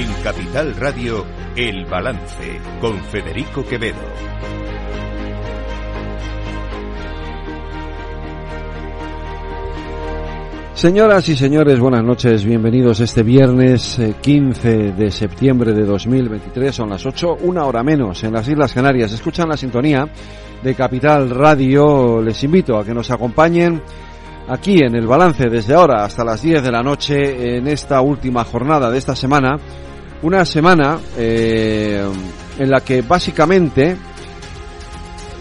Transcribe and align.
En 0.00 0.10
Capital 0.24 0.74
Radio, 0.76 1.26
El 1.54 1.84
Balance, 1.84 2.58
con 2.80 2.98
Federico 3.00 3.62
Quevedo. 3.62 3.98
Señoras 10.72 11.28
y 11.28 11.36
señores, 11.36 11.78
buenas 11.78 12.02
noches, 12.02 12.46
bienvenidos 12.46 13.00
este 13.00 13.22
viernes 13.22 14.00
15 14.22 14.70
eh, 14.70 14.92
de 14.92 15.10
septiembre 15.10 15.74
de 15.74 15.84
2023, 15.84 16.74
son 16.74 16.88
las 16.88 17.04
8, 17.04 17.36
una 17.42 17.66
hora 17.66 17.82
menos 17.82 18.24
en 18.24 18.32
las 18.32 18.48
Islas 18.48 18.72
Canarias. 18.72 19.12
Escuchan 19.12 19.50
la 19.50 19.58
sintonía 19.58 20.08
de 20.62 20.74
Capital 20.74 21.28
Radio, 21.28 22.22
les 22.22 22.42
invito 22.42 22.78
a 22.78 22.84
que 22.86 22.94
nos 22.94 23.10
acompañen 23.10 23.82
aquí 24.48 24.78
en 24.82 24.96
el 24.96 25.06
balance 25.06 25.50
desde 25.50 25.74
ahora 25.74 26.04
hasta 26.04 26.24
las 26.24 26.40
10 26.40 26.62
de 26.62 26.72
la 26.72 26.82
noche 26.82 27.58
en 27.58 27.68
esta 27.68 28.00
última 28.00 28.44
jornada 28.44 28.90
de 28.90 28.96
esta 28.96 29.14
semana, 29.14 29.58
una 30.22 30.44
semana 30.44 30.98
eh, 31.16 32.04
en 32.58 32.70
la 32.70 32.80
que 32.80 33.02
básicamente 33.02 33.96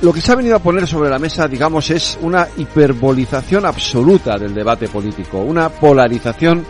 lo 0.02 0.14
que 0.14 0.22
se 0.22 0.32
ha 0.32 0.36
venido 0.36 0.56
a 0.56 0.60
poner 0.60 0.88
sobre 0.88 1.10
la 1.10 1.20
mesa, 1.20 1.48
digamos, 1.48 1.90
es 1.90 2.18
una 2.22 2.48
hiperbolización 2.58 3.66
absoluta 3.66 4.38
del 4.38 4.54
debate 4.54 4.88
político, 4.88 5.40
una 5.40 5.70
polarización, 5.70 6.66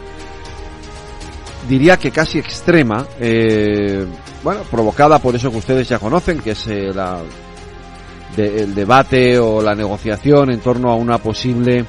diría 1.68 1.98
que 1.98 2.10
casi 2.10 2.40
extrema, 2.40 3.06
eh, 3.20 4.04
bueno, 4.44 4.62
provocada 4.72 5.20
por 5.20 5.36
eso 5.36 5.52
que 5.52 5.58
ustedes 5.58 5.88
ya 5.88 6.00
conocen, 6.00 6.40
que 6.40 6.52
es 6.52 6.68
eh, 6.68 6.92
la, 6.92 7.22
el 8.36 8.74
debate 8.74 9.38
o 9.38 9.62
la 9.62 9.76
negociación 9.76 10.52
en 10.52 10.60
torno 10.62 10.90
a 10.90 10.96
una 10.96 11.20
posible 11.20 11.86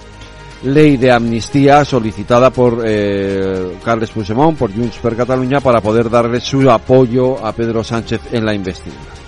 ley 0.64 0.96
de 0.96 1.10
amnistía 1.10 1.84
solicitada 1.84 2.50
por 2.50 2.82
eh, 2.84 3.76
Carles 3.84 4.10
Puigdemont, 4.10 4.58
por 4.58 4.74
Junts 4.74 4.98
per 4.98 5.16
Catalunya, 5.16 5.60
para 5.60 5.80
poder 5.80 6.10
darle 6.10 6.40
su 6.40 6.70
apoyo 6.70 7.44
a 7.44 7.52
Pedro 7.52 7.82
Sánchez 7.82 8.20
en 8.32 8.44
la 8.44 8.54
investidura. 8.54 9.20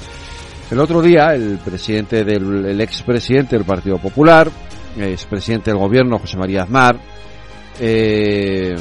El 0.71 0.81
otro 0.81 1.03
día, 1.03 1.35
el 1.35 1.59
presidente 1.59 2.25
del 2.25 2.65
el 2.65 2.81
expresidente 2.81 3.57
del 3.57 3.65
Partido 3.67 3.99
Popular, 3.99 4.51
expresidente 4.97 5.71
del 5.71 5.79
gobierno, 5.79 6.19
José 6.19 6.37
María 6.37 6.63
Aznar, 6.63 6.99
eh, 7.79 8.75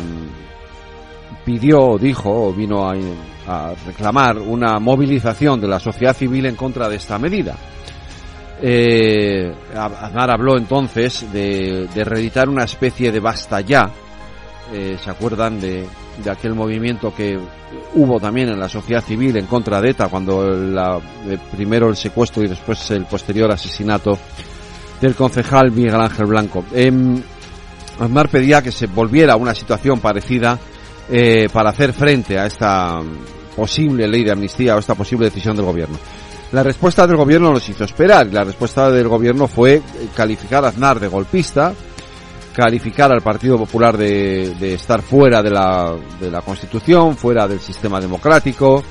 pidió, 1.44 1.98
dijo, 1.98 2.54
vino 2.54 2.90
a, 2.90 2.96
reclamar 3.86 4.38
una 4.38 4.80
movilización 4.80 5.60
de 5.60 5.68
la 5.68 5.80
sociedad 5.80 6.16
civil 6.16 6.46
en 6.46 6.56
contra 6.56 6.88
de 6.88 6.96
esta 6.96 7.18
medida. 7.18 7.58
Eh, 8.62 9.52
Aznar 9.76 10.30
habló 10.30 10.58
entonces 10.58 11.26
de, 11.32 11.88
reeditar 12.06 12.48
una 12.48 12.64
especie 12.64 13.12
de 13.12 13.20
basta 13.20 13.62
ya. 13.62 13.90
Eh, 14.74 14.98
¿Se 15.04 15.10
acuerdan 15.10 15.60
de, 15.60 15.86
aquel 16.30 16.54
movimiento 16.54 17.14
que 17.14 17.40
hubo 17.96 18.20
también 18.20 18.50
en 18.50 18.60
la 18.60 18.70
sociedad 18.70 19.04
civil 19.04 19.38
en 19.38 19.46
contra 19.48 19.82
de 19.82 19.90
ETA 19.90 20.08
cuando 20.08 20.44
la, 20.50 21.00
eh, 21.28 21.38
primero 21.52 21.90
el 21.90 21.96
secuestro 21.96 22.44
y 22.44 22.48
después 22.48 22.92
el 22.92 23.06
posterior 23.06 23.52
asesinato 23.52 24.18
del 25.02 25.16
concejal 25.16 25.72
Miguel 25.72 26.00
Ángel 26.00 26.28
Blanco. 26.28 26.64
Eh, 26.74 26.92
Aznar 28.00 28.30
pedía 28.30 28.62
que 28.62 28.72
se 28.72 28.88
volviera 28.88 29.34
a 29.34 29.38
una 29.38 29.54
situación 29.54 30.00
parecida 30.00 30.58
eh, 31.10 31.50
para 31.52 31.72
hacer 31.72 31.94
frente 31.94 32.38
a 32.40 32.46
esta 32.46 33.02
posible 33.56 34.08
ley 34.08 34.24
de 34.24 34.32
amnistía 34.32 34.76
o 34.76 34.80
esta 34.80 34.96
posible 34.96 35.26
decisión 35.26 35.56
del 35.56 35.66
gobierno. 35.66 35.98
La 36.52 36.64
respuesta 36.64 37.08
del 37.08 37.16
gobierno 37.16 37.52
nos 37.52 37.68
hizo 37.70 37.86
esperar. 37.86 38.28
La 38.28 38.44
respuesta 38.44 38.92
del 38.92 39.08
gobierno 39.08 39.48
fue 39.48 39.82
calificar 40.14 40.66
a 40.66 40.68
Aznar 40.68 41.00
de 41.00 41.08
golpista, 41.08 41.74
calificar 42.54 43.10
al 43.12 43.22
Partido 43.22 43.58
Popular 43.58 43.98
de, 43.98 44.54
de 44.60 44.74
estar 44.74 45.02
fuera 45.02 45.42
de 45.42 45.50
la, 45.50 45.96
de 46.20 46.30
la 46.30 46.42
Constitución, 46.42 47.16
fuera 47.16 47.48
del 47.48 47.62
sistema 47.62 48.02
democrático, 48.02 48.84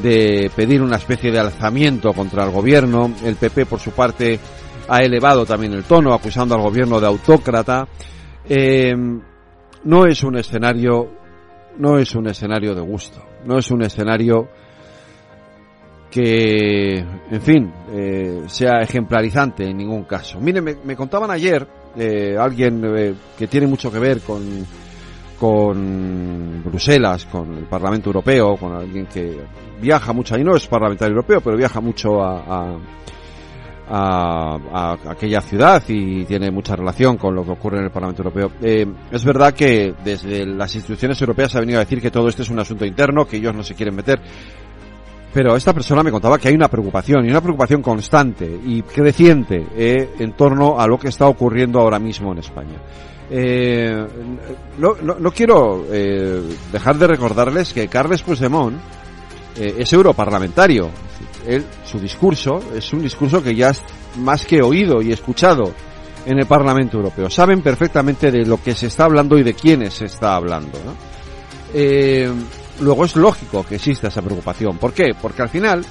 de 0.00 0.52
pedir 0.54 0.82
una 0.82 0.96
especie 0.96 1.32
de 1.32 1.40
alzamiento 1.40 2.12
contra 2.12 2.44
el 2.44 2.52
gobierno. 2.52 3.12
El 3.24 3.34
PP, 3.34 3.66
por 3.66 3.80
su 3.80 3.90
parte, 3.90 4.38
ha 4.88 5.00
elevado 5.00 5.44
también 5.44 5.72
el 5.72 5.82
tono, 5.82 6.14
acusando 6.14 6.54
al 6.54 6.62
gobierno 6.62 7.00
de 7.00 7.08
autócrata. 7.08 7.88
Eh, 8.48 8.94
no 9.82 10.06
es 10.06 10.22
un 10.22 10.36
escenario, 10.36 11.10
no 11.76 11.98
es 11.98 12.14
un 12.14 12.28
escenario 12.28 12.72
de 12.72 12.82
gusto, 12.82 13.20
no 13.46 13.58
es 13.58 13.68
un 13.72 13.82
escenario 13.82 14.48
que, 16.10 16.98
en 16.98 17.40
fin, 17.40 17.72
eh, 17.92 18.42
sea 18.46 18.80
ejemplarizante 18.82 19.64
en 19.64 19.76
ningún 19.76 20.04
caso. 20.04 20.40
Miren, 20.40 20.64
me, 20.84 20.96
contaban 20.96 21.30
ayer 21.30 21.66
eh, 21.96 22.36
alguien 22.38 22.82
eh, 22.84 23.14
que 23.38 23.46
tiene 23.46 23.66
mucho 23.66 23.90
que 23.92 23.98
ver 23.98 24.20
con, 24.20 24.42
con 25.38 26.62
Bruselas, 26.64 27.26
con 27.26 27.56
el 27.58 27.64
Parlamento 27.64 28.08
Europeo, 28.08 28.56
con 28.56 28.74
alguien 28.74 29.06
que 29.06 29.38
viaja 29.80 30.12
mucho, 30.12 30.36
y 30.36 30.44
no 30.44 30.56
es 30.56 30.66
parlamentario 30.66 31.12
europeo, 31.14 31.40
pero 31.40 31.56
viaja 31.56 31.80
mucho 31.80 32.20
a, 32.22 32.38
a, 32.40 32.76
a, 33.90 34.58
a 34.72 34.92
aquella 35.10 35.40
ciudad 35.40 35.82
y 35.88 36.24
tiene 36.24 36.50
mucha 36.50 36.76
relación 36.76 37.16
con 37.16 37.34
lo 37.34 37.44
que 37.44 37.50
ocurre 37.50 37.78
en 37.78 37.84
el 37.84 37.90
Parlamento 37.90 38.22
Europeo. 38.22 38.52
Eh, 38.62 38.86
es 39.10 39.24
verdad 39.24 39.52
que 39.52 39.94
desde 40.04 40.46
las 40.46 40.74
instituciones 40.74 41.20
europeas 41.20 41.50
se 41.52 41.58
ha 41.58 41.60
venido 41.60 41.78
a 41.78 41.84
decir 41.84 42.00
que 42.00 42.10
todo 42.10 42.28
esto 42.28 42.42
es 42.42 42.50
un 42.50 42.58
asunto 42.60 42.84
interno, 42.84 43.26
que 43.26 43.36
ellos 43.38 43.54
no 43.54 43.62
se 43.64 43.74
quieren 43.74 43.96
meter. 43.96 44.20
Pero 45.32 45.54
esta 45.54 45.72
persona 45.72 46.02
me 46.02 46.10
contaba 46.10 46.38
que 46.38 46.48
hay 46.48 46.54
una 46.54 46.68
preocupación, 46.68 47.24
y 47.24 47.30
una 47.30 47.40
preocupación 47.40 47.82
constante 47.82 48.46
y 48.64 48.82
creciente 48.82 49.64
eh, 49.76 50.10
en 50.18 50.32
torno 50.32 50.80
a 50.80 50.86
lo 50.88 50.98
que 50.98 51.08
está 51.08 51.26
ocurriendo 51.26 51.78
ahora 51.78 52.00
mismo 52.00 52.32
en 52.32 52.38
España. 52.38 52.76
Eh, 53.30 54.06
no, 54.78 54.96
no, 54.96 55.30
quiero 55.30 55.86
eh, 55.88 56.42
dejar 56.72 56.98
de 56.98 57.06
recordarles 57.06 57.72
que 57.72 57.86
Carles 57.86 58.22
Puigdemont 58.22 58.76
es 59.56 59.92
europarlamentario. 59.92 60.90
Él, 61.46 61.64
su 61.84 62.00
discurso 62.00 62.60
es 62.74 62.92
un 62.92 63.02
discurso 63.02 63.42
que 63.42 63.54
ya 63.54 63.70
es 63.70 63.82
más 64.18 64.44
que 64.44 64.62
oído 64.62 65.00
y 65.00 65.12
escuchado 65.12 65.72
en 66.26 66.38
el 66.38 66.46
Parlamento 66.46 66.96
Europeo. 66.96 67.30
Saben 67.30 67.62
perfectamente 67.62 68.32
de 68.32 68.44
lo 68.46 68.60
que 68.60 68.74
se 68.74 68.86
está 68.86 69.04
hablando 69.04 69.38
y 69.38 69.42
de 69.42 69.54
quiénes 69.54 69.94
se 69.94 70.06
está 70.06 70.34
hablando. 70.34 70.78
Luego 72.80 73.04
es 73.04 73.16
lógico 73.16 73.64
que 73.64 73.76
exista 73.76 74.08
esa 74.08 74.22
preocupación. 74.22 74.78
¿Por 74.78 74.92
qué? 74.92 75.14
Porque 75.20 75.42
al 75.42 75.48
final, 75.48 75.84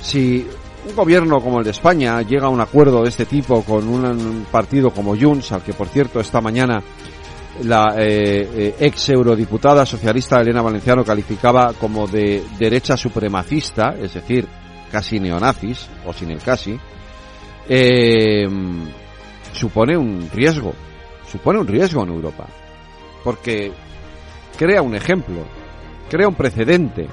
si 0.00 0.46
un 0.88 0.96
gobierno 0.96 1.40
como 1.40 1.58
el 1.58 1.64
de 1.64 1.70
España 1.70 2.22
llega 2.22 2.46
a 2.46 2.50
un 2.50 2.60
acuerdo 2.60 3.02
de 3.02 3.10
este 3.10 3.26
tipo 3.26 3.62
con 3.62 3.86
un 3.88 4.46
partido 4.50 4.90
como 4.90 5.16
Junts, 5.16 5.52
al 5.52 5.62
que 5.62 5.74
por 5.74 5.88
cierto 5.88 6.20
esta 6.20 6.40
mañana 6.40 6.82
la 7.64 7.94
eh, 7.98 8.48
eh, 8.54 8.74
ex 8.78 9.10
eurodiputada 9.10 9.84
socialista 9.84 10.40
Elena 10.40 10.62
Valenciano 10.62 11.04
calificaba 11.04 11.72
como 11.74 12.06
de 12.06 12.42
derecha 12.58 12.96
supremacista, 12.96 13.94
es 14.00 14.14
decir, 14.14 14.46
casi 14.90 15.18
neonazis, 15.18 15.88
o 16.06 16.12
sin 16.12 16.30
el 16.30 16.40
casi, 16.40 16.78
eh, 17.68 18.46
supone 19.52 19.96
un 19.96 20.30
riesgo, 20.32 20.72
supone 21.30 21.58
un 21.58 21.66
riesgo 21.66 22.04
en 22.04 22.10
Europa, 22.10 22.46
porque 23.24 23.72
crea 24.56 24.80
un 24.80 24.94
ejemplo, 24.94 25.44
crea 26.08 26.28
un 26.28 26.34
precedente. 26.34 27.06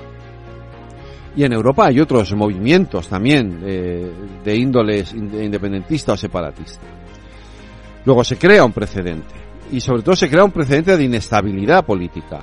Y 1.35 1.43
en 1.43 1.53
Europa 1.53 1.87
hay 1.87 1.99
otros 1.99 2.33
movimientos 2.33 3.09
también 3.09 3.61
eh, 3.65 4.09
de 4.43 4.55
índoles 4.55 5.13
independentista 5.13 6.13
o 6.13 6.17
separatista. 6.17 6.85
Luego 8.05 8.23
se 8.23 8.37
crea 8.37 8.63
un 8.63 8.71
precedente. 8.71 9.33
Y 9.71 9.81
sobre 9.81 10.03
todo 10.03 10.15
se 10.15 10.29
crea 10.29 10.43
un 10.43 10.51
precedente 10.51 10.95
de 10.95 11.03
inestabilidad 11.03 11.85
política. 11.85 12.39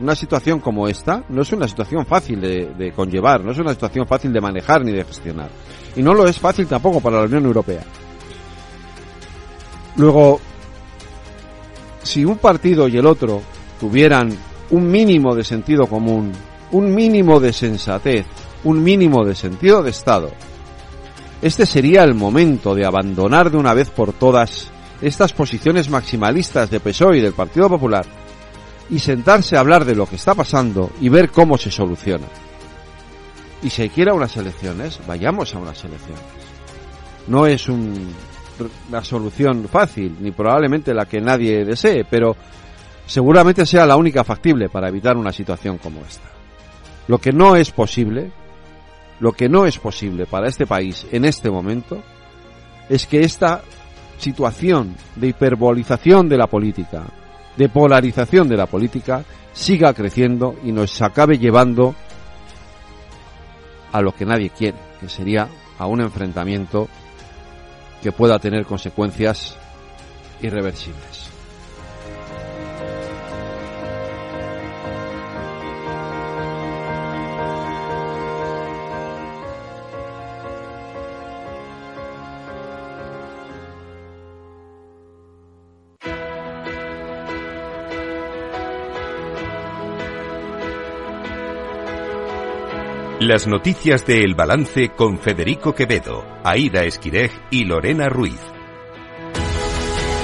Una 0.00 0.14
situación 0.14 0.60
como 0.60 0.88
esta 0.88 1.22
no 1.28 1.42
es 1.42 1.52
una 1.52 1.68
situación 1.68 2.06
fácil 2.06 2.40
de, 2.40 2.72
de 2.76 2.92
conllevar, 2.92 3.44
no 3.44 3.52
es 3.52 3.58
una 3.58 3.72
situación 3.72 4.06
fácil 4.06 4.32
de 4.32 4.40
manejar 4.40 4.84
ni 4.84 4.92
de 4.92 5.04
gestionar. 5.04 5.50
Y 5.94 6.02
no 6.02 6.14
lo 6.14 6.26
es 6.26 6.38
fácil 6.38 6.66
tampoco 6.66 7.00
para 7.00 7.18
la 7.18 7.26
Unión 7.26 7.44
Europea. 7.44 7.82
Luego, 9.96 10.40
si 12.02 12.24
un 12.24 12.38
partido 12.38 12.88
y 12.88 12.96
el 12.96 13.06
otro 13.06 13.42
tuvieran 13.78 14.30
un 14.70 14.90
mínimo 14.90 15.34
de 15.34 15.44
sentido 15.44 15.86
común, 15.86 16.32
un 16.72 16.94
mínimo 16.94 17.40
de 17.40 17.52
sensatez, 17.52 18.26
un 18.64 18.82
mínimo 18.82 19.24
de 19.24 19.34
sentido 19.34 19.82
de 19.82 19.90
Estado, 19.90 20.30
este 21.44 21.66
sería 21.66 22.04
el 22.04 22.14
momento 22.14 22.74
de 22.74 22.86
abandonar 22.86 23.50
de 23.50 23.58
una 23.58 23.74
vez 23.74 23.90
por 23.90 24.14
todas 24.14 24.70
estas 25.02 25.34
posiciones 25.34 25.90
maximalistas 25.90 26.70
de 26.70 26.80
PSOE 26.80 27.18
y 27.18 27.20
del 27.20 27.34
Partido 27.34 27.68
Popular 27.68 28.06
y 28.88 28.98
sentarse 28.98 29.54
a 29.54 29.60
hablar 29.60 29.84
de 29.84 29.94
lo 29.94 30.06
que 30.06 30.16
está 30.16 30.34
pasando 30.34 30.90
y 31.02 31.10
ver 31.10 31.30
cómo 31.30 31.58
se 31.58 31.70
soluciona. 31.70 32.26
Y 33.62 33.68
si 33.68 33.88
quiera 33.90 34.14
unas 34.14 34.34
elecciones, 34.38 35.00
vayamos 35.06 35.54
a 35.54 35.58
unas 35.58 35.84
elecciones. 35.84 36.24
No 37.28 37.46
es 37.46 37.68
un, 37.68 38.08
una 38.88 39.04
solución 39.04 39.68
fácil, 39.70 40.16
ni 40.20 40.30
probablemente 40.30 40.94
la 40.94 41.06
que 41.06 41.20
nadie 41.20 41.64
desee, 41.66 42.06
pero 42.08 42.36
seguramente 43.06 43.66
sea 43.66 43.86
la 43.86 43.96
única 43.96 44.24
factible 44.24 44.68
para 44.68 44.88
evitar 44.88 45.16
una 45.16 45.32
situación 45.32 45.78
como 45.78 46.00
esta. 46.00 46.28
Lo 47.08 47.18
que 47.18 47.32
no 47.32 47.56
es 47.56 47.70
posible, 47.70 48.30
lo 49.20 49.32
que 49.32 49.48
no 49.48 49.66
es 49.66 49.78
posible 49.78 50.26
para 50.26 50.48
este 50.48 50.66
país 50.66 51.06
en 51.12 51.24
este 51.24 51.50
momento, 51.50 52.02
es 52.88 53.06
que 53.06 53.20
esta 53.20 53.62
situación 54.18 54.94
de 55.16 55.28
hiperbolización 55.28 56.28
de 56.28 56.38
la 56.38 56.46
política, 56.46 57.04
de 57.56 57.68
polarización 57.68 58.48
de 58.48 58.56
la 58.56 58.66
política 58.66 59.24
siga 59.52 59.92
creciendo 59.92 60.56
y 60.64 60.72
nos 60.72 61.00
acabe 61.02 61.38
llevando 61.38 61.94
a 63.92 64.00
lo 64.00 64.12
que 64.12 64.24
nadie 64.24 64.50
quiere, 64.50 64.76
que 65.00 65.08
sería 65.08 65.48
a 65.78 65.86
un 65.86 66.00
enfrentamiento 66.00 66.88
que 68.02 68.12
pueda 68.12 68.38
tener 68.38 68.66
consecuencias 68.66 69.56
irreversibles. 70.42 71.23
Las 93.26 93.46
noticias 93.46 94.06
de 94.06 94.22
El 94.22 94.34
Balance 94.34 94.90
con 94.90 95.18
Federico 95.18 95.74
Quevedo, 95.74 96.26
Aida 96.44 96.84
Esquirej 96.84 97.30
y 97.50 97.64
Lorena 97.64 98.10
Ruiz. 98.10 98.53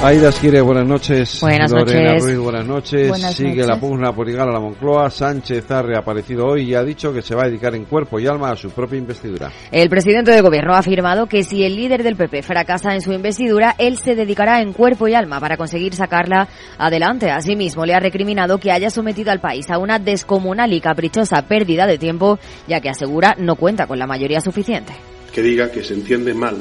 Aida 0.02 0.31
Esquire, 0.31 0.62
buenas 0.62 0.87
noches. 0.87 1.41
Buenas 1.43 1.70
Lorena 1.70 2.12
noches. 2.14 2.25
Ruiz, 2.25 2.38
buenas 2.38 2.67
noches. 2.67 3.08
Buenas 3.11 3.35
Sigue 3.35 3.50
noches. 3.50 3.67
la 3.67 3.79
pugna 3.79 4.12
por 4.14 4.26
llegar 4.26 4.49
a 4.49 4.52
la 4.52 4.58
Moncloa. 4.58 5.11
Sánchez 5.11 5.70
ha 5.70 5.82
reaparecido 5.82 6.47
hoy 6.47 6.70
y 6.70 6.75
ha 6.75 6.82
dicho 6.82 7.12
que 7.12 7.20
se 7.20 7.35
va 7.35 7.43
a 7.43 7.49
dedicar 7.49 7.75
en 7.75 7.85
cuerpo 7.85 8.19
y 8.19 8.26
alma 8.26 8.50
a 8.50 8.56
su 8.56 8.70
propia 8.70 8.97
investidura. 8.97 9.52
El 9.70 9.91
presidente 9.91 10.31
del 10.31 10.43
gobierno 10.43 10.73
ha 10.73 10.79
afirmado 10.79 11.26
que 11.26 11.43
si 11.43 11.64
el 11.64 11.76
líder 11.76 12.02
del 12.02 12.17
PP 12.17 12.43
fracasa 12.43 12.94
en 12.94 13.02
su 13.02 13.12
investidura, 13.12 13.75
él 13.76 13.99
se 13.99 14.14
dedicará 14.14 14.62
en 14.62 14.73
cuerpo 14.73 15.06
y 15.06 15.12
alma 15.12 15.38
para 15.38 15.58
conseguir 15.58 15.94
sacarla 15.94 16.49
adelante. 16.79 17.31
Asimismo, 17.31 17.85
le 17.85 17.93
ha 17.93 18.00
recriminado 18.00 18.56
que 18.56 18.73
haya 18.73 18.88
sometido 18.88 19.31
al 19.31 19.41
país 19.41 19.69
a 19.69 19.76
una 19.76 19.99
descomunal 19.99 20.73
y 20.73 20.81
caprichosa 20.81 21.43
pérdida 21.43 21.87
de 21.87 21.99
tiempo, 21.99 22.38
ya 22.67 22.81
que 22.81 22.88
asegura 22.88 23.37
no 23.38 23.55
cuenta 23.56 23.87
con 23.87 23.99
la 23.99 24.06
mayoría 24.06 24.41
suficiente. 24.41 24.94
que 25.31 25.43
diga 25.43 25.70
que 25.70 25.85
se 25.85 25.93
entiende 25.94 26.32
mal 26.32 26.56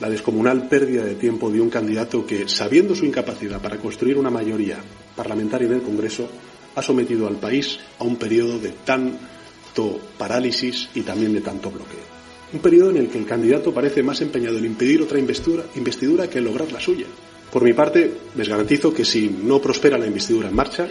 la 0.00 0.10
descomunal 0.10 0.68
pérdida 0.68 1.04
de 1.04 1.14
tiempo 1.14 1.50
de 1.50 1.60
un 1.60 1.70
candidato 1.70 2.26
que, 2.26 2.48
sabiendo 2.48 2.94
su 2.94 3.04
incapacidad 3.04 3.60
para 3.60 3.78
construir 3.78 4.18
una 4.18 4.30
mayoría 4.30 4.78
parlamentaria 5.16 5.68
en 5.68 5.74
el 5.74 5.82
Congreso, 5.82 6.28
ha 6.74 6.82
sometido 6.82 7.26
al 7.26 7.36
país 7.36 7.78
a 7.98 8.04
un 8.04 8.16
periodo 8.16 8.58
de 8.58 8.72
tanto 8.84 10.00
parálisis 10.18 10.88
y 10.94 11.02
también 11.02 11.32
de 11.32 11.40
tanto 11.40 11.70
bloqueo. 11.70 12.14
Un 12.52 12.60
periodo 12.60 12.90
en 12.90 12.98
el 12.98 13.08
que 13.08 13.18
el 13.18 13.26
candidato 13.26 13.72
parece 13.72 14.02
más 14.02 14.20
empeñado 14.20 14.58
en 14.58 14.64
impedir 14.64 15.02
otra 15.02 15.18
investidura, 15.18 15.64
investidura 15.76 16.28
que 16.28 16.38
en 16.38 16.44
lograr 16.44 16.70
la 16.70 16.80
suya. 16.80 17.06
Por 17.52 17.62
mi 17.62 17.72
parte, 17.72 18.12
les 18.36 18.48
garantizo 18.48 18.92
que 18.92 19.04
si 19.04 19.28
no 19.28 19.60
prospera 19.60 19.98
la 19.98 20.06
investidura 20.06 20.48
en 20.48 20.54
marcha, 20.54 20.88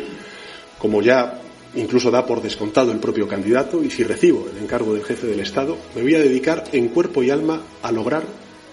como 0.79 1.01
ya 1.01 1.41
incluso 1.75 2.11
da 2.11 2.25
por 2.25 2.41
descontado 2.41 2.91
el 2.91 2.99
propio 2.99 3.27
candidato, 3.27 3.83
y 3.83 3.89
si 3.89 4.03
recibo 4.03 4.47
el 4.49 4.63
encargo 4.63 4.93
del 4.93 5.03
jefe 5.03 5.27
del 5.27 5.39
Estado, 5.39 5.77
me 5.95 6.01
voy 6.01 6.15
a 6.15 6.19
dedicar 6.19 6.65
en 6.71 6.89
cuerpo 6.89 7.23
y 7.23 7.29
alma 7.29 7.61
a 7.81 7.91
lograr 7.91 8.23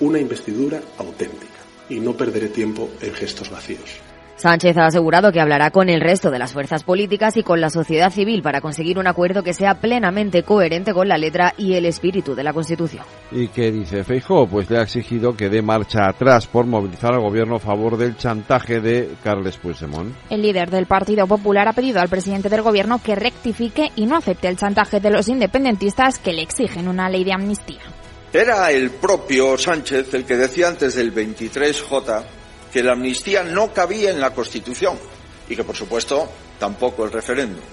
una 0.00 0.19
investidura 0.19 0.81
auténtica 0.99 1.61
y 1.88 2.00
no 2.00 2.17
perderé 2.17 2.49
tiempo 2.49 2.88
en 3.00 3.12
gestos 3.12 3.50
vacíos. 3.50 4.00
Sánchez 4.41 4.79
ha 4.79 4.87
asegurado 4.87 5.32
que 5.32 5.41
hablará 5.41 5.70
con 5.70 5.91
el 5.91 6.00
resto 6.00 6.31
de 6.31 6.38
las 6.38 6.55
fuerzas 6.55 6.82
políticas 6.82 7.37
y 7.37 7.43
con 7.43 7.61
la 7.61 7.69
sociedad 7.69 8.11
civil 8.11 8.41
para 8.41 8.62
conseguir 8.62 8.99
un 8.99 9.06
acuerdo 9.06 9.43
que 9.43 9.52
sea 9.52 9.75
plenamente 9.75 10.44
coherente 10.44 10.94
con 10.94 11.08
la 11.08 11.19
letra 11.19 11.52
y 11.58 11.75
el 11.75 11.85
espíritu 11.85 12.35
de 12.35 12.43
la 12.43 12.55
Constitución. 12.55 13.05
¿Y 13.31 13.49
qué 13.49 13.70
dice 13.70 14.02
Feijóo? 14.02 14.47
Pues 14.47 14.70
le 14.70 14.79
ha 14.79 14.82
exigido 14.82 15.37
que 15.37 15.50
dé 15.50 15.61
marcha 15.61 16.08
atrás 16.08 16.47
por 16.47 16.64
movilizar 16.64 17.12
al 17.12 17.20
gobierno 17.20 17.56
a 17.56 17.61
favor 17.61 17.99
del 17.99 18.17
chantaje 18.17 18.81
de 18.81 19.11
Carles 19.23 19.58
Puigdemont. 19.58 20.14
El 20.31 20.41
líder 20.41 20.70
del 20.70 20.87
Partido 20.87 21.26
Popular 21.26 21.69
ha 21.69 21.75
pedido 21.75 22.00
al 22.00 22.08
presidente 22.08 22.49
del 22.49 22.62
gobierno 22.62 22.99
que 23.05 23.17
rectifique 23.17 23.91
y 23.94 24.06
no 24.06 24.17
acepte 24.17 24.49
el 24.49 24.56
chantaje 24.56 25.00
de 25.00 25.11
los 25.11 25.29
independentistas 25.29 26.19
que 26.19 26.32
le 26.32 26.41
exigen 26.41 26.88
una 26.88 27.11
ley 27.11 27.25
de 27.25 27.35
amnistía. 27.35 28.00
Era 28.32 28.71
el 28.71 28.91
propio 28.91 29.59
Sánchez 29.59 30.15
el 30.15 30.25
que 30.25 30.37
decía 30.37 30.69
antes 30.69 30.94
del 30.94 31.12
23J 31.12 32.23
que 32.73 32.82
la 32.82 32.93
amnistía 32.93 33.43
no 33.43 33.73
cabía 33.73 34.11
en 34.11 34.21
la 34.21 34.32
Constitución 34.32 34.97
y 35.49 35.56
que, 35.56 35.65
por 35.65 35.75
supuesto, 35.75 36.31
tampoco 36.59 37.05
el 37.05 37.11
referéndum. 37.11 37.65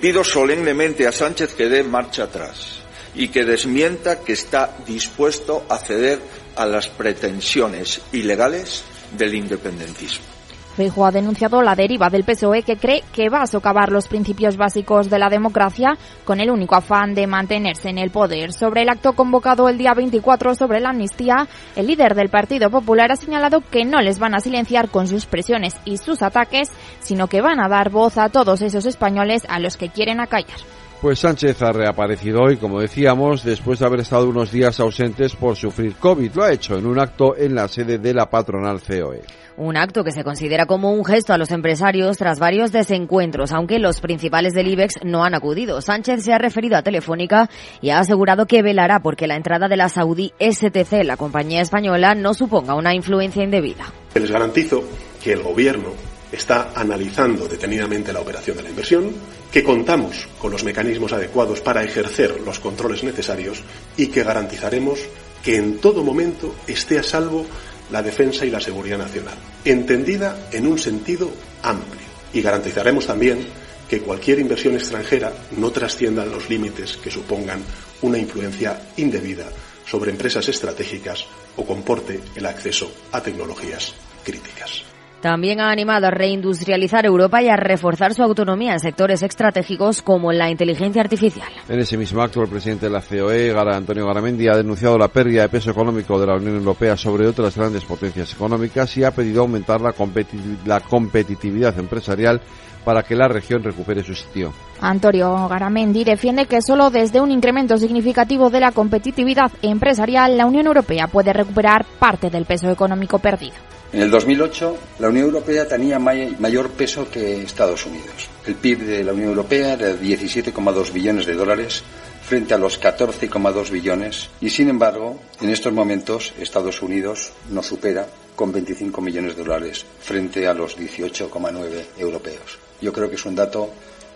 Pido 0.00 0.24
solemnemente 0.24 1.06
a 1.06 1.12
Sánchez 1.12 1.52
que 1.52 1.68
dé 1.68 1.82
marcha 1.82 2.24
atrás 2.24 2.78
y 3.14 3.28
que 3.28 3.44
desmienta 3.44 4.20
que 4.20 4.32
está 4.32 4.74
dispuesto 4.86 5.66
a 5.68 5.76
ceder 5.76 6.20
a 6.56 6.64
las 6.64 6.88
pretensiones 6.88 8.00
ilegales 8.12 8.84
del 9.18 9.34
independentismo. 9.34 10.31
Feijóo 10.76 11.06
ha 11.06 11.10
denunciado 11.10 11.60
la 11.62 11.74
deriva 11.74 12.08
del 12.08 12.24
PSOE 12.24 12.62
que 12.62 12.76
cree 12.76 13.02
que 13.12 13.28
va 13.28 13.42
a 13.42 13.46
socavar 13.46 13.92
los 13.92 14.08
principios 14.08 14.56
básicos 14.56 15.10
de 15.10 15.18
la 15.18 15.28
democracia 15.28 15.96
con 16.24 16.40
el 16.40 16.50
único 16.50 16.74
afán 16.74 17.14
de 17.14 17.26
mantenerse 17.26 17.90
en 17.90 17.98
el 17.98 18.10
poder. 18.10 18.52
Sobre 18.52 18.82
el 18.82 18.88
acto 18.88 19.12
convocado 19.12 19.68
el 19.68 19.78
día 19.78 19.94
24 19.94 20.54
sobre 20.54 20.80
la 20.80 20.90
amnistía, 20.90 21.46
el 21.76 21.86
líder 21.86 22.14
del 22.14 22.30
Partido 22.30 22.70
Popular 22.70 23.12
ha 23.12 23.16
señalado 23.16 23.62
que 23.70 23.84
no 23.84 24.00
les 24.00 24.18
van 24.18 24.34
a 24.34 24.40
silenciar 24.40 24.88
con 24.88 25.06
sus 25.06 25.26
presiones 25.26 25.74
y 25.84 25.98
sus 25.98 26.22
ataques, 26.22 26.70
sino 27.00 27.26
que 27.26 27.42
van 27.42 27.60
a 27.60 27.68
dar 27.68 27.90
voz 27.90 28.16
a 28.16 28.30
todos 28.30 28.62
esos 28.62 28.86
españoles 28.86 29.42
a 29.48 29.58
los 29.58 29.76
que 29.76 29.90
quieren 29.90 30.20
acallar. 30.20 30.58
Pues 31.02 31.18
Sánchez 31.18 31.60
ha 31.62 31.72
reaparecido 31.72 32.42
hoy, 32.42 32.56
como 32.56 32.80
decíamos, 32.80 33.42
después 33.42 33.80
de 33.80 33.86
haber 33.86 34.00
estado 34.00 34.28
unos 34.28 34.52
días 34.52 34.78
ausentes 34.78 35.34
por 35.34 35.56
sufrir 35.56 35.96
COVID. 35.96 36.32
Lo 36.32 36.44
ha 36.44 36.52
hecho 36.52 36.78
en 36.78 36.86
un 36.86 37.00
acto 37.00 37.36
en 37.36 37.56
la 37.56 37.66
sede 37.66 37.98
de 37.98 38.14
la 38.14 38.30
patronal. 38.30 38.80
COE. 38.80 39.41
Un 39.56 39.76
acto 39.76 40.04
que 40.04 40.12
se 40.12 40.24
considera 40.24 40.66
como 40.66 40.92
un 40.92 41.04
gesto 41.04 41.32
a 41.32 41.38
los 41.38 41.50
empresarios 41.50 42.16
tras 42.16 42.38
varios 42.38 42.72
desencuentros, 42.72 43.52
aunque 43.52 43.78
los 43.78 44.00
principales 44.00 44.54
del 44.54 44.68
IBEX 44.68 45.00
no 45.04 45.24
han 45.24 45.34
acudido. 45.34 45.80
Sánchez 45.80 46.24
se 46.24 46.32
ha 46.32 46.38
referido 46.38 46.76
a 46.76 46.82
Telefónica 46.82 47.50
y 47.80 47.90
ha 47.90 47.98
asegurado 47.98 48.46
que 48.46 48.62
velará 48.62 49.00
porque 49.00 49.26
la 49.26 49.36
entrada 49.36 49.68
de 49.68 49.76
la 49.76 49.88
Saudí 49.88 50.32
STC, 50.40 51.04
la 51.04 51.16
compañía 51.16 51.60
española, 51.60 52.14
no 52.14 52.34
suponga 52.34 52.74
una 52.74 52.94
influencia 52.94 53.42
indebida. 53.42 53.92
Les 54.14 54.30
garantizo 54.30 54.84
que 55.22 55.32
el 55.32 55.42
Gobierno 55.42 55.92
está 56.32 56.72
analizando 56.74 57.46
detenidamente 57.46 58.12
la 58.12 58.20
operación 58.20 58.56
de 58.56 58.62
la 58.62 58.70
inversión, 58.70 59.10
que 59.50 59.62
contamos 59.62 60.28
con 60.38 60.50
los 60.50 60.64
mecanismos 60.64 61.12
adecuados 61.12 61.60
para 61.60 61.84
ejercer 61.84 62.40
los 62.40 62.58
controles 62.58 63.04
necesarios 63.04 63.62
y 63.96 64.06
que 64.06 64.24
garantizaremos 64.24 65.00
que 65.42 65.56
en 65.56 65.78
todo 65.78 66.02
momento 66.02 66.54
esté 66.66 66.98
a 66.98 67.02
salvo 67.02 67.44
la 67.90 68.02
defensa 68.02 68.44
y 68.44 68.50
la 68.50 68.60
seguridad 68.60 68.98
nacional, 68.98 69.34
entendida 69.64 70.48
en 70.52 70.66
un 70.66 70.78
sentido 70.78 71.30
amplio. 71.62 72.06
Y 72.32 72.40
garantizaremos 72.40 73.06
también 73.06 73.46
que 73.88 74.00
cualquier 74.00 74.38
inversión 74.38 74.74
extranjera 74.74 75.32
no 75.58 75.70
trascienda 75.70 76.24
los 76.24 76.48
límites 76.48 76.96
que 76.96 77.10
supongan 77.10 77.62
una 78.00 78.18
influencia 78.18 78.80
indebida 78.96 79.46
sobre 79.86 80.10
empresas 80.10 80.48
estratégicas 80.48 81.26
o 81.56 81.66
comporte 81.66 82.20
el 82.34 82.46
acceso 82.46 82.90
a 83.12 83.22
tecnologías 83.22 83.92
críticas. 84.24 84.91
También 85.22 85.60
ha 85.60 85.70
animado 85.70 86.08
a 86.08 86.10
reindustrializar 86.10 87.06
Europa 87.06 87.40
y 87.40 87.48
a 87.48 87.54
reforzar 87.54 88.12
su 88.12 88.24
autonomía 88.24 88.72
en 88.72 88.80
sectores 88.80 89.22
estratégicos 89.22 90.02
como 90.02 90.32
la 90.32 90.50
inteligencia 90.50 91.00
artificial. 91.00 91.46
En 91.68 91.78
ese 91.78 91.96
mismo 91.96 92.20
acto, 92.20 92.42
el 92.42 92.48
presidente 92.48 92.86
de 92.86 92.92
la 92.92 93.00
COE, 93.00 93.52
Gara- 93.52 93.76
Antonio 93.76 94.04
Garamendi, 94.04 94.48
ha 94.48 94.56
denunciado 94.56 94.98
la 94.98 95.06
pérdida 95.06 95.42
de 95.42 95.48
peso 95.48 95.70
económico 95.70 96.18
de 96.20 96.26
la 96.26 96.34
Unión 96.34 96.56
Europea 96.56 96.96
sobre 96.96 97.28
otras 97.28 97.56
grandes 97.56 97.84
potencias 97.84 98.32
económicas 98.34 98.96
y 98.96 99.04
ha 99.04 99.12
pedido 99.12 99.42
aumentar 99.42 99.80
la, 99.80 99.92
competi- 99.94 100.56
la 100.66 100.80
competitividad 100.80 101.78
empresarial 101.78 102.40
para 102.84 103.04
que 103.04 103.14
la 103.14 103.28
región 103.28 103.62
recupere 103.62 104.02
su 104.02 104.16
sitio. 104.16 104.52
Antonio 104.80 105.46
Garamendi 105.46 106.02
defiende 106.02 106.46
que 106.46 106.60
solo 106.60 106.90
desde 106.90 107.20
un 107.20 107.30
incremento 107.30 107.76
significativo 107.76 108.50
de 108.50 108.58
la 108.58 108.72
competitividad 108.72 109.52
empresarial 109.62 110.36
la 110.36 110.46
Unión 110.46 110.66
Europea 110.66 111.06
puede 111.06 111.32
recuperar 111.32 111.84
parte 112.00 112.28
del 112.28 112.44
peso 112.44 112.68
económico 112.70 113.20
perdido. 113.20 113.54
En 113.92 114.00
el 114.00 114.10
2008, 114.10 114.76
la 115.00 115.08
Unión 115.08 115.26
Europea 115.26 115.68
tenía 115.68 115.98
may- 115.98 116.34
mayor 116.38 116.70
peso 116.70 117.06
que 117.10 117.42
Estados 117.42 117.84
Unidos. 117.84 118.28
El 118.46 118.54
PIB 118.54 118.78
de 118.86 119.04
la 119.04 119.12
Unión 119.12 119.28
Europea 119.30 119.74
era 119.74 119.88
de 119.88 120.00
17,2 120.00 120.92
billones 120.92 121.26
de 121.26 121.34
dólares 121.34 121.82
frente 122.24 122.54
a 122.54 122.58
los 122.58 122.80
14,2 122.80 123.70
billones 123.70 124.30
y, 124.40 124.48
sin 124.48 124.70
embargo, 124.70 125.18
en 125.42 125.50
estos 125.50 125.72
momentos 125.74 126.32
Estados 126.40 126.80
Unidos 126.80 127.32
nos 127.50 127.66
supera 127.66 128.06
con 128.34 128.50
25 128.50 129.00
millones 129.02 129.36
de 129.36 129.42
dólares 129.44 129.84
frente 130.00 130.46
a 130.46 130.54
los 130.54 130.78
18,9 130.78 131.84
europeos. 131.98 132.58
Yo 132.80 132.92
creo 132.94 133.10
que 133.10 133.16
es 133.16 133.26
un 133.26 133.34
dato 133.34 133.68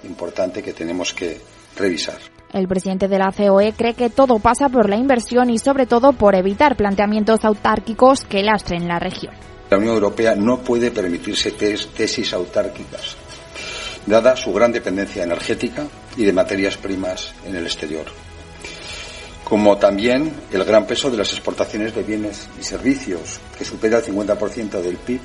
importante 0.05 0.63
que 0.63 0.73
tenemos 0.73 1.13
que 1.13 1.39
revisar. 1.77 2.17
El 2.55 2.67
presidente 2.67 3.09
de 3.09 3.19
la 3.19 3.31
COE 3.31 3.75
cree 3.77 3.93
que 3.93 4.09
todo 4.09 4.39
pasa 4.39 4.71
por 4.71 4.89
la 4.89 4.97
inversión 4.97 5.51
y 5.51 5.59
sobre 5.59 5.85
todo 5.85 6.15
por 6.15 6.35
evitar 6.35 6.77
planteamientos 6.77 7.45
autárquicos 7.45 8.25
que 8.25 8.43
lastren 8.43 8.89
la 8.89 8.99
región. 8.99 9.35
La 9.71 9.79
Unión 9.79 9.95
Europea 9.95 10.35
no 10.37 10.59
puede 10.61 10.91
permitirse 10.91 11.51
tes- 11.53 11.89
tesis 11.89 12.33
autárquicas, 12.33 13.17
dada 14.07 14.37
su 14.37 14.53
gran 14.53 14.71
dependencia 14.73 15.25
energética 15.25 15.87
y 16.17 16.25
de 16.25 16.33
materias 16.33 16.77
primas 16.77 17.33
en 17.45 17.57
el 17.57 17.65
exterior, 17.65 18.07
como 19.45 19.77
también 19.79 20.33
el 20.53 20.65
gran 20.65 20.87
peso 20.87 21.11
de 21.11 21.17
las 21.19 21.33
exportaciones 21.33 21.95
de 21.95 22.03
bienes 22.03 22.49
y 22.61 22.65
servicios, 22.65 23.41
que 23.59 23.65
supera 23.65 23.99
el 23.99 24.05
50% 24.05 24.81
del 24.81 24.97
PIB, 24.99 25.21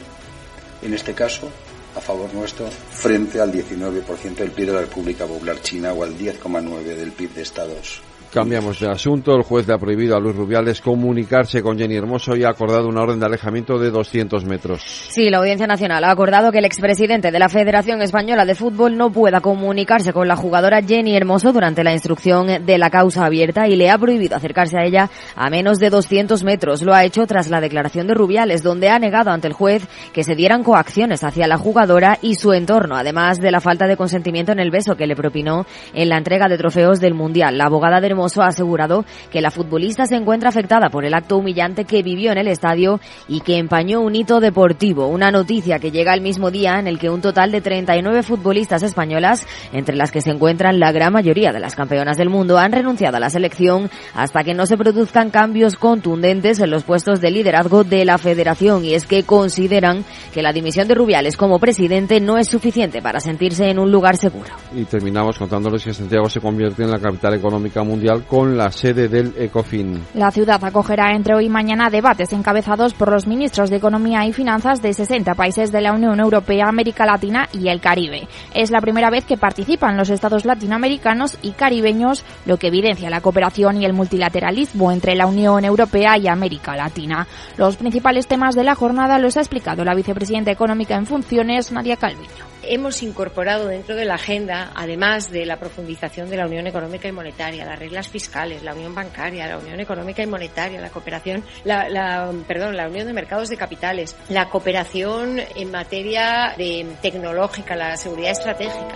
en 0.84 0.94
este 0.94 1.14
caso 1.14 1.50
a 1.96 2.00
favor 2.02 2.34
nuestro 2.34 2.70
frente 2.70 3.40
al 3.42 3.52
19% 3.52 4.36
del 4.36 4.52
PIB 4.52 4.68
de 4.68 4.74
la 4.74 4.82
República 4.82 5.26
Popular 5.26 5.62
China 5.62 5.92
o 5.94 6.04
al 6.04 6.18
10,9% 6.18 6.84
del 6.84 7.12
PIB 7.12 7.34
de 7.34 7.42
Estados 7.42 8.02
Cambiamos 8.34 8.80
de 8.80 8.90
asunto. 8.90 9.36
El 9.36 9.44
juez 9.44 9.68
le 9.68 9.74
ha 9.74 9.78
prohibido 9.78 10.16
a 10.16 10.20
Luis 10.22 10.38
Rubiales 10.38 10.80
comunicarse 10.80 11.62
con 11.62 11.78
Jenny 11.78 11.98
Hermoso 11.98 12.34
y 12.34 12.46
ha 12.46 12.50
acordado 12.50 12.88
una 12.88 13.02
orden 13.02 13.20
de 13.20 13.26
alejamiento 13.26 13.78
de 13.78 13.92
200 13.92 14.46
metros. 14.46 14.82
Sí, 15.10 15.30
la 15.30 15.40
Audiencia 15.40 15.68
Nacional 15.68 16.06
ha 16.06 16.12
acordado 16.12 16.50
que 16.50 16.60
el 16.60 16.66
expresidente 16.66 17.30
de 17.30 17.40
la 17.40 17.50
Federación 17.50 18.02
Española 18.02 18.46
de 18.46 18.56
Fútbol 18.56 18.96
no 18.96 19.12
pueda 19.12 19.42
comunicarse 19.42 20.14
con 20.14 20.30
la 20.30 20.38
jugadora 20.38 20.82
Jenny 20.82 21.14
Hermoso 21.14 21.52
durante 21.52 21.84
la 21.84 21.92
instrucción 21.92 22.66
de 22.66 22.78
la 22.78 22.90
causa 22.90 23.26
abierta 23.26 23.68
y 23.68 23.76
le 23.76 23.90
ha 23.90 23.98
prohibido 23.98 24.38
acercarse 24.38 24.78
a 24.78 24.86
ella 24.86 25.10
a 25.36 25.50
menos 25.50 25.80
de 25.80 25.90
200 25.90 26.46
metros. 26.46 26.84
Lo 26.84 26.94
ha 26.94 27.04
hecho 27.04 27.28
tras 27.28 27.50
la 27.50 27.60
declaración 27.60 28.08
de 28.08 28.14
Rubiales, 28.14 28.64
donde 28.64 28.88
ha 28.88 28.98
negado 28.98 29.32
ante 29.32 29.48
el 29.48 29.54
juez 29.54 29.86
que 30.14 30.24
se 30.24 30.36
dieran 30.36 30.64
coacciones 30.64 31.26
hacia 31.26 31.48
la 31.48 31.58
jugadora 31.58 32.18
y 32.22 32.36
su 32.36 32.54
entorno, 32.54 32.96
además 32.96 33.42
de 33.42 33.52
la 33.52 33.60
falta 33.60 33.88
de 33.88 33.98
consentimiento 33.98 34.54
en 34.54 34.60
el 34.60 34.72
beso 34.72 34.96
que 34.96 35.06
le 35.06 35.18
propinó 35.18 35.66
en 35.94 36.08
la 36.08 36.18
entrega 36.18 36.48
de 36.48 36.58
trofeos 36.58 37.02
del 37.02 37.14
Mundial. 37.14 37.58
La 37.58 37.66
abogada 37.66 38.00
de 38.00 38.21
ha 38.38 38.48
asegurado 38.48 39.06
que 39.32 39.42
la 39.42 39.52
futbolista 39.52 40.06
se 40.06 40.16
encuentra 40.16 40.50
afectada 40.50 40.90
por 40.90 41.06
el 41.06 41.14
acto 41.14 41.38
humillante 41.38 41.86
que 41.86 42.04
vivió 42.04 42.32
en 42.32 42.38
el 42.38 42.48
estadio 42.48 43.00
y 43.28 43.42
que 43.42 43.58
empañó 43.58 44.02
un 44.02 44.16
hito 44.16 44.40
deportivo. 44.40 45.08
Una 45.08 45.32
noticia 45.32 45.80
que 45.80 45.92
llega 45.92 46.14
el 46.14 46.22
mismo 46.22 46.52
día 46.52 46.80
en 46.80 46.88
el 46.88 47.00
que 47.00 47.10
un 47.10 47.22
total 47.22 47.52
de 47.52 47.62
39 47.62 48.24
futbolistas 48.24 48.84
españolas, 48.84 49.46
entre 49.74 49.96
las 49.96 50.12
que 50.12 50.22
se 50.22 50.32
encuentran 50.32 50.80
la 50.80 50.92
gran 50.92 51.14
mayoría 51.14 51.52
de 51.52 51.60
las 51.60 51.76
campeonas 51.76 52.18
del 52.18 52.30
mundo, 52.30 52.58
han 52.58 52.72
renunciado 52.72 53.18
a 53.18 53.20
la 53.20 53.30
selección 53.30 53.90
hasta 54.14 54.44
que 54.44 54.54
no 54.54 54.66
se 54.66 54.78
produzcan 54.78 55.30
cambios 55.30 55.76
contundentes 55.76 56.60
en 56.60 56.70
los 56.70 56.84
puestos 56.84 57.22
de 57.22 57.32
liderazgo 57.32 57.84
de 57.84 58.06
la 58.06 58.18
federación. 58.18 58.86
Y 58.86 58.94
es 58.94 59.06
que 59.06 59.24
consideran 59.24 60.06
que 60.34 60.42
la 60.42 60.54
dimisión 60.54 60.88
de 60.88 60.96
Rubiales 60.96 61.38
como 61.38 61.60
presidente 61.60 62.20
no 62.20 62.38
es 62.38 62.48
suficiente 62.48 63.02
para 63.02 63.20
sentirse 63.20 63.70
en 63.70 63.80
un 63.80 63.92
lugar 63.92 64.18
seguro. 64.18 64.50
Y 64.76 64.86
terminamos 64.86 65.38
contándoles 65.38 65.84
que 65.84 65.94
Santiago 65.94 66.30
se 66.30 66.40
convierte 66.40 66.84
en 66.84 66.92
la 66.92 67.00
capital 67.00 67.34
económica 67.34 67.84
mundial 67.84 68.11
con 68.20 68.58
la 68.58 68.72
sede 68.72 69.08
del 69.08 69.34
ECOFIN. 69.38 70.04
La 70.14 70.32
ciudad 70.32 70.64
acogerá 70.64 71.16
entre 71.16 71.36
hoy 71.36 71.46
y 71.46 71.50
mañana 71.50 71.90
debates 71.90 72.34
encabezados 72.34 72.94
por 72.94 73.12
los 73.12 73.28
ministros 73.28 73.70
de 73.70 73.78
Economía 73.78 74.26
y 74.26 74.34
Finanzas 74.34 74.82
de 74.82 74.94
60 74.94 75.34
países 75.36 75.72
de 75.72 75.82
la 75.82 75.94
Unión 75.94 76.20
Europea, 76.20 76.68
América 76.68 77.06
Latina 77.06 77.48
y 77.54 77.70
el 77.70 77.82
Caribe. 77.82 78.28
Es 78.54 78.72
la 78.72 78.82
primera 78.82 79.10
vez 79.10 79.26
que 79.26 79.38
participan 79.38 79.98
los 79.98 80.10
estados 80.10 80.46
latinoamericanos 80.46 81.38
y 81.42 81.52
caribeños, 81.52 82.24
lo 82.46 82.58
que 82.58 82.68
evidencia 82.68 83.10
la 83.10 83.22
cooperación 83.22 83.82
y 83.82 83.86
el 83.86 83.94
multilateralismo 83.94 84.92
entre 84.92 85.16
la 85.16 85.26
Unión 85.26 85.66
Europea 85.66 86.18
y 86.18 86.28
América 86.28 86.76
Latina. 86.76 87.28
Los 87.58 87.78
principales 87.78 88.28
temas 88.28 88.56
de 88.56 88.64
la 88.64 88.76
jornada 88.76 89.20
los 89.20 89.38
ha 89.38 89.42
explicado 89.42 89.86
la 89.86 89.96
vicepresidenta 89.96 90.52
económica 90.52 90.96
en 90.96 91.06
funciones, 91.06 91.72
Nadia 91.72 91.98
Calviño 91.98 92.51
hemos 92.64 93.02
incorporado 93.04 93.68
dentro 93.68 93.96
de 93.96 94.06
la 94.06 94.16
agenda, 94.16 94.72
además 94.76 95.32
de 95.32 95.46
la 95.46 95.60
profundización 95.60 96.30
de 96.30 96.38
la 96.38 96.46
Unión 96.46 96.68
Económica 96.68 97.08
y 97.08 97.12
Monetaria, 97.12 97.66
las 97.66 97.80
reglas 97.80 98.08
fiscales, 98.10 98.64
la 98.64 98.74
Unión 98.74 98.94
Bancaria, 98.94 99.48
la 99.48 99.58
Unión 99.58 99.80
Económica 99.80 100.24
y 100.24 100.28
Monetaria, 100.28 100.80
la 100.82 100.90
cooperación, 100.90 101.44
la, 101.64 102.32
perdón, 102.48 102.78
la 102.78 102.88
Unión 102.88 103.08
de 103.08 103.14
Mercados 103.14 103.50
de 103.50 103.58
Capitales, 103.58 104.16
la 104.30 104.50
cooperación 104.50 105.40
en 105.56 105.72
materia 105.72 106.54
de 106.58 106.86
tecnológica, 107.02 107.76
la 107.76 107.98
seguridad 107.98 108.32
estratégica. 108.32 108.96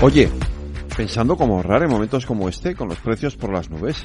Oye, 0.00 0.28
pensando 0.96 1.36
cómo 1.36 1.56
ahorrar 1.56 1.82
en 1.82 1.90
momentos 1.90 2.26
como 2.26 2.48
este 2.48 2.74
con 2.74 2.88
los 2.88 2.98
precios 2.98 3.36
por 3.36 3.52
las 3.52 3.70
nubes 3.70 4.04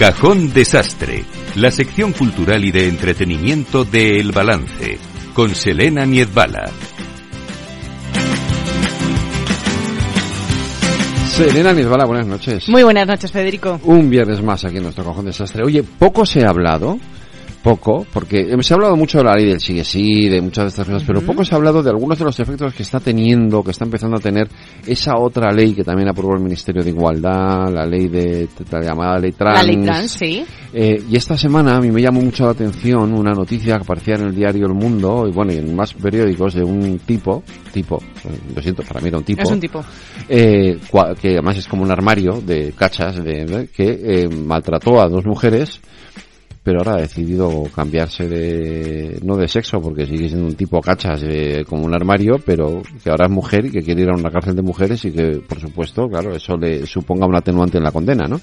Cajón 0.00 0.50
Desastre, 0.54 1.26
la 1.56 1.70
sección 1.70 2.14
cultural 2.14 2.64
y 2.64 2.70
de 2.70 2.88
entretenimiento 2.88 3.84
de 3.84 4.18
El 4.18 4.32
Balance, 4.32 4.98
con 5.34 5.54
Selena 5.54 6.06
Niezbala. 6.06 6.70
Selena 11.26 11.74
Niezbala, 11.74 12.06
buenas 12.06 12.26
noches. 12.26 12.66
Muy 12.70 12.82
buenas 12.82 13.06
noches, 13.06 13.30
Federico. 13.30 13.78
Un 13.84 14.08
viernes 14.08 14.42
más 14.42 14.64
aquí 14.64 14.78
en 14.78 14.84
nuestro 14.84 15.04
Cajón 15.04 15.26
Desastre. 15.26 15.64
Oye, 15.64 15.82
poco 15.82 16.24
se 16.24 16.46
ha 16.46 16.48
hablado 16.48 16.98
poco, 17.62 18.06
porque 18.12 18.56
se 18.62 18.72
ha 18.72 18.76
hablado 18.76 18.96
mucho 18.96 19.18
de 19.18 19.24
la 19.24 19.34
ley 19.34 19.46
del 19.46 19.60
sigue 19.60 19.84
sí, 19.84 20.28
de 20.28 20.40
muchas 20.40 20.64
de 20.64 20.68
estas 20.68 20.86
cosas, 20.86 21.04
pero 21.06 21.20
poco 21.20 21.44
se 21.44 21.54
ha 21.54 21.58
hablado 21.58 21.82
de 21.82 21.90
algunos 21.90 22.18
de 22.18 22.24
los 22.24 22.38
efectos 22.40 22.74
que 22.74 22.82
está 22.82 23.00
teniendo, 23.00 23.62
que 23.62 23.70
está 23.70 23.84
empezando 23.84 24.16
a 24.16 24.20
tener 24.20 24.48
esa 24.86 25.16
otra 25.18 25.52
ley 25.52 25.74
que 25.74 25.84
también 25.84 26.08
aprobó 26.08 26.34
el 26.34 26.42
Ministerio 26.42 26.82
de 26.82 26.90
Igualdad, 26.90 27.70
la 27.72 27.86
ley 27.86 28.08
de 28.08 28.48
la 28.70 28.80
llamada 28.80 29.18
ley 29.18 29.32
trans. 29.32 29.58
La 29.58 29.62
ley 29.62 29.82
trans, 29.82 30.12
sí. 30.12 30.44
Eh, 30.72 31.02
y 31.10 31.16
esta 31.16 31.36
semana 31.36 31.76
a 31.76 31.80
mí 31.80 31.90
me 31.90 32.00
llamó 32.00 32.20
mucho 32.20 32.44
la 32.44 32.52
atención 32.52 33.12
una 33.12 33.32
noticia 33.32 33.76
que 33.76 33.82
aparecía 33.82 34.14
en 34.14 34.28
el 34.28 34.34
diario 34.34 34.66
El 34.66 34.74
Mundo 34.74 35.26
y 35.28 35.32
bueno, 35.32 35.52
y 35.52 35.56
en 35.56 35.74
más 35.74 35.92
periódicos 35.94 36.54
de 36.54 36.62
un 36.62 36.98
tipo, 37.00 37.42
tipo, 37.72 38.00
eh, 38.24 38.38
lo 38.54 38.62
siento, 38.62 38.82
para 38.84 39.00
mí 39.00 39.08
era 39.08 39.18
un 39.18 39.24
tipo. 39.24 39.42
Es 39.42 39.50
un 39.50 39.60
tipo. 39.60 39.84
Eh, 40.28 40.78
que 41.20 41.30
además 41.30 41.58
es 41.58 41.66
como 41.66 41.82
un 41.82 41.90
armario 41.90 42.40
de 42.40 42.72
cachas 42.72 43.22
de, 43.22 43.68
que 43.74 44.28
maltrató 44.28 45.00
a 45.00 45.08
dos 45.08 45.26
mujeres 45.26 45.80
pero 46.62 46.78
ahora 46.78 46.94
ha 46.94 47.00
decidido 47.00 47.64
cambiarse 47.74 48.28
de, 48.28 49.18
no 49.22 49.36
de 49.36 49.48
sexo, 49.48 49.80
porque 49.80 50.06
sigue 50.06 50.28
siendo 50.28 50.46
un 50.46 50.54
tipo 50.54 50.80
cachas 50.80 51.22
eh, 51.24 51.64
como 51.66 51.84
un 51.86 51.94
armario, 51.94 52.36
pero 52.44 52.82
que 53.02 53.10
ahora 53.10 53.26
es 53.26 53.30
mujer 53.30 53.66
y 53.66 53.70
que 53.70 53.82
quiere 53.82 54.02
ir 54.02 54.10
a 54.10 54.14
una 54.14 54.30
cárcel 54.30 54.54
de 54.54 54.62
mujeres 54.62 55.04
y 55.04 55.12
que, 55.12 55.40
por 55.46 55.58
supuesto, 55.58 56.06
claro, 56.08 56.34
eso 56.34 56.56
le 56.56 56.86
suponga 56.86 57.26
un 57.26 57.36
atenuante 57.36 57.78
en 57.78 57.84
la 57.84 57.90
condena, 57.90 58.26
¿no? 58.26 58.40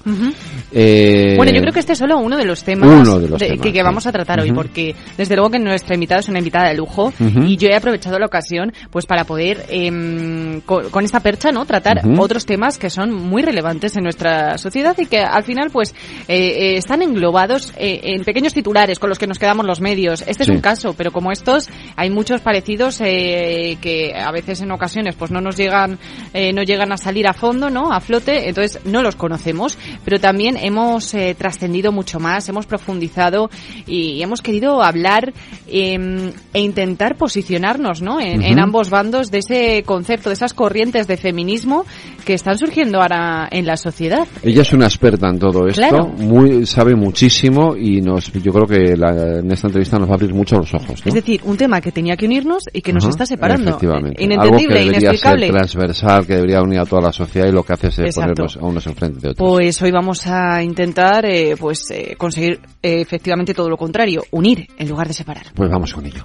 eh, 0.72 1.34
bueno, 1.36 1.52
yo 1.52 1.60
creo 1.60 1.72
que 1.72 1.80
este 1.80 1.92
es 1.92 1.98
solo 1.98 2.18
uno 2.18 2.36
de 2.36 2.44
los 2.44 2.64
temas, 2.64 3.08
que, 3.38 3.82
vamos 3.82 4.06
a 4.06 4.12
tratar 4.12 4.40
hoy, 4.40 4.52
porque 4.52 4.94
desde 5.16 5.36
luego 5.36 5.50
que 5.50 5.58
nuestra 5.58 5.94
invitada 5.94 6.20
es 6.20 6.28
una 6.28 6.38
invitada 6.38 6.68
de 6.68 6.74
lujo 6.74 7.12
y 7.18 7.56
yo 7.56 7.68
he 7.68 7.76
aprovechado 7.76 8.18
la 8.18 8.26
ocasión 8.26 8.72
pues 8.90 9.06
para 9.06 9.24
poder, 9.24 9.64
eh, 9.68 10.60
con, 10.64 11.04
esta 11.04 11.20
percha, 11.20 11.52
¿no? 11.52 11.64
Tratar 11.64 12.02
otros 12.18 12.46
temas 12.46 12.78
que 12.78 12.90
son 12.90 13.12
muy 13.12 13.42
relevantes 13.42 13.96
en 13.96 14.02
nuestra 14.02 14.58
sociedad 14.58 14.96
y 14.98 15.06
que 15.06 15.20
al 15.20 15.44
final 15.44 15.70
pues 15.70 15.94
eh, 16.26 16.36
eh 16.38 16.76
están 16.76 17.02
englobados 17.02 17.72
eh, 17.76 18.00
en 18.14 18.24
pequeños 18.24 18.54
titulares 18.54 18.98
con 18.98 19.10
los 19.10 19.18
que 19.18 19.26
nos 19.26 19.38
quedamos 19.38 19.66
los 19.66 19.82
medios. 19.82 20.24
Este 20.26 20.44
es 20.44 20.48
un 20.48 20.60
caso, 20.60 20.94
pero 20.96 21.12
como 21.12 21.30
estos 21.30 21.68
hay 21.94 22.08
muchos 22.08 22.40
parecidos 22.40 23.00
eh, 23.02 23.76
que 23.82 24.14
a 24.14 24.32
veces 24.32 24.62
en 24.62 24.72
ocasiones 24.72 25.14
pues 25.14 25.30
no 25.30 25.42
nos 25.42 25.56
llegan 25.56 25.98
eh, 26.32 26.54
no 26.54 26.62
llegan 26.62 26.90
a 26.90 26.96
salir 26.96 27.26
a 27.26 27.34
fondo, 27.34 27.68
¿no? 27.68 27.92
A 27.92 28.00
flote, 28.00 28.48
entonces 28.48 28.80
no 28.86 29.02
los 29.02 29.14
conocemos, 29.14 29.76
pero 30.06 30.18
también 30.18 30.56
hemos 30.56 31.12
eh, 31.12 31.36
trascendido 31.38 31.92
mucho 31.92 32.18
más, 32.18 32.48
hemos 32.48 32.64
profundizado 32.64 33.50
y 33.86 34.22
hemos 34.22 34.40
querido 34.40 34.82
hablar 34.82 35.34
em, 35.66 36.32
e 36.54 36.60
intentar 36.60 37.16
posicionarnos, 37.16 38.00
¿no? 38.00 38.20
En, 38.20 38.42
en, 38.42 38.58
ambos 38.58 38.88
bandos 38.88 39.30
de 39.30 39.38
ese 39.38 39.82
concepto, 39.84 40.30
de 40.30 40.34
esas 40.34 40.54
corrientes 40.54 41.06
de 41.06 41.16
feminismo 41.18 41.84
que 42.24 42.34
están 42.34 42.58
surgiendo 42.58 43.00
ahora 43.02 43.48
en 43.50 43.66
la 43.66 43.76
sociedad. 43.76 44.26
Ella 44.42 44.62
es 44.62 44.72
una 44.72 44.86
experta 44.86 45.28
en 45.28 45.38
todo 45.38 45.66
esto, 45.66 46.06
muy 46.16 46.64
sabe 46.66 46.94
muchísimo 46.94 47.76
y 47.76 47.97
yo 48.00 48.52
creo 48.52 48.66
que 48.66 48.92
en 48.92 49.50
esta 49.50 49.68
entrevista 49.68 49.98
nos 49.98 50.08
va 50.08 50.12
a 50.12 50.14
abrir 50.16 50.34
mucho 50.34 50.56
los 50.56 50.72
ojos. 50.74 51.02
Es 51.04 51.14
decir, 51.14 51.40
un 51.44 51.56
tema 51.56 51.80
que 51.80 51.92
tenía 51.92 52.16
que 52.16 52.26
unirnos 52.26 52.64
y 52.72 52.82
que 52.82 52.92
nos 52.92 53.04
está 53.06 53.26
separando. 53.26 53.70
Efectivamente. 53.70 54.22
Inentendible, 54.22 54.66
Algo 54.66 54.68
que 54.68 54.84
debería 54.84 55.14
ser 55.16 55.50
transversal, 55.50 56.26
que 56.26 56.34
debería 56.34 56.62
unir 56.62 56.80
a 56.80 56.84
toda 56.84 57.02
la 57.02 57.12
sociedad 57.12 57.48
y 57.48 57.52
lo 57.52 57.62
que 57.62 57.72
hace 57.72 57.88
es 57.88 58.14
ponernos 58.14 58.56
a 58.56 58.64
unos 58.64 58.86
enfrente 58.86 59.20
de 59.20 59.30
otros. 59.30 59.48
Pues 59.48 59.82
hoy 59.82 59.90
vamos 59.90 60.26
a 60.26 60.62
intentar 60.62 61.24
eh, 61.24 61.54
pues 61.58 61.90
eh, 61.90 62.14
conseguir 62.16 62.60
eh, 62.82 63.00
efectivamente 63.00 63.54
todo 63.54 63.68
lo 63.68 63.76
contrario, 63.76 64.22
unir 64.30 64.66
en 64.76 64.88
lugar 64.88 65.08
de 65.08 65.14
separar. 65.14 65.46
Pues 65.54 65.70
vamos 65.70 65.92
con 65.92 66.06
ello. 66.06 66.24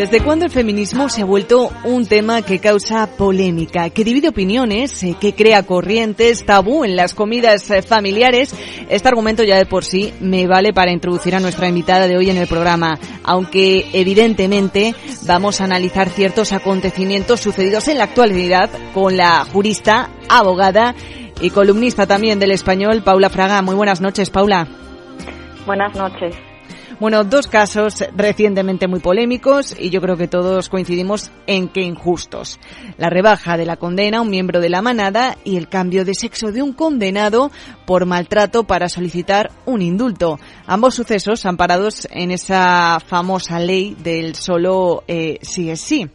¿Desde 0.00 0.24
cuándo 0.24 0.46
el 0.46 0.50
feminismo 0.50 1.10
se 1.10 1.20
ha 1.20 1.26
vuelto 1.26 1.70
un 1.84 2.06
tema 2.06 2.40
que 2.40 2.58
causa 2.58 3.06
polémica, 3.18 3.90
que 3.90 4.02
divide 4.02 4.30
opiniones, 4.30 5.02
eh, 5.02 5.14
que 5.20 5.34
crea 5.34 5.62
corrientes, 5.64 6.46
tabú 6.46 6.84
en 6.84 6.96
las 6.96 7.12
comidas 7.12 7.70
eh, 7.70 7.82
familiares? 7.82 8.54
Este 8.88 9.08
argumento 9.08 9.42
ya 9.42 9.58
de 9.58 9.66
por 9.66 9.84
sí 9.84 10.14
me 10.22 10.46
vale 10.46 10.72
para 10.72 10.90
introducir 10.90 11.34
a 11.34 11.40
nuestra 11.40 11.68
invitada 11.68 12.08
de 12.08 12.16
hoy 12.16 12.30
en 12.30 12.38
el 12.38 12.48
programa, 12.48 12.98
aunque 13.24 13.90
evidentemente 13.92 14.94
vamos 15.26 15.60
a 15.60 15.64
analizar 15.64 16.08
ciertos 16.08 16.54
acontecimientos 16.54 17.40
sucedidos 17.40 17.86
en 17.88 17.98
la 17.98 18.04
actualidad 18.04 18.70
con 18.94 19.18
la 19.18 19.44
jurista, 19.44 20.08
abogada 20.30 20.94
y 21.42 21.50
columnista 21.50 22.06
también 22.06 22.38
del 22.38 22.52
español, 22.52 23.02
Paula 23.02 23.28
Fraga. 23.28 23.60
Muy 23.60 23.74
buenas 23.74 24.00
noches, 24.00 24.30
Paula. 24.30 24.66
Buenas 25.66 25.94
noches. 25.94 26.34
Bueno, 27.00 27.24
dos 27.24 27.46
casos 27.46 28.04
recientemente 28.14 28.86
muy 28.86 29.00
polémicos 29.00 29.74
y 29.80 29.88
yo 29.88 30.02
creo 30.02 30.18
que 30.18 30.28
todos 30.28 30.68
coincidimos 30.68 31.30
en 31.46 31.68
que 31.68 31.80
injustos. 31.80 32.60
La 32.98 33.08
rebaja 33.08 33.56
de 33.56 33.64
la 33.64 33.78
condena 33.78 34.18
a 34.18 34.20
un 34.20 34.28
miembro 34.28 34.60
de 34.60 34.68
la 34.68 34.82
manada 34.82 35.38
y 35.42 35.56
el 35.56 35.70
cambio 35.70 36.04
de 36.04 36.12
sexo 36.12 36.52
de 36.52 36.60
un 36.60 36.74
condenado 36.74 37.50
por 37.86 38.04
maltrato 38.04 38.64
para 38.64 38.90
solicitar 38.90 39.50
un 39.64 39.80
indulto. 39.80 40.38
Ambos 40.66 40.94
sucesos 40.94 41.46
amparados 41.46 42.06
en 42.10 42.32
esa 42.32 43.00
famosa 43.00 43.58
ley 43.58 43.96
del 44.02 44.34
solo 44.34 45.02
eh, 45.08 45.38
sí 45.40 45.70
es 45.70 45.80
sí. 45.80 46.06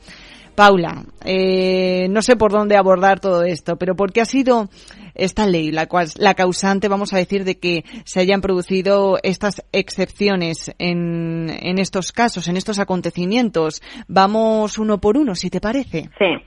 Paula, 0.54 1.04
eh, 1.26 2.08
no 2.12 2.22
sé 2.22 2.36
por 2.36 2.52
dónde 2.52 2.78
abordar 2.78 3.20
todo 3.20 3.44
esto, 3.44 3.76
pero 3.76 3.96
¿por 3.96 4.14
qué 4.14 4.22
ha 4.22 4.26
sido 4.26 4.70
esta 5.16 5.46
ley 5.46 5.72
la, 5.72 5.88
cual, 5.88 6.08
la 6.18 6.34
causante, 6.34 6.88
vamos 6.88 7.14
a 7.14 7.18
decir, 7.18 7.44
de 7.44 7.60
que 7.60 7.84
se 8.04 8.20
hayan 8.20 8.42
producido 8.42 9.18
estas 9.24 9.66
excepciones 9.72 10.76
en, 10.80 11.50
en 11.50 11.80
estos 11.80 12.12
casos, 12.12 12.48
en 12.48 12.58
estos 12.58 12.80
acontecimientos? 12.80 13.82
Vamos 14.08 14.78
uno 14.78 15.00
por 15.00 15.18
uno, 15.18 15.36
si 15.36 15.50
te 15.50 15.62
parece. 15.62 16.10
Sí. 16.20 16.38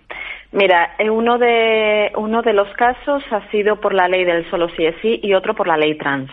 Mira, 0.51 0.95
eh, 0.99 1.11
uno 1.11 1.37
de, 1.37 2.11
uno 2.17 2.41
de 2.41 2.55
los 2.55 2.69
casos 2.75 3.23
ha 3.31 3.51
sido 3.51 3.81
por 3.81 3.93
la 3.93 4.09
ley 4.09 4.25
del 4.25 4.49
solo 4.49 4.69
sí 4.71 4.87
es 4.87 4.95
sí 5.03 5.21
y 5.23 5.35
otro 5.35 5.55
por 5.55 5.69
la 5.69 5.77
ley 5.77 5.99
trans. 5.99 6.31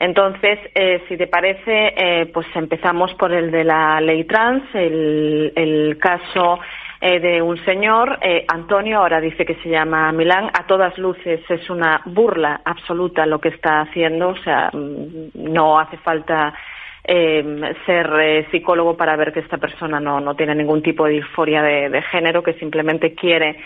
Entonces, 0.00 0.58
eh, 0.74 1.04
si 1.08 1.16
te 1.16 1.28
parece, 1.28 1.94
eh, 1.96 2.26
pues 2.34 2.46
empezamos 2.56 3.14
por 3.14 3.32
el 3.32 3.52
de 3.52 3.62
la 3.62 4.00
ley 4.00 4.24
trans, 4.24 4.64
el, 4.74 5.52
el 5.54 5.96
caso 5.98 6.58
eh, 7.04 7.18
de 7.18 7.42
un 7.42 7.56
señor, 7.64 8.16
eh, 8.22 8.44
Antonio, 8.46 8.98
ahora 8.98 9.20
dice 9.20 9.44
que 9.44 9.56
se 9.56 9.68
llama 9.68 10.12
Milán, 10.12 10.52
a 10.54 10.68
todas 10.68 10.96
luces 10.98 11.40
es 11.48 11.68
una 11.68 12.00
burla 12.04 12.60
absoluta 12.64 13.26
lo 13.26 13.40
que 13.40 13.48
está 13.48 13.80
haciendo, 13.80 14.28
o 14.28 14.36
sea, 14.36 14.70
mm, 14.72 15.30
no 15.34 15.80
hace 15.80 15.96
falta 15.96 16.54
eh, 17.02 17.74
ser 17.86 18.46
psicólogo 18.52 18.96
para 18.96 19.16
ver 19.16 19.32
que 19.32 19.40
esta 19.40 19.58
persona 19.58 19.98
no, 19.98 20.20
no 20.20 20.36
tiene 20.36 20.54
ningún 20.54 20.80
tipo 20.80 21.06
de 21.06 21.14
disforia 21.14 21.60
de, 21.60 22.02
género, 22.02 22.40
que 22.40 22.52
simplemente 22.52 23.16
quiere 23.16 23.56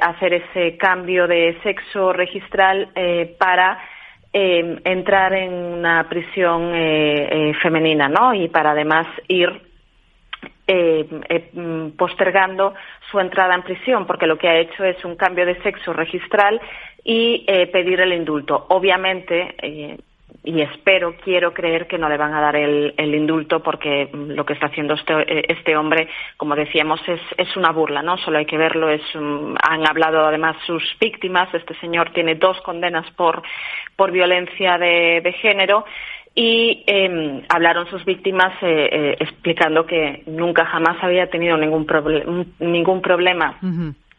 hacer 0.00 0.34
ese 0.34 0.76
cambio 0.76 1.28
de 1.28 1.56
sexo 1.62 2.12
registral 2.12 2.88
para 3.38 3.78
entrar 4.32 5.32
en 5.34 5.52
una 5.52 6.08
prisión 6.08 6.72
femenina, 7.62 8.08
¿no? 8.08 8.34
Y 8.34 8.48
para 8.48 8.72
además 8.72 9.06
ir 9.28 9.67
eh, 10.70 11.08
eh, 11.30 11.48
mm, 11.54 11.96
postergando 11.96 12.74
su 13.10 13.18
entrada 13.18 13.54
en 13.54 13.62
prisión, 13.62 14.06
porque 14.06 14.26
lo 14.26 14.36
que 14.36 14.48
ha 14.48 14.58
hecho 14.58 14.84
es 14.84 15.02
un 15.02 15.16
cambio 15.16 15.46
de 15.46 15.58
sexo 15.62 15.94
registral 15.94 16.60
y 17.02 17.42
eh, 17.48 17.68
pedir 17.68 18.02
el 18.02 18.12
indulto. 18.12 18.66
Obviamente, 18.68 19.96
y 20.44 20.60
espero, 20.60 21.14
quiero 21.24 21.54
creer 21.54 21.86
que 21.86 21.96
no 21.96 22.06
le 22.10 22.18
van 22.18 22.34
a 22.34 22.42
dar 22.42 22.54
el, 22.56 22.92
indulto 22.98 23.62
porque 23.62 24.10
mm, 24.12 24.32
lo 24.32 24.44
que 24.44 24.52
está 24.52 24.66
haciendo 24.66 24.92
este, 24.92 25.50
este 25.50 25.74
hombre, 25.74 26.06
como 26.36 26.54
decíamos, 26.54 27.00
es, 27.08 27.20
es, 27.38 27.56
una 27.56 27.72
burla, 27.72 28.02
¿no? 28.02 28.18
Solo 28.18 28.36
hay 28.36 28.44
que 28.44 28.58
verlo. 28.58 28.90
Es, 28.90 29.00
han 29.14 29.88
hablado 29.88 30.26
además 30.26 30.54
sus 30.66 30.82
víctimas. 31.00 31.48
Este 31.54 31.74
señor 31.76 32.10
tiene 32.12 32.34
dos 32.34 32.60
condenas 32.60 33.10
por, 33.12 33.40
por 33.96 34.10
violencia 34.10 34.76
de 34.76 35.34
género 35.40 35.86
y 36.40 36.84
eh, 36.86 37.42
hablaron 37.48 37.88
sus 37.90 38.04
víctimas 38.04 38.52
eh, 38.62 38.88
eh, 38.92 39.16
explicando 39.18 39.84
que 39.86 40.22
nunca 40.26 40.64
jamás 40.66 40.96
había 41.02 41.28
tenido 41.28 41.56
ningún, 41.56 41.84
ningún 42.60 43.02
problema 43.02 43.58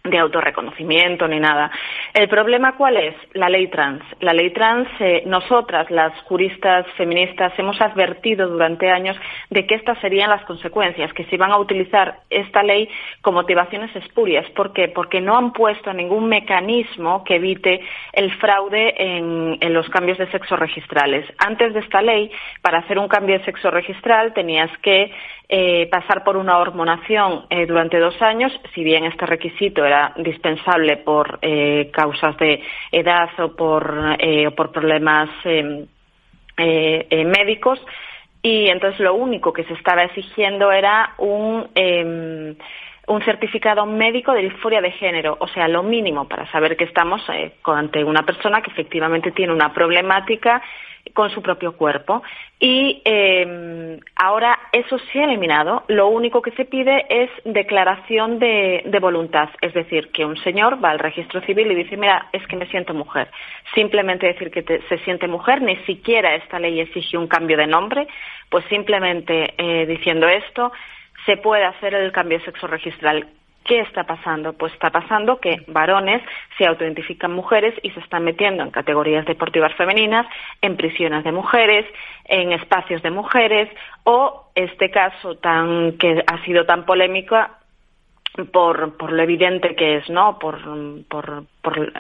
de 0.03 0.17
autorreconocimiento 0.17 1.27
ni 1.27 1.39
nada. 1.39 1.71
El 2.13 2.29
problema 2.29 2.75
cuál 2.77 2.97
es? 2.97 3.15
La 3.33 3.49
ley 3.49 3.67
trans. 3.67 4.01
La 4.21 4.33
ley 4.33 4.51
trans, 4.51 4.88
eh, 4.99 5.23
nosotras, 5.25 5.91
las 5.91 6.13
juristas 6.21 6.85
feministas, 6.95 7.53
hemos 7.57 7.79
advertido 7.81 8.47
durante 8.47 8.89
años 8.89 9.17
de 9.49 9.67
que 9.67 9.75
estas 9.75 9.99
serían 9.99 10.29
las 10.29 10.43
consecuencias, 10.45 11.13
que 11.13 11.25
se 11.25 11.35
iban 11.35 11.51
a 11.51 11.57
utilizar 11.57 12.19
esta 12.29 12.63
ley 12.63 12.89
con 13.21 13.33
motivaciones 13.33 13.93
espurias. 13.95 14.49
¿Por 14.51 14.73
qué? 14.73 14.88
Porque 14.88 15.21
no 15.21 15.38
han 15.38 15.51
puesto 15.51 15.93
ningún 15.93 16.27
mecanismo 16.29 17.23
que 17.23 17.35
evite 17.35 17.81
el 18.13 18.33
fraude 18.38 18.95
en, 18.97 19.57
en 19.59 19.73
los 19.73 19.89
cambios 19.89 20.17
de 20.17 20.31
sexo 20.31 20.55
registrales. 20.55 21.25
Antes 21.38 21.73
de 21.73 21.81
esta 21.81 22.01
ley, 22.01 22.31
para 22.62 22.79
hacer 22.79 22.97
un 22.97 23.07
cambio 23.07 23.38
de 23.38 23.45
sexo 23.45 23.69
registral 23.69 24.33
tenías 24.33 24.71
que 24.79 25.12
eh, 25.51 25.88
pasar 25.89 26.23
por 26.23 26.38
una 26.38 26.59
hormonación 26.59 27.47
eh, 27.49 27.65
durante 27.65 27.97
dos 27.97 28.21
años, 28.21 28.51
si 28.75 28.83
bien 28.83 29.05
este 29.05 29.25
requisito 29.25 29.83
era 29.83 30.13
dispensable 30.17 30.97
por 30.97 31.39
eh, 31.41 31.89
causas 31.91 32.38
de 32.38 32.62
edad 32.91 33.29
o 33.39 33.55
por, 33.55 33.89
o 33.89 34.51
por 34.51 34.71
problemas 34.71 35.27
em, 35.45 35.88
médicos, 36.55 37.79
y 38.43 38.67
entonces 38.67 38.99
lo 38.99 39.15
único 39.15 39.51
que 39.51 39.63
se 39.63 39.73
estaba 39.73 40.03
exigiendo 40.03 40.71
era 40.71 41.15
un 41.17 41.67
un 43.07 43.25
certificado 43.25 43.88
médico 43.88 44.33
de 44.33 44.43
disforia 44.43 44.81
de 44.81 44.91
género, 44.91 45.35
o 45.39 45.47
sea, 45.47 45.67
lo 45.67 45.81
mínimo 45.81 46.27
para 46.27 46.45
saber 46.51 46.77
que 46.77 46.83
estamos 46.83 47.23
ante 47.63 48.03
una 48.03 48.21
persona 48.21 48.62
que 48.62 48.69
efectivamente 48.69 49.31
tiene 49.31 49.51
una 49.51 49.73
problemática 49.73 50.62
con 51.13 51.30
su 51.32 51.41
propio 51.41 51.74
cuerpo. 51.74 52.22
Y 52.60 53.02
eh, 53.06 54.00
ahora 54.15 54.60
eso 54.72 54.98
se 55.12 55.19
ha 55.19 55.26
eliminado. 55.26 55.84
Lo 55.88 56.08
único 56.08 56.41
que 56.41 56.52
se 56.52 56.65
pide 56.65 57.06
es 57.10 57.30
declaración 57.45 58.39
de, 58.39 58.98
voluntad. 59.02 59.50
Es 59.62 59.74
decir, 59.74 60.12
que 60.12 60.26
un 60.26 60.38
señor 60.43 60.84
va 60.84 60.91
al 60.91 61.00
registro 61.00 61.41
civil 61.41 61.72
y 61.72 61.76
dice, 61.76 61.95
mira, 61.98 62.28
es 62.34 62.45
que 62.48 62.56
me 62.56 62.67
siento 62.67 62.93
mujer. 62.93 63.30
Simplemente 63.74 64.28
decir 64.28 64.52
que 64.52 64.82
se 64.89 64.98
siente 65.00 65.28
mujer, 65.28 65.62
ni 65.62 65.78
siquiera 65.86 66.36
esta 66.36 66.60
ley 66.60 66.80
exige 66.80 67.17
un 67.17 67.28
cambio 67.28 67.58
de 67.58 67.67
nombre, 67.67 68.08
pues 68.50 68.65
simplemente 68.65 69.54
eh, 69.58 69.86
diciendo 69.86 70.28
esto 70.28 70.72
se 71.26 71.38
puede 71.38 71.65
hacer 71.65 71.93
el 71.93 72.12
cambio 72.12 72.39
sexo 72.41 72.67
registral 72.67 73.28
¿Qué 73.65 73.82
está 73.82 74.04
pasando? 74.04 74.54
Pues 74.54 74.74
está 74.74 74.89
pasando 74.89 75.39
que 75.39 75.63
varones 75.67 76.24
se 76.58 76.65
autoidentifican 76.65 77.32
mujeres 77.32 77.76
y 77.84 77.91
se 77.91 78.00
están 78.00 78.24
metiendo 78.24 78.63
en 78.63 78.72
categorías 78.72 79.26
deportivas 79.26 79.74
femeninas, 79.76 80.26
en 80.62 80.76
prisiones 80.76 81.24
de 81.24 81.32
mujeres, 81.32 81.86
en 82.26 82.52
espacios 82.52 83.04
de 83.04 83.12
mujeres 83.12 83.69
o 84.06 84.50
este 84.56 84.89
caso 84.89 85.36
tan 85.36 85.98
que 85.98 86.24
ha 86.26 86.43
sido 86.45 86.65
tan 86.65 86.86
polémico 86.86 87.36
por, 88.52 88.98
por 88.98 89.12
lo 89.12 89.22
evidente 89.22 89.76
que 89.76 89.98
es, 89.98 90.10
¿no? 90.10 90.39
Por, 90.39 90.60
por, 91.08 91.45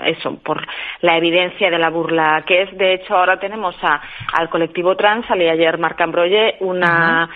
eso, 0.05 0.37
por 0.39 0.65
la 1.01 1.17
evidencia 1.17 1.69
de 1.69 1.77
la 1.77 1.89
burla 1.89 2.43
que 2.45 2.63
es. 2.63 2.77
De 2.77 2.93
hecho, 2.93 3.17
ahora 3.17 3.39
tenemos 3.39 3.75
a, 3.81 4.01
al 4.33 4.49
colectivo 4.49 4.95
trans, 4.95 5.25
salí 5.27 5.47
ayer 5.47 5.77
Marc 5.77 5.99
Ambroye, 6.01 6.57
una 6.61 7.29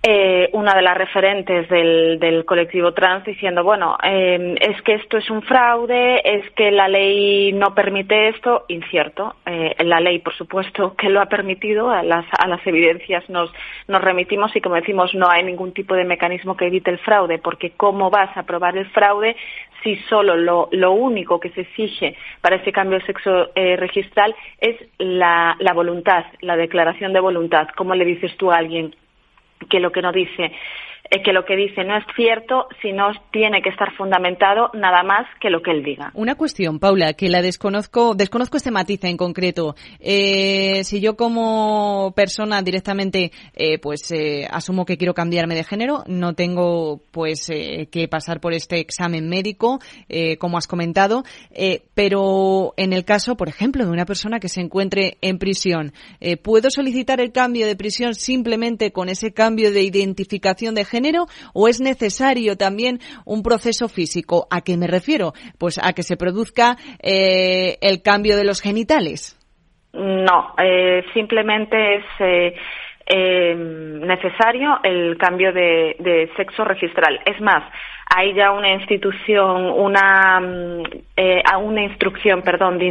eh, 0.00 0.48
una 0.52 0.74
de 0.74 0.82
las 0.82 0.96
referentes 0.96 1.68
del, 1.68 2.20
del 2.20 2.44
colectivo 2.44 2.92
trans 2.94 3.24
diciendo, 3.24 3.64
bueno, 3.64 3.98
eh, 4.02 4.54
es 4.60 4.80
que 4.82 4.94
esto 4.94 5.16
es 5.16 5.28
un 5.28 5.42
fraude, 5.42 6.20
es 6.24 6.48
que 6.52 6.70
la 6.70 6.86
ley 6.86 7.52
no 7.52 7.74
permite 7.74 8.28
esto, 8.28 8.64
incierto. 8.68 9.34
Eh, 9.44 9.74
la 9.84 9.98
ley, 9.98 10.20
por 10.20 10.34
supuesto, 10.34 10.94
que 10.94 11.08
lo 11.08 11.20
ha 11.20 11.26
permitido, 11.26 11.90
a 11.90 12.04
las, 12.04 12.24
a 12.38 12.46
las 12.46 12.64
evidencias 12.64 13.28
nos, 13.28 13.52
nos 13.88 14.00
remitimos 14.00 14.54
y, 14.54 14.60
como 14.60 14.76
decimos, 14.76 15.14
no 15.14 15.28
hay 15.28 15.42
ningún 15.42 15.72
tipo 15.72 15.96
de 15.96 16.04
mecanismo 16.04 16.56
que 16.56 16.66
evite 16.66 16.92
el 16.92 16.98
fraude, 16.98 17.38
porque 17.38 17.72
¿cómo 17.76 18.08
vas 18.08 18.36
a 18.36 18.44
probar 18.44 18.76
el 18.76 18.86
fraude 18.90 19.34
si 19.82 19.96
solo 20.08 20.36
lo, 20.36 20.68
lo 20.70 20.92
único 20.92 21.40
que 21.40 21.50
se 21.50 21.62
exige 21.62 22.16
para 22.40 22.56
ese 22.56 22.70
cambio 22.70 23.00
de 23.00 23.06
sexo 23.06 23.50
eh, 23.56 23.76
registral 23.76 24.34
es 24.60 24.76
la, 24.98 25.56
la 25.58 25.72
voluntad, 25.72 26.24
la 26.40 26.56
declaración 26.56 27.12
de 27.12 27.20
voluntad? 27.20 27.66
¿Cómo 27.76 27.96
le 27.96 28.04
dices 28.04 28.36
tú 28.36 28.52
a 28.52 28.58
alguien? 28.58 28.94
Que 29.68 29.80
lo 29.80 29.92
que 29.92 30.02
no 30.02 30.12
dice 30.12 30.52
eh, 31.10 31.22
que 31.22 31.32
lo 31.32 31.46
que 31.46 31.56
dice 31.56 31.84
no 31.84 31.96
es 31.96 32.04
cierto, 32.14 32.68
sino 32.82 33.06
tiene 33.32 33.62
que 33.62 33.70
estar 33.70 33.94
fundamentado 33.96 34.70
nada 34.74 35.02
más 35.02 35.26
que 35.40 35.48
lo 35.48 35.62
que 35.62 35.70
él 35.70 35.82
diga. 35.82 36.10
Una 36.12 36.34
cuestión, 36.34 36.78
Paula, 36.78 37.14
que 37.14 37.30
la 37.30 37.40
desconozco, 37.40 38.14
desconozco 38.14 38.58
este 38.58 38.70
matiz 38.70 39.02
en 39.04 39.16
concreto. 39.16 39.74
Eh, 40.00 40.84
si 40.84 41.00
yo 41.00 41.16
como 41.16 42.12
persona 42.14 42.60
directamente, 42.60 43.32
eh, 43.54 43.78
pues 43.78 44.12
asumo 44.50 44.84
que 44.84 44.98
quiero 44.98 45.14
cambiarme 45.14 45.54
de 45.54 45.64
género, 45.64 46.04
no 46.06 46.34
tengo 46.34 47.00
pues 47.10 47.46
que 47.48 48.08
pasar 48.08 48.40
por 48.40 48.52
este 48.52 48.78
examen 48.78 49.28
médico, 49.28 49.80
como 50.38 50.58
has 50.58 50.66
comentado, 50.66 51.22
pero 51.94 52.74
en 52.76 52.92
el 52.92 53.04
caso, 53.04 53.36
por 53.36 53.48
ejemplo, 53.48 53.84
de 53.84 53.90
una 53.90 54.04
persona 54.04 54.40
que 54.40 54.48
se 54.48 54.60
encuentre 54.60 55.18
en 55.20 55.38
prisión, 55.38 55.92
¿puedo 56.42 56.70
solicitar 56.70 57.20
el 57.20 57.32
cambio 57.32 57.66
de 57.66 57.76
prisión 57.76 58.14
simplemente 58.14 58.92
con 58.92 59.08
ese 59.08 59.32
cambio 59.32 59.72
de 59.72 59.82
identificación 59.82 60.74
de 60.74 60.84
género 60.84 60.97
o 61.54 61.68
es 61.68 61.80
necesario 61.80 62.56
también 62.56 62.98
un 63.24 63.42
proceso 63.42 63.88
físico? 63.88 64.46
¿A 64.50 64.60
qué 64.60 64.76
me 64.76 64.86
refiero? 64.86 65.32
Pues 65.58 65.78
a 65.82 65.92
que 65.92 66.02
se 66.02 66.16
produzca 66.16 66.76
eh, 67.02 67.78
el 67.80 68.02
cambio 68.02 68.36
de 68.36 68.44
los 68.44 68.60
genitales. 68.60 69.38
No, 69.92 70.54
eh, 70.58 71.04
simplemente 71.14 71.96
es 71.96 72.04
eh, 72.20 72.54
eh, 73.06 73.54
necesario 73.56 74.80
el 74.82 75.16
cambio 75.16 75.52
de, 75.52 76.30
sexo 76.36 76.64
registral. 76.64 77.20
Es 77.24 77.40
más, 77.40 77.64
hay 78.08 78.34
ya 78.34 78.52
una 78.52 78.72
institución, 78.72 79.70
una, 79.70 80.40
mm, 80.40 80.82
eh, 81.16 81.42
una 81.60 81.82
instrucción, 81.82 82.42
perdón, 82.42 82.78
de, 82.78 82.86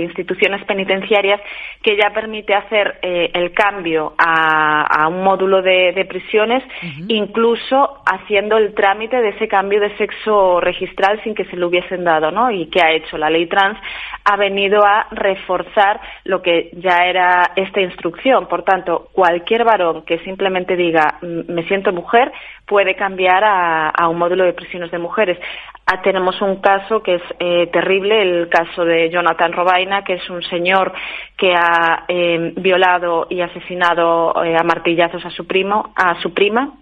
instituciones 0.00 0.64
penitenciarias 0.64 1.40
que 1.82 1.96
ya 1.96 2.10
permite 2.10 2.54
hacer 2.54 2.98
eh, 3.02 3.30
el 3.32 3.52
cambio 3.52 4.14
a, 4.18 5.08
un 5.08 5.24
módulo 5.24 5.62
de, 5.62 6.06
prisiones, 6.08 6.62
incluso 7.08 8.02
haciendo 8.06 8.56
el 8.56 8.74
trámite 8.74 9.20
de 9.20 9.30
ese 9.30 9.48
cambio 9.48 9.80
de 9.80 9.96
sexo 9.96 10.60
registral 10.60 11.20
sin 11.22 11.34
que 11.34 11.44
se 11.46 11.56
lo 11.56 11.68
hubiesen 11.68 12.04
dado, 12.04 12.30
¿no? 12.30 12.50
Y 12.50 12.66
que 12.66 12.82
ha 12.82 12.92
hecho 12.92 13.18
la 13.18 13.30
ley 13.30 13.46
trans 13.46 13.78
ha 14.24 14.36
venido 14.36 14.84
a 14.84 15.06
reforzar 15.10 16.00
lo 16.24 16.42
que 16.42 16.70
ya 16.74 17.06
era 17.06 17.52
esta 17.56 17.80
instrucción. 17.80 18.46
Por 18.46 18.62
tanto, 18.62 19.08
cualquier 19.12 19.64
varón 19.64 20.02
que 20.02 20.18
simplemente 20.20 20.76
diga 20.76 21.18
mm, 21.22 21.52
me 21.52 21.64
siento 21.64 21.92
mujer 21.92 22.32
puede 22.66 22.94
cambiar 22.94 23.42
a, 23.44 24.08
un 24.08 24.18
módulo 24.18 24.41
de 24.42 24.52
prisiones 24.52 24.90
de 24.90 24.98
mujeres. 24.98 25.38
Ah, 25.86 26.00
tenemos 26.02 26.40
un 26.40 26.60
caso 26.60 27.02
que 27.02 27.16
es 27.16 27.22
eh, 27.38 27.68
terrible, 27.72 28.22
el 28.22 28.48
caso 28.48 28.84
de 28.84 29.10
Jonathan 29.10 29.52
Robaina, 29.52 30.04
que 30.04 30.14
es 30.14 30.30
un 30.30 30.42
señor 30.42 30.92
que 31.36 31.54
ha 31.54 32.04
eh, 32.08 32.52
violado 32.56 33.26
y 33.28 33.40
asesinado 33.40 34.44
eh, 34.44 34.56
a 34.56 34.62
martillazos 34.62 35.24
a 35.24 35.30
su 35.30 35.46
primo, 35.46 35.92
a 35.96 36.20
su 36.20 36.32
prima, 36.32 36.72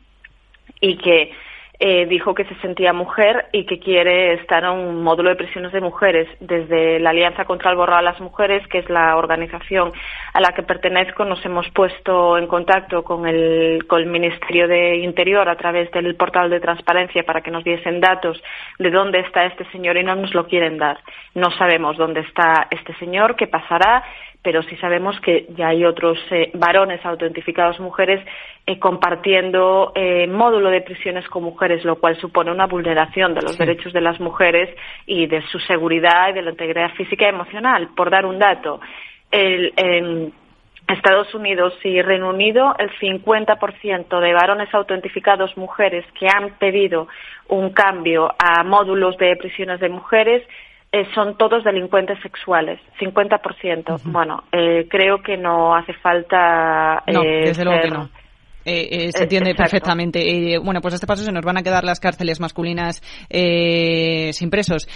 y 0.81 0.96
que 0.96 1.33
eh, 1.82 2.04
dijo 2.04 2.34
que 2.34 2.44
se 2.44 2.54
sentía 2.56 2.92
mujer 2.92 3.46
y 3.52 3.64
que 3.64 3.78
quiere 3.78 4.34
estar 4.34 4.64
en 4.64 4.70
un 4.70 5.02
módulo 5.02 5.30
de 5.30 5.36
prisiones 5.36 5.72
de 5.72 5.80
mujeres. 5.80 6.28
Desde 6.38 7.00
la 7.00 7.08
Alianza 7.08 7.46
contra 7.46 7.70
el 7.70 7.76
Borrado 7.78 8.00
a 8.00 8.02
las 8.02 8.20
Mujeres, 8.20 8.66
que 8.68 8.80
es 8.80 8.90
la 8.90 9.16
organización 9.16 9.90
a 10.34 10.40
la 10.42 10.52
que 10.52 10.62
pertenezco, 10.62 11.24
nos 11.24 11.42
hemos 11.42 11.66
puesto 11.70 12.36
en 12.36 12.48
contacto 12.48 13.02
con 13.02 13.26
el, 13.26 13.86
con 13.86 14.02
el 14.02 14.08
Ministerio 14.08 14.68
de 14.68 14.96
Interior 14.96 15.48
a 15.48 15.56
través 15.56 15.90
del 15.92 16.14
portal 16.16 16.50
de 16.50 16.60
transparencia 16.60 17.22
para 17.22 17.40
que 17.40 17.50
nos 17.50 17.64
diesen 17.64 17.98
datos 17.98 18.42
de 18.78 18.90
dónde 18.90 19.20
está 19.20 19.46
este 19.46 19.64
señor 19.70 19.96
y 19.96 20.04
no 20.04 20.14
nos 20.16 20.34
lo 20.34 20.46
quieren 20.46 20.76
dar. 20.76 20.98
No 21.34 21.50
sabemos 21.52 21.96
dónde 21.96 22.20
está 22.20 22.66
este 22.70 22.94
señor, 22.96 23.36
qué 23.36 23.46
pasará 23.46 24.04
pero 24.42 24.62
sí 24.62 24.76
sabemos 24.76 25.18
que 25.20 25.46
ya 25.57 25.68
hay 25.68 25.85
otros 25.85 26.18
eh, 26.31 26.50
varones 26.55 27.05
autoidentificados 27.05 27.79
mujeres 27.79 28.24
eh, 28.66 28.79
compartiendo 28.79 29.92
eh, 29.94 30.26
módulo 30.26 30.70
de 30.70 30.81
prisiones 30.81 31.29
con 31.29 31.42
mujeres, 31.42 31.85
lo 31.85 31.96
cual 31.96 32.16
supone 32.18 32.50
una 32.50 32.66
vulneración 32.66 33.35
de 33.35 33.42
los 33.42 33.59
derechos 33.59 33.92
de 33.92 34.00
las 34.00 34.18
mujeres 34.18 34.74
y 35.07 35.26
de 35.26 35.42
su 35.48 35.59
seguridad 35.61 36.31
y 36.31 36.33
de 36.33 36.42
la 36.42 36.50
integridad 36.50 36.90
física 36.94 37.26
y 37.26 37.29
emocional. 37.29 37.90
Por 37.94 38.11
dar 38.11 38.24
un 38.24 38.38
dato, 38.38 38.81
en 39.33 40.33
Estados 40.88 41.33
Unidos 41.35 41.74
y 41.85 42.03
Reino 42.03 42.31
Unido, 42.31 42.74
el 42.79 42.90
50% 42.98 44.20
de 44.20 44.33
varones 44.33 44.74
autoidentificados 44.74 45.57
mujeres 45.57 46.05
que 46.18 46.26
han 46.26 46.59
pedido 46.59 47.07
un 47.48 47.70
cambio 47.70 48.35
a 48.38 48.64
módulos 48.64 49.16
de 49.18 49.37
prisiones 49.37 49.81
de 49.81 49.88
mujeres 49.88 50.42
eh, 50.92 51.07
son 51.14 51.38
todos 51.38 51.62
delincuentes 51.62 52.18
sexuales, 52.20 52.81
50%. 52.98 54.00
Bueno, 54.07 54.42
eh, 54.50 54.88
creo 54.90 55.22
que 55.22 55.37
no 55.37 55.72
hace 55.72 55.92
falta. 55.94 57.00
no, 57.07 57.22
eh, 57.22 57.42
desde 57.44 57.64
luego 57.64 57.81
que 57.81 57.90
no. 57.90 58.11
se 58.64 59.22
entiende 59.22 59.55
perfectamente. 59.55 60.59
bueno, 60.59 60.81
pues 60.81 60.94
a 60.94 60.96
este 60.96 61.07
paso 61.07 61.22
se 61.22 61.31
nos 61.31 61.44
van 61.44 61.59
a 61.59 61.62
quedar 61.62 61.85
las 61.85 62.00
cárceles 62.00 62.40
masculinas 62.40 63.00
sin 63.31 64.50
presos. 64.50 64.88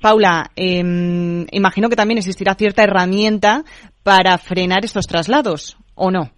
Paula, 0.00 0.50
em, 0.56 1.44
imagino 1.50 1.90
que 1.90 1.96
también 1.96 2.18
existirá 2.18 2.54
cierta 2.54 2.84
herramienta 2.84 3.64
para 4.02 4.38
frenar 4.38 4.82
estos 4.82 5.06
traslados, 5.06 5.76
¿o 5.94 6.10
no? 6.10 6.30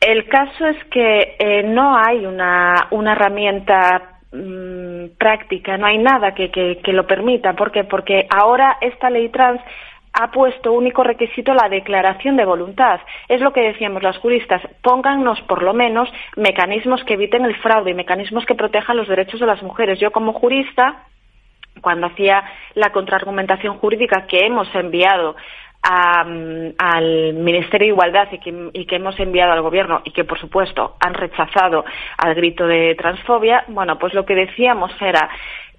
El 0.00 0.26
caso 0.28 0.66
es 0.66 0.84
que 0.90 1.62
no 1.64 1.96
hay 1.96 2.26
una, 2.26 2.88
una 2.90 3.12
herramienta 3.12 4.11
Mm, 4.32 5.18
práctica, 5.18 5.76
no 5.76 5.86
hay 5.86 5.98
nada 5.98 6.32
que, 6.32 6.50
que, 6.50 6.92
lo 6.94 7.06
permita. 7.06 7.52
¿Por 7.52 7.70
qué? 7.70 7.84
Porque 7.84 8.26
ahora 8.30 8.78
esta 8.80 9.10
ley 9.10 9.28
trans 9.28 9.60
ha 10.14 10.30
puesto 10.30 10.72
único 10.72 11.04
requisito 11.04 11.52
la 11.52 11.68
declaración 11.68 12.38
de 12.38 12.46
voluntad. 12.46 13.00
Es 13.28 13.42
lo 13.42 13.52
que 13.52 13.60
decíamos 13.60 14.02
las 14.02 14.16
juristas, 14.18 14.62
póngannos 14.82 15.38
por 15.42 15.62
lo 15.62 15.74
menos 15.74 16.08
mecanismos 16.36 17.04
que 17.04 17.14
eviten 17.14 17.44
el 17.44 17.56
fraude 17.56 17.90
y 17.90 17.94
mecanismos 17.94 18.46
que 18.46 18.54
protejan 18.54 18.96
los 18.96 19.08
derechos 19.08 19.38
de 19.38 19.46
las 19.46 19.62
mujeres. 19.62 20.00
Yo 20.00 20.10
como 20.12 20.32
jurista, 20.32 21.04
cuando 21.82 22.06
hacía 22.06 22.42
la 22.74 22.90
contraargumentación 22.90 23.76
jurídica 23.78 24.26
que 24.26 24.46
hemos 24.46 24.74
enviado 24.74 25.36
al 25.82 27.34
Ministerio 27.34 27.86
de 27.86 27.92
Igualdad 27.92 28.28
y 28.30 28.86
que, 28.86 28.96
hemos 28.96 29.18
enviado 29.18 29.52
al 29.52 29.62
Gobierno 29.62 30.00
y 30.04 30.12
que, 30.12 30.24
por 30.24 30.38
supuesto, 30.38 30.96
han 31.00 31.14
rechazado 31.14 31.84
al 32.18 32.34
grito 32.34 32.66
de 32.66 32.94
transfobia, 32.94 33.64
bueno, 33.68 33.98
pues 33.98 34.14
lo 34.14 34.24
que 34.24 34.34
decíamos 34.34 34.92
era, 35.00 35.28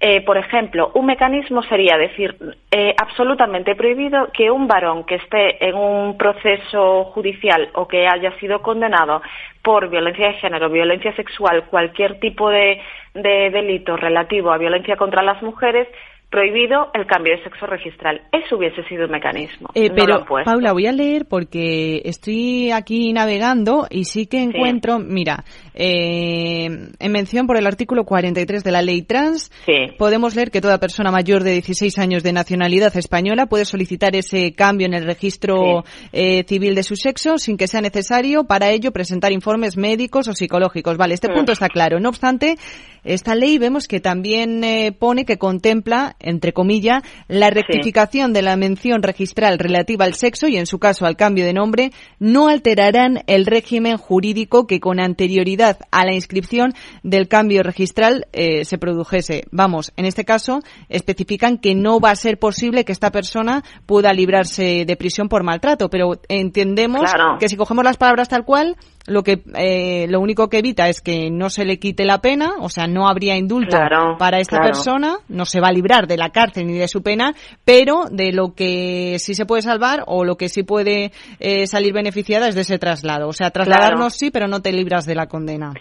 eh, 0.00 0.20
por 0.20 0.36
ejemplo, 0.36 0.90
un 0.94 1.06
mecanismo 1.06 1.62
sería 1.62 1.96
decir 1.96 2.36
eh, 2.70 2.94
absolutamente 3.00 3.74
prohibido 3.74 4.28
que 4.32 4.50
un 4.50 4.68
varón 4.68 5.04
que 5.04 5.14
esté 5.14 5.66
en 5.66 5.74
un 5.74 6.18
proceso 6.18 7.04
judicial 7.14 7.70
o 7.74 7.88
que 7.88 8.06
haya 8.06 8.38
sido 8.38 8.60
condenado 8.60 9.22
por 9.62 9.88
violencia 9.88 10.28
de 10.28 10.34
género, 10.34 10.68
violencia 10.68 11.16
sexual, 11.16 11.64
cualquier 11.70 12.20
tipo 12.20 12.50
de 12.50 12.82
delito 13.14 13.96
relativo 13.96 14.52
a 14.52 14.58
violencia 14.58 14.96
contra 14.96 15.22
las 15.22 15.40
mujeres, 15.40 15.88
prohibido 16.34 16.90
el 16.94 17.06
cambio 17.06 17.36
de 17.36 17.44
sexo 17.44 17.64
registral. 17.64 18.20
Eso 18.32 18.56
hubiese 18.56 18.82
sido 18.88 19.04
un 19.04 19.12
mecanismo. 19.12 19.68
Eh, 19.72 19.90
pero, 19.94 20.24
Paula, 20.24 20.72
voy 20.72 20.88
a 20.88 20.92
leer 20.92 21.26
porque 21.26 22.02
estoy 22.04 22.72
aquí 22.72 23.12
navegando 23.12 23.86
y 23.88 24.04
sí 24.06 24.26
que 24.26 24.42
encuentro, 24.42 24.98
mira, 24.98 25.44
eh, 25.74 26.66
en 26.98 27.12
mención 27.12 27.46
por 27.46 27.56
el 27.56 27.68
artículo 27.68 28.02
43 28.02 28.64
de 28.64 28.72
la 28.72 28.82
ley 28.82 29.02
trans, 29.02 29.52
podemos 29.96 30.34
leer 30.34 30.50
que 30.50 30.60
toda 30.60 30.78
persona 30.78 31.12
mayor 31.12 31.44
de 31.44 31.52
16 31.52 32.00
años 32.00 32.24
de 32.24 32.32
nacionalidad 32.32 32.96
española 32.96 33.46
puede 33.46 33.64
solicitar 33.64 34.16
ese 34.16 34.54
cambio 34.54 34.88
en 34.88 34.94
el 34.94 35.04
registro 35.04 35.84
eh, 36.12 36.42
civil 36.48 36.74
de 36.74 36.82
su 36.82 36.96
sexo 36.96 37.38
sin 37.38 37.56
que 37.56 37.68
sea 37.68 37.80
necesario 37.80 38.42
para 38.42 38.70
ello 38.70 38.90
presentar 38.90 39.30
informes 39.30 39.76
médicos 39.76 40.26
o 40.26 40.32
psicológicos. 40.32 40.96
Vale, 40.96 41.14
este 41.14 41.28
punto 41.28 41.52
está 41.52 41.68
claro. 41.68 42.00
No 42.00 42.08
obstante, 42.08 42.56
esta 43.04 43.34
ley 43.34 43.58
vemos 43.58 43.88
que 43.88 44.00
también 44.00 44.64
pone 44.98 45.24
que 45.24 45.38
contempla 45.38 46.16
entre 46.20 46.52
comillas, 46.52 47.02
la 47.28 47.50
rectificación 47.50 48.32
de 48.32 48.42
la 48.42 48.56
mención 48.56 49.02
registral 49.02 49.58
relativa 49.58 50.04
al 50.04 50.14
sexo 50.14 50.48
y, 50.48 50.56
en 50.56 50.66
su 50.66 50.78
caso, 50.78 51.06
al 51.06 51.16
cambio 51.16 51.44
de 51.44 51.52
nombre, 51.52 51.92
no 52.18 52.48
alterarán 52.48 53.22
el 53.26 53.46
régimen 53.46 53.96
jurídico 53.96 54.66
que 54.66 54.80
con 54.80 55.00
anterioridad 55.00 55.78
a 55.90 56.04
la 56.04 56.14
inscripción 56.14 56.74
del 57.02 57.28
cambio 57.28 57.62
registral 57.62 58.26
eh, 58.32 58.64
se 58.64 58.78
produjese. 58.78 59.44
Vamos, 59.50 59.92
en 59.96 60.06
este 60.06 60.24
caso, 60.24 60.60
especifican 60.88 61.58
que 61.58 61.74
no 61.74 62.00
va 62.00 62.10
a 62.10 62.16
ser 62.16 62.38
posible 62.38 62.84
que 62.84 62.92
esta 62.92 63.10
persona 63.10 63.62
pueda 63.86 64.12
librarse 64.12 64.84
de 64.86 64.96
prisión 64.96 65.28
por 65.28 65.42
maltrato, 65.42 65.90
pero 65.90 66.20
entendemos 66.28 67.10
que 67.38 67.48
si 67.48 67.56
cogemos 67.56 67.84
las 67.84 67.96
palabras 67.96 68.28
tal 68.28 68.44
cual, 68.44 68.76
lo 69.06 69.22
que 69.22 69.42
eh, 69.54 70.06
lo 70.08 70.20
único 70.20 70.48
que 70.48 70.58
evita 70.58 70.88
es 70.88 71.00
que 71.00 71.30
no 71.30 71.50
se 71.50 71.64
le 71.64 71.78
quite 71.78 72.04
la 72.04 72.20
pena, 72.20 72.54
o 72.60 72.68
sea, 72.68 72.86
no 72.86 73.06
habría 73.08 73.36
indulto 73.36 73.76
para 74.18 74.38
esta 74.38 74.60
persona, 74.60 75.18
no 75.28 75.44
se 75.44 75.60
va 75.60 75.68
a 75.68 75.72
librar 75.72 76.06
de 76.06 76.16
la 76.16 76.30
cárcel 76.30 76.66
ni 76.66 76.74
de 76.74 76.88
su 76.88 77.02
pena, 77.02 77.34
pero 77.64 78.06
de 78.10 78.32
lo 78.32 78.54
que 78.54 79.16
sí 79.18 79.34
se 79.34 79.46
puede 79.46 79.62
salvar 79.62 80.04
o 80.06 80.24
lo 80.24 80.36
que 80.36 80.48
sí 80.48 80.62
puede 80.62 81.12
eh, 81.38 81.66
salir 81.66 81.92
beneficiada 81.92 82.48
es 82.48 82.54
de 82.54 82.62
ese 82.62 82.78
traslado. 82.78 83.28
O 83.28 83.32
sea, 83.32 83.50
trasladarnos 83.50 84.14
sí, 84.14 84.30
pero 84.30 84.48
no 84.48 84.62
te 84.62 84.72
libras 84.72 85.04
de 85.04 85.14
la 85.14 85.26
condena. 85.26 85.74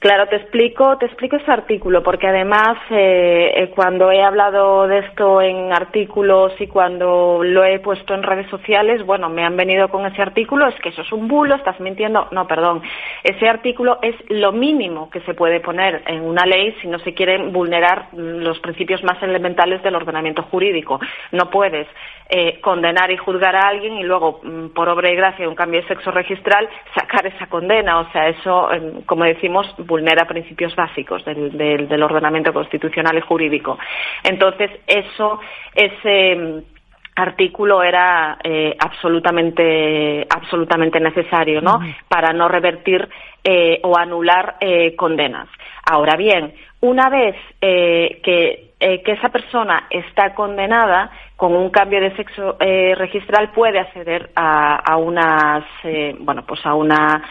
Claro, 0.00 0.28
te 0.28 0.36
explico, 0.36 0.96
te 0.96 1.04
explico 1.04 1.36
ese 1.36 1.52
artículo, 1.52 2.02
porque 2.02 2.26
además 2.26 2.78
eh, 2.88 3.52
eh, 3.54 3.68
cuando 3.68 4.10
he 4.10 4.22
hablado 4.22 4.88
de 4.88 5.00
esto 5.00 5.42
en 5.42 5.74
artículos 5.74 6.58
y 6.58 6.68
cuando 6.68 7.42
lo 7.44 7.64
he 7.64 7.80
puesto 7.80 8.14
en 8.14 8.22
redes 8.22 8.48
sociales, 8.48 9.04
bueno, 9.04 9.28
me 9.28 9.44
han 9.44 9.58
venido 9.58 9.90
con 9.90 10.06
ese 10.06 10.22
artículo, 10.22 10.68
es 10.68 10.74
que 10.76 10.88
eso 10.88 11.02
es 11.02 11.12
un 11.12 11.28
bulo, 11.28 11.54
estás 11.54 11.78
mintiendo. 11.80 12.28
No, 12.30 12.46
perdón. 12.46 12.80
ese 13.24 13.46
artículo 13.46 13.98
es 14.00 14.14
lo 14.30 14.52
mínimo 14.52 15.10
que 15.10 15.20
se 15.20 15.34
puede 15.34 15.60
poner 15.60 16.02
en 16.06 16.22
una 16.22 16.46
ley 16.46 16.74
si 16.80 16.88
no 16.88 16.98
se 17.00 17.12
quieren 17.12 17.52
vulnerar 17.52 18.06
los 18.14 18.58
principios 18.60 19.04
más 19.04 19.22
elementales 19.22 19.82
del 19.82 19.96
ordenamiento 19.96 20.44
jurídico. 20.44 20.98
No 21.30 21.50
puedes 21.50 21.86
eh, 22.30 22.60
condenar 22.60 23.10
y 23.10 23.16
juzgar 23.16 23.56
a 23.56 23.68
alguien 23.68 23.94
y 23.98 24.04
luego, 24.04 24.40
mm, 24.42 24.68
por 24.68 24.88
obra 24.88 25.10
y 25.10 25.16
gracia 25.16 25.44
de 25.44 25.48
un 25.48 25.54
cambio 25.54 25.82
de 25.82 25.88
sexo 25.88 26.10
registral, 26.10 26.68
sacar 26.94 27.26
esa 27.26 27.46
condena. 27.46 28.00
O 28.00 28.10
sea, 28.12 28.28
eso, 28.28 28.72
em, 28.72 29.02
como 29.02 29.24
decimos, 29.24 29.66
vulnera 29.78 30.26
principios 30.26 30.74
básicos 30.76 31.24
del, 31.24 31.56
del 31.88 32.02
ordenamiento 32.02 32.52
constitucional 32.52 33.18
y 33.18 33.20
jurídico. 33.20 33.78
Entonces, 34.24 34.70
eso, 34.86 35.40
ese 35.74 36.62
artículo 37.20 37.82
era 37.82 38.38
eh, 38.42 38.76
absolutamente 38.78 40.26
absolutamente 40.28 41.00
necesario 41.00 41.60
no 41.60 41.80
para 42.08 42.32
no 42.32 42.48
revertir 42.48 43.08
eh, 43.42 43.80
o 43.82 43.96
anular 43.96 44.56
eh, 44.60 44.94
condenas 44.96 45.48
ahora 45.84 46.16
bien 46.16 46.54
una 46.80 47.10
vez 47.10 47.36
que, 47.60 48.69
que 48.80 49.12
esa 49.12 49.28
persona 49.28 49.86
está 49.90 50.34
condenada 50.34 51.10
con 51.36 51.54
un 51.54 51.68
cambio 51.68 52.00
de 52.00 52.16
sexo 52.16 52.56
registral 52.58 53.52
puede 53.52 53.78
acceder 53.78 54.30
a, 54.34 54.76
a 54.76 54.96
unas 54.96 55.64
bueno 56.18 56.46
pues 56.46 56.64
a 56.64 56.74
una 56.74 57.22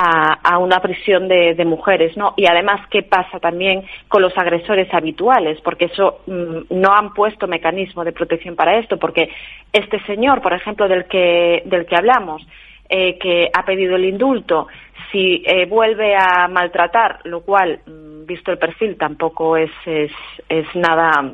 a, 0.00 0.58
una 0.58 0.80
prisión 0.80 1.26
de, 1.26 1.64
mujeres, 1.64 2.16
¿no? 2.16 2.34
Y 2.36 2.46
además, 2.46 2.80
¿qué 2.88 3.02
pasa 3.02 3.40
también 3.40 3.84
con 4.06 4.22
los 4.22 4.36
agresores 4.38 4.92
habituales? 4.94 5.60
Porque 5.62 5.86
eso 5.86 6.20
mm, 6.26 6.58
no 6.70 6.94
han 6.94 7.12
puesto 7.14 7.48
mecanismo 7.48 8.04
de 8.04 8.12
protección 8.12 8.54
para 8.54 8.78
esto, 8.78 8.96
porque 8.96 9.28
este 9.72 10.00
señor, 10.04 10.40
por 10.40 10.52
ejemplo, 10.52 10.86
del 10.86 11.06
que, 11.06 11.62
del 11.66 11.84
que 11.86 11.96
hablamos, 11.96 12.46
eh, 12.88 13.18
que 13.18 13.50
ha 13.52 13.64
pedido 13.64 13.96
el 13.96 14.04
indulto, 14.04 14.68
si 15.10 15.42
eh, 15.46 15.66
vuelve 15.66 16.14
a 16.16 16.48
maltratar, 16.48 17.20
lo 17.24 17.40
cual, 17.40 17.80
mm, 17.86 18.26
visto 18.26 18.50
el 18.50 18.58
perfil, 18.58 18.96
tampoco 18.96 19.56
es, 19.56 19.70
es, 19.86 20.12
es 20.48 20.66
nada 20.74 21.32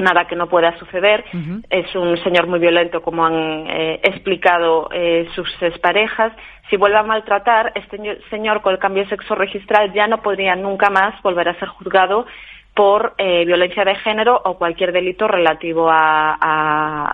nada 0.00 0.26
que 0.26 0.36
no 0.36 0.48
pueda 0.48 0.76
suceder. 0.78 1.24
Es 1.68 1.94
un 1.94 2.16
señor 2.24 2.46
muy 2.46 2.58
violento, 2.58 3.02
como 3.02 3.24
han 3.24 3.66
eh, 3.68 4.00
explicado 4.02 4.88
eh, 4.92 5.28
sus 5.34 5.48
parejas. 5.80 6.32
Si 6.68 6.76
vuelve 6.76 6.98
a 6.98 7.02
maltratar, 7.02 7.72
este 7.74 7.98
señor 8.30 8.62
con 8.62 8.72
el 8.72 8.78
cambio 8.78 9.04
de 9.04 9.10
sexo 9.10 9.34
registral 9.34 9.92
ya 9.92 10.06
no 10.06 10.22
podría 10.22 10.56
nunca 10.56 10.90
más 10.90 11.20
volver 11.22 11.48
a 11.48 11.58
ser 11.58 11.68
juzgado 11.68 12.26
por 12.74 13.14
eh, 13.18 13.44
violencia 13.44 13.84
de 13.84 13.96
género 13.96 14.40
o 14.44 14.56
cualquier 14.56 14.92
delito 14.92 15.26
relativo 15.26 15.88
a, 15.90 17.12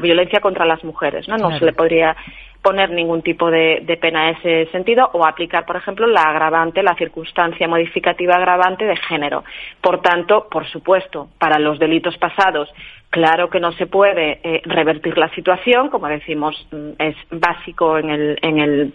violencia 0.00 0.40
contra 0.40 0.64
las 0.64 0.82
mujeres. 0.84 1.28
No, 1.28 1.36
no 1.36 1.58
se 1.58 1.64
le 1.64 1.72
podría 1.72 2.16
poner 2.62 2.90
ningún 2.90 3.22
tipo 3.22 3.50
de, 3.50 3.98
pena 4.00 4.28
en 4.28 4.36
ese 4.36 4.70
sentido 4.70 5.10
o 5.12 5.26
aplicar, 5.26 5.66
por 5.66 5.76
ejemplo, 5.76 6.06
la 6.06 6.22
agravante, 6.22 6.82
la 6.82 6.94
circunstancia 6.94 7.66
modificativa 7.66 8.36
agravante 8.36 8.84
de 8.84 8.96
género. 8.96 9.44
Por 9.80 10.00
tanto, 10.00 10.48
por 10.48 10.66
supuesto, 10.66 11.28
para 11.38 11.58
los 11.58 11.78
delitos 11.80 12.16
pasados, 12.18 12.72
claro 13.10 13.50
que 13.50 13.58
no 13.58 13.72
se 13.72 13.86
puede 13.86 14.40
eh, 14.44 14.62
revertir 14.64 15.18
la 15.18 15.28
situación, 15.30 15.88
como 15.88 16.06
decimos, 16.06 16.66
mm, 16.70 16.90
es 16.98 17.16
básico 17.30 17.98
en 17.98 18.10
el, 18.10 18.38
en 18.42 18.58
el, 18.58 18.94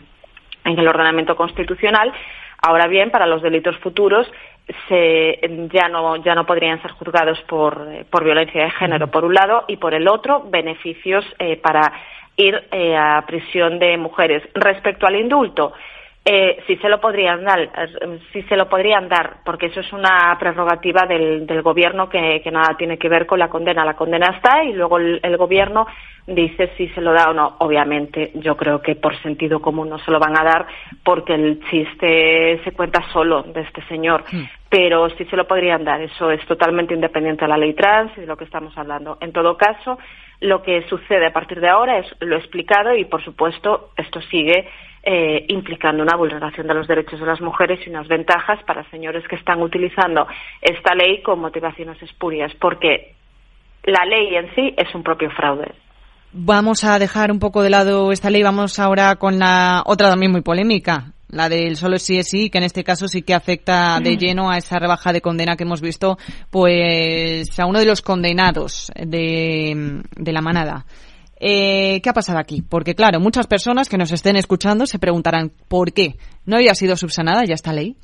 en 0.63 0.79
el 0.79 0.87
ordenamiento 0.87 1.35
constitucional. 1.35 2.13
Ahora 2.61 2.87
bien, 2.87 3.11
para 3.11 3.27
los 3.27 3.41
delitos 3.41 3.77
futuros 3.79 4.31
se, 4.87 5.39
ya, 5.71 5.89
no, 5.89 6.15
ya 6.17 6.35
no 6.35 6.45
podrían 6.45 6.81
ser 6.81 6.91
juzgados 6.91 7.39
por, 7.43 7.87
eh, 7.89 8.05
por 8.09 8.23
violencia 8.23 8.63
de 8.63 8.71
género, 8.71 9.07
por 9.07 9.25
un 9.25 9.33
lado, 9.33 9.65
y 9.67 9.77
por 9.77 9.93
el 9.93 10.07
otro, 10.07 10.43
beneficios 10.49 11.25
eh, 11.39 11.57
para 11.57 11.93
ir 12.37 12.67
eh, 12.71 12.95
a 12.95 13.23
prisión 13.25 13.79
de 13.79 13.97
mujeres. 13.97 14.43
Respecto 14.53 15.07
al 15.07 15.15
indulto, 15.15 15.73
eh, 16.29 16.61
sí 16.67 16.75
se 16.77 16.89
lo 16.89 16.99
podrían 16.99 17.45
dar, 17.45 17.69
sí 18.33 18.41
se 18.49 18.57
lo 18.57 18.67
podrían 18.67 19.07
dar, 19.07 19.37
porque 19.45 19.67
eso 19.67 19.79
es 19.79 19.93
una 19.93 20.35
prerrogativa 20.37 21.05
del, 21.07 21.47
del 21.47 21.61
gobierno 21.61 22.09
que, 22.09 22.41
que, 22.43 22.51
nada 22.51 22.75
tiene 22.77 22.97
que 22.97 23.07
ver 23.07 23.25
con 23.25 23.39
la 23.39 23.47
condena. 23.47 23.85
La 23.85 23.95
condena 23.95 24.35
está 24.35 24.61
y 24.61 24.73
luego 24.73 24.97
el, 24.97 25.37
gobierno 25.37 25.87
dice 26.25 26.71
si 26.75 26.89
se 26.89 26.99
lo 26.99 27.13
da 27.13 27.29
o 27.29 27.33
no. 27.33 27.55
Obviamente, 27.59 28.33
yo 28.35 28.57
creo 28.57 28.81
que 28.81 28.95
por 28.95 29.17
sentido 29.21 29.61
común 29.61 29.87
no 29.87 29.99
se 29.99 30.11
lo 30.11 30.19
van 30.19 30.37
a 30.37 30.43
dar, 30.43 30.67
porque 31.01 31.33
el 31.33 31.61
chiste 31.69 32.59
se 32.61 32.71
cuenta 32.73 33.01
solo 33.13 33.43
de 33.43 33.61
este 33.61 33.81
señor. 33.83 34.25
Hmm. 34.29 34.43
Pero 34.69 35.09
sí 35.11 35.23
se 35.23 35.37
lo 35.37 35.47
podrían 35.47 35.85
dar. 35.85 36.01
Eso 36.01 36.29
es 36.29 36.45
totalmente 36.45 36.93
independiente 36.93 37.45
de 37.45 37.49
la 37.49 37.57
ley 37.57 37.73
trans 37.73 38.11
y 38.17 38.21
de 38.21 38.27
lo 38.27 38.35
que 38.35 38.43
estamos 38.43 38.77
hablando. 38.77 39.17
En 39.21 39.31
todo 39.31 39.55
caso, 39.55 39.97
lo 40.39 40.61
que 40.61 40.83
sucede 40.87 41.27
a 41.27 41.33
partir 41.33 41.59
de 41.59 41.69
ahora 41.69 41.99
es 41.99 42.07
lo 42.19 42.37
explicado 42.37 42.95
y, 42.95 43.05
por 43.05 43.23
supuesto, 43.23 43.91
esto 43.97 44.21
sigue 44.21 44.67
eh, 45.03 45.45
implicando 45.47 46.03
una 46.03 46.15
vulneración 46.15 46.67
de 46.67 46.73
los 46.73 46.87
derechos 46.87 47.19
de 47.19 47.25
las 47.25 47.41
mujeres 47.41 47.79
y 47.85 47.89
unas 47.89 48.07
ventajas 48.07 48.61
para 48.65 48.89
señores 48.89 49.27
que 49.27 49.35
están 49.35 49.61
utilizando 49.61 50.27
esta 50.61 50.93
ley 50.95 51.21
con 51.21 51.39
motivaciones 51.39 52.01
espurias, 52.03 52.51
porque 52.59 53.15
la 53.83 54.05
ley 54.05 54.35
en 54.35 54.53
sí 54.53 54.73
es 54.77 54.93
un 54.93 55.03
propio 55.03 55.31
fraude. 55.31 55.73
Vamos 56.33 56.83
a 56.83 56.99
dejar 56.99 57.31
un 57.31 57.39
poco 57.39 57.63
de 57.63 57.69
lado 57.69 58.11
esta 58.11 58.29
ley, 58.29 58.43
vamos 58.43 58.79
ahora 58.79 59.15
con 59.15 59.39
la 59.39 59.81
otra 59.85 60.09
también 60.09 60.31
muy 60.31 60.41
polémica, 60.41 61.13
la 61.29 61.49
del 61.49 61.75
solo 61.75 61.99
sí 61.99 62.17
es 62.17 62.29
sí, 62.29 62.49
que 62.49 62.57
en 62.57 62.63
este 62.63 62.83
caso 62.83 63.07
sí 63.07 63.21
que 63.21 63.33
afecta 63.33 63.99
de 63.99 64.15
mm. 64.15 64.17
lleno 64.17 64.49
a 64.49 64.57
esa 64.57 64.79
rebaja 64.79 65.11
de 65.11 65.21
condena 65.21 65.55
que 65.55 65.63
hemos 65.63 65.81
visto, 65.81 66.17
pues 66.49 67.59
a 67.59 67.65
uno 67.65 67.79
de 67.79 67.85
los 67.85 68.01
condenados 68.01 68.91
de, 68.95 70.01
de 70.15 70.31
la 70.31 70.41
manada. 70.41 70.85
Eh, 71.39 72.01
¿Qué 72.01 72.09
ha 72.09 72.13
pasado 72.13 72.39
aquí? 72.39 72.63
Porque, 72.63 72.95
claro, 72.95 73.19
muchas 73.19 73.45
personas 73.45 73.89
que 73.89 73.97
nos 73.97 74.11
estén 74.11 74.37
escuchando 74.37 74.87
se 74.87 74.97
preguntarán 74.97 75.51
por 75.67 75.93
qué 75.93 76.17
no 76.45 76.55
había 76.55 76.73
sido 76.73 76.95
subsanada 76.95 77.45
ya 77.45 77.53
esta 77.53 77.73
ley. 77.73 77.97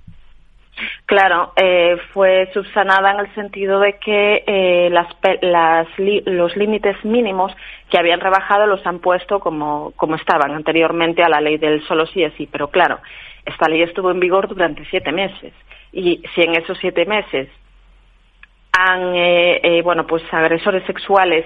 Claro, 1.05 1.53
eh, 1.55 1.97
fue 2.13 2.49
subsanada 2.53 3.11
en 3.11 3.19
el 3.19 3.35
sentido 3.35 3.79
de 3.79 3.93
que 3.93 4.43
eh, 4.47 4.89
las, 4.89 5.07
las, 5.41 5.87
los 5.97 6.55
límites 6.55 7.03
mínimos 7.03 7.51
que 7.89 7.97
habían 7.97 8.19
rebajado 8.19 8.65
los 8.67 8.85
han 8.85 8.99
puesto 8.99 9.39
como, 9.39 9.91
como 9.95 10.15
estaban 10.15 10.51
anteriormente 10.51 11.23
a 11.23 11.29
la 11.29 11.41
ley 11.41 11.57
del 11.57 11.85
solo 11.87 12.05
sí 12.07 12.23
es 12.23 12.33
sí. 12.33 12.47
Pero 12.51 12.69
claro, 12.69 12.99
esta 13.45 13.67
ley 13.67 13.81
estuvo 13.81 14.11
en 14.11 14.19
vigor 14.19 14.47
durante 14.47 14.85
siete 14.85 15.11
meses. 15.11 15.53
Y 15.91 16.23
si 16.33 16.41
en 16.41 16.55
esos 16.55 16.77
siete 16.79 17.05
meses 17.05 17.49
han, 18.77 19.15
eh, 19.15 19.59
eh, 19.63 19.81
bueno, 19.83 20.05
pues 20.05 20.23
agresores 20.31 20.83
sexuales 20.85 21.45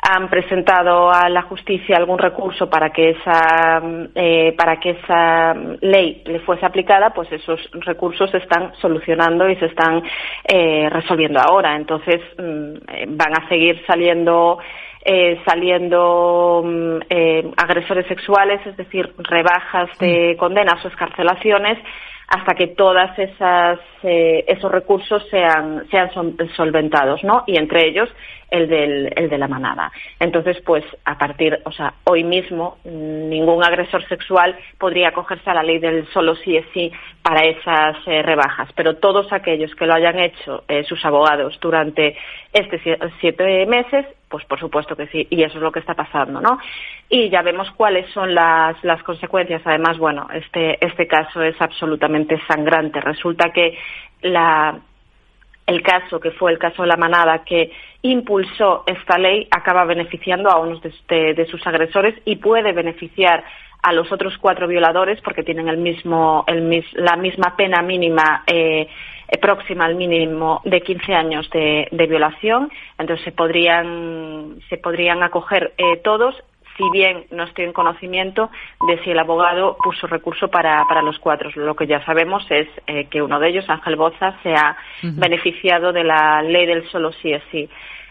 han 0.00 0.28
presentado 0.28 1.10
a 1.10 1.28
la 1.28 1.42
justicia 1.42 1.96
algún 1.96 2.18
recurso 2.18 2.70
para 2.70 2.90
que 2.90 3.10
esa 3.10 3.82
eh, 4.14 4.54
para 4.56 4.78
que 4.78 4.90
esa 4.90 5.54
ley 5.80 6.22
le 6.24 6.38
fuese 6.40 6.64
aplicada 6.64 7.10
pues 7.10 7.30
esos 7.32 7.60
recursos 7.72 8.30
se 8.30 8.38
están 8.38 8.72
solucionando 8.80 9.48
y 9.48 9.56
se 9.56 9.66
están 9.66 10.02
eh, 10.44 10.88
resolviendo 10.90 11.40
ahora. 11.40 11.74
Entonces 11.74 12.20
mm, 12.38 13.16
van 13.16 13.42
a 13.42 13.48
seguir 13.48 13.82
saliendo 13.86 14.58
eh, 15.04 15.40
saliendo 15.44 16.62
mm, 16.64 16.98
eh, 17.10 17.50
agresores 17.56 18.06
sexuales 18.06 18.60
es 18.66 18.76
decir 18.76 19.12
rebajas 19.18 19.90
de 19.98 20.36
condenas 20.38 20.84
o 20.84 20.88
escarcelaciones 20.88 21.78
hasta 22.28 22.54
que 22.54 22.68
todas 22.68 23.18
esas 23.18 23.78
eh, 24.02 24.44
esos 24.46 24.70
recursos 24.70 25.26
sean 25.30 25.86
sean 25.90 26.10
solventados 26.54 27.24
no 27.24 27.42
y 27.46 27.56
entre 27.56 27.88
ellos 27.88 28.08
el 28.50 28.68
del 28.68 29.12
el 29.16 29.30
de 29.30 29.38
la 29.38 29.48
manada 29.48 29.90
entonces 30.20 30.60
pues 30.64 30.84
a 31.06 31.16
partir 31.16 31.58
o 31.64 31.72
sea 31.72 31.94
hoy 32.04 32.24
mismo 32.24 32.78
ningún 32.84 33.64
agresor 33.64 34.06
sexual 34.08 34.56
podría 34.78 35.08
acogerse 35.08 35.48
a 35.50 35.54
la 35.54 35.62
ley 35.62 35.78
del 35.78 36.06
solo 36.08 36.36
sí 36.36 36.56
es 36.56 36.66
sí 36.74 36.92
para 37.22 37.44
esas 37.44 37.96
eh, 38.06 38.22
rebajas 38.22 38.68
pero 38.74 38.96
todos 38.96 39.32
aquellos 39.32 39.74
que 39.74 39.86
lo 39.86 39.94
hayan 39.94 40.18
hecho 40.18 40.64
eh, 40.68 40.84
sus 40.84 41.02
abogados 41.06 41.58
durante 41.60 42.16
este 42.52 42.78
siete 43.20 43.64
meses 43.66 44.06
pues 44.28 44.44
por 44.44 44.60
supuesto 44.60 44.94
que 44.94 45.06
sí, 45.08 45.26
y 45.30 45.42
eso 45.42 45.56
es 45.56 45.62
lo 45.62 45.72
que 45.72 45.80
está 45.80 45.94
pasando, 45.94 46.40
¿no? 46.40 46.58
Y 47.08 47.30
ya 47.30 47.42
vemos 47.42 47.70
cuáles 47.72 48.10
son 48.12 48.34
las, 48.34 48.82
las 48.84 49.02
consecuencias. 49.02 49.62
Además, 49.64 49.98
bueno, 49.98 50.28
este, 50.32 50.84
este 50.84 51.06
caso 51.06 51.42
es 51.42 51.60
absolutamente 51.60 52.17
sangrante. 52.46 53.00
Resulta 53.00 53.52
que 53.52 53.76
la, 54.22 54.78
el 55.66 55.82
caso, 55.82 56.18
que 56.18 56.30
fue 56.30 56.50
el 56.50 56.58
caso 56.58 56.82
de 56.82 56.88
la 56.88 56.96
manada, 56.96 57.44
que 57.44 57.70
impulsó 58.02 58.84
esta 58.86 59.18
ley, 59.18 59.46
acaba 59.50 59.84
beneficiando 59.84 60.50
a 60.50 60.58
unos 60.58 60.80
de, 60.82 61.34
de, 61.34 61.46
sus 61.46 61.64
agresores 61.66 62.14
y 62.24 62.36
puede 62.36 62.72
beneficiar 62.72 63.44
a 63.82 63.92
los 63.92 64.10
otros 64.10 64.36
cuatro 64.38 64.66
violadores 64.66 65.20
porque 65.20 65.42
tienen 65.42 65.68
el 65.68 65.76
mismo, 65.76 66.44
el, 66.46 66.84
la 66.94 67.16
misma 67.16 67.54
pena 67.56 67.82
mínima 67.82 68.44
eh, 68.46 68.88
eh, 69.28 69.38
próxima 69.38 69.84
al 69.84 69.94
mínimo 69.94 70.62
de 70.64 70.80
15 70.80 71.14
años 71.14 71.48
de, 71.50 71.88
violación. 72.08 72.70
Entonces 72.98 73.24
se 73.24 73.32
podrían, 73.32 74.56
se 74.68 74.78
podrían 74.78 75.22
acoger 75.22 75.74
eh, 75.76 75.98
todos 76.02 76.34
si 76.78 76.84
bien 76.90 77.24
no 77.30 77.42
estoy 77.42 77.64
en 77.64 77.72
conocimiento 77.72 78.50
de 78.86 79.02
si 79.02 79.10
el 79.10 79.18
abogado 79.18 79.76
puso 79.82 80.06
recurso 80.06 80.48
para, 80.48 80.84
para 80.88 81.02
los 81.02 81.18
cuatro. 81.18 81.50
Lo 81.56 81.74
que 81.74 81.86
ya 81.86 82.02
sabemos 82.04 82.46
es 82.50 82.68
eh, 82.86 83.06
que 83.10 83.20
uno 83.20 83.38
de 83.40 83.48
ellos, 83.48 83.68
Ángel 83.68 83.96
Boza, 83.96 84.38
se 84.42 84.54
ha 84.54 84.76
beneficiado 85.02 85.92
de 85.92 86.04
la 86.04 86.40
ley 86.42 86.64
del 86.66 86.88
solo 86.88 87.12
sí 87.12 87.32
es 87.32 87.42
sí. 87.50 87.68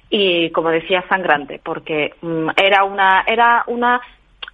Y 0.09 0.51
como 0.51 0.69
decía, 0.69 1.03
sangrante, 1.09 1.59
porque 1.63 2.13
mm, 2.21 2.49
era 2.57 2.83
una, 2.83 3.23
era 3.25 3.63
una 3.67 4.01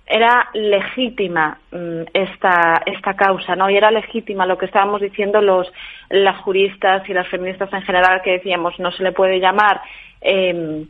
era 0.06 0.50
legítima 0.54 1.58
mm, 1.72 2.02
esta, 2.14 2.84
esta 2.86 3.16
causa, 3.16 3.56
¿no? 3.56 3.70
Y 3.70 3.78
era 3.78 3.90
legítima 3.90 4.46
lo 4.46 4.58
que 4.58 4.66
estábamos 4.66 5.02
diciendo 5.02 5.42
los, 5.42 5.72
las 6.10 6.38
juristas 6.42 7.08
y 7.10 7.14
las 7.14 7.28
feministas 7.30 7.72
en 7.74 7.82
general, 7.82 8.22
que 8.22 8.34
decíamos 8.34 8.78
no 8.80 8.92
se 8.92 9.04
le 9.04 9.12
puede 9.12 9.40
llamar 9.40 9.82
eh, 10.22 10.86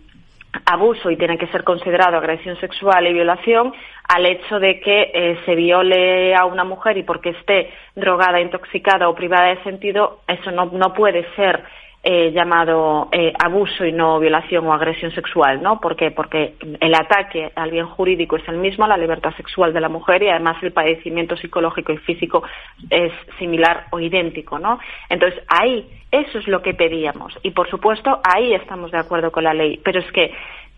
abuso 0.65 1.09
y 1.09 1.17
tiene 1.17 1.37
que 1.37 1.47
ser 1.47 1.63
considerado 1.63 2.17
agresión 2.17 2.57
sexual 2.59 3.07
y 3.07 3.13
violación 3.13 3.73
al 4.07 4.25
hecho 4.25 4.59
de 4.59 4.79
que 4.79 5.11
eh, 5.13 5.39
se 5.45 5.55
viole 5.55 6.35
a 6.35 6.45
una 6.45 6.63
mujer 6.63 6.97
y 6.97 7.03
porque 7.03 7.29
esté 7.29 7.71
drogada, 7.95 8.39
intoxicada 8.39 9.09
o 9.09 9.15
privada 9.15 9.49
de 9.49 9.63
sentido, 9.63 10.19
eso 10.27 10.51
no, 10.51 10.65
no 10.65 10.93
puede 10.93 11.25
ser 11.35 11.63
eh, 12.05 12.33
llamado 12.33 13.07
eh, 13.13 13.31
abuso 13.41 13.85
y 13.85 13.93
no 13.93 14.19
violación 14.19 14.67
o 14.67 14.73
agresión 14.73 15.11
sexual, 15.11 15.63
¿no? 15.63 15.79
¿Por 15.79 15.95
Porque 16.13 16.55
el 16.81 16.93
ataque 16.95 17.53
al 17.55 17.71
bien 17.71 17.85
jurídico 17.85 18.35
es 18.35 18.45
el 18.49 18.57
mismo, 18.57 18.85
la 18.85 18.97
libertad 18.97 19.33
sexual 19.37 19.71
de 19.71 19.79
la 19.79 19.87
mujer 19.87 20.21
y 20.21 20.27
además 20.27 20.57
el 20.61 20.73
padecimiento 20.73 21.37
psicológico 21.37 21.93
y 21.93 21.97
físico 21.99 22.43
es 22.89 23.13
similar 23.39 23.85
o 23.91 24.01
idéntico, 24.01 24.59
¿no? 24.59 24.79
Entonces 25.07 25.41
ahí 25.47 25.87
eso 26.11 26.39
es 26.39 26.47
lo 26.49 26.61
que 26.61 26.73
pedíamos 26.73 27.39
y 27.41 27.51
por 27.51 27.69
supuesto 27.69 28.19
ahí 28.23 28.53
estamos 28.53 28.91
de 28.91 28.97
acuerdo 28.97 29.31
con 29.31 29.45
la 29.45 29.53
ley, 29.53 29.79
pero 29.81 30.01
es 30.01 30.11
que 30.11 30.33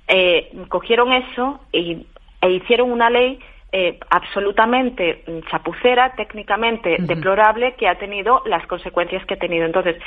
eh, 0.08 0.52
cogieron 0.70 1.12
eso 1.12 1.60
y, 1.72 2.06
e 2.40 2.52
hicieron 2.52 2.92
una 2.92 3.10
ley 3.10 3.40
eh, 3.78 4.00
absolutamente 4.10 5.26
chapucera, 5.52 6.14
técnicamente 6.16 6.96
deplorable, 6.98 7.74
que 7.74 7.90
ha 7.90 7.96
tenido 7.96 8.42
las 8.46 8.66
consecuencias 8.68 9.26
que 9.26 9.34
ha 9.34 9.38
tenido. 9.38 9.66
Entonces, 9.66 9.98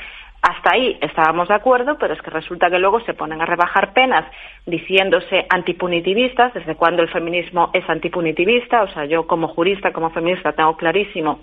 hasta 0.41 0.71
ahí 0.73 0.97
estábamos 1.03 1.49
de 1.49 1.55
acuerdo, 1.55 1.99
pero 1.99 2.15
es 2.15 2.23
que 2.23 2.31
resulta 2.31 2.71
que 2.71 2.79
luego 2.79 3.01
se 3.01 3.13
ponen 3.13 3.43
a 3.43 3.45
rebajar 3.45 3.93
penas 3.93 4.25
diciéndose 4.65 5.45
antipunitivistas, 5.51 6.55
desde 6.55 6.77
cuando 6.77 7.03
el 7.03 7.11
feminismo 7.11 7.69
es 7.75 7.87
antipunitivista, 7.91 8.85
o 8.85 8.89
sea, 8.89 9.05
yo 9.05 9.27
como 9.27 9.49
jurista, 9.49 9.93
como 9.93 10.09
feminista, 10.09 10.53
tengo 10.53 10.75
clarísimo 10.79 11.41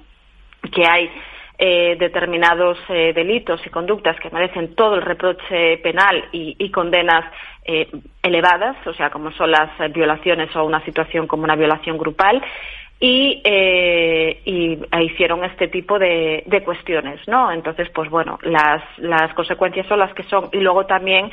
que 0.73 0.83
hay 0.89 1.11
eh, 1.57 1.95
determinados 1.99 2.77
eh, 2.89 3.13
delitos 3.13 3.65
y 3.65 3.69
conductas 3.69 4.19
que 4.19 4.29
merecen 4.29 4.75
todo 4.75 4.95
el 4.95 5.01
reproche 5.01 5.77
penal 5.77 6.25
y, 6.31 6.69
condenas 6.71 7.25
eh, 7.63 7.89
elevadas, 8.21 8.75
o 8.85 8.93
sea, 8.93 9.09
como 9.09 9.31
son 9.31 9.51
las 9.51 9.69
violaciones 9.93 10.53
o 10.55 10.65
una 10.65 10.83
situación 10.83 11.27
como 11.27 11.43
una 11.43 11.55
violación 11.55 11.97
grupal, 11.97 12.41
y, 12.99 13.41
eh, 13.43 14.41
y 14.45 14.79
hicieron 15.03 15.43
este 15.43 15.67
tipo 15.67 15.99
de, 15.99 16.43
de, 16.45 16.63
cuestiones, 16.63 17.19
¿no? 17.27 17.51
Entonces, 17.51 17.89
pues 17.93 18.09
bueno, 18.09 18.39
las, 18.41 18.81
las 18.97 19.33
consecuencias 19.33 19.85
son 19.87 19.99
las 19.99 20.13
que 20.13 20.23
son. 20.23 20.49
Y 20.53 20.59
luego 20.59 20.85
también 20.85 21.29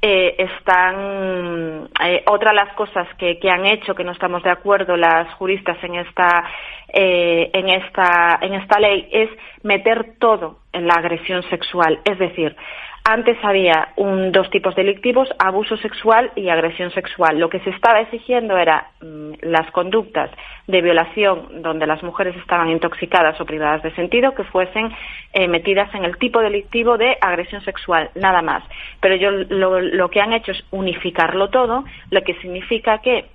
eh, 0.00 0.34
están 0.38 1.88
eh, 2.02 2.24
otra 2.26 2.50
de 2.50 2.56
las 2.56 2.74
cosas 2.74 3.06
que, 3.18 3.38
que, 3.38 3.50
han 3.50 3.66
hecho 3.66 3.94
que 3.94 4.04
no 4.04 4.12
estamos 4.12 4.42
de 4.42 4.50
acuerdo 4.50 4.96
las 4.96 5.32
juristas 5.34 5.76
en 5.84 5.96
esta 5.96 6.44
eh, 6.88 7.50
en 7.52 7.68
esta 7.68 8.38
en 8.40 8.54
esta 8.54 8.80
ley 8.80 9.08
es 9.12 9.30
meter 9.62 10.14
todo 10.18 10.58
en 10.72 10.86
la 10.86 10.94
agresión 10.94 11.42
sexual, 11.50 12.00
es 12.04 12.18
decir, 12.18 12.56
antes 13.04 13.36
había 13.42 13.88
un, 13.96 14.30
dos 14.30 14.48
tipos 14.50 14.76
delictivos, 14.76 15.28
abuso 15.38 15.76
sexual 15.76 16.30
y 16.36 16.48
agresión 16.48 16.90
sexual. 16.92 17.38
Lo 17.38 17.48
que 17.48 17.58
se 17.60 17.70
estaba 17.70 18.00
exigiendo 18.00 18.56
era 18.56 18.90
mm, 19.00 19.32
las 19.42 19.70
conductas 19.72 20.30
de 20.68 20.82
violación 20.82 21.62
donde 21.62 21.86
las 21.86 22.02
mujeres 22.02 22.36
estaban 22.36 22.70
intoxicadas 22.70 23.40
o 23.40 23.44
privadas 23.44 23.82
de 23.82 23.94
sentido 23.94 24.34
que 24.34 24.44
fuesen 24.44 24.92
eh, 25.32 25.48
metidas 25.48 25.92
en 25.94 26.04
el 26.04 26.16
tipo 26.16 26.40
delictivo 26.40 26.96
de 26.96 27.18
agresión 27.20 27.62
sexual, 27.64 28.10
nada 28.14 28.40
más. 28.40 28.62
Pero 29.00 29.16
yo, 29.16 29.30
lo, 29.30 29.80
lo 29.80 30.08
que 30.08 30.20
han 30.20 30.32
hecho 30.32 30.52
es 30.52 30.64
unificarlo 30.70 31.50
todo, 31.50 31.84
lo 32.10 32.22
que 32.22 32.34
significa 32.34 32.98
que 32.98 33.26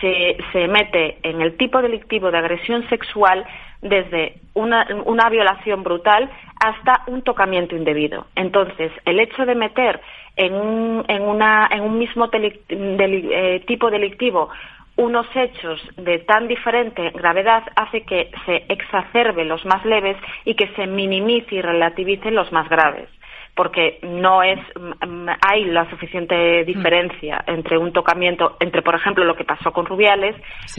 se, 0.00 0.36
se 0.52 0.68
mete 0.68 1.18
en 1.22 1.40
el 1.40 1.56
tipo 1.56 1.82
delictivo 1.82 2.30
de 2.30 2.38
agresión 2.38 2.88
sexual 2.88 3.44
desde 3.80 4.40
una, 4.54 4.86
una 5.04 5.28
violación 5.28 5.82
brutal 5.82 6.30
hasta 6.60 7.04
un 7.06 7.22
tocamiento 7.22 7.76
indebido. 7.76 8.26
Entonces, 8.34 8.90
el 9.04 9.20
hecho 9.20 9.46
de 9.46 9.54
meter 9.54 10.00
en 10.36 10.54
un, 10.54 11.04
en 11.08 11.22
una, 11.22 11.68
en 11.70 11.82
un 11.82 11.98
mismo 11.98 12.28
eh, 12.32 13.64
tipo 13.66 13.90
delictivo 13.90 14.50
unos 14.96 15.26
hechos 15.34 15.80
de 15.96 16.18
tan 16.18 16.48
diferente 16.48 17.10
gravedad 17.10 17.62
hace 17.76 18.02
que 18.02 18.32
se 18.44 18.64
exacerbe 18.68 19.44
los 19.44 19.64
más 19.64 19.84
leves 19.84 20.16
y 20.44 20.54
que 20.54 20.66
se 20.74 20.88
minimice 20.88 21.54
y 21.54 21.62
relativice 21.62 22.32
los 22.32 22.50
más 22.50 22.68
graves 22.68 23.08
porque 23.54 23.98
no 24.02 24.42
es 24.42 24.58
mm, 24.76 25.28
hay 25.40 25.64
la 25.66 25.88
suficiente 25.90 26.64
diferencia 26.64 27.42
entre 27.46 27.78
un 27.78 27.92
tocamiento 27.92 28.56
entre 28.58 28.82
por 28.82 28.96
ejemplo 28.96 29.24
lo 29.24 29.36
que 29.36 29.44
pasó 29.44 29.72
con 29.72 29.86
Rubiales 29.86 30.34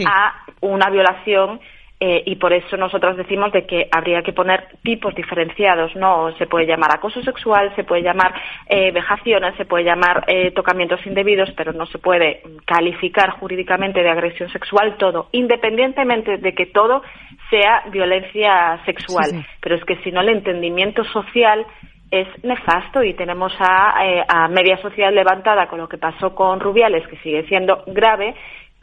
a 0.05 0.43
una 0.61 0.89
violación 0.89 1.61
eh, 2.01 2.23
y 2.27 2.37
por 2.37 2.53
eso 2.53 2.77
nosotros 2.77 3.17
decimos 3.17 3.51
de 3.51 3.65
que 3.65 3.89
habría 3.91 4.21
que 4.21 4.31
poner 4.31 4.67
tipos 4.83 5.13
diferenciados, 5.13 5.93
¿no? 5.97 6.31
Se 6.37 6.47
puede 6.47 6.65
llamar 6.65 6.95
acoso 6.95 7.21
sexual, 7.23 7.75
se 7.75 7.83
puede 7.83 8.03
llamar 8.03 8.33
eh, 8.67 8.91
vejaciones, 8.91 9.55
se 9.57 9.65
puede 9.65 9.83
llamar 9.83 10.23
eh, 10.27 10.51
tocamientos 10.51 11.05
indebidos, 11.05 11.51
pero 11.57 11.73
no 11.73 11.85
se 11.87 11.97
puede 11.97 12.41
calificar 12.65 13.31
jurídicamente 13.31 14.01
de 14.01 14.09
agresión 14.09 14.49
sexual 14.49 14.95
todo, 14.97 15.27
independientemente 15.33 16.37
de 16.37 16.53
que 16.53 16.67
todo 16.67 17.01
sea 17.49 17.83
violencia 17.91 18.79
sexual. 18.85 19.45
Pero 19.59 19.75
es 19.75 19.83
que 19.83 19.97
si 19.97 20.11
no, 20.11 20.21
el 20.21 20.29
entendimiento 20.29 21.03
social 21.03 21.65
es 22.11 22.27
nefasto 22.43 23.03
y 23.03 23.13
tenemos 23.13 23.53
a, 23.59 23.93
a 24.27 24.47
media 24.47 24.77
sociedad 24.77 25.11
levantada 25.11 25.67
con 25.67 25.79
lo 25.79 25.89
que 25.89 25.97
pasó 25.97 26.33
con 26.33 26.61
Rubiales, 26.61 27.05
que 27.07 27.17
sigue 27.17 27.45
siendo 27.47 27.83
grave, 27.87 28.35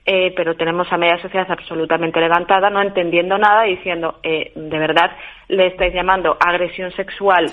eh, 0.08 0.32
pero 0.36 0.54
tenemos 0.54 0.86
a 0.92 0.96
media 0.96 1.20
sociedad 1.20 1.50
absolutamente 1.50 2.20
levantada, 2.20 2.70
no 2.70 2.80
entendiendo 2.80 3.36
nada, 3.38 3.64
diciendo, 3.64 4.20
eh, 4.22 4.52
de 4.54 4.78
verdad, 4.78 5.10
le 5.48 5.66
estáis 5.66 5.92
llamando 5.92 6.36
agresión 6.38 6.92
sexual 6.92 7.50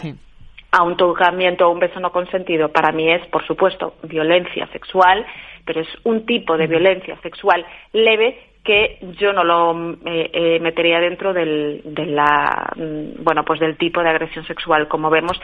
a 0.71 0.83
un 0.83 0.95
tocamiento 0.95 1.67
o 1.67 1.71
un 1.71 1.79
beso 1.79 1.99
no 1.99 2.11
consentido. 2.11 2.69
Para 2.69 2.91
mí 2.91 3.11
es, 3.11 3.25
por 3.27 3.45
supuesto, 3.47 3.95
violencia 4.03 4.67
sexual, 4.67 5.25
pero 5.65 5.81
es 5.81 5.87
un 6.03 6.27
tipo 6.27 6.55
de 6.55 6.67
violencia 6.67 7.17
sexual 7.23 7.65
leve 7.91 8.37
que 8.63 8.99
yo 9.19 9.33
no 9.33 9.43
lo 9.43 9.97
eh, 10.05 10.59
metería 10.61 10.99
dentro 10.99 11.33
del, 11.33 11.81
de 11.83 12.05
la, 12.05 12.71
mm, 12.75 13.23
bueno, 13.23 13.43
pues 13.43 13.59
del 13.59 13.77
tipo 13.77 14.01
de 14.01 14.09
agresión 14.09 14.45
sexual. 14.45 14.87
Como 14.87 15.09
vemos, 15.09 15.39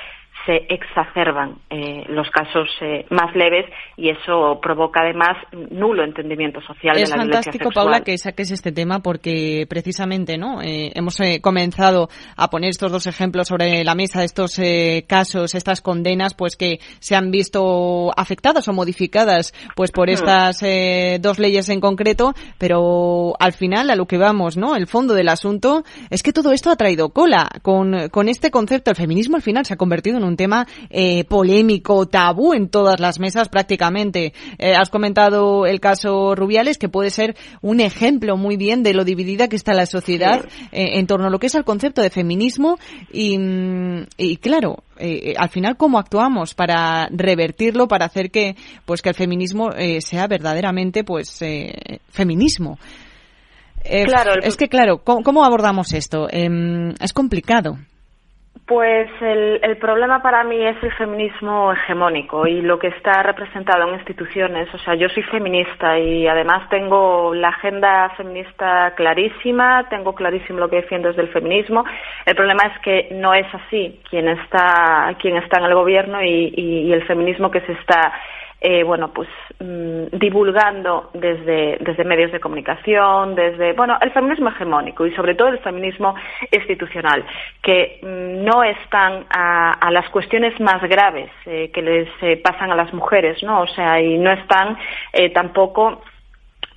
se 0.49 0.65
exacerban 0.67 1.59
eh, 1.69 2.05
los 2.07 2.27
casos 2.31 2.67
eh, 2.81 3.05
más 3.11 3.35
leves 3.35 3.67
y 3.95 4.09
eso 4.09 4.59
provoca 4.59 5.01
además 5.01 5.37
nulo 5.69 6.03
entendimiento 6.03 6.59
social 6.61 6.97
es 6.97 7.11
de 7.11 7.15
la 7.15 7.23
fantástico, 7.23 7.69
Paula, 7.69 8.01
que 8.01 8.17
saques 8.17 8.49
este 8.49 8.71
tema 8.71 8.99
porque 9.01 9.67
precisamente 9.69 10.39
no 10.39 10.63
eh, 10.63 10.91
hemos 10.95 11.19
comenzado 11.41 12.09
a 12.35 12.49
poner 12.49 12.71
estos 12.71 12.91
dos 12.91 13.05
ejemplos 13.05 13.47
sobre 13.47 13.83
la 13.83 13.93
mesa 13.93 14.23
estos 14.23 14.59
casos, 15.07 15.53
estas 15.53 15.81
condenas, 15.81 16.33
pues 16.33 16.55
que 16.55 16.79
se 16.99 17.15
han 17.15 17.29
visto 17.29 18.11
afectadas 18.17 18.67
o 18.67 18.73
modificadas 18.73 19.53
pues 19.75 19.91
por 19.91 20.09
estas 20.09 20.61
dos 21.21 21.37
leyes 21.37 21.69
en 21.69 21.79
concreto, 21.79 22.33
pero 22.57 23.33
al 23.39 23.53
final 23.53 23.91
a 23.91 23.95
lo 23.95 24.07
que 24.07 24.17
vamos, 24.17 24.57
¿no? 24.57 24.75
El 24.75 24.87
fondo 24.87 25.13
del 25.13 25.29
asunto 25.29 25.83
es 26.09 26.23
que 26.23 26.33
todo 26.33 26.53
esto 26.53 26.71
ha 26.71 26.75
traído 26.75 27.09
cola 27.09 27.49
con, 27.61 28.09
con 28.09 28.29
este 28.29 28.49
concepto. 28.49 28.89
El 28.89 28.97
feminismo 28.97 29.35
al 29.35 29.43
final 29.43 29.65
se 29.65 29.73
ha 29.73 29.77
convertido 29.77 30.17
en 30.17 30.23
un 30.23 30.38
tema 30.39 30.67
eh, 30.89 31.25
polémico, 31.25 32.07
tabú 32.07 32.53
en 32.53 32.69
todas 32.69 33.01
las 33.01 33.19
mesas 33.19 33.49
prácticamente. 33.49 34.33
Eh, 34.57 34.73
has 34.73 34.89
comentado 34.89 35.65
el 35.65 35.81
caso 35.81 36.33
Rubiales, 36.33 36.77
que 36.77 36.87
puede 36.87 37.09
ser 37.09 37.35
un 37.61 37.81
ejemplo 37.81 38.37
muy 38.37 38.55
bien 38.55 38.81
de 38.81 38.93
lo 38.93 39.03
dividida 39.03 39.49
que 39.49 39.57
está 39.57 39.73
la 39.73 39.85
sociedad 39.85 40.45
eh, 40.71 40.97
en 40.97 41.07
torno 41.07 41.27
a 41.27 41.29
lo 41.29 41.39
que 41.39 41.47
es 41.47 41.55
el 41.55 41.65
concepto 41.65 42.01
de 42.01 42.09
feminismo 42.09 42.79
y, 43.11 43.37
mm, 43.37 44.05
claro, 44.39 44.83
al 45.37 45.49
final 45.49 45.75
cómo 45.75 45.99
actuamos 45.99 46.53
para 46.53 47.09
revertirlo, 47.11 47.87
para 47.87 48.05
hacer 48.05 48.31
que 48.31 48.55
pues 48.85 49.01
que 49.01 49.09
el 49.09 49.15
feminismo 49.15 49.69
sea 49.99 50.27
verdaderamente 50.27 51.03
pues 51.03 51.39
feminismo. 52.09 52.77
claro, 53.83 54.33
es 54.41 54.57
que 54.57 54.67
claro, 54.67 55.03
¿cómo, 55.03 55.43
abordamos 55.45 55.93
esto? 55.93 56.27
Em, 56.29 56.93
es 56.99 57.13
complicado. 57.13 57.77
Pues 58.69 59.09
el, 59.19 59.59
el, 59.63 59.77
problema 59.77 60.21
para 60.21 60.43
mí 60.43 60.63
es 60.63 60.77
el 60.83 60.91
feminismo 60.91 61.73
hegemónico 61.73 62.45
y 62.45 62.61
lo 62.61 62.77
que 62.77 62.89
está 62.89 63.23
representado 63.23 63.87
en 63.87 63.95
instituciones. 63.95 64.71
O 64.75 64.77
sea, 64.77 64.93
yo 64.93 65.09
soy 65.09 65.23
feminista 65.23 65.97
y 65.97 66.27
además 66.27 66.69
tengo 66.69 67.33
la 67.33 67.47
agenda 67.47 68.11
feminista 68.15 68.93
clarísima, 68.95 69.89
tengo 69.89 70.13
clarísimo 70.13 70.59
lo 70.59 70.69
que 70.69 70.75
defiendo 70.75 71.07
desde 71.07 71.23
el 71.23 71.29
feminismo. 71.29 71.83
El 72.27 72.35
problema 72.35 72.61
es 72.71 72.79
que 72.83 73.07
no 73.15 73.33
es 73.33 73.47
así 73.51 73.99
quien 74.07 74.27
está, 74.27 75.15
quien 75.19 75.37
está 75.37 75.57
en 75.57 75.65
el 75.65 75.73
gobierno 75.73 76.21
y, 76.21 76.53
y 76.55 76.93
el 76.93 77.03
feminismo 77.07 77.49
que 77.49 77.61
se 77.61 77.71
está 77.71 78.13
eh, 78.61 78.83
bueno, 78.83 79.11
pues 79.13 79.29
mm, 79.59 80.17
divulgando 80.17 81.09
desde, 81.13 81.77
desde 81.79 82.03
medios 82.03 82.31
de 82.31 82.39
comunicación, 82.39 83.35
desde, 83.35 83.73
bueno, 83.73 83.97
el 84.01 84.11
feminismo 84.11 84.49
hegemónico 84.49 85.05
y 85.05 85.15
sobre 85.15 85.35
todo 85.35 85.49
el 85.49 85.59
feminismo 85.59 86.15
institucional, 86.51 87.25
que 87.61 87.99
mm, 88.01 88.43
no 88.43 88.63
están 88.63 89.25
a, 89.29 89.71
a, 89.71 89.91
las 89.91 90.09
cuestiones 90.09 90.59
más 90.59 90.81
graves 90.83 91.31
eh, 91.45 91.71
que 91.73 91.81
les 91.81 92.09
eh, 92.21 92.37
pasan 92.37 92.71
a 92.71 92.75
las 92.75 92.93
mujeres, 92.93 93.41
¿no? 93.43 93.61
O 93.61 93.67
sea, 93.67 94.01
y 94.01 94.17
no 94.17 94.31
están 94.31 94.77
tampoco 95.33 96.01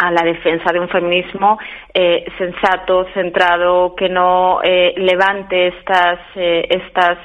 a 0.03 0.11
la 0.11 0.22
defensa 0.22 0.72
de 0.72 0.80
un 0.80 0.89
feminismo 0.89 1.59
eh, 1.95 2.24
sensato, 2.37 3.07
centrado, 3.14 3.95
que 3.95 4.09
no 4.09 4.61
eh, 4.62 4.95
levante 4.97 5.68
estas, 5.68 6.18
eh, 6.35 6.66
estas 6.68 7.18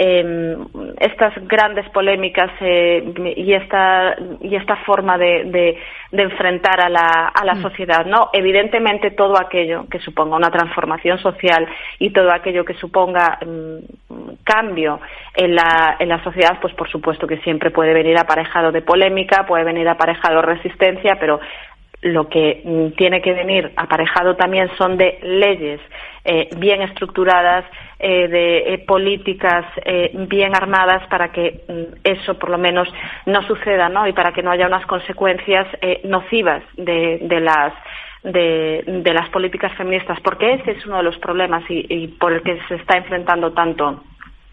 eh, 0.00 0.56
estas 1.00 1.34
grandes 1.48 1.88
polémicas 1.90 2.52
eh, 2.60 3.34
y 3.36 3.52
esta 3.52 4.14
y 4.40 4.54
esta 4.54 4.76
forma 4.84 5.18
de, 5.18 5.42
de, 5.46 5.76
de 6.12 6.22
enfrentar 6.22 6.80
a 6.80 6.88
la, 6.88 7.32
a 7.34 7.44
la 7.44 7.54
mm. 7.54 7.62
sociedad 7.62 8.06
no 8.06 8.30
evidentemente 8.32 9.10
todo 9.10 9.36
aquello 9.36 9.86
que 9.90 9.98
suponga 9.98 10.36
una 10.36 10.52
transformación 10.52 11.18
social 11.18 11.66
y 11.98 12.10
todo 12.10 12.30
aquello 12.30 12.64
que 12.64 12.74
suponga 12.74 13.40
um, 13.44 13.80
cambio 14.44 15.00
en 15.34 15.56
la, 15.56 15.96
en 15.98 16.08
la 16.10 16.22
sociedad 16.22 16.58
pues 16.60 16.72
por 16.74 16.88
supuesto 16.88 17.26
que 17.26 17.38
siempre 17.38 17.72
puede 17.72 17.92
venir 17.92 18.16
aparejado 18.18 18.70
de 18.70 18.82
polémica 18.82 19.46
puede 19.46 19.64
venir 19.64 19.88
aparejado 19.88 20.36
de 20.36 20.42
resistencia 20.42 21.16
pero 21.18 21.40
lo 22.02 22.28
que 22.28 22.62
mm, 22.64 22.96
tiene 22.96 23.20
que 23.20 23.32
venir 23.32 23.72
aparejado 23.76 24.36
también 24.36 24.70
son 24.76 24.96
de 24.96 25.18
leyes 25.22 25.80
eh, 26.24 26.48
bien 26.56 26.82
estructuradas, 26.82 27.64
eh, 27.98 28.28
de 28.28 28.74
eh, 28.74 28.78
políticas 28.86 29.64
eh, 29.84 30.12
bien 30.28 30.54
armadas 30.54 31.06
para 31.08 31.32
que 31.32 31.64
mm, 31.66 31.98
eso 32.04 32.38
por 32.38 32.50
lo 32.50 32.58
menos 32.58 32.88
no 33.26 33.42
suceda, 33.42 33.88
¿no? 33.88 34.06
Y 34.06 34.12
para 34.12 34.32
que 34.32 34.42
no 34.42 34.50
haya 34.50 34.66
unas 34.66 34.86
consecuencias 34.86 35.66
eh, 35.80 36.00
nocivas 36.04 36.62
de, 36.76 37.18
de 37.22 37.40
las 37.40 37.72
de, 38.22 38.82
de, 38.84 39.14
las 39.14 39.28
políticas 39.30 39.72
feministas, 39.76 40.18
porque 40.20 40.54
ese 40.54 40.72
es 40.72 40.84
uno 40.86 40.98
de 40.98 41.04
los 41.04 41.16
problemas 41.18 41.62
y, 41.70 41.86
y 41.88 42.08
por 42.08 42.32
el 42.32 42.42
que 42.42 42.58
se 42.68 42.74
está 42.74 42.98
enfrentando 42.98 43.52
tanto 43.52 44.02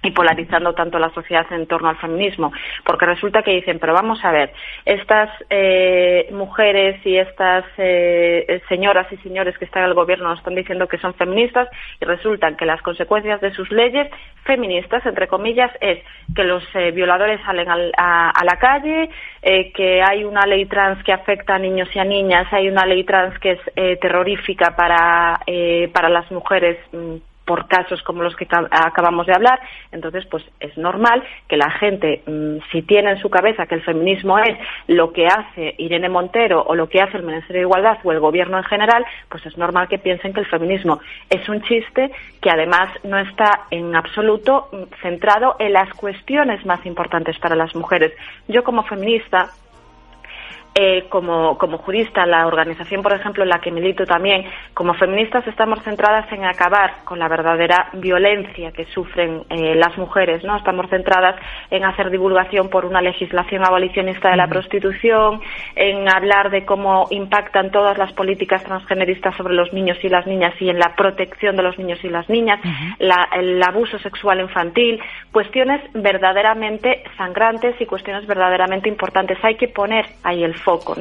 y 0.06 0.12
polarizando 0.12 0.74
tanto 0.74 1.00
la 1.00 1.10
sociedad 1.10 1.46
en 1.52 1.66
torno 1.68 1.90
al 1.90 1.98
feminismo, 1.98 2.52
porque 2.84 3.06
resulta 3.06 3.42
que 3.42 3.52
dicen, 3.52 3.80
pero 3.80 3.94
vamos 3.94 4.24
a 4.24 4.32
ver, 4.32 4.54
estas 4.86 5.30
eh, 5.50 6.30
mujeres 6.32 7.04
y 7.06 7.18
estas 7.18 7.66
eh, 7.78 8.62
señoras 8.70 9.12
y 9.12 9.18
señores 9.18 9.58
que 9.58 9.66
están 9.66 9.84
en 9.84 9.90
el 9.90 9.96
gobierno 9.96 10.30
nos 10.30 10.40
están 10.40 10.56
diciendo 10.56 10.88
que 10.88 11.00
son 11.00 11.14
feministas 11.16 11.68
y 12.00 12.06
resulta 12.06 12.56
que 12.56 12.66
las 12.66 12.82
consecuencias 12.82 13.42
de 13.42 13.52
sus 13.54 13.72
leyes 13.72 14.08
feministas, 14.44 15.06
entre 15.06 15.28
comillas, 15.28 15.72
es 15.82 16.00
que 16.36 16.44
los 16.44 16.64
eh, 16.76 16.92
violadores 16.92 17.42
salen 17.46 17.70
al, 17.70 17.92
a, 17.98 18.30
a, 18.30 18.46
la 18.46 18.58
calle, 18.58 19.10
eh, 19.42 19.72
que 19.74 20.02
hay 20.04 20.24
una 20.24 20.46
ley 20.46 20.66
trans 20.66 21.04
que 21.04 21.12
afecta 21.12 21.56
a 21.56 21.60
niños 21.60 21.90
y 21.94 22.00
a 22.00 22.04
niñas, 22.04 22.48
hay 22.52 22.70
una 22.70 22.86
ley 22.86 23.04
trans 23.04 23.38
que 23.40 23.54
es 23.54 23.60
eh, 23.76 23.98
terrorífica 23.98 24.76
para, 24.76 25.40
para 25.92 26.10
las 26.10 26.30
mujeres 26.32 26.78
mm, 26.92 27.16
por 27.46 27.68
casos 27.68 28.02
como 28.02 28.24
los 28.24 28.36
que 28.36 28.48
acabamos 28.50 29.28
de 29.28 29.34
hablar, 29.34 29.60
entonces 29.92 30.26
pues 30.26 30.44
es 30.60 30.76
normal 30.78 31.24
que 31.48 31.58
la 31.58 31.70
gente, 31.72 32.24
mm, 32.26 32.58
si 32.72 32.82
tiene 32.82 33.12
en 33.12 33.20
su 33.20 33.30
cabeza 33.30 33.68
que 33.68 33.76
el 33.76 33.84
feminismo 33.84 34.38
es 34.40 34.58
lo 34.88 35.14
que 35.14 35.28
hace 35.28 35.76
Irene 35.78 36.10
Montero 36.10 36.64
o 36.64 36.76
lo 36.76 36.90
que 36.90 37.02
hace 37.02 37.18
el 37.18 37.24
Ministerio 37.24 37.62
de 37.62 37.68
Igualdad 37.68 37.98
o 38.04 38.12
el 38.12 38.20
Gobierno 38.20 38.58
en 38.58 38.64
general, 38.64 39.06
pues 39.30 39.46
es 39.46 39.58
normal 39.58 39.88
que 39.88 40.00
piensen 40.00 40.34
que 40.34 40.40
el 40.40 40.48
feminismo 40.48 41.00
es 41.30 41.48
un 41.48 41.62
chiste 41.62 42.12
que 42.42 42.50
además 42.50 42.90
no 43.04 43.18
está 43.20 43.66
en 43.70 43.96
absoluto 43.96 44.70
mm, 44.72 45.02
centrado 45.02 45.56
en 45.60 45.74
las 45.74 45.94
cuestiones 45.94 46.66
más 46.66 46.86
importantes 46.86 47.38
para 47.40 47.56
las 47.56 47.76
mujeres. 47.76 48.14
Yo 48.48 48.64
como 48.64 48.84
feminista 48.84 49.52
eh, 50.78 51.06
como, 51.08 51.58
como 51.58 51.78
jurista, 51.78 52.26
la 52.26 52.46
organización, 52.46 53.02
por 53.02 53.14
ejemplo, 53.14 53.44
en 53.44 53.50
la 53.50 53.60
que 53.60 53.72
milito 53.72 54.06
también, 54.06 54.44
como 54.74 54.94
feministas 54.94 55.48
estamos 55.48 55.82
centradas 55.84 56.30
en 56.34 56.44
acabar 56.44 57.06
con 57.06 57.18
la 57.18 57.30
verdadera 57.30 57.88
violencia 57.94 58.74
que 58.74 58.84
sufren 58.86 59.44
eh, 59.50 59.74
las 59.76 59.98
mujeres, 59.98 60.44
¿no? 60.44 60.58
Estamos 60.58 60.90
centradas 60.90 61.38
en 61.70 61.86
hacer 61.86 62.10
divulgación 62.10 62.70
por 62.70 62.84
una 62.84 63.02
legislación 63.02 63.66
abolicionista 63.66 64.32
de 64.32 64.36
la 64.36 64.48
prostitución, 64.48 65.40
en 65.76 66.10
hablar 66.10 66.50
de 66.50 66.66
cómo 66.66 67.08
impactan 67.10 67.72
todas 67.72 67.98
las 67.98 68.12
políticas 68.12 68.62
transgeneristas 68.66 69.34
sobre 69.38 69.54
los 69.54 69.72
niños 69.72 69.98
y 70.04 70.10
las 70.10 70.28
niñas 70.28 70.54
y 70.60 70.70
en 70.70 70.80
la 70.80 70.94
protección 70.98 71.56
de 71.56 71.64
los 71.64 71.80
niños 71.80 72.04
y 72.04 72.10
las 72.10 72.30
niñas, 72.30 72.60
la, 73.00 73.30
el 73.32 73.64
abuso 73.64 73.98
sexual 74.00 74.42
infantil, 74.42 75.00
cuestiones 75.32 75.82
verdaderamente 75.94 77.04
sangrantes 77.16 77.80
y 77.80 77.86
cuestiones 77.86 78.28
verdaderamente 78.28 78.90
importantes. 78.90 79.38
Hay 79.42 79.56
que 79.56 79.70
poner 79.70 80.06
ahí 80.24 80.44
el 80.44 80.56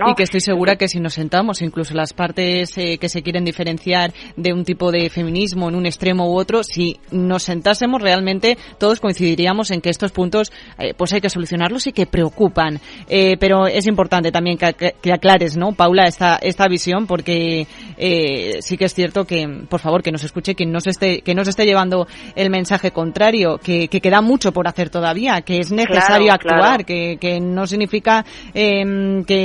y 0.07 0.15
que 0.15 0.23
estoy 0.23 0.41
segura 0.41 0.77
que 0.77 0.89
si 0.89 1.01
nos 1.01 1.15
sentamos, 1.15 1.63
incluso 1.63 1.95
las 1.95 2.13
partes 2.13 2.77
eh, 2.77 2.99
que 2.99 3.09
se 3.09 3.23
quieren 3.23 3.45
diferenciar 3.45 4.13
de 4.37 4.53
un 4.53 4.65
tipo 4.65 4.91
de 4.91 5.09
feminismo 5.11 5.69
en 5.69 5.75
un 5.75 5.87
extremo 5.87 6.31
u 6.31 6.39
otro, 6.39 6.63
si 6.63 6.99
nos 7.11 7.43
sentásemos 7.45 8.03
realmente 8.03 8.59
todos 8.79 9.01
coincidiríamos 9.01 9.71
en 9.71 9.81
que 9.81 9.91
estos 9.91 10.13
puntos 10.13 10.53
eh, 10.79 10.95
pues 10.97 11.13
hay 11.13 11.21
que 11.21 11.31
solucionarlos 11.31 11.87
y 11.87 11.93
que 11.93 12.07
preocupan. 12.07 12.81
Eh, 13.09 13.37
pero 13.39 13.67
es 13.67 13.87
importante 13.87 14.31
también 14.31 14.59
que, 14.59 14.95
que, 15.01 15.13
aclares, 15.13 15.57
¿no, 15.57 15.73
Paula, 15.73 16.07
esta, 16.07 16.37
esta 16.37 16.69
visión 16.69 17.07
porque 17.07 17.67
eh, 17.97 18.59
sí 18.61 18.77
que 18.77 18.87
es 18.87 18.95
cierto 18.95 19.25
que, 19.25 19.47
por 19.69 19.81
favor, 19.81 20.03
que 20.03 20.13
nos 20.13 20.25
escuche 20.25 20.55
quien 20.55 20.73
nos 20.73 20.87
esté, 20.87 21.23
que 21.23 21.35
nos 21.35 21.49
esté 21.49 21.65
llevando 21.65 22.07
el 22.35 22.51
mensaje 22.51 22.91
contrario, 22.91 23.59
que, 23.59 23.89
que 23.89 24.01
queda 24.01 24.21
mucho 24.21 24.53
por 24.53 24.69
hacer 24.69 24.91
todavía, 24.91 25.43
que 25.43 25.59
es 25.59 25.73
necesario 25.73 26.27
claro, 26.27 26.35
actuar, 26.35 26.85
claro. 26.85 26.85
Que, 26.87 27.17
que 27.21 27.41
no 27.41 27.67
significa 27.67 28.25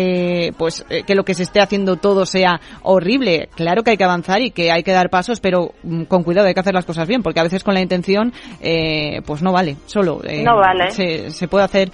eh, 0.10 0.54
pues 0.58 0.86
eh, 0.90 1.04
que 1.04 1.16
lo 1.16 1.24
que 1.24 1.34
se 1.34 1.44
esté 1.44 1.62
haciendo 1.62 1.98
todo 1.98 2.26
sea 2.26 2.60
horrible. 2.84 3.50
Claro 3.56 3.84
que 3.84 3.92
hay 3.92 3.98
que 3.98 4.04
avanzar 4.04 4.42
y 4.42 4.52
que 4.52 4.72
hay 4.72 4.84
que 4.84 4.92
dar 4.92 5.10
pasos, 5.10 5.40
pero 5.40 5.74
mm, 5.84 6.04
con 6.04 6.24
cuidado 6.24 6.48
hay 6.48 6.54
que 6.54 6.60
hacer 6.60 6.74
las 6.74 6.86
cosas 6.86 7.08
bien, 7.08 7.22
porque 7.22 7.40
a 7.40 7.44
veces 7.44 7.64
con 7.64 7.74
la 7.74 7.82
intención 7.82 8.34
eh, 8.62 9.22
pues 9.26 9.42
no 9.42 9.52
vale, 9.52 9.78
solo 9.86 10.22
eh, 10.24 10.44
no 10.44 10.58
vale. 10.58 10.92
Se, 10.92 11.32
se, 11.32 11.48
puede 11.48 11.66
hacer 11.66 11.92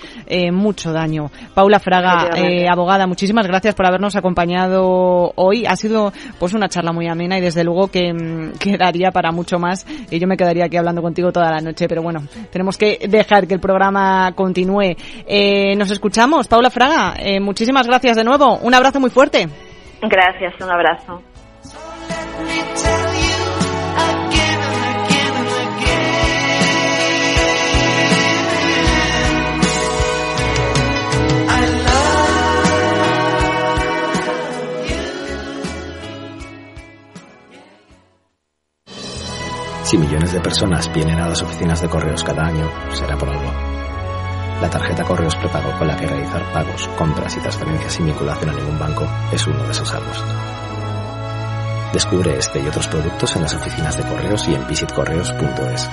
mucho 0.52 0.92
daño. 0.92 1.32
Paula 1.54 1.80
Fraga, 1.80 2.30
eh, 2.36 2.68
abogada, 2.70 3.08
muchísimas 3.08 3.48
gracias 3.48 3.76
por 3.76 3.86
habernos 3.86 4.16
acompañado 4.16 5.34
hoy. 5.36 5.66
Ha 5.66 5.76
sido 5.76 6.14
pues 6.40 6.54
una 6.54 6.70
charla 6.70 6.92
muy 6.92 7.08
amena 7.08 7.38
y 7.38 7.42
desde 7.42 7.64
luego 7.64 7.88
que 7.88 8.14
mm, 8.14 8.54
quedaría 8.60 9.12
para 9.12 9.32
mucho 9.32 9.60
más 9.60 9.86
y 10.10 10.20
yo 10.20 10.28
me 10.28 10.38
quedaría 10.38 10.66
aquí 10.66 10.78
hablando 10.78 11.02
contigo 11.02 11.32
toda 11.32 11.52
la 11.52 11.62
noche, 11.62 11.88
pero 11.88 12.02
bueno, 12.02 12.24
tenemos 12.52 12.78
que 12.78 13.00
dejar 13.10 13.48
que 13.48 13.56
el 13.56 13.60
programa 13.60 14.32
continúe. 14.36 14.96
nos 15.78 15.92
escuchamos, 15.92 16.48
Paula 16.48 16.70
Fraga, 16.70 17.16
muchísimas 17.40 17.88
gracias 17.88 18.05
gracias 18.06 18.18
de 18.18 18.24
nuevo. 18.24 18.58
Un 18.58 18.74
abrazo 18.76 19.00
muy 19.00 19.10
fuerte. 19.10 19.50
Gracias, 20.02 20.54
un 20.62 20.70
abrazo. 20.70 21.24
Si 39.84 39.98
millones 39.98 40.34
de 40.34 40.40
personas 40.42 40.92
vienen 40.94 41.20
a 41.20 41.30
las 41.30 41.42
oficinas 41.42 41.82
de 41.82 41.90
correos 41.90 42.24
cada 42.24 42.46
año, 42.46 42.70
será 42.92 43.18
por 43.18 43.30
algo. 43.30 43.75
La 44.62 44.70
tarjeta 44.70 45.04
Correos 45.04 45.36
prepago 45.36 45.78
con 45.78 45.88
la 45.88 45.98
que 45.98 46.08
realizar 46.08 46.42
pagos, 46.54 46.88
compras 46.98 47.36
y 47.36 47.40
transferencias 47.42 47.94
sin 47.94 48.06
vinculación 48.06 48.50
a 48.50 48.54
ningún 48.54 48.80
banco 48.80 49.06
es 49.32 49.46
uno 49.46 49.62
de 49.64 49.72
esos 49.72 49.94
algos. 49.94 50.24
Descubre 51.92 52.38
este 52.38 52.62
y 52.62 52.68
otros 52.68 52.88
productos 52.88 53.36
en 53.36 53.42
las 53.44 53.54
oficinas 53.54 53.98
de 53.98 54.04
correos 54.04 54.48
y 54.48 54.56
en 54.56 54.68
visitcorreos.es. 54.68 55.90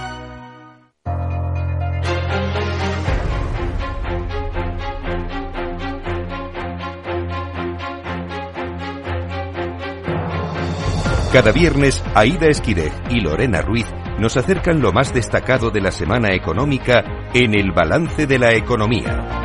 Cada 11.33 11.51
viernes, 11.51 12.03
Aida 12.15 12.47
Esquireg 12.47 12.93
y 13.11 13.21
Lorena 13.21 13.63
Ruiz 13.63 13.87
nos 14.19 14.37
acercan 14.37 14.81
lo 14.81 14.93
más 14.93 15.13
destacado 15.13 15.71
de 15.71 15.81
la 15.81 15.91
semana 15.91 16.35
económica 16.35 17.29
en 17.35 17.55
el 17.55 17.73
balance 17.73 18.27
de 18.27 18.39
la 18.39 18.53
economía. 18.53 19.43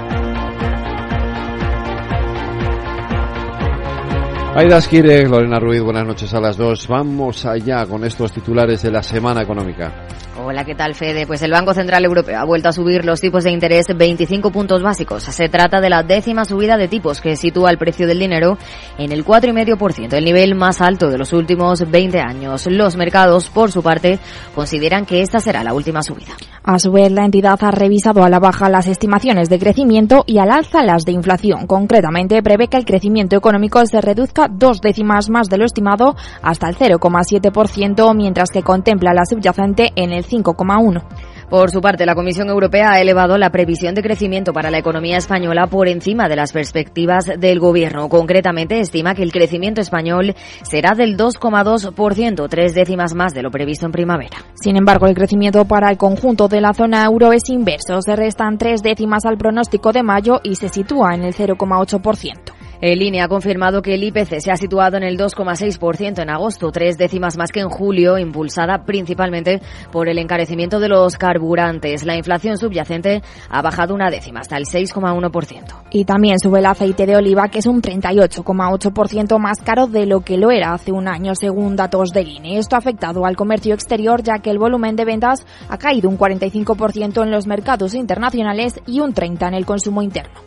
Aida 4.56 4.78
Esquire, 4.78 5.28
Lorena 5.30 5.60
Ruiz, 5.60 5.82
buenas 5.82 6.08
noches 6.08 6.34
a 6.34 6.40
las 6.40 6.58
dos. 6.58 6.88
Vamos 6.88 7.46
allá 7.46 7.86
con 7.86 8.04
estos 8.04 8.32
titulares 8.32 8.82
de 8.82 8.90
la 8.90 9.04
semana 9.04 9.44
económica. 9.44 10.08
Hola, 10.50 10.64
¿qué 10.64 10.76
tal, 10.76 10.96
Fede? 10.96 11.28
Pues 11.28 11.42
el 11.42 11.52
Banco 11.52 11.74
Central 11.74 12.06
Europeo 12.06 12.40
ha 12.40 12.46
vuelto 12.46 12.70
a 12.70 12.72
subir 12.72 13.04
los 13.04 13.20
tipos 13.20 13.44
de 13.44 13.52
interés 13.52 13.86
25 13.94 14.50
puntos 14.50 14.82
básicos. 14.82 15.24
Se 15.24 15.50
trata 15.50 15.82
de 15.82 15.90
la 15.90 16.04
décima 16.04 16.46
subida 16.46 16.78
de 16.78 16.88
tipos 16.88 17.20
que 17.20 17.36
sitúa 17.36 17.70
el 17.70 17.78
precio 17.78 18.08
del 18.08 18.18
dinero 18.18 18.58
en 18.98 19.12
el 19.12 19.26
4,5%, 19.26 20.14
el 20.14 20.24
nivel 20.24 20.56
más 20.56 20.80
alto 20.80 21.10
de 21.10 21.18
los 21.18 21.34
últimos 21.34 21.92
20 21.92 22.22
años. 22.22 22.66
Los 22.68 22.96
mercados, 22.96 23.50
por 23.50 23.74
su 23.74 23.84
parte, 23.84 24.20
consideran 24.56 25.06
que 25.06 25.22
esta 25.22 25.42
será 25.42 25.66
la 25.66 25.74
última 25.74 26.02
subida. 26.02 26.32
A 26.64 26.80
su 26.80 26.92
vez, 26.94 27.12
la 27.12 27.26
entidad 27.26 27.58
ha 27.62 27.72
revisado 27.72 28.24
a 28.24 28.30
la 28.30 28.40
baja 28.40 28.70
las 28.70 28.88
estimaciones 28.88 29.50
de 29.50 29.60
crecimiento 29.60 30.24
y 30.28 30.38
al 30.38 30.52
alza 30.52 30.82
las 30.82 31.04
de 31.04 31.12
inflación. 31.12 31.68
Concretamente, 31.68 32.42
prevé 32.42 32.70
que 32.70 32.78
el 32.78 32.86
crecimiento 32.86 33.36
económico 33.36 33.86
se 33.86 34.00
reduzca 34.00 34.48
dos 34.50 34.80
décimas 34.80 35.30
más 35.30 35.48
de 35.50 35.58
lo 35.58 35.66
estimado 35.66 36.16
hasta 36.42 36.70
el 36.70 36.78
0,7%, 36.78 38.16
mientras 38.16 38.50
que 38.50 38.64
contempla 38.64 39.14
la 39.14 39.26
subyacente 39.26 39.92
en 39.96 40.12
el 40.12 40.24
5,1. 40.44 41.04
Por 41.50 41.72
su 41.72 41.80
parte, 41.80 42.06
la 42.06 42.14
Comisión 42.14 42.50
Europea 42.50 42.92
ha 42.92 43.00
elevado 43.00 43.38
la 43.38 43.52
previsión 43.52 43.96
de 43.96 44.02
crecimiento 44.02 44.52
para 44.52 44.70
la 44.70 44.80
economía 44.80 45.16
española 45.16 45.68
por 45.68 45.88
encima 45.88 46.28
de 46.28 46.36
las 46.36 46.52
perspectivas 46.52 47.26
del 47.26 47.60
Gobierno. 47.60 48.10
Concretamente, 48.10 48.82
estima 48.82 49.16
que 49.16 49.24
el 49.24 49.32
crecimiento 49.32 49.80
español 49.80 50.36
será 50.64 50.94
del 50.94 51.16
2,2%, 51.16 52.50
tres 52.50 52.76
décimas 52.76 53.16
más 53.16 53.34
de 53.34 53.44
lo 53.44 53.50
previsto 53.50 53.86
en 53.86 53.94
primavera. 53.94 54.38
Sin 54.56 54.76
embargo, 54.76 55.08
el 55.08 55.16
crecimiento 55.16 55.64
para 55.64 55.90
el 55.90 55.98
conjunto 55.98 56.50
de 56.50 56.60
la 56.60 56.74
zona 56.74 57.06
euro 57.06 57.32
es 57.32 57.50
inverso. 57.50 58.02
Se 58.02 58.18
restan 58.18 58.58
tres 58.58 58.84
décimas 58.84 59.26
al 59.26 59.38
pronóstico 59.38 59.94
de 59.94 60.04
mayo 60.04 60.42
y 60.44 60.56
se 60.56 60.68
sitúa 60.68 61.16
en 61.16 61.24
el 61.24 61.34
0,8%. 61.34 62.57
El 62.80 63.02
INE 63.02 63.22
ha 63.22 63.28
confirmado 63.28 63.82
que 63.82 63.96
el 63.96 64.04
IPC 64.04 64.40
se 64.40 64.52
ha 64.52 64.56
situado 64.56 64.98
en 64.98 65.04
el 65.04 65.18
2,6% 65.18 66.22
en 66.22 66.30
agosto, 66.30 66.72
tres 66.72 66.98
décimas 66.98 67.36
más 67.36 67.52
que 67.52 67.62
en 67.62 67.70
julio, 67.70 68.20
impulsada 68.20 68.84
principalmente 68.86 69.62
por 69.92 70.08
el 70.10 70.20
encarecimiento 70.20 70.80
de 70.80 70.90
los 70.90 71.18
carburantes. 71.18 72.06
La 72.06 72.16
inflación 72.16 72.58
subyacente 72.58 73.24
ha 73.50 73.62
bajado 73.64 73.96
una 73.96 74.12
décima 74.12 74.42
hasta 74.42 74.58
el 74.58 74.66
6,1%. 74.66 75.88
Y 75.90 76.06
también 76.06 76.38
sube 76.38 76.60
el 76.60 76.68
aceite 76.68 77.08
de 77.08 77.16
oliva, 77.16 77.48
que 77.48 77.60
es 77.60 77.66
un 77.66 77.82
38,8% 77.82 79.40
más 79.40 79.60
caro 79.62 79.88
de 79.88 80.06
lo 80.06 80.22
que 80.22 80.38
lo 80.38 80.52
era 80.52 80.74
hace 80.74 80.92
un 80.92 81.08
año, 81.08 81.34
según 81.34 81.76
datos 81.76 82.12
del 82.12 82.28
INE. 82.28 82.60
Esto 82.60 82.76
ha 82.76 82.80
afectado 82.80 83.26
al 83.26 83.36
comercio 83.36 83.74
exterior, 83.74 84.22
ya 84.22 84.40
que 84.40 84.52
el 84.52 84.60
volumen 84.60 84.96
de 84.96 85.06
ventas 85.06 85.46
ha 85.68 85.78
caído 85.80 86.10
un 86.10 86.18
45% 86.18 87.24
en 87.24 87.32
los 87.32 87.48
mercados 87.48 87.96
internacionales 87.96 88.80
y 88.86 89.00
un 89.00 89.16
30% 89.16 89.48
en 89.48 89.54
el 89.56 89.66
consumo 89.66 90.04
interno. 90.04 90.47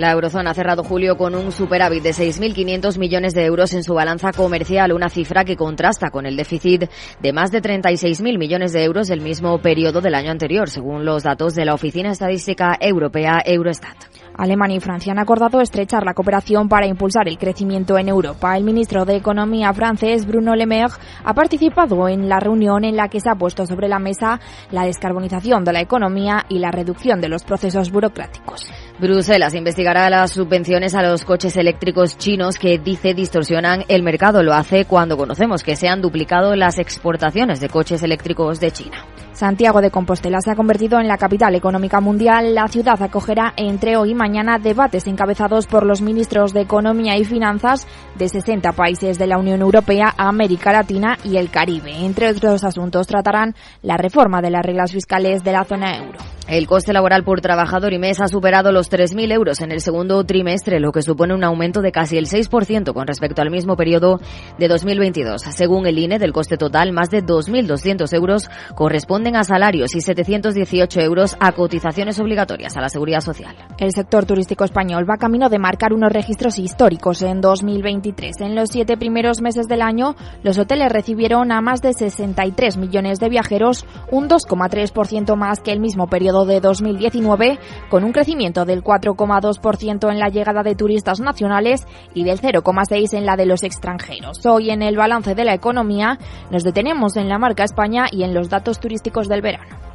La 0.00 0.12
eurozona 0.12 0.52
ha 0.52 0.54
cerrado 0.54 0.82
julio 0.82 1.18
con 1.18 1.34
un 1.34 1.52
superávit 1.52 2.02
de 2.02 2.12
6.500 2.12 2.98
millones 2.98 3.34
de 3.34 3.44
euros 3.44 3.74
en 3.74 3.84
su 3.84 3.92
balanza 3.92 4.32
comercial, 4.32 4.94
una 4.94 5.10
cifra 5.10 5.44
que 5.44 5.56
contrasta 5.56 6.08
con 6.10 6.24
el 6.24 6.38
déficit 6.38 6.88
de 7.20 7.32
más 7.34 7.50
de 7.50 7.60
36.000 7.60 8.38
millones 8.38 8.72
de 8.72 8.82
euros 8.82 9.08
del 9.08 9.20
mismo 9.20 9.58
periodo 9.58 10.00
del 10.00 10.14
año 10.14 10.30
anterior, 10.30 10.70
según 10.70 11.04
los 11.04 11.22
datos 11.22 11.54
de 11.54 11.66
la 11.66 11.74
Oficina 11.74 12.12
Estadística 12.12 12.78
Europea 12.80 13.42
Eurostat. 13.44 13.98
Alemania 14.38 14.78
y 14.78 14.80
Francia 14.80 15.12
han 15.12 15.18
acordado 15.18 15.60
estrechar 15.60 16.02
la 16.02 16.14
cooperación 16.14 16.70
para 16.70 16.86
impulsar 16.86 17.28
el 17.28 17.36
crecimiento 17.36 17.98
en 17.98 18.08
Europa. 18.08 18.56
El 18.56 18.64
ministro 18.64 19.04
de 19.04 19.16
Economía 19.16 19.70
francés, 19.74 20.24
Bruno 20.24 20.54
Le 20.54 20.64
Maire, 20.64 20.94
ha 21.22 21.34
participado 21.34 22.08
en 22.08 22.26
la 22.26 22.40
reunión 22.40 22.84
en 22.84 22.96
la 22.96 23.08
que 23.08 23.20
se 23.20 23.28
ha 23.28 23.34
puesto 23.34 23.66
sobre 23.66 23.88
la 23.88 23.98
mesa 23.98 24.40
la 24.70 24.86
descarbonización 24.86 25.62
de 25.62 25.74
la 25.74 25.82
economía 25.82 26.46
y 26.48 26.58
la 26.58 26.70
reducción 26.70 27.20
de 27.20 27.28
los 27.28 27.44
procesos 27.44 27.90
burocráticos. 27.90 28.66
Bruselas 29.00 29.54
investigará 29.54 30.10
las 30.10 30.32
subvenciones 30.32 30.94
a 30.94 31.02
los 31.02 31.24
coches 31.24 31.56
eléctricos 31.56 32.18
chinos 32.18 32.58
que 32.58 32.78
dice 32.78 33.14
distorsionan 33.14 33.82
el 33.88 34.02
mercado. 34.02 34.42
Lo 34.42 34.52
hace 34.52 34.84
cuando 34.84 35.16
conocemos 35.16 35.62
que 35.62 35.74
se 35.74 35.88
han 35.88 36.02
duplicado 36.02 36.54
las 36.54 36.78
exportaciones 36.78 37.60
de 37.60 37.70
coches 37.70 38.02
eléctricos 38.02 38.60
de 38.60 38.70
China. 38.72 39.06
Santiago 39.32 39.80
de 39.80 39.90
Compostela 39.90 40.42
se 40.42 40.50
ha 40.50 40.54
convertido 40.54 41.00
en 41.00 41.08
la 41.08 41.16
capital 41.16 41.54
económica 41.54 41.98
mundial. 42.02 42.54
La 42.54 42.68
ciudad 42.68 43.02
acogerá 43.02 43.54
entre 43.56 43.96
hoy 43.96 44.10
y 44.10 44.14
mañana 44.14 44.58
debates 44.58 45.06
encabezados 45.06 45.66
por 45.66 45.86
los 45.86 46.02
ministros 46.02 46.52
de 46.52 46.60
Economía 46.60 47.16
y 47.16 47.24
Finanzas 47.24 47.86
de 48.18 48.28
60 48.28 48.72
países 48.72 49.18
de 49.18 49.26
la 49.26 49.38
Unión 49.38 49.62
Europea, 49.62 50.12
América 50.18 50.74
Latina 50.74 51.16
y 51.24 51.38
el 51.38 51.48
Caribe. 51.48 52.04
Entre 52.04 52.28
otros 52.28 52.64
asuntos 52.64 53.06
tratarán 53.06 53.54
la 53.80 53.96
reforma 53.96 54.42
de 54.42 54.50
las 54.50 54.62
reglas 54.62 54.92
fiscales 54.92 55.42
de 55.42 55.52
la 55.52 55.64
zona 55.64 55.96
euro. 55.96 56.18
El 56.46 56.66
coste 56.66 56.92
laboral 56.92 57.24
por 57.24 57.40
trabajador 57.40 57.94
y 57.94 57.98
mes 57.98 58.20
ha 58.20 58.28
superado 58.28 58.72
los 58.72 58.89
3.000 58.90 59.32
euros 59.32 59.60
en 59.60 59.72
el 59.72 59.80
segundo 59.80 60.22
trimestre, 60.24 60.80
lo 60.80 60.92
que 60.92 61.02
supone 61.02 61.34
un 61.34 61.44
aumento 61.44 61.80
de 61.80 61.92
casi 61.92 62.18
el 62.18 62.26
6% 62.26 62.92
con 62.92 63.06
respecto 63.06 63.40
al 63.40 63.50
mismo 63.50 63.76
periodo 63.76 64.20
de 64.58 64.68
2022. 64.68 65.42
Según 65.42 65.86
el 65.86 65.98
INE, 65.98 66.18
del 66.18 66.32
coste 66.32 66.56
total, 66.56 66.92
más 66.92 67.10
de 67.10 67.24
2.200 67.24 68.12
euros 68.14 68.50
corresponden 68.74 69.36
a 69.36 69.44
salarios 69.44 69.94
y 69.94 70.00
718 70.00 71.00
euros 71.00 71.36
a 71.40 71.52
cotizaciones 71.52 72.18
obligatorias 72.18 72.76
a 72.76 72.80
la 72.80 72.88
seguridad 72.88 73.20
social. 73.20 73.54
El 73.78 73.92
sector 73.92 74.26
turístico 74.26 74.64
español 74.64 75.08
va 75.08 75.16
camino 75.16 75.48
de 75.48 75.58
marcar 75.58 75.92
unos 75.92 76.12
registros 76.12 76.58
históricos 76.58 77.22
en 77.22 77.40
2023. 77.40 78.40
En 78.40 78.54
los 78.54 78.70
siete 78.70 78.96
primeros 78.96 79.40
meses 79.40 79.68
del 79.68 79.82
año, 79.82 80.16
los 80.42 80.58
hoteles 80.58 80.90
recibieron 80.90 81.52
a 81.52 81.60
más 81.60 81.80
de 81.80 81.92
63 81.92 82.76
millones 82.76 83.20
de 83.20 83.28
viajeros, 83.28 83.86
un 84.10 84.28
2,3% 84.28 85.36
más 85.36 85.60
que 85.60 85.72
el 85.72 85.80
mismo 85.80 86.08
periodo 86.08 86.44
de 86.46 86.60
2019, 86.60 87.58
con 87.88 88.04
un 88.04 88.12
crecimiento 88.12 88.64
del 88.64 88.79
4,2% 88.82 90.10
en 90.10 90.18
la 90.18 90.28
llegada 90.28 90.62
de 90.62 90.74
turistas 90.74 91.20
nacionales 91.20 91.86
y 92.14 92.24
del 92.24 92.40
0,6% 92.40 93.16
en 93.16 93.26
la 93.26 93.36
de 93.36 93.46
los 93.46 93.62
extranjeros. 93.62 94.44
Hoy 94.46 94.70
en 94.70 94.82
el 94.82 94.96
balance 94.96 95.34
de 95.34 95.44
la 95.44 95.54
economía 95.54 96.18
nos 96.50 96.64
detenemos 96.64 97.16
en 97.16 97.28
la 97.28 97.38
marca 97.38 97.64
España 97.64 98.06
y 98.10 98.24
en 98.24 98.34
los 98.34 98.48
datos 98.48 98.80
turísticos 98.80 99.28
del 99.28 99.42
verano. 99.42 99.90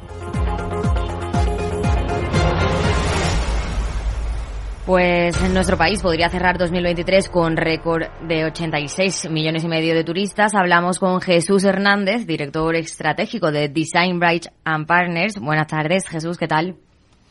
Pues 4.86 5.42
en 5.42 5.52
nuestro 5.52 5.76
país 5.76 6.00
podría 6.00 6.28
cerrar 6.28 6.58
2023 6.58 7.28
con 7.28 7.56
récord 7.56 8.04
de 8.20 8.44
86 8.44 9.28
millones 9.30 9.64
y 9.64 9.68
medio 9.68 9.96
de 9.96 10.04
turistas. 10.04 10.54
Hablamos 10.54 11.00
con 11.00 11.20
Jesús 11.20 11.64
Hernández, 11.64 12.24
director 12.24 12.76
estratégico 12.76 13.50
de 13.50 13.68
Design 13.68 14.20
Bright 14.20 14.46
and 14.64 14.86
Partners. 14.86 15.40
Buenas 15.40 15.66
tardes, 15.66 16.08
Jesús, 16.08 16.38
¿qué 16.38 16.46
tal? 16.46 16.76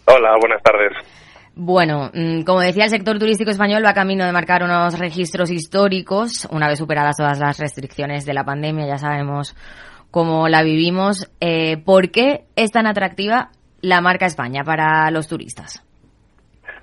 Hola, 0.06 0.36
buenas 0.42 0.62
tardes. 0.62 0.92
Bueno, 1.58 2.12
mm, 2.14 2.44
como 2.44 2.60
decía, 2.60 2.84
el 2.84 2.90
sector 2.90 3.18
turístico 3.18 3.50
español 3.50 3.84
va 3.86 3.94
camino 3.94 4.26
de 4.26 4.34
marcar 4.34 4.64
unos 4.64 5.00
registros 5.00 5.50
históricos, 5.50 6.48
una 6.52 6.68
vez 6.68 6.80
superadas 6.80 7.16
todas 7.16 7.40
las 7.40 7.58
restricciones 7.58 8.26
de 8.26 8.34
la 8.34 8.44
pandemia, 8.44 8.86
ya 8.86 8.98
sabemos 8.98 9.56
cómo 10.12 10.50
la 10.50 10.64
vivimos. 10.64 11.32
Eh, 11.40 11.78
¿Por 11.78 12.12
qué 12.12 12.46
es 12.58 12.72
tan 12.72 12.88
atractiva 12.88 13.52
la 13.82 14.02
marca 14.02 14.26
España 14.26 14.64
para 14.66 15.10
los 15.12 15.30
turistas? 15.30 15.82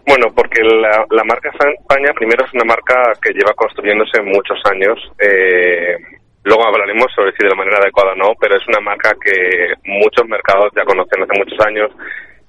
Bueno, 0.06 0.28
porque 0.34 0.62
la, 0.64 1.04
la, 1.10 1.24
marca 1.24 1.50
España 1.50 2.12
primero 2.14 2.44
es 2.44 2.52
una 2.54 2.64
marca 2.64 3.12
que 3.20 3.32
lleva 3.32 3.52
construyéndose 3.54 4.22
muchos 4.22 4.58
años. 4.72 4.98
Eh, 5.18 5.96
luego 6.44 6.66
hablaremos 6.66 7.06
sobre 7.14 7.32
si 7.32 7.44
de 7.44 7.50
la 7.50 7.56
manera 7.56 7.78
adecuada 7.78 8.12
o 8.12 8.16
no, 8.16 8.34
pero 8.40 8.56
es 8.56 8.66
una 8.66 8.80
marca 8.80 9.12
que 9.22 9.74
muchos 9.84 10.26
mercados 10.26 10.72
ya 10.74 10.82
conocen 10.84 11.22
hace 11.22 11.38
muchos 11.38 11.60
años, 11.66 11.90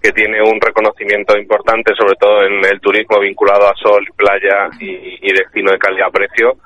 que 0.04 0.12
tiene 0.12 0.42
un 0.42 0.60
reconocimiento 0.60 1.38
importante, 1.38 1.96
sobre 1.96 2.16
todo 2.20 2.44
en 2.44 2.60
el 2.66 2.82
turismo 2.82 3.22
vinculado 3.22 3.70
a 3.70 3.76
sol, 3.82 4.06
playa 4.18 4.68
y, 4.78 5.32
destino 5.32 5.72
de 5.72 5.80
calidad-precio, 5.80 6.58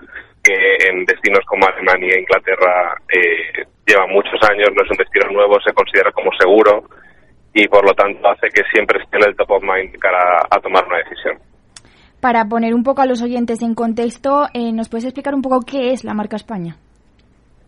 que 0.43 0.89
en 0.89 1.05
destinos 1.05 1.45
como 1.45 1.67
Alemania 1.67 2.15
e 2.15 2.21
Inglaterra 2.21 2.95
eh, 3.13 3.63
lleva 3.85 4.07
muchos 4.07 4.41
años, 4.49 4.69
no 4.73 4.83
es 4.83 4.89
un 4.89 4.97
destino 4.97 5.29
nuevo, 5.29 5.61
se 5.61 5.71
considera 5.71 6.11
como 6.11 6.31
seguro 6.39 6.85
y 7.53 7.67
por 7.67 7.85
lo 7.85 7.93
tanto 7.93 8.27
hace 8.27 8.47
que 8.49 8.63
siempre 8.73 9.03
esté 9.03 9.17
en 9.17 9.29
el 9.29 9.35
top 9.35 9.51
of 9.51 9.63
mind 9.63 9.95
cara 9.99 10.41
a 10.49 10.59
tomar 10.59 10.87
una 10.87 10.97
decisión. 10.97 11.37
Para 12.19 12.45
poner 12.45 12.73
un 12.73 12.83
poco 12.83 13.01
a 13.01 13.05
los 13.05 13.21
oyentes 13.21 13.61
en 13.61 13.75
contexto, 13.75 14.47
eh, 14.55 14.71
¿nos 14.71 14.89
puedes 14.89 15.05
explicar 15.05 15.35
un 15.35 15.43
poco 15.43 15.59
qué 15.61 15.91
es 15.91 16.03
la 16.03 16.15
marca 16.15 16.37
España? 16.37 16.75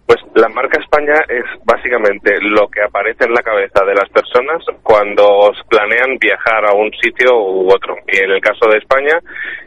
Pues 0.09 0.25
la 0.33 0.49
marca 0.49 0.81
España 0.81 1.13
es 1.29 1.45
básicamente 1.65 2.41
lo 2.41 2.67
que 2.67 2.81
aparece 2.81 3.25
en 3.25 3.31
la 3.31 3.43
cabeza 3.43 3.85
de 3.85 3.93
las 3.93 4.09
personas 4.09 4.57
cuando 4.81 5.51
planean 5.69 6.17
viajar 6.17 6.65
a 6.65 6.73
un 6.73 6.91
sitio 6.99 7.37
u 7.37 7.69
otro. 7.71 7.95
Y 8.07 8.17
en 8.17 8.31
el 8.31 8.41
caso 8.41 8.67
de 8.71 8.79
España 8.79 9.19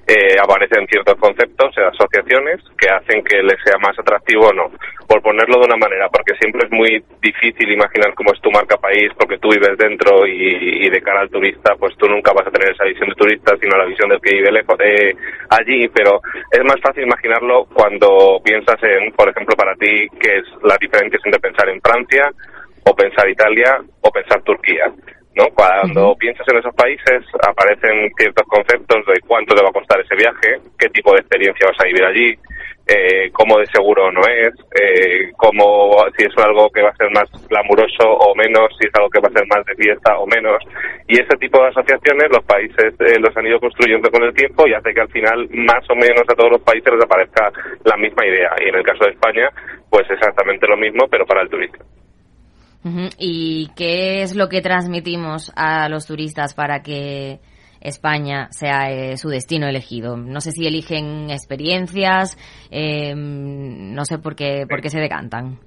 eh, 0.09 0.34
aparecen 0.43 0.86
ciertos 0.88 1.14
conceptos, 1.14 1.72
y 1.76 1.80
asociaciones 1.80 2.59
que 2.76 2.88
hacen 2.90 3.22
que 3.22 3.40
les 3.43 3.57
sea 3.62 3.78
más 3.78 3.97
atractivo 3.97 4.49
o 4.49 4.53
no. 4.53 4.70
Por 5.07 5.22
ponerlo 5.22 5.61
de 5.61 5.66
una 5.66 5.76
manera, 5.76 6.09
porque 6.09 6.34
siempre 6.40 6.66
es 6.66 6.72
muy 6.72 7.05
difícil 7.20 7.70
imaginar 7.70 8.12
cómo 8.14 8.32
es 8.32 8.40
tu 8.40 8.51
marca 8.51 8.76
país, 8.78 9.11
porque 9.16 9.38
tú 9.38 9.51
vives 9.51 9.78
dentro 9.78 10.26
y, 10.26 10.90
de 10.90 11.03
cara 11.03 11.20
al 11.20 11.30
turista, 11.30 11.76
pues 11.78 11.97
tú 11.97 12.09
nunca 12.09 12.32
vas 12.32 12.47
a 12.47 12.51
tener 12.51 12.74
esa 12.74 12.84
visión 12.84 13.11
de 13.11 13.14
turista, 13.14 13.55
sino 13.61 13.76
la 13.76 13.84
visión 13.84 14.09
del 14.09 14.20
que 14.20 14.34
vive 14.34 14.51
lejos 14.51 14.76
de 14.78 15.16
allí. 15.51 15.88
Pero 15.95 16.20
es 16.51 16.64
más 16.64 16.80
fácil 16.82 17.05
imaginarlo 17.05 17.66
cuando 17.72 18.40
piensas 18.43 18.82
en, 18.82 19.12
por 19.12 19.28
ejemplo, 19.28 19.55
para 19.55 19.74
ti, 19.76 20.09
que 20.18 20.31
es 20.38 20.44
la 20.62 20.76
diferencia 20.80 21.18
entre 21.24 21.40
pensar 21.40 21.68
en 21.68 21.80
Francia 21.80 22.30
o 22.84 22.94
pensar 22.94 23.28
Italia 23.28 23.80
o 24.00 24.10
pensar 24.10 24.42
Turquía. 24.42 24.92
¿no? 25.34 25.46
Cuando 25.54 26.14
piensas 26.16 26.46
en 26.48 26.58
esos 26.58 26.74
países 26.74 27.24
aparecen 27.48 28.10
ciertos 28.18 28.46
conceptos 28.46 29.06
de 29.06 29.20
cuánto 29.26 29.54
te 29.54 29.62
va 29.62 29.70
a 29.70 29.72
costar 29.72 30.00
ese 30.00 30.14
viaje, 30.16 30.60
qué 30.78 30.88
tipo 30.90 31.12
de 31.12 31.20
experiencia 31.20 31.66
vas 31.66 31.80
a 31.80 31.86
vivir 31.86 32.04
allí, 32.04 32.36
eh, 32.86 33.30
cómo 33.32 33.58
de 33.58 33.66
seguro 33.66 34.10
no 34.10 34.20
es, 34.26 34.54
eh, 34.74 35.30
cómo, 35.36 35.96
si 36.16 36.24
es 36.26 36.34
algo 36.44 36.68
que 36.70 36.82
va 36.82 36.90
a 36.90 36.96
ser 36.96 37.10
más 37.12 37.30
glamuroso 37.48 38.10
o 38.10 38.34
menos, 38.34 38.74
si 38.78 38.88
es 38.88 38.94
algo 38.94 39.08
que 39.08 39.20
va 39.20 39.28
a 39.28 39.38
ser 39.38 39.46
más 39.46 39.64
de 39.66 39.74
fiesta 39.76 40.18
o 40.18 40.26
menos. 40.26 40.58
Y 41.06 41.14
ese 41.20 41.36
tipo 41.38 41.62
de 41.62 41.68
asociaciones 41.68 42.28
los 42.30 42.44
países 42.44 42.94
eh, 42.98 43.20
los 43.20 43.36
han 43.36 43.46
ido 43.46 43.60
construyendo 43.60 44.10
con 44.10 44.24
el 44.24 44.34
tiempo 44.34 44.66
y 44.66 44.74
hace 44.74 44.92
que 44.92 45.00
al 45.00 45.10
final 45.10 45.48
más 45.50 45.88
o 45.90 45.94
menos 45.94 46.22
a 46.28 46.34
todos 46.34 46.50
los 46.50 46.62
países 46.62 46.92
les 46.92 47.04
aparezca 47.04 47.52
la 47.84 47.96
misma 47.96 48.26
idea. 48.26 48.50
Y 48.64 48.68
en 48.68 48.74
el 48.74 48.82
caso 48.82 49.04
de 49.04 49.12
España, 49.12 49.48
pues 49.88 50.10
exactamente 50.10 50.66
lo 50.66 50.76
mismo, 50.76 51.06
pero 51.08 51.24
para 51.24 51.42
el 51.42 51.48
turista. 51.48 51.78
¿Y 53.16 53.70
qué 53.76 54.22
es 54.22 54.34
lo 54.34 54.48
que 54.48 54.60
transmitimos 54.60 55.52
a 55.54 55.88
los 55.88 56.06
turistas 56.06 56.52
para 56.54 56.82
que 56.82 57.38
España 57.82 58.48
sea 58.50 58.90
eh, 58.90 59.16
su 59.16 59.28
destino 59.28 59.66
elegido? 59.66 60.16
No 60.16 60.40
sé 60.40 60.52
si 60.52 60.66
eligen 60.66 61.30
experiencias, 61.30 62.38
eh, 62.70 63.14
no 63.14 64.04
sé 64.04 64.18
por 64.18 64.34
qué, 64.34 64.66
por 64.68 64.80
qué 64.80 64.88
se 64.88 65.00
decantan. 65.00 65.58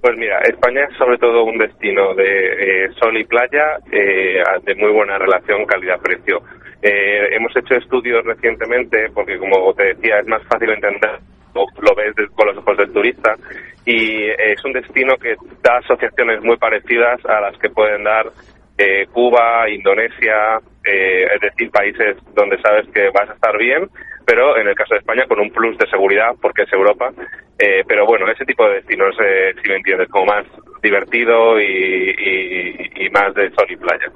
Pues 0.00 0.16
mira, 0.16 0.38
España 0.42 0.84
es 0.88 0.96
sobre 0.96 1.18
todo 1.18 1.42
un 1.42 1.58
destino 1.58 2.14
de 2.14 2.84
eh, 2.84 2.88
sol 3.00 3.18
y 3.18 3.24
playa 3.24 3.78
eh, 3.90 4.40
de 4.62 4.74
muy 4.76 4.92
buena 4.92 5.18
relación 5.18 5.66
calidad-precio. 5.66 6.40
Eh, 6.80 7.28
hemos 7.32 7.54
hecho 7.56 7.74
estudios 7.74 8.24
recientemente 8.24 9.10
porque, 9.12 9.38
como 9.38 9.74
te 9.74 9.94
decía, 9.94 10.20
es 10.20 10.26
más 10.28 10.42
fácil 10.44 10.70
entender, 10.70 11.18
lo, 11.52 11.94
ves 11.96 12.14
con 12.36 12.46
los 12.46 12.58
ojos 12.58 12.76
del 12.76 12.92
turista, 12.92 13.34
y 13.84 14.26
es 14.28 14.64
un 14.64 14.72
destino 14.72 15.16
que 15.16 15.34
da 15.64 15.78
asociaciones 15.78 16.42
muy 16.42 16.56
parecidas 16.58 17.18
a 17.26 17.40
las 17.40 17.58
que 17.58 17.70
pueden 17.70 18.04
dar 18.04 18.26
Cuba, 19.12 19.68
Indonesia, 19.68 20.60
es 20.84 21.40
decir, 21.40 21.70
países 21.70 22.16
donde 22.34 22.60
sabes 22.62 22.86
que 22.94 23.10
vas 23.10 23.28
a 23.28 23.34
estar 23.34 23.58
bien 23.58 23.88
pero 24.28 24.58
en 24.58 24.68
el 24.68 24.74
caso 24.74 24.92
de 24.92 24.98
España 24.98 25.24
con 25.26 25.40
un 25.40 25.50
plus 25.50 25.78
de 25.78 25.88
seguridad 25.88 26.34
porque 26.42 26.64
es 26.64 26.72
Europa. 26.74 27.10
Eh, 27.58 27.82
pero 27.88 28.04
bueno, 28.04 28.30
ese 28.30 28.44
tipo 28.44 28.68
de 28.68 28.74
destinos, 28.74 29.16
eh, 29.24 29.54
si 29.62 29.70
me 29.70 29.76
entiendes, 29.76 30.06
como 30.10 30.26
más 30.26 30.44
divertido 30.82 31.58
y, 31.58 33.08
más 33.10 33.34
de 33.34 33.50
sol 33.52 33.66
y 33.70 33.76
playa. 33.76 34.12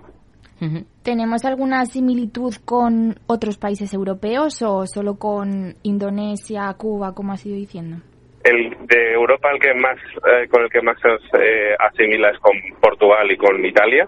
¿Tenemos 1.02 1.46
alguna 1.46 1.86
similitud 1.86 2.54
con 2.64 3.14
otros 3.26 3.56
países 3.56 3.94
europeos 3.94 4.60
o 4.60 4.86
solo 4.86 5.14
con 5.18 5.74
Indonesia, 5.82 6.72
Cuba, 6.76 7.14
como 7.14 7.32
has 7.32 7.46
ido 7.46 7.56
diciendo? 7.56 7.96
El 8.44 8.70
de 8.86 9.14
Europa 9.14 9.50
el 9.50 9.60
que 9.60 9.72
más 9.74 9.96
eh, 10.28 10.46
con 10.48 10.62
el 10.62 10.68
que 10.68 10.82
más 10.82 10.98
se 11.00 11.74
asimila 11.78 12.28
es 12.28 12.38
con 12.38 12.52
Portugal 12.82 13.32
y 13.32 13.36
con 13.38 13.64
Italia. 13.64 14.06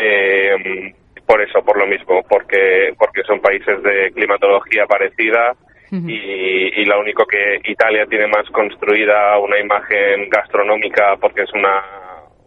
Eh, 0.00 0.94
por 1.26 1.42
eso, 1.42 1.62
por 1.62 1.76
lo 1.76 1.86
mismo, 1.86 2.22
porque, 2.28 2.94
porque 2.96 3.22
son 3.24 3.40
países 3.40 3.82
de 3.82 4.10
climatología 4.12 4.86
parecida 4.86 5.54
y, 5.90 6.80
y 6.80 6.84
lo 6.84 7.00
único 7.00 7.26
que 7.26 7.60
Italia 7.64 8.06
tiene 8.06 8.26
más 8.28 8.48
construida 8.50 9.38
una 9.38 9.58
imagen 9.58 10.28
gastronómica 10.30 11.16
porque 11.20 11.42
es 11.42 11.52
una, 11.52 11.82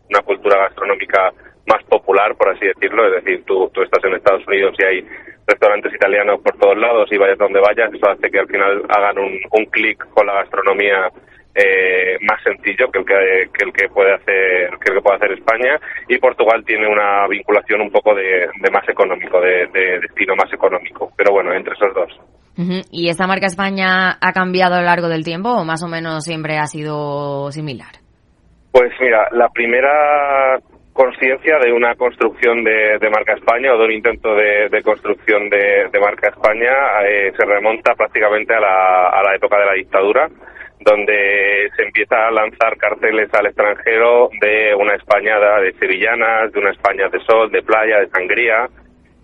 una 0.10 0.22
cultura 0.22 0.60
gastronómica 0.64 1.32
más 1.68 1.84
popular, 1.84 2.36
por 2.36 2.50
así 2.50 2.66
decirlo, 2.66 3.06
es 3.08 3.24
decir, 3.24 3.44
tú, 3.46 3.70
tú 3.74 3.82
estás 3.84 4.04
en 4.04 4.14
Estados 4.14 4.48
Unidos 4.48 4.76
y 4.80 4.84
hay 4.84 5.06
restaurantes 5.48 5.94
italianos 5.94 6.40
por 6.42 6.58
todos 6.58 6.78
lados 6.78 7.12
y 7.12 7.18
vayas 7.18 7.38
donde 7.38 7.60
vayas, 7.60 7.94
eso 7.94 8.10
hace 8.10 8.32
que 8.32 8.40
al 8.40 8.48
final 8.48 8.84
hagan 8.90 9.20
un, 9.20 9.40
un 9.52 9.66
clic 9.66 10.04
con 10.10 10.26
la 10.26 10.34
gastronomía 10.34 11.12
eh, 11.56 12.18
más 12.22 12.42
sencillo 12.44 12.90
que 12.92 13.00
el 13.00 13.06
que, 13.06 13.64
el 13.66 13.74
que 13.74 13.90
puede 13.90 14.14
hacer 14.14 14.70
que 14.80 14.92
el 14.92 14.96
que 14.96 15.02
puede 15.02 15.18
hacer 15.18 15.32
España. 15.34 15.80
Y 16.08 16.18
Portugal 16.18 16.64
tiene 16.66 16.88
una 16.88 17.28
vinculación 17.28 17.82
un 17.82 17.92
poco 17.92 18.16
de, 18.16 18.48
más 18.72 18.88
económico 18.88 19.40
de, 19.42 19.68
destino 20.02 20.36
más 20.36 20.52
económico. 20.54 21.12
Pero 21.18 21.34
bueno 21.34 21.54
entre 21.54 21.74
esos 21.74 21.94
dos. 21.94 22.20
Y 22.92 23.10
esta 23.10 23.28
marca 23.28 23.48
España 23.48 24.18
ha 24.22 24.34
cambiado 24.34 24.76
a 24.76 24.80
lo 24.80 24.86
largo 24.86 25.08
del 25.08 25.24
tiempo 25.24 25.50
o 25.50 25.64
más 25.64 25.82
o 25.84 25.88
menos 25.88 26.24
siempre 26.26 26.58
ha 26.58 26.68
sido 26.68 27.50
similar 27.52 28.02
pues 28.72 28.92
mira 29.00 29.28
la 29.32 29.50
primera 29.50 30.60
conciencia 30.94 31.58
de 31.60 31.72
una 31.72 31.96
construcción 31.96 32.64
de, 32.64 33.10
marca 33.10 33.34
España 33.34 33.74
o 33.74 33.78
de 33.78 33.86
un 33.86 33.92
intento 33.92 34.36
de, 34.36 34.82
construcción 34.84 35.50
de, 35.50 35.90
marca 36.00 36.30
España 36.30 36.72
eh, 37.06 37.32
se 37.38 37.46
remonta 37.46 37.94
prácticamente 37.96 38.54
a 38.54 38.60
la, 38.60 39.08
a 39.08 39.24
la 39.24 39.36
época 39.36 39.58
de 39.60 39.66
la 39.66 39.74
dictadura 39.74 40.30
donde 40.84 41.70
se 41.76 41.84
empieza 41.84 42.28
a 42.28 42.32
lanzar 42.32 42.78
carteles 42.78 43.34
al 43.34 43.48
extranjero 43.48 44.30
de 44.42 44.74
una 44.76 44.96
España 44.96 45.40
de 45.60 45.74
sevillanas, 45.74 46.52
de 46.52 46.60
una 46.60 46.72
España 46.72 47.08
de 47.10 47.20
sol, 47.20 47.52
de 47.52 47.62
playa, 47.62 48.00
de 48.00 48.10
sangría. 48.10 48.68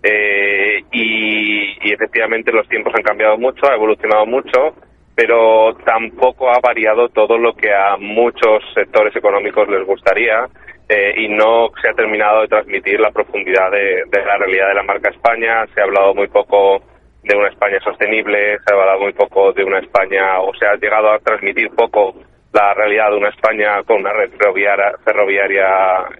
Eh, 0.02 0.82
y, 0.92 1.92
efectivamente 1.92 2.52
los 2.52 2.68
tiempos 2.68 2.94
han 2.94 3.02
cambiado 3.02 3.36
mucho, 3.36 3.68
ha 3.68 3.74
evolucionado 3.74 4.24
mucho, 4.26 4.74
pero 5.16 5.74
tampoco 5.84 6.50
ha 6.50 6.60
variado 6.60 7.08
todo 7.08 7.36
lo 7.36 7.54
que 7.54 7.74
a 7.74 7.96
muchos 7.96 8.62
sectores 8.74 9.14
económicos 9.16 9.68
les 9.68 9.84
gustaría 9.84 10.46
eh, 10.88 11.14
y 11.16 11.28
no 11.28 11.70
se 11.82 11.88
ha 11.88 11.94
terminado 11.94 12.42
de 12.42 12.48
transmitir 12.48 13.00
la 13.00 13.10
profundidad 13.10 13.72
de 13.72 14.04
la 14.12 14.38
realidad 14.38 14.68
de 14.68 14.74
la 14.74 14.84
marca 14.84 15.10
España. 15.10 15.66
Se 15.74 15.80
ha 15.80 15.84
hablado 15.84 16.14
muy 16.14 16.28
poco 16.28 16.82
de 17.28 17.36
una 17.36 17.48
España 17.48 17.78
sostenible, 17.84 18.58
se 18.58 18.74
ha 18.74 18.78
hablado 18.78 19.00
muy 19.00 19.12
poco 19.12 19.52
de 19.52 19.62
una 19.62 19.78
España, 19.78 20.40
o 20.40 20.52
se 20.54 20.66
ha 20.66 20.74
llegado 20.76 21.12
a 21.12 21.18
transmitir 21.18 21.68
poco 21.70 22.14
la 22.52 22.72
realidad 22.72 23.10
de 23.10 23.16
una 23.18 23.28
España 23.28 23.82
con 23.84 23.98
una 23.98 24.12
red 24.12 24.30
ferroviaria, 24.30 24.92
ferroviaria 25.04 25.66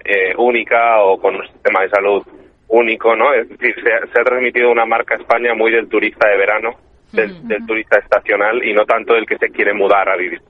eh, 0.05 0.35
única 0.37 1.01
o 1.01 1.19
con 1.19 1.37
un 1.37 1.47
sistema 1.49 1.83
de 1.83 1.89
salud 1.89 2.23
único, 2.69 3.17
¿no? 3.17 3.33
Es 3.33 3.49
decir, 3.49 3.75
se, 3.83 4.21
ha 4.21 4.25
transmitido 4.25 4.71
una 4.71 4.85
marca 4.85 5.17
España 5.17 5.55
muy 5.55 5.73
del 5.73 5.89
turista 5.89 6.29
de 6.29 6.37
verano, 6.37 6.71
del, 7.13 7.67
turista 7.67 7.99
estacional 7.99 8.63
y 8.63 8.75
no 8.75 8.85
tanto 8.85 9.15
del 9.15 9.25
que 9.25 9.39
se 9.39 9.49
quiere 9.49 9.73
mudar 9.73 10.11
a 10.11 10.17
vivir. 10.17 10.43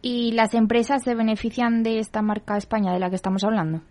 ¿Y 0.00 0.32
las 0.32 0.54
empresas 0.54 1.04
se 1.04 1.14
benefician 1.14 1.82
de 1.82 1.98
esta 1.98 2.22
marca 2.22 2.56
España 2.56 2.94
de 2.94 2.98
la 2.98 3.10
que 3.10 3.16
estamos 3.16 3.44
hablando? 3.44 3.82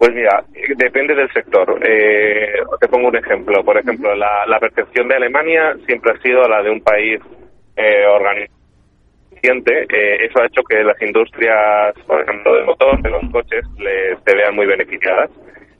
Pues 0.00 0.14
mira, 0.14 0.42
depende 0.78 1.14
del 1.14 1.30
sector. 1.30 1.78
Eh, 1.86 2.54
te 2.80 2.88
pongo 2.88 3.08
un 3.08 3.16
ejemplo. 3.16 3.62
Por 3.62 3.76
ejemplo, 3.76 4.14
la, 4.14 4.58
percepción 4.58 5.06
de 5.08 5.16
Alemania 5.16 5.76
siempre 5.86 6.12
ha 6.12 6.22
sido 6.22 6.48
la 6.48 6.62
de 6.62 6.70
un 6.70 6.80
país 6.80 7.20
eh, 7.76 8.06
organizado. 8.06 8.58
Eh, 9.42 10.24
eso 10.24 10.40
ha 10.40 10.46
hecho 10.46 10.62
que 10.62 10.82
las 10.82 11.00
industrias, 11.02 11.94
por 12.06 12.22
ejemplo, 12.22 12.54
de 12.54 12.64
motor, 12.64 13.02
de 13.02 13.10
los 13.10 13.22
coches, 13.30 13.62
les, 13.76 14.18
se 14.24 14.34
vean 14.34 14.54
muy 14.54 14.64
beneficiadas. 14.64 15.28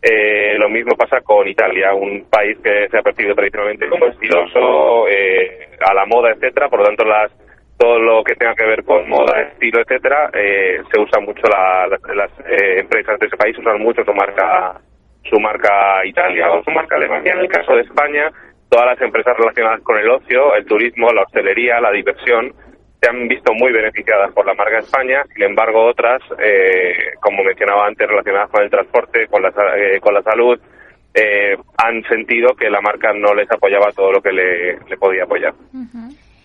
Eh, 0.03 0.55
lo 0.59 0.69
mismo 0.69 0.95
pasa 0.97 1.23
con 1.23 1.49
Italia, 1.49 1.95
un 1.95 2.27
país 2.29 2.59
que 2.63 2.89
se 2.91 2.99
ha 2.99 3.03
percibido 3.03 3.35
tradicionalmente 3.35 3.89
como 3.89 4.05
estiloso, 4.05 5.09
eh, 5.09 5.71
a 5.81 5.95
la 5.95 6.05
moda, 6.05 6.33
etcétera. 6.33 6.69
Por 6.69 6.81
lo 6.81 6.85
tanto, 6.85 7.07
las 7.07 7.33
todo 7.81 7.99
lo 7.99 8.23
que 8.23 8.35
tenga 8.35 8.55
que 8.55 8.67
ver 8.67 8.85
con 8.85 9.09
moda, 9.09 9.41
estilo, 9.41 9.81
etcétera, 9.81 10.29
eh, 10.35 10.83
se 10.93 11.01
usa 11.01 11.19
mucho 11.21 11.41
las 11.49 12.31
eh, 12.47 12.81
empresas 12.81 13.19
de 13.19 13.27
ese 13.27 13.39
país 13.39 13.57
usan 13.59 13.81
mucho 13.81 14.05
su 14.05 14.13
marca 14.13 14.79
su 15.25 15.41
marca 15.41 16.05
Italia 16.05 16.51
o 16.51 16.63
su 16.63 16.71
marca 16.73 16.97
Alemania. 16.97 17.33
En 17.33 17.39
el 17.39 17.49
caso 17.49 17.75
de 17.75 17.83
España, 17.83 18.31
todas 18.69 18.85
las 18.85 19.01
empresas 19.01 19.35
relacionadas 19.35 19.81
con 19.81 19.97
el 19.97 20.11
ocio, 20.11 20.55
el 20.55 20.67
turismo, 20.67 21.11
la 21.11 21.23
hostelería, 21.23 21.81
la 21.81 21.91
diversión, 21.91 22.53
se 23.01 23.09
han 23.09 23.29
visto 23.29 23.55
muy 23.55 23.73
beneficiadas 23.73 24.31
por 24.33 24.45
la 24.45 24.55
marca 24.55 24.81
España. 24.81 25.25
Sin 25.33 25.45
embargo, 25.45 25.87
otras, 25.87 26.21
eh, 26.39 27.13
como 27.21 27.43
mencionaba 27.45 27.87
antes, 27.87 28.07
relacionadas 28.07 28.51
con 28.51 28.63
el 28.63 28.71
transporte, 28.71 29.27
con 29.29 29.43
la, 29.43 29.53
con 30.01 30.13
la 30.13 30.23
salud, 30.23 30.61
han 31.79 32.03
sentido 32.05 32.55
que 32.55 32.69
la 32.69 32.83
marca 32.83 33.13
no 33.15 33.35
les 33.35 33.51
apoyaba 33.51 33.93
todo 33.93 34.13
lo 34.13 34.21
que 34.21 34.33
le, 34.33 34.97
podía 34.99 35.25
apoyar. 35.25 35.55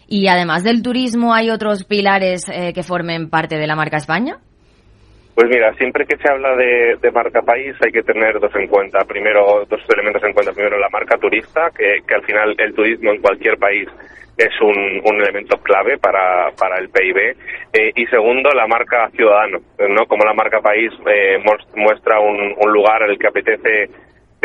Y 0.07 0.27
además 0.27 0.63
del 0.63 0.83
turismo, 0.83 1.33
¿hay 1.33 1.49
otros 1.49 1.83
pilares 1.83 2.47
eh, 2.49 2.73
que 2.73 2.83
formen 2.83 3.29
parte 3.29 3.57
de 3.57 3.67
la 3.67 3.75
marca 3.75 3.97
España? 3.97 4.37
Pues 5.35 5.49
mira, 5.49 5.73
siempre 5.73 6.05
que 6.05 6.15
se 6.15 6.31
habla 6.31 6.55
de, 6.55 7.11
marca 7.11 7.41
país 7.41 7.75
hay 7.83 7.91
que 7.91 8.03
tener 8.03 8.39
dos 8.39 8.55
en 8.55 8.67
cuenta. 8.67 9.03
Primero, 9.03 9.65
dos 9.69 9.81
elementos 9.89 10.23
en 10.23 10.33
cuenta. 10.33 10.53
Primero, 10.53 10.79
la 10.79 10.89
marca 10.89 11.17
turista, 11.17 11.69
que, 11.75 12.01
al 12.13 12.23
final 12.23 12.55
el 12.57 12.73
turismo 12.73 13.11
en 13.11 13.21
cualquier 13.21 13.57
país 13.57 13.89
es 14.37 14.61
un, 14.61 15.19
elemento 15.19 15.57
clave 15.57 15.97
para, 15.97 16.51
para 16.57 16.77
el 16.77 16.89
PIB. 16.89 17.35
Eh, 17.73 17.91
y 17.95 18.05
segundo, 18.07 18.49
la 18.51 18.67
marca 18.67 19.09
ciudadano, 19.09 19.59
¿no? 19.89 20.05
Como 20.05 20.23
la 20.23 20.33
marca 20.33 20.61
país 20.61 20.91
eh, 21.05 21.37
muestra 21.75 22.19
un, 22.19 22.55
un 22.57 22.71
lugar 22.71 23.03
el 23.03 23.17
que 23.17 23.27
apetece 23.27 23.89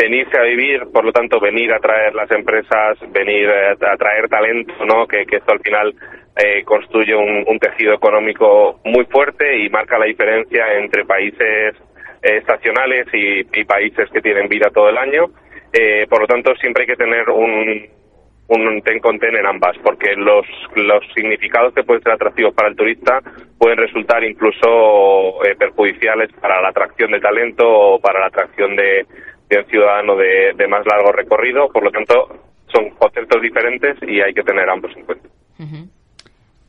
venirse 0.01 0.35
a 0.37 0.43
vivir, 0.43 0.87
por 0.91 1.05
lo 1.05 1.11
tanto 1.11 1.39
venir 1.39 1.71
a 1.71 1.79
traer 1.79 2.15
las 2.15 2.29
empresas, 2.31 2.97
venir 3.11 3.47
eh, 3.47 3.75
a 3.79 3.97
traer 3.97 4.27
talento, 4.29 4.73
¿no? 4.85 5.07
Que, 5.07 5.21
esto 5.21 5.51
al 5.51 5.59
final 5.59 5.93
eh, 6.37 6.63
construye 6.63 7.15
un, 7.15 7.59
tejido 7.59 7.93
económico 7.93 8.79
muy 8.83 9.05
fuerte 9.05 9.59
y 9.59 9.69
marca 9.69 9.99
la 9.99 10.05
diferencia 10.05 10.73
entre 10.79 11.05
países 11.05 11.75
eh, 12.23 12.37
estacionales 12.37 13.05
y, 13.13 13.43
países 13.65 14.09
que 14.11 14.21
tienen 14.21 14.49
vida 14.49 14.71
todo 14.73 14.89
el 14.89 14.97
año. 14.97 15.27
por 16.09 16.21
lo 16.21 16.27
tanto, 16.27 16.55
siempre 16.55 16.83
hay 16.83 16.87
que 16.87 16.95
tener 16.95 17.29
un, 17.29 17.87
un 18.47 18.81
ten 18.81 18.99
con 18.99 19.19
ten 19.19 19.35
en 19.35 19.45
ambas, 19.45 19.77
porque 19.83 20.15
los, 20.15 20.45
los 20.75 21.03
significados 21.13 21.73
que 21.75 21.83
pueden 21.83 22.01
ser 22.01 22.13
atractivos 22.13 22.53
para 22.55 22.69
el 22.69 22.75
turista 22.75 23.21
pueden 23.57 23.77
resultar 23.77 24.23
incluso 24.23 25.37
perjudiciales 25.59 26.29
para 26.41 26.59
la 26.59 26.69
atracción 26.69 27.11
de 27.11 27.19
talento 27.19 27.63
o 27.69 27.99
para 27.99 28.19
la 28.19 28.27
atracción 28.27 28.75
de, 28.75 29.05
ciudadano 29.69 30.15
de, 30.15 30.67
más 30.67 30.85
largo 30.85 31.11
recorrido, 31.11 31.69
por 31.69 31.83
lo 31.83 31.91
tanto 31.91 32.13
son 32.73 32.89
conceptos 32.91 33.41
diferentes 33.41 33.97
y 34.01 34.21
hay 34.21 34.33
que 34.33 34.43
tener 34.43 34.69
ambos 34.69 34.91
en 34.95 35.05
cuenta. 35.05 35.29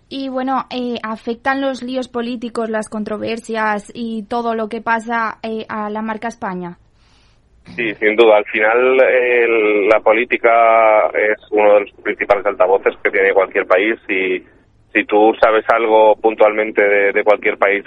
Y 0.08 0.28
bueno, 0.28 0.66
eh, 0.70 0.98
¿afectan 1.02 1.60
los 1.60 1.82
líos 1.82 2.08
políticos, 2.08 2.68
las 2.68 2.88
controversias 2.88 3.90
y 3.94 4.26
todo 4.28 4.54
lo 4.54 4.68
que 4.68 4.82
pasa 4.82 5.38
eh, 5.42 5.64
a 5.68 5.88
la 5.88 6.02
marca 6.02 6.28
España? 6.28 6.76
Sí, 7.76 7.94
sin 7.94 8.16
duda. 8.16 8.38
Al 8.38 8.44
final 8.46 8.96
la 9.88 10.00
política 10.00 11.06
es 11.14 11.38
uno 11.50 11.74
de 11.74 11.80
los 11.80 11.92
principales 12.02 12.44
altavoces 12.44 12.94
que 13.02 13.10
tiene 13.10 13.32
cualquier 13.32 13.66
país 13.66 13.98
y 14.08 14.42
si 14.92 15.04
tú 15.06 15.32
sabes 15.40 15.64
algo 15.68 16.16
puntualmente 16.16 16.82
de, 17.12 17.24
cualquier 17.24 17.56
país 17.56 17.84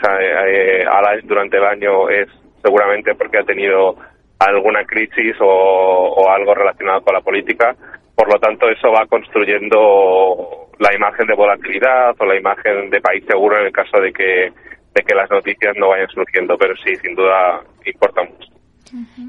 eh, 0.48 0.86
durante 1.24 1.58
el 1.58 1.64
año 1.64 2.10
es 2.10 2.28
seguramente 2.64 3.14
porque 3.14 3.38
ha 3.38 3.43
tenido 3.43 3.96
alguna 4.40 4.84
crisis 4.86 5.36
o, 5.40 6.30
algo 6.30 6.54
relacionado 6.54 7.02
con 7.02 7.14
la 7.14 7.22
política. 7.22 7.76
Por 8.16 8.32
lo 8.32 8.40
tanto, 8.40 8.70
eso 8.70 8.92
va 8.92 9.06
construyendo 9.08 10.70
la 10.80 10.94
imagen 10.94 11.28
de 11.28 11.36
volatilidad 11.36 12.16
o 12.20 12.26
la 12.26 12.38
imagen 12.38 12.90
de 12.90 13.02
país 13.02 13.24
seguro 13.28 13.58
en 13.60 13.68
el 13.68 13.72
caso 13.72 14.00
de 14.00 14.12
que 14.12 14.52
de 14.96 15.04
que 15.04 15.14
las 15.14 15.30
noticias 15.30 15.76
no 15.78 15.90
vayan 15.90 16.08
surgiendo, 16.08 16.58
pero 16.58 16.74
sí, 16.78 16.96
sin 16.96 17.16
duda 17.16 17.62
importa 17.86 18.24
mucho. 18.24 18.56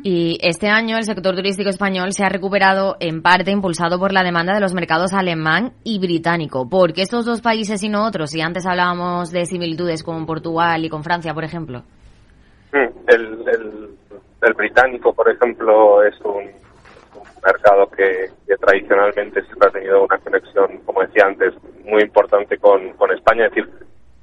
Y 0.03 0.39
este 0.43 0.69
año 0.69 0.97
el 0.97 1.05
sector 1.05 1.35
turístico 1.35 1.71
español 1.71 2.13
se 2.13 2.25
ha 2.25 2.29
recuperado 2.29 2.97
en 3.01 3.23
parte 3.23 3.51
impulsado 3.51 3.99
por 3.99 4.13
la 4.13 4.23
demanda 4.23 4.55
de 4.55 4.61
los 4.61 4.75
mercados 4.75 5.13
alemán 5.13 5.73
y 5.83 5.99
británico. 5.99 6.69
¿Por 6.69 6.93
qué 6.93 7.03
estos 7.03 7.25
dos 7.25 7.41
países 7.41 7.83
y 7.83 7.89
no 7.89 8.07
otros? 8.07 8.31
Si 8.31 8.41
antes 8.41 8.67
hablábamos 8.67 9.33
de 9.33 9.47
similitudes 9.47 10.05
con 10.05 10.25
Portugal 10.27 10.85
y 10.85 10.89
con 10.89 11.03
Francia, 11.03 11.35
por 11.35 11.43
ejemplo. 11.43 11.83
Mm, 12.73 13.09
el, 13.09 13.96
el, 14.47 14.55
británico, 14.55 15.13
por 15.13 15.29
ejemplo, 15.31 16.03
es 16.03 16.19
un, 16.21 16.51
mercado 17.47 17.89
que, 17.91 18.31
tradicionalmente 18.61 19.43
siempre 19.45 19.69
ha 19.69 19.73
tenido 19.73 20.05
una 20.05 20.19
conexión, 20.19 20.79
como 20.85 21.03
decía 21.03 21.27
antes, 21.27 21.55
muy 21.85 22.03
importante 22.03 22.59
con, 22.59 22.95
España. 23.15 23.47
Es 23.47 23.55
decir, 23.55 23.71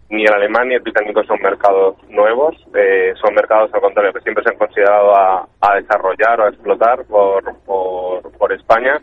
ni 0.10 0.26
el 0.26 0.34
alemán 0.34 0.68
ni 0.68 0.76
el 0.76 0.82
británico 0.82 1.24
son 1.24 1.42
mercados 1.42 1.96
nuevos, 2.10 2.56
eh, 2.76 3.14
son 3.20 3.34
mercados 3.34 3.74
al 3.74 3.82
contrario 3.82 4.14
que 4.14 4.22
siempre 4.22 4.44
se 4.44 4.52
han 4.52 4.58
considerado 4.58 5.16
a, 5.16 5.48
desarrollar 5.76 6.40
o 6.42 6.46
a 6.46 6.50
explotar 6.50 7.06
por, 7.06 7.44
por, 7.66 8.54
España. 8.54 9.02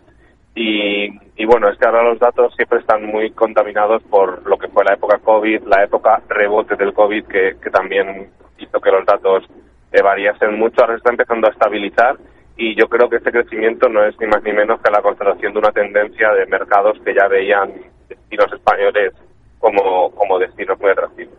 Y, 0.55 1.07
y, 1.37 1.45
bueno, 1.47 1.69
es 1.69 1.79
que 1.79 1.87
ahora 1.87 2.03
los 2.03 2.19
datos 2.19 2.55
siempre 2.55 2.79
están 2.79 3.05
muy 3.07 3.31
contaminados 3.31 4.03
por 4.05 4.47
lo 4.47 4.59
que 4.59 4.69
fue 4.69 4.85
la 4.85 4.95
época 4.95 5.19
COVID, 5.19 5.63
la 5.63 5.85
época 5.85 6.23
rebote 6.29 6.77
del 6.77 6.93
COVID, 6.93 7.25
que, 7.25 7.57
que 7.61 7.71
también 7.71 8.31
hizo 8.59 8.81
que 8.81 8.91
los 8.91 9.07
datos 9.07 9.45
eh, 9.93 10.03
variasen 10.03 10.59
mucho. 10.59 10.81
Ahora 10.81 10.95
se 10.95 10.99
está 10.99 11.11
empezando 11.11 11.49
a 11.49 11.51
estabilizar 11.51 12.17
y 12.57 12.75
yo 12.75 12.89
creo 12.89 13.09
que 13.09 13.17
este 13.17 13.33
crecimiento 13.33 13.89
no 13.89 14.05
es 14.05 14.15
ni 14.21 14.27
más 14.27 14.43
ni 14.43 14.53
menos 14.53 14.81
que 14.83 14.91
la 14.91 15.03
constatación 15.03 15.53
de 15.53 15.59
una 15.59 15.73
tendencia 15.73 16.31
de 16.33 16.47
mercados 16.47 16.99
que 17.05 17.15
ya 17.15 17.27
veían 17.27 17.73
destinos 18.09 18.53
españoles 18.53 19.15
como, 19.59 20.11
como 20.11 20.39
destinos 20.39 20.79
muy 20.79 20.91
atractivos. 20.91 21.35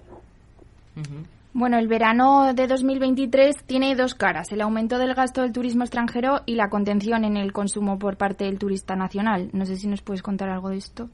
Bueno, 1.54 1.78
el 1.78 1.88
verano 1.88 2.54
de 2.54 2.66
2023 2.66 3.66
tiene 3.66 3.94
dos 3.96 4.16
caras, 4.16 4.52
el 4.54 4.62
aumento 4.62 4.98
del 4.98 5.14
gasto 5.14 5.42
del 5.42 5.52
turismo 5.52 5.84
extranjero 5.84 6.40
y 6.46 6.56
la 6.56 6.70
contención 6.70 7.26
en 7.26 7.36
el 7.36 7.52
consumo 7.52 8.00
por 8.00 8.18
parte 8.18 8.46
del 8.46 8.58
turista 8.58 8.96
nacional. 8.96 9.50
No 9.52 9.66
sé 9.66 9.76
si 9.76 9.88
nos 9.88 10.02
puedes 10.02 10.24
contar 10.24 10.50
algo 10.50 10.70
de 10.70 10.78
esto. 10.78 11.10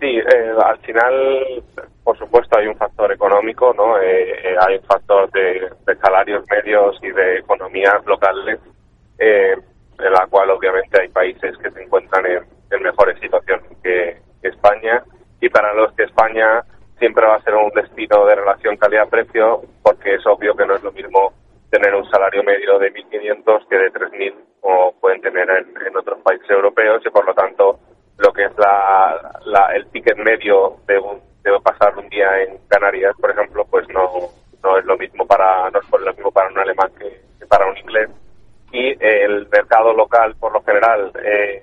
Sí, 0.00 0.06
eh, 0.06 0.52
al 0.64 0.78
final, 0.78 1.62
por 2.08 2.16
supuesto, 2.16 2.56
hay 2.56 2.66
un 2.66 2.76
factor 2.78 3.12
económico, 3.12 3.74
¿no? 3.74 3.98
Eh, 3.98 4.30
eh, 4.42 4.56
hay 4.66 4.76
un 4.76 4.84
factor 4.84 5.30
de, 5.30 5.70
salarios 6.00 6.42
medios 6.48 6.98
y 7.02 7.10
de 7.10 7.40
economías 7.40 8.02
locales, 8.06 8.58
en 9.18 9.62
la 9.98 10.26
cual 10.30 10.48
obviamente 10.48 11.02
hay 11.02 11.08
países 11.08 11.54
que 11.58 11.70
se 11.70 11.82
encuentran 11.82 12.24
en, 12.24 12.82
mejores 12.82 13.20
situaciones 13.20 13.66
que 13.82 14.16
España 14.40 15.04
y 15.42 15.50
para 15.50 15.74
los 15.74 15.92
que 15.92 16.04
España 16.04 16.64
siempre 16.98 17.26
va 17.26 17.34
a 17.34 17.42
ser 17.42 17.54
un 17.54 17.68
destino 17.74 18.24
de 18.24 18.36
relación 18.36 18.78
calidad-precio, 18.78 19.60
porque 19.82 20.14
es 20.14 20.26
obvio 20.26 20.56
que 20.56 20.64
no 20.64 20.76
es 20.76 20.82
lo 20.82 20.92
mismo 20.92 21.34
tener 21.70 21.94
un 21.94 22.08
salario 22.08 22.42
medio 22.42 22.78
de 22.78 22.90
1.500 22.90 23.68
que 23.68 23.76
de 23.76 23.92
3.000, 23.92 24.34
como 24.62 24.92
pueden 24.98 25.20
tener 25.20 25.46
en, 25.50 25.94
otros 25.94 26.20
países 26.22 26.48
europeos, 26.48 27.02
y 27.04 27.10
por 27.10 27.26
lo 27.26 27.34
tanto 27.34 27.78
lo 28.16 28.32
que 28.32 28.44
es 28.44 28.52
la, 28.56 29.72
el 29.74 29.86
ticket 29.90 30.16
medio 30.16 30.78
de, 30.86 30.98
de 31.54 31.60
pasar 31.60 31.96
un 31.96 32.08
día 32.08 32.42
en 32.42 32.58
Canarias, 32.68 33.14
por 33.20 33.30
ejemplo, 33.30 33.64
pues 33.70 33.88
no, 33.88 34.10
no 34.62 34.78
es 34.78 34.84
lo 34.84 34.96
mismo 34.96 35.26
para 35.26 35.70
no 35.70 35.78
es 35.80 35.90
lo 35.90 36.12
mismo 36.14 36.30
para 36.30 36.48
un 36.48 36.58
alemán 36.58 36.90
que, 36.98 37.46
para 37.46 37.66
un 37.66 37.76
inglés. 37.78 38.10
Y 38.70 38.96
el 39.02 39.48
mercado 39.48 39.94
local, 39.94 40.34
por 40.38 40.52
lo 40.52 40.62
general, 40.62 41.10
eh, 41.24 41.62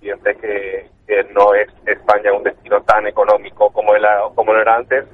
que, 0.00 0.86
no 1.34 1.54
es 1.54 1.68
España 1.86 2.32
un 2.32 2.42
destino 2.42 2.80
tan 2.82 3.06
económico 3.06 3.70
como, 3.70 3.94
era, 3.94 4.20
como 4.34 4.54
era 4.54 4.76
antes, 4.76 5.04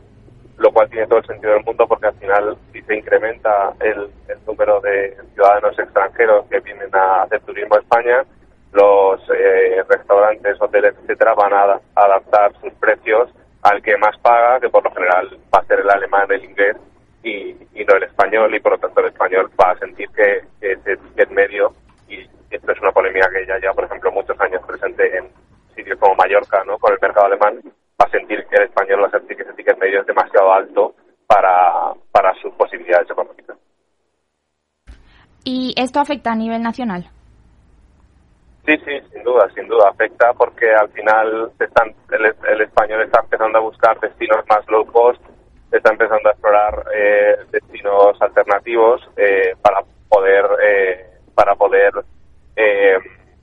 lo 0.57 0.73
cual 0.73 0.89
tiene 0.89 1.07
todo 1.07 1.19
el 1.19 1.27
sentido 1.27 1.53
del 1.53 1.65
mundo 1.65 1.87
porque 1.87 2.07
al 2.07 2.15
final 2.15 2.57
si 2.73 2.81
se 2.83 2.97
incrementa 2.97 3.73
el, 3.81 4.11
número 4.47 4.81
de 4.81 5.17
ciudadanos 5.35 5.79
extranjeros 5.79 6.47
que 6.47 6.61
vienen 6.61 6.95
a 6.95 7.23
hacer 7.23 7.41
turismo 7.43 7.77
a 7.77 7.79
España, 7.79 8.25
los 8.73 9.21
eh, 9.31 9.83
restaurantes, 9.89 10.61
hoteles, 10.61 10.95
etcétera, 11.03 11.35
van 11.35 11.53
a 11.53 11.81
adaptar 11.95 12.53
sus 12.61 12.73
precios 12.75 13.29
al 13.63 13.83
que 13.83 13.97
más 13.97 14.17
paga, 14.19 14.61
que 14.61 14.69
por 14.69 14.85
lo 14.85 14.91
general 14.93 15.39
va 15.55 15.61
a 15.61 15.67
ser 15.67 15.81
el 15.81 15.91
alemán, 15.91 16.27
el 16.31 16.45
inglés 16.45 16.77
y, 17.23 17.55
no 17.85 17.97
el 17.97 18.03
español, 18.05 18.55
y 18.55 18.61
por 18.61 18.73
lo 18.73 18.79
tanto 18.79 19.01
el 19.01 19.07
español 19.07 19.51
va 19.61 19.73
a 19.73 19.79
sentir 19.79 20.09
que, 20.11 20.43
ese 20.61 20.97
ticket 20.97 21.31
medio, 21.31 21.73
y 22.09 22.21
esto 22.51 22.73
es 22.73 22.81
una 22.81 22.93
polémica 22.93 23.29
que 23.31 23.47
ya 23.47 23.59
lleva, 23.59 23.75
por 23.75 23.85
ejemplo, 23.85 24.13
muchos 24.13 24.41
años 24.41 24.63
presente 24.67 25.17
en, 25.17 25.29
sitios 25.75 25.99
como 25.99 26.15
Mallorca, 26.17 26.63
¿no? 26.65 26.79
Con 26.79 26.93
el 26.93 26.99
mercado 27.01 27.27
alemán, 27.27 27.61
va 27.65 28.07
a 28.07 28.11
sentir 28.11 28.45
que 28.47 28.57
el 28.57 28.65
español 28.65 29.03
va 29.03 29.07
a 29.07 29.11
sentir 29.11 29.37
que 29.37 29.43
ese 29.43 29.55
ticket 29.55 29.79
medio 29.79 30.01
es 30.01 30.07
demasiado 30.07 30.53
alto 30.53 30.95
para, 31.27 31.93
para 32.11 32.35
sus 32.43 32.53
posibilidades 32.55 33.11
económicas. 33.11 33.57
¿Y 35.45 35.75
esto 35.77 35.99
afecta 35.99 36.33
a 36.33 36.37
nivel 36.37 36.63
nacional? 36.63 37.09
Sí, 38.65 38.77
sí, 38.85 39.01
sin 39.13 39.23
duda, 39.25 39.49
sin 39.55 39.67
duda. 39.67 39.89
Afecta 39.89 40.33
porque 40.35 40.73
al 40.73 40.89
final 40.91 41.51
están, 41.59 41.95
el, 42.11 42.61
español 42.61 43.03
está 43.03 43.21
empezando 43.21 43.59
a 43.59 43.63
buscar 43.63 43.99
destinos 44.01 44.45
más 44.49 44.67
low 44.69 44.87
cost, 44.87 45.21
está 45.73 45.91
empezando 45.91 46.29
a 46.29 46.33
explorar 46.33 46.85
eh, 46.95 47.37
destinos 47.51 48.21
alternativos 48.21 49.01
eh, 49.17 49.55
para 49.63 49.81
poder 50.09 50.47
eh, 50.63 51.07
para 51.35 51.55
poder 51.55 51.93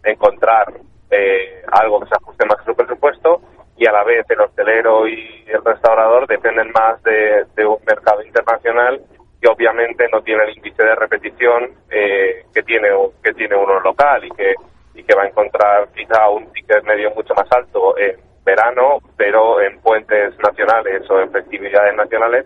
encontrar 0.04 0.72
eh, 1.12 1.64
algo 1.72 2.00
que 2.00 2.08
se 2.08 2.16
ajuste 2.16 2.46
más 2.46 2.60
a 2.60 2.66
su 2.66 2.76
presupuesto 2.76 3.42
y 3.78 3.88
a 3.88 3.92
la 3.92 4.04
vez 4.04 4.26
el 4.30 4.42
hostelero 4.42 5.08
y 5.08 5.44
el 5.48 5.64
restaurador 5.64 6.28
dependen 6.28 6.72
más 6.72 7.02
de, 7.04 7.66
un 7.66 7.80
mercado 7.86 8.22
internacional 8.24 9.02
que 9.42 9.50
obviamente 9.50 10.08
no 10.12 10.22
tiene 10.22 10.44
el 10.44 10.58
índice 10.58 10.84
de 10.84 10.96
repetición 10.96 11.72
eh, 11.90 12.46
que 12.54 12.62
tiene 12.64 12.90
que 13.24 13.34
tiene 13.34 13.56
uno 13.56 13.80
local 13.80 14.24
y 14.26 14.30
que 14.32 14.54
y 15.00 15.04
que 15.04 15.16
va 15.16 15.24
a 15.24 15.28
encontrar 15.28 15.88
quizá 15.96 16.30
un 16.30 16.52
ticket 16.52 16.84
medio 16.84 17.12
mucho 17.16 17.34
más 17.34 17.48
alto 17.52 17.98
en 17.98 18.18
verano 18.46 19.00
pero 19.16 19.62
en 19.62 19.80
puentes 19.80 20.34
nacionales 20.40 21.10
o 21.10 21.20
en 21.20 21.32
festividades 21.32 21.96
nacionales 21.96 22.46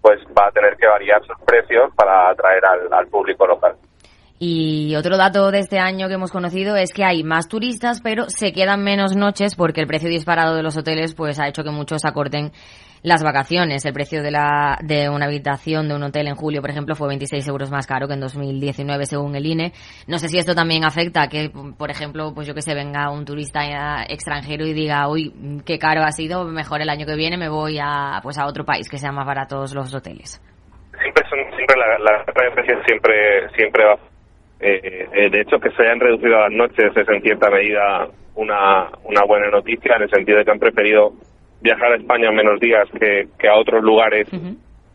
pues 0.00 0.18
va 0.36 0.48
a 0.48 0.50
tener 0.50 0.76
que 0.76 0.86
variar 0.86 1.24
sus 1.24 1.36
precios 1.46 1.94
para 1.94 2.30
atraer 2.30 2.62
al 2.90 3.06
público 3.06 3.46
local. 3.46 3.76
Y 4.44 4.96
otro 4.96 5.16
dato 5.16 5.52
de 5.52 5.60
este 5.60 5.78
año 5.78 6.08
que 6.08 6.14
hemos 6.14 6.32
conocido 6.32 6.74
es 6.74 6.92
que 6.92 7.04
hay 7.04 7.22
más 7.22 7.46
turistas, 7.46 8.00
pero 8.02 8.24
se 8.28 8.52
quedan 8.52 8.82
menos 8.82 9.14
noches 9.14 9.54
porque 9.54 9.80
el 9.80 9.86
precio 9.86 10.08
disparado 10.08 10.56
de 10.56 10.64
los 10.64 10.76
hoteles 10.76 11.14
pues 11.14 11.38
ha 11.38 11.46
hecho 11.46 11.62
que 11.62 11.70
muchos 11.70 12.04
acorten 12.04 12.50
las 13.02 13.22
vacaciones. 13.22 13.84
El 13.84 13.92
precio 13.92 14.22
de, 14.22 14.30
la, 14.30 14.78
de 14.82 15.08
una 15.08 15.26
habitación 15.26 15.88
de 15.88 15.94
un 15.94 16.02
hotel 16.02 16.28
en 16.28 16.34
julio, 16.34 16.60
por 16.60 16.70
ejemplo, 16.70 16.94
fue 16.94 17.08
26 17.08 17.46
euros 17.48 17.70
más 17.70 17.86
caro 17.86 18.06
que 18.06 18.14
en 18.14 18.20
2019 18.20 19.06
según 19.06 19.34
el 19.36 19.46
INE. 19.46 19.72
No 20.06 20.18
sé 20.18 20.28
si 20.28 20.38
esto 20.38 20.54
también 20.54 20.84
afecta 20.84 21.22
a 21.22 21.28
que, 21.28 21.50
por 21.76 21.90
ejemplo, 21.90 22.32
pues 22.34 22.46
yo 22.46 22.54
que 22.54 22.62
sé, 22.62 22.74
venga 22.74 23.10
un 23.10 23.24
turista 23.24 23.60
extranjero 24.08 24.66
y 24.66 24.72
diga, 24.72 25.08
uy, 25.08 25.32
qué 25.66 25.78
caro 25.78 26.02
ha 26.02 26.12
sido, 26.12 26.44
mejor 26.44 26.80
el 26.80 26.88
año 26.88 27.06
que 27.06 27.16
viene 27.16 27.36
me 27.36 27.48
voy 27.48 27.78
a, 27.82 28.20
pues 28.22 28.38
a 28.38 28.46
otro 28.46 28.64
país 28.64 28.88
que 28.88 28.98
sea 28.98 29.12
más 29.12 29.26
baratos 29.26 29.74
los 29.74 29.94
hoteles. 29.94 30.40
Siempre, 31.00 31.24
son, 31.28 31.38
siempre 31.56 31.76
la, 31.76 31.98
la, 31.98 32.18
la 32.18 32.84
siempre, 32.86 33.48
siempre 33.56 33.84
va 33.84 33.96
eh, 34.62 35.08
eh, 35.12 35.28
de 35.28 35.40
hecho, 35.40 35.58
que 35.58 35.70
se 35.72 35.82
hayan 35.82 35.98
reducido 35.98 36.38
las 36.38 36.52
noches 36.52 36.96
es 36.96 37.08
en 37.08 37.20
cierta 37.20 37.50
medida 37.50 38.06
una, 38.36 38.88
una 39.02 39.24
buena 39.26 39.50
noticia, 39.50 39.96
en 39.96 40.02
el 40.02 40.10
sentido 40.10 40.38
de 40.38 40.44
que 40.44 40.50
han 40.52 40.60
preferido 40.60 41.14
viajar 41.62 41.92
a 41.92 41.96
España 41.96 42.30
menos 42.30 42.60
días 42.60 42.88
que, 42.98 43.48
a 43.48 43.56
otros 43.56 43.82
lugares 43.82 44.28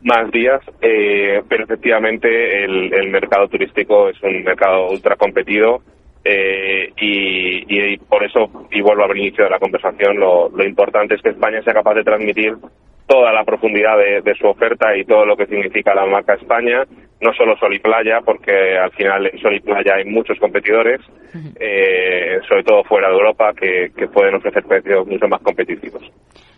más 0.01 0.29
días, 0.31 0.61
eh, 0.81 1.41
pero 1.49 1.63
efectivamente 1.63 2.63
el, 2.63 2.93
el, 2.93 3.09
mercado 3.09 3.47
turístico 3.47 4.09
es 4.09 4.21
un 4.21 4.43
mercado 4.43 4.89
ultra 4.89 5.15
competido 5.15 5.81
eh, 6.23 6.91
y, 6.97 7.93
y, 7.93 7.97
por 7.97 8.23
eso, 8.23 8.67
y 8.71 8.81
vuelvo 8.81 9.05
al 9.05 9.17
inicio 9.17 9.45
de 9.45 9.49
la 9.49 9.59
conversación, 9.59 10.19
lo, 10.19 10.49
lo 10.49 10.63
importante 10.65 11.15
es 11.15 11.21
que 11.21 11.29
España 11.29 11.61
sea 11.63 11.73
capaz 11.73 11.95
de 11.95 12.03
transmitir 12.03 12.57
toda 13.07 13.31
la 13.31 13.45
profundidad 13.45 13.97
de, 13.97 14.35
su 14.35 14.45
oferta 14.47 14.95
y 14.95 15.05
todo 15.05 15.25
lo 15.25 15.37
que 15.37 15.47
significa 15.47 15.95
la 15.95 16.05
marca 16.05 16.33
España, 16.33 16.83
no 17.21 17.33
solo 17.33 17.57
Sol 17.57 17.73
y 17.73 17.79
Playa, 17.79 18.19
porque 18.23 18.77
al 18.77 18.91
final 18.91 19.27
en 19.27 19.39
Sol 19.39 19.55
y 19.55 19.61
Playa 19.61 19.95
hay 19.95 20.05
muchos 20.05 20.37
competidores, 20.39 20.99
eh, 21.57 22.39
sobre 22.47 22.63
todo 22.63 22.83
fuera 22.83 23.07
de 23.07 23.13
Europa, 23.13 23.53
que, 23.53 23.91
pueden 24.13 24.35
ofrecer 24.35 24.63
precios 24.63 25.07
mucho 25.07 25.27
más 25.29 25.41
competitivos. 25.41 26.03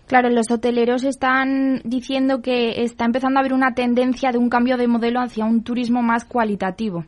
Claro, 0.10 0.30
los 0.30 0.52
hoteleros 0.52 1.06
están 1.06 1.80
diciendo 1.86 2.42
que 2.42 2.84
está 2.84 3.06
empezando 3.06 3.40
a 3.40 3.42
haber 3.42 3.54
una 3.54 3.74
tendencia 3.74 4.32
de 4.32 4.40
un 4.40 4.50
cambio 4.50 4.76
de 4.76 4.88
modelo 4.88 5.22
hacia 5.22 5.46
un 5.46 5.64
turismo 5.64 6.02
más 6.02 6.26
cualitativo. 6.26 7.06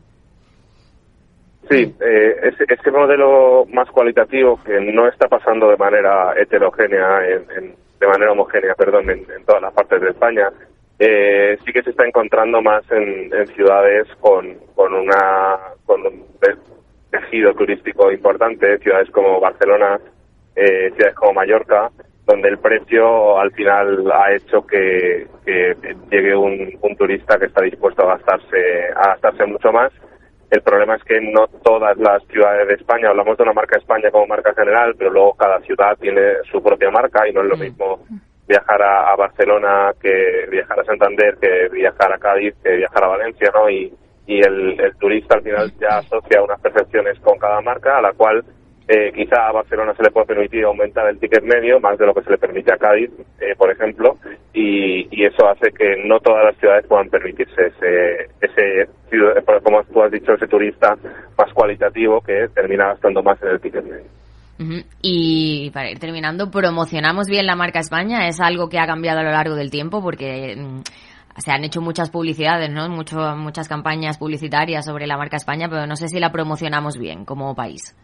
Sí, 1.68 1.94
eh, 2.00 2.52
ese, 2.68 2.90
modelo 2.90 3.66
más 3.66 3.90
cualitativo 3.90 4.58
que 4.64 4.80
no 4.80 5.06
está 5.08 5.28
pasando 5.28 5.68
de 5.68 5.76
manera 5.76 6.32
heterogénea 6.40 7.28
en 7.28 7.74
de 8.02 8.08
manera 8.08 8.32
homogénea, 8.32 8.74
perdón, 8.74 9.08
en, 9.10 9.24
todas 9.46 9.62
las 9.62 9.72
partes 9.72 10.00
de 10.00 10.10
España. 10.10 10.48
Eh, 10.98 11.56
sí 11.64 11.72
que 11.72 11.82
se 11.82 11.90
está 11.90 12.04
encontrando 12.04 12.60
más 12.60 12.84
en, 12.90 13.30
ciudades 13.54 14.08
con, 14.20 14.56
con, 14.74 14.92
una, 14.92 15.58
con 15.86 16.04
un 16.04 16.24
tejido 17.10 17.54
turístico 17.54 18.10
importante, 18.10 18.78
ciudades 18.78 19.08
como 19.10 19.38
Barcelona, 19.38 20.00
eh, 20.56 20.90
ciudades 20.96 21.14
como 21.14 21.34
Mallorca, 21.34 21.90
donde 22.26 22.48
el 22.48 22.58
precio 22.58 23.38
al 23.38 23.50
final 23.52 24.10
ha 24.12 24.32
hecho 24.32 24.64
que, 24.66 25.26
llegue 26.10 26.36
un, 26.36 26.78
un, 26.80 26.96
turista 26.96 27.38
que 27.38 27.46
está 27.46 27.62
dispuesto 27.62 28.02
a 28.02 28.16
gastarse, 28.16 28.88
a 28.94 29.08
gastarse 29.08 29.46
mucho 29.46 29.72
más. 29.72 29.92
El 30.50 30.60
problema 30.62 30.96
es 30.96 31.04
que 31.04 31.20
no 31.20 31.46
todas 31.64 31.96
las 31.96 32.22
ciudades 32.26 32.68
de 32.68 32.74
España, 32.74 33.08
hablamos 33.08 33.36
de 33.36 33.42
una 33.42 33.54
marca 33.54 33.78
España 33.78 34.10
como 34.10 34.26
marca 34.26 34.54
general, 34.54 34.94
pero 34.96 35.10
luego 35.10 35.34
cada 35.34 35.60
ciudad 35.60 35.96
tiene 35.98 36.34
su 36.50 36.62
propia 36.62 36.90
marca 36.90 37.26
y 37.26 37.32
no 37.32 37.40
es 37.40 37.48
lo 37.48 37.56
mismo 37.56 38.04
viajar 38.46 38.82
a, 38.82 39.16
Barcelona 39.16 39.92
que 40.00 40.46
viajar 40.50 40.78
a 40.80 40.84
Santander, 40.84 41.36
que 41.40 41.68
viajar 41.70 42.12
a 42.12 42.18
Cádiz, 42.18 42.54
que 42.62 42.76
viajar 42.76 43.04
a 43.04 43.08
Valencia, 43.08 43.50
¿no? 43.54 43.70
Y, 43.70 43.92
y 44.26 44.40
el, 44.40 44.78
el 44.78 44.94
turista 44.96 45.36
al 45.36 45.42
final 45.42 45.72
ya 45.80 45.98
asocia 45.98 46.42
unas 46.42 46.60
percepciones 46.60 47.18
con 47.20 47.38
cada 47.38 47.60
marca, 47.62 47.98
a 47.98 48.02
la 48.02 48.12
cual 48.12 48.44
eh, 48.88 49.12
quizá 49.14 49.48
a 49.48 49.52
Barcelona 49.52 49.94
se 49.94 50.02
le 50.02 50.10
puede 50.10 50.26
permitir 50.26 50.64
aumentar 50.64 51.08
el 51.08 51.18
ticket 51.18 51.42
medio 51.44 51.80
más 51.80 51.98
de 51.98 52.06
lo 52.06 52.14
que 52.14 52.22
se 52.22 52.30
le 52.30 52.38
permite 52.38 52.72
a 52.72 52.78
Cádiz, 52.78 53.10
eh, 53.40 53.54
por 53.56 53.70
ejemplo, 53.70 54.16
y, 54.52 55.02
eso 55.24 55.48
hace 55.48 55.70
que 55.70 56.02
no 56.04 56.18
todas 56.18 56.44
las 56.44 56.56
ciudades 56.56 56.84
puedan 56.88 57.08
permitirse 57.08 57.68
ese, 57.68 58.28
ese, 58.40 58.88
como 59.62 59.84
tú 59.84 60.02
has 60.02 60.10
dicho, 60.10 60.32
ese 60.32 60.48
turista 60.48 60.96
más 61.38 61.52
cualitativo 61.54 62.20
que 62.20 62.48
termina 62.52 62.88
gastando 62.88 63.22
más 63.22 63.40
en 63.40 63.48
el 63.50 63.60
ticket 63.60 63.84
medio. 63.84 64.22
Y 65.00 65.70
para 65.70 65.90
ir 65.90 65.98
terminando, 65.98 66.50
¿promocionamos 66.50 67.28
bien 67.28 67.46
la 67.46 67.56
marca 67.56 67.80
España? 67.80 68.26
¿Es 68.28 68.40
algo 68.40 68.68
que 68.68 68.78
ha 68.78 68.86
cambiado 68.86 69.20
a 69.20 69.22
lo 69.24 69.30
largo 69.30 69.54
del 69.54 69.70
tiempo? 69.70 70.02
Porque 70.02 70.56
mm, 70.56 70.80
se 71.38 71.50
han 71.50 71.64
hecho 71.64 71.80
muchas 71.80 72.10
publicidades, 72.10 72.70
¿no? 72.70 72.88
Mucho, 72.88 73.18
muchas 73.36 73.68
campañas 73.68 74.18
publicitarias 74.18 74.84
sobre 74.84 75.06
la 75.06 75.16
marca 75.16 75.36
España, 75.36 75.68
pero 75.68 75.86
no 75.86 75.96
sé 75.96 76.08
si 76.08 76.20
la 76.20 76.30
promocionamos 76.30 76.98
bien 76.98 77.24
como 77.24 77.54
país. 77.54 77.96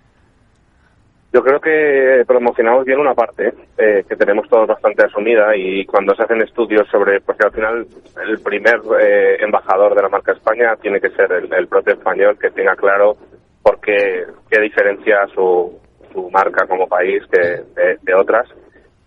Yo 1.31 1.43
creo 1.43 1.61
que 1.61 2.25
promocionamos 2.27 2.87
bien 2.87 3.01
una 3.01 3.15
parte 3.15 3.53
eh, 3.77 4.03
que 4.09 4.17
tenemos 4.17 4.49
todos 4.49 4.67
bastante 4.67 5.05
asumida 5.05 5.55
y 5.55 5.85
cuando 5.85 6.15
se 6.15 6.23
hacen 6.23 6.41
estudios 6.41 6.89
sobre, 6.89 7.21
porque 7.21 7.45
al 7.47 7.53
final 7.53 7.87
el 8.27 8.41
primer 8.41 8.81
eh, 8.99 9.37
embajador 9.41 9.95
de 9.95 10.03
la 10.03 10.09
marca 10.09 10.33
España 10.33 10.75
tiene 10.81 11.01
que 11.01 11.11
ser 11.11 11.31
el, 11.33 11.69
propio 11.69 11.95
español 11.95 12.39
que 12.41 12.51
tenga 12.51 12.75
claro 12.77 13.15
por 13.63 13.79
qué, 13.81 14.25
qué 14.51 14.59
diferencia 14.59 15.27
su, 15.35 15.79
su 16.15 16.31
marca 16.31 16.67
como 16.67 16.89
país 16.89 17.23
que 17.31 17.63
de, 18.03 18.15
otras 18.15 18.49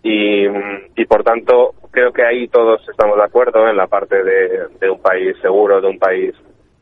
y, 0.04 0.46
y, 0.46 1.04
por 1.06 1.24
tanto 1.24 1.74
creo 1.90 2.12
que 2.12 2.24
ahí 2.24 2.46
todos 2.46 2.88
estamos 2.88 3.16
de 3.16 3.24
acuerdo 3.24 3.68
en 3.68 3.76
la 3.76 3.88
parte 3.88 4.22
de, 4.22 4.68
de, 4.80 4.90
un 4.90 5.02
país 5.02 5.36
seguro, 5.42 5.80
de 5.80 5.88
un 5.88 5.98
país 5.98 6.34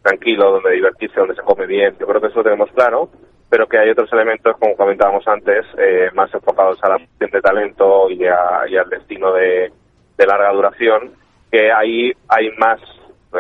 tranquilo, 0.03 0.53
donde 0.53 0.73
divertirse, 0.73 1.19
donde 1.19 1.35
se 1.35 1.43
come 1.43 1.67
bien. 1.67 1.95
Yo 1.99 2.07
creo 2.07 2.21
que 2.21 2.29
eso 2.29 2.39
lo 2.39 2.45
tenemos 2.45 2.71
claro 2.73 3.09
pero 3.51 3.67
que 3.67 3.79
hay 3.79 3.91
otros 3.91 4.11
elementos, 4.13 4.57
como 4.59 4.77
comentábamos 4.77 5.27
antes, 5.27 5.67
eh, 5.77 6.09
más 6.15 6.33
enfocados 6.33 6.79
a 6.83 6.91
la 6.91 6.99
cuestión 6.99 7.31
de 7.33 7.41
talento 7.41 8.09
y, 8.09 8.25
al 8.25 8.89
destino 8.89 9.33
de, 9.33 9.73
larga 10.19 10.53
duración, 10.53 11.11
que 11.51 11.73
ahí 11.73 12.13
hay 12.29 12.51
más 12.59 12.79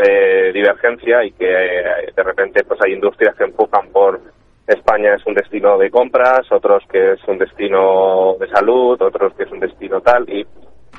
eh, 0.02 0.50
divergencia 0.52 1.22
y 1.22 1.30
que 1.32 1.46
eh, 1.46 2.12
de 2.16 2.22
repente 2.22 2.64
pues 2.64 2.80
hay 2.82 2.94
industrias 2.94 3.36
que 3.36 3.44
empujan 3.44 3.88
por 3.92 4.18
España 4.66 5.14
es 5.14 5.26
un 5.26 5.34
destino 5.34 5.76
de 5.76 5.90
compras, 5.90 6.50
otros 6.50 6.82
que 6.90 7.12
es 7.12 7.24
un 7.28 7.38
destino 7.38 8.36
de 8.40 8.48
salud, 8.48 9.00
otros 9.00 9.34
que 9.34 9.42
es 9.42 9.52
un 9.52 9.60
destino 9.60 10.00
tal, 10.00 10.28
y 10.30 10.46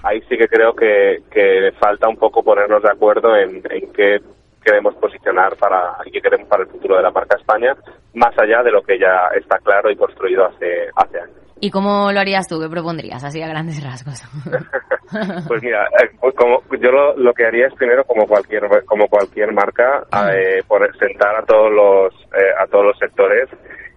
ahí 0.04 0.22
sí 0.30 0.38
que 0.38 0.48
creo 0.48 0.74
que, 0.74 1.24
que 1.32 1.72
falta 1.80 2.08
un 2.08 2.18
poco 2.18 2.44
ponernos 2.44 2.84
de 2.84 2.92
acuerdo 2.92 3.36
en, 3.36 3.64
en 3.70 3.92
qué 3.92 4.20
queremos 4.64 4.96
posicionar 4.96 5.56
para 5.58 5.98
y 6.06 6.12
que 6.12 6.22
queremos 6.22 6.48
para 6.48 6.64
el 6.64 6.70
futuro 6.70 6.98
de 6.98 7.04
la 7.04 7.12
marca 7.12 7.38
España, 7.38 7.76
más 8.14 8.38
allá 8.38 8.64
de 8.64 8.72
lo 8.72 8.82
que 8.82 9.00
ya 9.00 9.30
está 9.36 9.58
claro 9.60 9.90
y 9.92 9.96
construido 9.96 10.46
hace, 10.46 10.90
hace 10.96 11.20
años. 11.20 11.42
¿Y 11.64 11.70
cómo 11.70 12.12
lo 12.12 12.20
harías 12.20 12.48
tú? 12.48 12.60
¿Qué 12.60 12.68
propondrías, 12.68 13.24
así 13.24 13.42
a 13.42 13.48
grandes 13.48 13.84
rasgos? 13.84 14.24
pues 15.48 15.62
mira, 15.62 15.86
eh, 16.02 16.10
pues 16.20 16.36
como, 16.36 16.64
yo 16.80 16.92
lo, 17.16 17.34
que 17.34 17.46
haría 17.46 17.68
es 17.68 17.74
primero, 17.76 18.04
como 18.06 18.26
cualquier 18.26 18.64
como 18.86 19.08
cualquier 19.08 19.54
marca, 19.54 20.04
eh, 20.34 20.64
por 20.68 20.82
sentar 20.98 21.36
a 21.36 21.46
todos 21.46 21.72
los 21.72 22.14
eh, 22.34 22.52
a 22.60 22.66
todos 22.66 22.86
los 22.86 22.98
sectores 22.98 23.48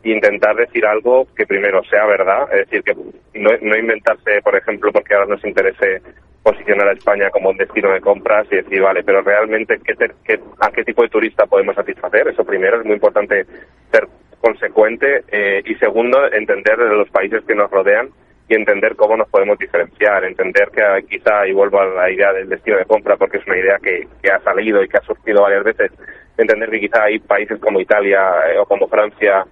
e 0.03 0.11
intentar 0.11 0.55
decir 0.57 0.85
algo 0.85 1.27
que 1.35 1.47
primero 1.47 1.83
sea 1.85 2.05
verdad, 2.05 2.43
es 2.53 2.69
decir, 2.69 2.83
que 2.83 2.95
no, 3.41 3.51
no 3.63 3.77
inventarse, 3.77 4.43
por 4.43 4.55
ejemplo, 4.55 4.93
porque 4.93 5.15
ahora 5.15 5.27
nos 5.27 5.45
interese 5.45 6.03
posicionar 6.45 6.89
a 6.89 6.93
España 6.93 7.31
como 7.31 7.51
un 7.51 7.57
destino 7.57 7.91
de 7.91 8.03
compras 8.03 8.47
y 8.51 8.57
decir, 8.57 8.83
vale, 8.83 9.03
pero 9.03 9.23
realmente, 9.23 9.81
¿qué, 9.83 10.41
a 10.61 10.71
qué 10.71 10.85
tipo 10.85 11.03
de 11.03 11.09
turista 11.09 11.47
podemos 11.47 11.75
satisfacer? 11.75 12.29
Eso 12.29 12.45
primero, 12.45 12.79
es 12.79 12.85
muy 12.85 12.95
importante 12.95 13.47
ser 13.91 14.07
consecuente 14.41 15.25
eh, 15.33 15.63
y 15.65 15.75
segundo, 15.77 16.31
entender 16.31 16.77
de 16.77 16.95
los 16.95 17.09
países 17.09 17.43
que 17.47 17.55
nos 17.55 17.71
rodean 17.71 18.11
y 18.47 18.55
entender 18.55 18.95
cómo 18.95 19.17
nos 19.17 19.29
podemos 19.31 19.59
diferenciar, 19.59 20.23
entender 20.25 20.69
que 20.71 20.83
quizá, 21.09 21.47
y 21.49 21.53
vuelvo 21.53 21.81
a 21.81 21.87
la 21.87 22.11
idea 22.11 22.31
del 22.35 22.51
destino 22.51 22.77
de 22.77 22.85
compra 22.85 23.17
porque 23.17 23.39
es 23.39 23.47
una 23.47 23.57
idea 23.57 23.79
que, 23.83 24.07
que 24.23 24.31
ha 24.31 24.39
salido 24.41 24.85
y 24.85 24.89
que 24.89 24.99
ha 24.99 25.03
surgido 25.03 25.41
varias 25.41 25.65
veces, 25.65 25.93
entender 26.37 26.69
que 26.69 26.81
quizá 26.81 27.05
hay 27.05 27.21
países 27.21 27.59
como 27.59 27.81
Italia 27.81 28.21
eh, 28.53 28.59
o 28.59 28.67
como 28.67 28.87
Francia 28.87 29.47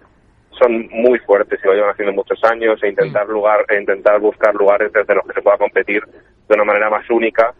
son 0.63 0.89
muy 0.91 1.19
fuertes 1.21 1.59
y 1.63 1.67
lo 1.67 1.75
llevan 1.75 1.91
haciendo 1.91 2.13
muchos 2.13 2.39
años 2.45 2.83
e 2.83 2.89
intentar 2.89 3.27
lugar 3.29 3.65
e 3.69 3.81
intentar 3.81 4.21
buscar 4.21 4.55
lugares 4.55 4.93
desde 4.93 5.15
los 5.15 5.27
que 5.27 5.35
se 5.35 5.43
pueda 5.43 5.59
competir 5.59 6.03
de 6.05 6.55
una 6.55 6.65
manera 6.65 6.91
más 6.91 7.09
única 7.11 7.53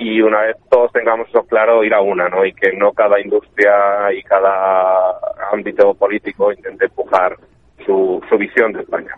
y 0.00 0.22
una 0.22 0.40
vez 0.42 0.56
todos 0.70 0.90
tengamos 0.92 1.28
eso 1.28 1.42
claro, 1.42 1.84
ir 1.84 1.92
a 1.92 2.00
una, 2.00 2.28
¿no? 2.28 2.44
Y 2.44 2.54
que 2.54 2.72
no 2.72 2.92
cada 2.92 3.20
industria 3.20 4.10
y 4.16 4.22
cada 4.22 5.12
ámbito 5.52 5.92
político 5.94 6.50
intente 6.50 6.86
empujar 6.86 7.36
su, 7.84 8.20
su 8.28 8.38
visión 8.38 8.72
de 8.72 8.80
España. 8.80 9.14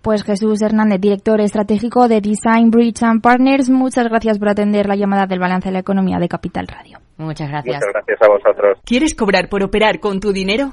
Pues 0.00 0.24
Jesús 0.24 0.62
Hernández, 0.62 1.00
director 1.00 1.40
estratégico 1.40 2.08
de 2.08 2.22
Design 2.22 2.70
Bridge 2.70 3.02
and 3.02 3.20
Partners, 3.20 3.68
muchas 3.68 4.08
gracias 4.08 4.38
por 4.38 4.48
atender 4.48 4.86
la 4.86 4.96
llamada 4.96 5.26
del 5.26 5.38
balance 5.38 5.68
de 5.68 5.74
la 5.74 5.80
economía 5.80 6.18
de 6.18 6.28
Capital 6.28 6.66
Radio. 6.66 6.98
Muchas 7.18 7.50
gracias. 7.50 7.76
Muchas 7.76 7.92
gracias 7.92 8.22
a 8.22 8.28
vosotros. 8.28 8.78
¿Quieres 8.84 9.14
cobrar 9.14 9.50
por 9.50 9.62
operar 9.62 10.00
con 10.00 10.18
tu 10.18 10.32
dinero? 10.32 10.72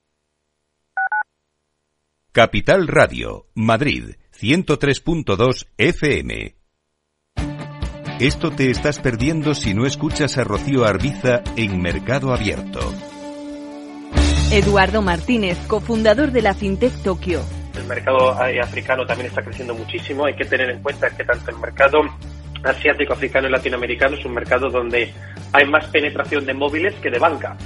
Capital 2.33 2.87
Radio, 2.87 3.47
Madrid, 3.55 4.15
103.2 4.39 5.67
FM. 5.77 6.55
Esto 8.21 8.51
te 8.51 8.71
estás 8.71 8.99
perdiendo 8.99 9.53
si 9.53 9.73
no 9.73 9.85
escuchas 9.85 10.37
a 10.37 10.45
Rocío 10.45 10.85
Arbiza 10.85 11.43
en 11.57 11.81
Mercado 11.81 12.33
Abierto. 12.33 12.79
Eduardo 14.49 15.01
Martínez, 15.01 15.57
cofundador 15.67 16.31
de 16.31 16.41
la 16.41 16.53
FinTech 16.53 17.03
Tokio. 17.03 17.41
El 17.77 17.83
mercado 17.83 18.31
africano 18.31 19.05
también 19.05 19.27
está 19.27 19.41
creciendo 19.41 19.75
muchísimo. 19.75 20.25
Hay 20.25 20.35
que 20.37 20.45
tener 20.45 20.69
en 20.69 20.81
cuenta 20.81 21.09
que 21.09 21.25
tanto 21.25 21.51
el 21.51 21.57
mercado 21.57 21.99
asiático, 22.63 23.11
africano 23.11 23.49
y 23.49 23.51
latinoamericano 23.51 24.15
es 24.15 24.23
un 24.23 24.35
mercado 24.35 24.69
donde 24.69 25.13
hay 25.51 25.65
más 25.65 25.85
penetración 25.87 26.45
de 26.45 26.53
móviles 26.53 26.95
que 27.01 27.09
de 27.09 27.19
banca 27.19 27.57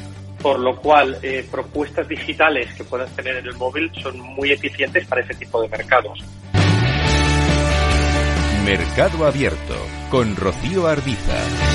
por 0.46 0.60
lo 0.60 0.76
cual 0.76 1.18
eh, 1.24 1.44
propuestas 1.50 2.08
digitales 2.08 2.72
que 2.76 2.84
puedas 2.84 3.10
tener 3.16 3.38
en 3.38 3.48
el 3.48 3.56
móvil 3.56 3.90
son 4.00 4.20
muy 4.20 4.52
eficientes 4.52 5.08
para 5.08 5.22
ese 5.22 5.34
tipo 5.34 5.60
de 5.60 5.68
mercados. 5.70 6.20
Mercado 8.64 9.26
Abierto 9.26 9.74
con 10.12 10.36
Rocío 10.36 10.86
Arbiza. 10.86 11.75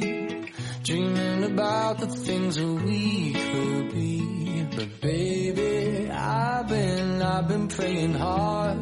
dreaming 0.83 1.43
about 1.43 1.99
the 1.99 2.07
things 2.07 2.55
that 2.55 2.81
we 2.85 3.33
could 3.33 3.93
be. 3.93 4.65
But 4.75 5.01
baby, 5.01 6.09
I've 6.09 6.67
been, 6.67 7.21
I've 7.21 7.47
been 7.47 7.67
praying 7.67 8.13
hard. 8.13 8.77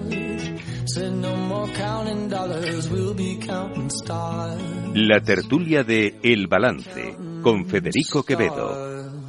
Said 0.85 1.13
no 1.13 1.35
more 1.35 1.67
counting 1.67 2.29
dollars, 2.29 2.89
we'll 2.89 3.13
be 3.13 3.37
counting 3.37 3.89
stars. 3.89 4.61
La 4.95 5.19
tertulia 5.19 5.83
de 5.83 6.19
El 6.23 6.47
Balance, 6.47 7.15
con 7.43 7.65
Federico 7.65 8.23
Quevedo. 8.23 9.28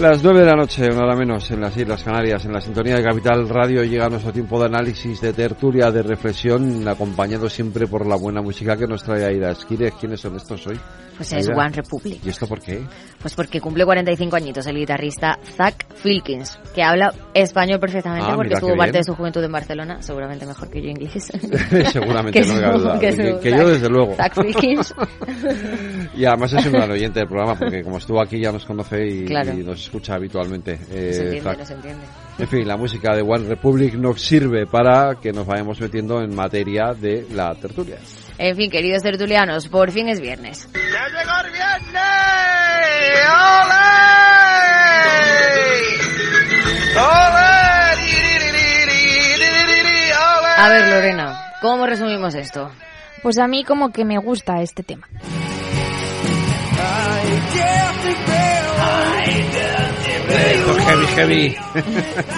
Las 0.00 0.22
nueve 0.22 0.40
de 0.40 0.46
la 0.46 0.54
noche, 0.54 0.88
una 0.92 1.02
hora 1.02 1.16
menos, 1.16 1.50
en 1.50 1.60
las 1.60 1.76
Islas 1.76 2.04
Canarias, 2.04 2.44
en 2.44 2.52
la 2.52 2.60
sintonía 2.60 2.94
de 2.94 3.02
Capital 3.02 3.48
Radio, 3.48 3.82
llega 3.82 4.08
nuestro 4.08 4.32
tiempo 4.32 4.60
de 4.60 4.66
análisis, 4.66 5.20
de 5.20 5.32
tertulia, 5.32 5.90
de 5.90 6.04
reflexión, 6.04 6.86
acompañado 6.86 7.50
siempre 7.50 7.88
por 7.88 8.06
la 8.06 8.14
buena 8.14 8.40
música 8.40 8.76
que 8.76 8.86
nos 8.86 9.02
trae 9.02 9.24
Aida 9.24 9.50
Esquire. 9.50 9.92
¿Quiénes 9.98 10.20
son 10.20 10.36
estos 10.36 10.64
hoy? 10.68 10.78
Pues 11.18 11.32
es 11.32 11.48
One 11.48 11.70
Republic. 11.70 12.20
¿Y 12.24 12.28
esto 12.30 12.46
por 12.46 12.60
qué? 12.60 12.80
Pues 13.20 13.34
porque 13.34 13.60
cumple 13.60 13.84
45 13.84 14.36
añitos 14.36 14.64
el 14.68 14.76
guitarrista 14.76 15.36
Zach 15.56 15.74
Filkins, 15.96 16.58
que 16.74 16.82
habla 16.82 17.12
español 17.34 17.80
perfectamente 17.80 18.24
Ah, 18.30 18.34
porque 18.36 18.48
mira, 18.50 18.58
estuvo 18.58 18.76
parte 18.76 18.92
bien. 18.92 19.00
de 19.00 19.04
su 19.04 19.14
juventud 19.16 19.42
en 19.44 19.50
Barcelona, 19.52 20.00
seguramente 20.00 20.46
mejor 20.46 20.70
que 20.70 20.80
yo 20.80 20.88
inglés. 20.88 21.24
Seguramente, 21.92 22.40
Que 22.42 22.46
no 22.46 22.78
duda. 22.78 22.98
que 23.00 23.38
Que, 23.42 23.50
yo, 23.50 23.68
desde 23.68 23.88
luego. 23.90 24.14
Zach 24.14 24.34
Filkins. 24.34 24.94
Y 26.16 26.24
además 26.24 26.52
es 26.52 26.66
un 26.66 26.72
gran 26.72 26.90
oyente 26.90 27.20
del 27.20 27.28
programa, 27.28 27.54
porque 27.56 27.82
como 27.82 27.98
estuvo 27.98 28.20
aquí 28.20 28.40
ya 28.40 28.50
nos 28.52 28.64
conoce 28.64 29.06
y, 29.06 29.24
Claro. 29.24 29.52
y 29.52 29.62
nos 29.62 29.80
escucha 29.82 30.14
habitualmente. 30.14 30.72
Eh, 30.90 31.12
se 31.12 31.22
entiende, 31.22 31.40
Zach. 31.42 31.58
no 31.58 31.64
se 31.64 31.74
entiende. 31.74 32.04
En 32.38 32.48
fin, 32.48 32.66
la 32.68 32.76
música 32.76 33.14
de 33.14 33.22
One 33.22 33.48
Republic 33.48 33.94
nos 33.94 34.20
sirve 34.20 34.66
para 34.66 35.16
que 35.20 35.32
nos 35.32 35.46
vayamos 35.46 35.80
metiendo 35.80 36.20
en 36.22 36.34
materia 36.34 36.94
de 36.94 37.26
la 37.32 37.54
tertulia. 37.54 37.96
En 38.38 38.56
fin, 38.56 38.70
queridos 38.70 39.02
tertulianos, 39.02 39.68
por 39.68 39.90
fin 39.90 40.08
es 40.08 40.20
viernes. 40.20 40.68
A 50.56 50.68
ver, 50.68 50.88
Lorena, 50.88 51.52
¿cómo 51.60 51.86
resumimos 51.86 52.34
esto? 52.34 52.70
Pues 53.22 53.38
a 53.38 53.46
mí 53.46 53.64
como 53.64 53.92
que 53.92 54.04
me 54.04 54.18
gusta 54.18 54.60
este 54.62 54.82
tema. 54.82 55.08
Esto 60.28 60.76
es 60.76 60.84
heavy, 60.84 61.06
heavy. 61.06 61.56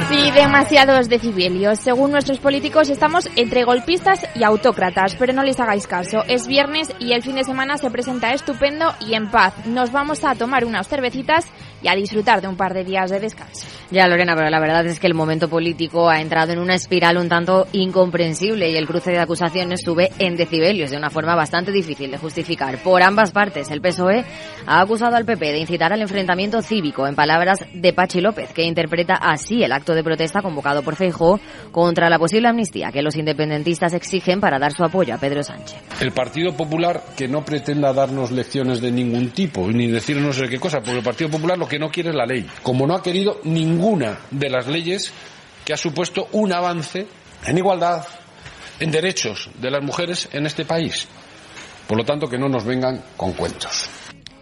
Sí, 0.09 0.31
demasiados 0.33 1.09
decibelios. 1.09 1.81
Según 1.81 2.13
nuestros 2.13 2.39
políticos, 2.39 2.89
estamos 2.89 3.29
entre 3.37 3.65
golpistas 3.65 4.21
y 4.37 4.45
autócratas, 4.45 5.17
pero 5.17 5.33
no 5.33 5.43
les 5.43 5.59
hagáis 5.59 5.87
caso. 5.87 6.25
Es 6.29 6.47
viernes 6.47 6.93
y 7.01 7.13
el 7.13 7.23
fin 7.23 7.35
de 7.35 7.45
semana 7.45 7.79
se 7.79 7.91
presenta 7.91 8.33
estupendo 8.33 8.95
y 9.01 9.15
en 9.15 9.31
paz. 9.31 9.55
Nos 9.67 9.91
vamos 9.91 10.25
a 10.25 10.35
tomar 10.35 10.65
unas 10.65 10.89
cervecitas 10.89 11.47
y 11.83 11.89
a 11.89 11.95
disfrutar 11.95 12.41
de 12.41 12.49
un 12.49 12.57
par 12.57 12.75
de 12.75 12.85
días 12.85 13.11
de 13.11 13.21
descanso. 13.21 13.67
Ya, 13.91 14.07
Lorena, 14.07 14.35
pero 14.37 14.51
la 14.51 14.61
verdad 14.61 14.87
es 14.87 15.01
que 15.01 15.07
el 15.07 15.15
momento 15.15 15.49
político 15.49 16.09
ha 16.09 16.21
entrado 16.21 16.53
en 16.53 16.59
una 16.59 16.75
espiral 16.75 17.17
un 17.17 17.29
tanto 17.29 17.67
incomprensible 17.73 18.71
y 18.71 18.77
el 18.77 18.87
cruce 18.87 19.11
de 19.11 19.19
acusaciones 19.19 19.81
sube 19.83 20.11
en 20.19 20.37
decibelios 20.37 20.91
de 20.91 20.97
una 20.97 21.11
forma 21.11 21.35
bastante 21.35 21.73
difícil 21.73 22.11
de 22.11 22.19
justificar. 22.19 22.79
Por 22.79 23.03
ambas 23.03 23.33
partes, 23.33 23.71
el 23.71 23.81
PSOE 23.81 24.25
ha 24.67 24.81
acusado 24.81 25.17
al 25.17 25.25
PP 25.25 25.53
de 25.53 25.59
incitar 25.59 25.93
al 25.93 26.03
enfrentamiento 26.03 26.63
cívico, 26.63 27.07
en 27.07 27.15
palabras 27.15 27.65
de 27.73 27.80
Pachi 27.95 28.21
López, 28.21 28.53
que 28.53 28.63
interpreta 28.63 29.15
así 29.15 29.63
el 29.63 29.73
acto 29.73 29.95
de 29.95 30.05
protesta 30.05 30.43
convocado 30.43 30.83
por 30.83 30.97
Feijóo 30.97 31.41
contra 31.73 32.09
la 32.09 32.19
posible 32.19 32.49
amnistía 32.49 32.93
que 32.93 33.03
los 33.03 33.17
independentistas 33.17 33.95
exigen 33.95 34.41
para 34.41 34.59
dar 34.59 34.73
su 34.73 34.85
apoyo 34.85 35.15
a 35.15 35.19
Pedro 35.19 35.43
Sánchez. 35.43 35.79
El 36.01 36.13
Partido 36.13 36.57
Popular 36.57 37.03
que 37.17 37.29
no 37.29 37.45
pretenda 37.45 37.93
darnos 37.93 38.31
lecciones 38.31 38.81
de 38.81 38.93
ningún 38.93 39.31
tipo, 39.31 39.67
ni 39.69 39.87
decirnos 39.87 40.21
no 40.21 40.33
sé 40.33 40.49
qué 40.49 40.59
cosa, 40.59 40.79
porque 40.79 40.99
el 40.99 41.05
Partido 41.05 41.31
Popular 41.31 41.59
lo 41.59 41.67
que 41.67 41.79
no 41.79 41.91
quiere 41.91 42.11
es 42.11 42.15
la 42.15 42.27
ley, 42.27 42.47
como 42.63 42.87
no 42.87 42.95
ha 42.95 43.03
querido 43.03 43.41
ninguna 43.45 44.19
de 44.31 44.51
las 44.51 44.67
leyes 44.67 45.13
que 45.65 45.73
ha 45.73 45.77
supuesto 45.77 46.29
un 46.33 46.53
avance 46.53 47.07
en 47.47 47.59
igualdad, 47.59 48.05
en 48.79 48.91
derechos 48.91 49.51
de 49.61 49.71
las 49.71 49.83
mujeres 49.83 50.29
en 50.33 50.47
este 50.47 50.65
país. 50.65 51.09
Por 51.87 51.99
lo 51.99 52.05
tanto, 52.05 52.29
que 52.29 52.39
no 52.39 52.49
nos 52.49 52.65
vengan 52.65 53.03
con 53.17 53.33
cuentos. 53.33 53.89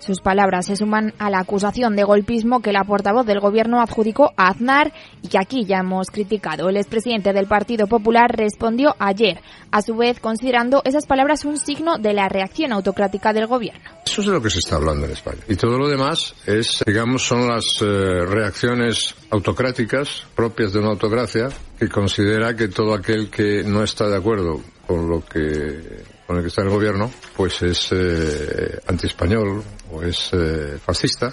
Sus 0.08 0.22
palabras 0.22 0.64
se 0.64 0.74
suman 0.74 1.12
a 1.18 1.28
la 1.28 1.40
acusación 1.40 1.94
de 1.94 2.02
golpismo 2.02 2.62
que 2.62 2.72
la 2.72 2.84
portavoz 2.84 3.26
del 3.26 3.40
gobierno 3.40 3.82
adjudicó 3.82 4.32
a 4.38 4.48
Aznar 4.48 4.90
y 5.20 5.28
que 5.28 5.36
aquí 5.36 5.66
ya 5.66 5.80
hemos 5.80 6.10
criticado. 6.10 6.70
El 6.70 6.78
expresidente 6.78 7.34
del 7.34 7.44
Partido 7.44 7.86
Popular 7.88 8.34
respondió 8.34 8.96
ayer, 8.98 9.42
a 9.70 9.82
su 9.82 9.94
vez 9.96 10.18
considerando 10.18 10.80
esas 10.86 11.04
palabras 11.04 11.44
un 11.44 11.58
signo 11.58 11.98
de 11.98 12.14
la 12.14 12.30
reacción 12.30 12.72
autocrática 12.72 13.34
del 13.34 13.48
gobierno. 13.48 13.82
Eso 14.06 14.22
es 14.22 14.28
de 14.28 14.32
lo 14.32 14.40
que 14.40 14.48
se 14.48 14.60
está 14.60 14.76
hablando 14.76 15.04
en 15.04 15.12
España. 15.12 15.42
Y 15.46 15.56
todo 15.56 15.76
lo 15.76 15.86
demás 15.86 16.34
es, 16.46 16.82
digamos, 16.86 17.22
son 17.22 17.46
las 17.46 17.82
eh, 17.82 18.24
reacciones 18.24 19.14
autocráticas 19.28 20.24
propias 20.34 20.72
de 20.72 20.78
una 20.78 20.88
autocracia 20.88 21.50
que 21.78 21.90
considera 21.90 22.56
que 22.56 22.68
todo 22.68 22.94
aquel 22.94 23.28
que 23.28 23.62
no 23.62 23.84
está 23.84 24.08
de 24.08 24.16
acuerdo 24.16 24.62
con 24.86 25.06
lo 25.06 25.22
que 25.22 26.16
con 26.28 26.36
el 26.36 26.42
que 26.42 26.48
está 26.48 26.60
en 26.60 26.68
el 26.68 26.74
gobierno, 26.74 27.10
pues 27.34 27.62
es 27.62 27.90
eh, 27.90 28.78
antiespañol 28.86 29.62
o 29.90 30.02
es 30.02 30.30
eh, 30.34 30.76
fascista 30.78 31.32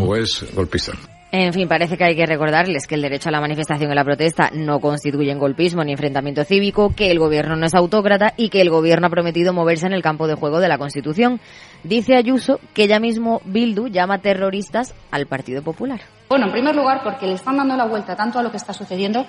o 0.00 0.16
es 0.16 0.46
golpista. 0.54 0.92
En 1.30 1.52
fin, 1.52 1.68
parece 1.68 1.98
que 1.98 2.04
hay 2.04 2.16
que 2.16 2.24
recordarles 2.24 2.86
que 2.86 2.94
el 2.94 3.02
derecho 3.02 3.28
a 3.28 3.32
la 3.32 3.40
manifestación 3.42 3.92
y 3.92 3.94
la 3.94 4.04
protesta 4.04 4.50
no 4.54 4.80
constituyen 4.80 5.38
golpismo 5.38 5.84
ni 5.84 5.92
enfrentamiento 5.92 6.44
cívico, 6.44 6.94
que 6.96 7.10
el 7.10 7.18
gobierno 7.18 7.56
no 7.56 7.66
es 7.66 7.74
autócrata 7.74 8.32
y 8.38 8.48
que 8.48 8.62
el 8.62 8.70
gobierno 8.70 9.06
ha 9.06 9.10
prometido 9.10 9.52
moverse 9.52 9.86
en 9.86 9.92
el 9.92 10.02
campo 10.02 10.26
de 10.26 10.34
juego 10.34 10.60
de 10.60 10.68
la 10.68 10.78
Constitución. 10.78 11.38
Dice 11.84 12.16
Ayuso 12.16 12.58
que 12.72 12.88
ya 12.88 13.00
mismo 13.00 13.42
Bildu 13.44 13.88
llama 13.88 14.18
terroristas 14.18 14.94
al 15.10 15.26
Partido 15.26 15.62
Popular. 15.62 16.00
Bueno, 16.30 16.46
en 16.46 16.52
primer 16.52 16.74
lugar, 16.74 17.02
porque 17.04 17.26
le 17.26 17.34
están 17.34 17.58
dando 17.58 17.76
la 17.76 17.84
vuelta 17.84 18.16
tanto 18.16 18.38
a 18.38 18.42
lo 18.42 18.50
que 18.50 18.56
está 18.56 18.72
sucediendo 18.72 19.26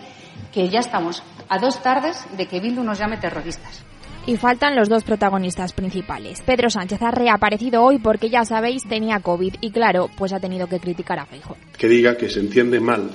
que 0.54 0.70
ya 0.70 0.80
estamos 0.80 1.24
a 1.50 1.60
dos 1.60 1.84
tardes 1.84 2.26
de 2.38 2.48
que 2.48 2.62
Bildu 2.62 2.84
nos 2.84 3.00
llame 3.00 3.18
terroristas. 3.18 3.84
Y 4.26 4.38
faltan 4.38 4.76
los 4.76 4.88
dos 4.88 5.04
protagonistas 5.04 5.74
principales. 5.74 6.42
Pedro 6.46 6.70
Sánchez 6.70 7.02
ha 7.02 7.12
reaparecido 7.12 7.84
hoy 7.84 7.98
porque 8.00 8.30
ya 8.30 8.46
sabéis 8.46 8.84
tenía 8.88 9.20
COVID 9.20 9.56
y 9.60 9.72
claro, 9.72 10.10
pues 10.18 10.32
ha 10.32 10.40
tenido 10.40 10.68
que 10.68 10.80
criticar 10.80 11.20
a 11.20 11.26
Feijóo. 11.26 11.58
que 11.78 11.90
diga 11.90 12.16
que 12.16 12.30
se 12.30 12.40
entiende 12.40 12.80
mal 12.80 13.10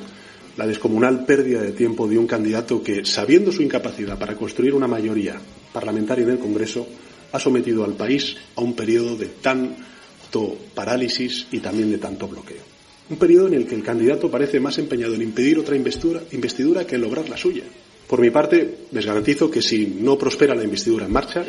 la 0.58 0.66
descomunal 0.66 1.24
pérdida 1.24 1.62
de 1.62 1.72
tiempo 1.72 2.06
de 2.06 2.18
un 2.18 2.26
candidato 2.26 2.82
que, 2.82 3.06
sabiendo 3.06 3.52
su 3.52 3.62
incapacidad 3.62 4.18
para 4.18 4.34
construir 4.34 4.74
una 4.74 4.86
mayoría 4.86 5.36
parlamentaria 5.72 6.24
en 6.24 6.32
el 6.32 6.38
Congreso, 6.38 6.86
ha 7.32 7.38
sometido 7.38 7.84
al 7.84 7.94
país 7.94 8.36
a 8.56 8.60
un 8.60 8.74
periodo 8.74 9.16
de 9.16 9.26
tanto 9.40 10.58
parálisis 10.74 11.46
y 11.52 11.60
también 11.60 11.90
de 11.90 11.98
tanto 11.98 12.28
bloqueo. 12.28 12.62
Un 13.08 13.16
periodo 13.16 13.46
en 13.46 13.54
el 13.54 13.66
que 13.66 13.76
el 13.76 13.82
candidato 13.82 14.30
parece 14.30 14.60
más 14.60 14.76
empeñado 14.76 15.14
en 15.14 15.22
impedir 15.22 15.58
otra 15.58 15.74
investidura, 15.74 16.20
investidura 16.32 16.86
que 16.86 16.96
en 16.96 17.02
lograr 17.02 17.28
la 17.28 17.36
suya. 17.38 17.62
Por 18.08 18.20
mi 18.20 18.30
parte, 18.30 18.86
les 18.90 19.04
garantizo 19.04 19.50
que 19.50 19.60
si 19.60 19.86
no 20.00 20.16
prospera 20.16 20.54
la 20.54 20.64
investidura 20.64 21.04
en 21.04 21.12
marcha, 21.12 21.44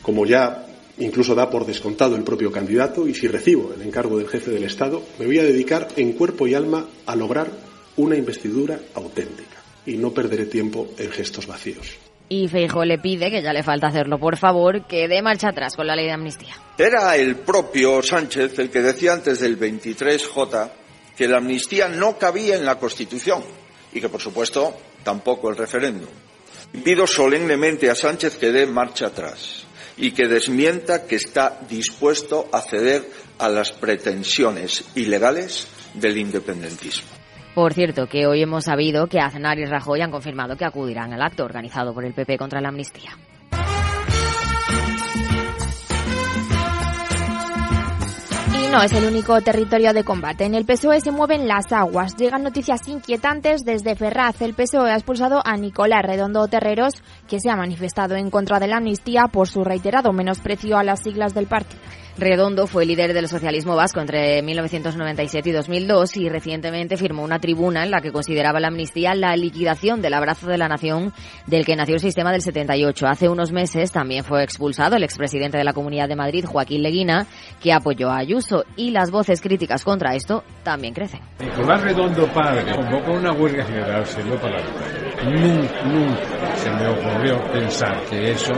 como 0.00 0.24
ya 0.24 0.66
incluso 0.98 1.34
da 1.34 1.50
por 1.50 1.66
descontado 1.66 2.16
el 2.16 2.22
propio 2.22 2.50
candidato, 2.50 3.06
y 3.06 3.14
si 3.14 3.28
recibo 3.28 3.72
el 3.74 3.82
encargo 3.82 4.16
del 4.16 4.28
jefe 4.28 4.50
del 4.50 4.64
Estado, 4.64 5.02
me 5.18 5.26
voy 5.26 5.38
a 5.38 5.44
dedicar 5.44 5.88
en 5.96 6.12
cuerpo 6.12 6.46
y 6.46 6.54
alma 6.54 6.86
a 7.04 7.16
lograr 7.16 7.50
una 7.96 8.16
investidura 8.16 8.80
auténtica 8.94 9.62
y 9.86 9.96
no 9.96 10.12
perderé 10.12 10.46
tiempo 10.46 10.88
en 10.98 11.10
gestos 11.10 11.46
vacíos. 11.46 11.92
Y 12.28 12.48
Feijóo 12.48 12.86
le 12.86 12.98
pide, 12.98 13.30
que 13.30 13.42
ya 13.42 13.52
le 13.52 13.62
falta 13.62 13.88
hacerlo, 13.88 14.18
por 14.18 14.38
favor, 14.38 14.86
que 14.86 15.08
dé 15.08 15.20
marcha 15.20 15.48
atrás 15.48 15.76
con 15.76 15.86
la 15.86 15.94
ley 15.94 16.06
de 16.06 16.12
amnistía. 16.12 16.54
Era 16.78 17.14
el 17.16 17.36
propio 17.36 18.02
Sánchez 18.02 18.58
el 18.58 18.70
que 18.70 18.80
decía 18.80 19.12
antes 19.12 19.40
del 19.40 19.58
23J 19.58 20.70
que 21.16 21.28
la 21.28 21.36
amnistía 21.36 21.88
no 21.88 22.18
cabía 22.18 22.56
en 22.56 22.64
la 22.64 22.78
Constitución 22.78 23.42
y 23.92 24.00
que, 24.00 24.08
por 24.08 24.22
supuesto, 24.22 24.74
tampoco 25.04 25.50
el 25.50 25.56
referéndum. 25.56 26.08
Pido 26.82 27.06
solemnemente 27.06 27.88
a 27.90 27.94
Sánchez 27.94 28.36
que 28.36 28.50
dé 28.50 28.66
marcha 28.66 29.06
atrás 29.06 29.64
y 29.96 30.10
que 30.10 30.26
desmienta 30.26 31.06
que 31.06 31.16
está 31.16 31.60
dispuesto 31.68 32.48
a 32.52 32.60
ceder 32.60 33.08
a 33.38 33.48
las 33.48 33.70
pretensiones 33.70 34.84
ilegales 34.96 35.68
del 35.94 36.18
independentismo. 36.18 37.08
Por 37.54 37.72
cierto, 37.72 38.08
que 38.08 38.26
hoy 38.26 38.42
hemos 38.42 38.64
sabido 38.64 39.06
que 39.06 39.20
Aznar 39.20 39.60
y 39.60 39.64
Rajoy 39.64 40.00
han 40.00 40.10
confirmado 40.10 40.56
que 40.56 40.64
acudirán 40.64 41.12
al 41.12 41.22
acto 41.22 41.44
organizado 41.44 41.94
por 41.94 42.04
el 42.04 42.12
PP 42.12 42.36
contra 42.36 42.60
la 42.60 42.70
amnistía. 42.70 43.16
No 48.74 48.82
es 48.82 48.92
el 48.92 49.04
único 49.04 49.40
territorio 49.40 49.92
de 49.92 50.02
combate. 50.02 50.44
En 50.46 50.56
el 50.56 50.64
PSOE 50.64 51.00
se 51.00 51.12
mueven 51.12 51.46
las 51.46 51.70
aguas. 51.70 52.16
Llegan 52.16 52.42
noticias 52.42 52.88
inquietantes 52.88 53.64
desde 53.64 53.94
Ferraz. 53.94 54.42
El 54.42 54.54
PSOE 54.54 54.90
ha 54.90 54.96
expulsado 54.96 55.40
a 55.44 55.56
Nicolás 55.56 56.02
Redondo 56.02 56.48
Terreros, 56.48 56.94
que 57.28 57.38
se 57.38 57.50
ha 57.50 57.56
manifestado 57.56 58.16
en 58.16 58.30
contra 58.30 58.58
de 58.58 58.66
la 58.66 58.78
amnistía 58.78 59.28
por 59.30 59.46
su 59.46 59.62
reiterado 59.62 60.12
menosprecio 60.12 60.76
a 60.76 60.82
las 60.82 61.04
siglas 61.04 61.34
del 61.34 61.46
partido. 61.46 61.80
Redondo 62.16 62.68
fue 62.68 62.86
líder 62.86 63.12
del 63.12 63.26
socialismo 63.26 63.74
vasco 63.74 64.00
entre 64.00 64.40
1997 64.40 65.48
y 65.48 65.52
2002 65.52 66.16
y 66.16 66.28
recientemente 66.28 66.96
firmó 66.96 67.24
una 67.24 67.40
tribuna 67.40 67.82
en 67.82 67.90
la 67.90 68.00
que 68.00 68.12
consideraba 68.12 68.60
la 68.60 68.68
amnistía 68.68 69.16
la 69.16 69.36
liquidación 69.36 70.00
del 70.00 70.14
abrazo 70.14 70.46
de 70.46 70.56
la 70.56 70.68
nación 70.68 71.12
del 71.48 71.66
que 71.66 71.74
nació 71.74 71.96
el 71.96 72.00
sistema 72.00 72.30
del 72.30 72.42
78. 72.42 73.08
Hace 73.08 73.28
unos 73.28 73.50
meses 73.50 73.90
también 73.90 74.22
fue 74.22 74.44
expulsado 74.44 74.94
el 74.94 75.02
expresidente 75.02 75.58
de 75.58 75.64
la 75.64 75.72
Comunidad 75.72 76.08
de 76.08 76.14
Madrid, 76.14 76.44
Joaquín 76.44 76.84
Leguina, 76.84 77.26
que 77.60 77.72
apoyó 77.72 78.10
a 78.10 78.18
Ayuso 78.18 78.64
y 78.76 78.90
las 78.90 79.10
voces 79.10 79.40
críticas 79.40 79.82
contra 79.82 80.14
esto 80.14 80.44
también 80.62 80.94
crecen. 80.94 81.20
Nicolás 81.40 81.82
Redondo 81.82 82.32
padre 82.32 82.76
convocó 82.76 83.12
una 83.12 83.32
huelga 83.32 83.64
general, 83.64 84.06
se 84.06 84.22
para 84.22 84.62
Nunca, 85.24 85.84
nunca 85.84 86.56
se 86.56 86.70
me 86.70 86.86
ocurrió 86.86 87.42
pensar 87.52 88.04
que 88.08 88.30
eso 88.30 88.52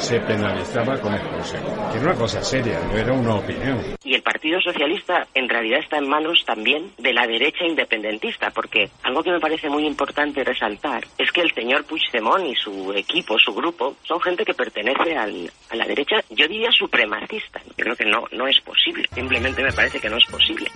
se 0.00 0.18
penalizaba 0.20 0.98
con 0.98 1.14
el 1.14 1.20
Consejo. 1.20 1.90
Que 1.92 1.98
era 1.98 2.06
una 2.06 2.14
cosa 2.14 2.42
seria, 2.42 2.80
no 2.90 2.96
era 2.96 3.12
una 3.12 3.34
opinión. 3.34 3.78
Y 4.02 4.14
el 4.14 4.22
Partido 4.22 4.60
Socialista 4.60 5.26
en 5.34 5.48
realidad 5.48 5.80
está 5.80 5.98
en 5.98 6.08
manos 6.08 6.42
también 6.46 6.90
de 6.98 7.12
la 7.12 7.26
derecha 7.26 7.64
independentista, 7.66 8.50
porque 8.50 8.90
algo 9.02 9.22
que 9.22 9.30
me 9.30 9.40
parece 9.40 9.68
muy 9.68 9.86
importante 9.86 10.42
resaltar 10.42 11.04
es 11.18 11.30
que 11.30 11.42
el 11.42 11.52
señor 11.54 11.84
Puigdemont 11.84 12.46
y 12.46 12.54
su 12.54 12.92
equipo, 12.94 13.38
su 13.38 13.52
grupo, 13.52 13.96
son 14.02 14.20
gente 14.20 14.44
que 14.44 14.54
pertenece 14.54 15.16
al, 15.16 15.50
a 15.70 15.76
la 15.76 15.86
derecha, 15.86 16.16
yo 16.30 16.48
diría 16.48 16.70
supremacista. 16.72 17.60
Creo 17.76 17.94
que 17.94 18.06
no, 18.06 18.24
no 18.32 18.46
es 18.46 18.60
posible, 18.60 19.06
simplemente 19.14 19.62
me 19.62 19.72
parece 19.72 20.00
que 20.00 20.08
no 20.08 20.16
es 20.16 20.26
posible. 20.30 20.70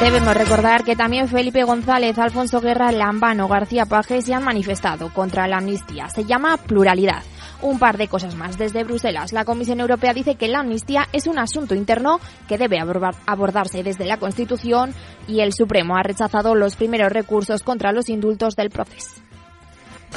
Debemos 0.00 0.36
recordar 0.36 0.84
que 0.84 0.94
también 0.94 1.26
Felipe 1.26 1.64
González, 1.64 2.18
Alfonso 2.18 2.60
Guerra, 2.60 2.92
Lambano, 2.92 3.48
García 3.48 3.86
Paje 3.86 4.20
se 4.20 4.34
han 4.34 4.44
manifestado 4.44 5.12
contra 5.12 5.48
la 5.48 5.56
amnistía. 5.56 6.10
Se 6.10 6.24
llama 6.24 6.58
pluralidad. 6.58 7.22
Un 7.62 7.78
par 7.78 7.96
de 7.96 8.08
cosas 8.08 8.34
más. 8.34 8.58
Desde 8.58 8.84
Bruselas, 8.84 9.32
la 9.32 9.44
Comisión 9.44 9.80
Europea 9.80 10.12
dice 10.12 10.36
que 10.36 10.48
la 10.48 10.60
amnistía 10.60 11.08
es 11.12 11.26
un 11.26 11.38
asunto 11.38 11.74
interno 11.74 12.20
que 12.48 12.58
debe 12.58 12.78
abordarse 12.78 13.82
desde 13.82 14.04
la 14.04 14.18
Constitución 14.18 14.92
y 15.26 15.40
el 15.40 15.52
Supremo 15.52 15.96
ha 15.96 16.02
rechazado 16.02 16.54
los 16.54 16.76
primeros 16.76 17.12
recursos 17.12 17.62
contra 17.62 17.92
los 17.92 18.08
indultos 18.08 18.56
del 18.56 18.70
proceso. 18.70 19.25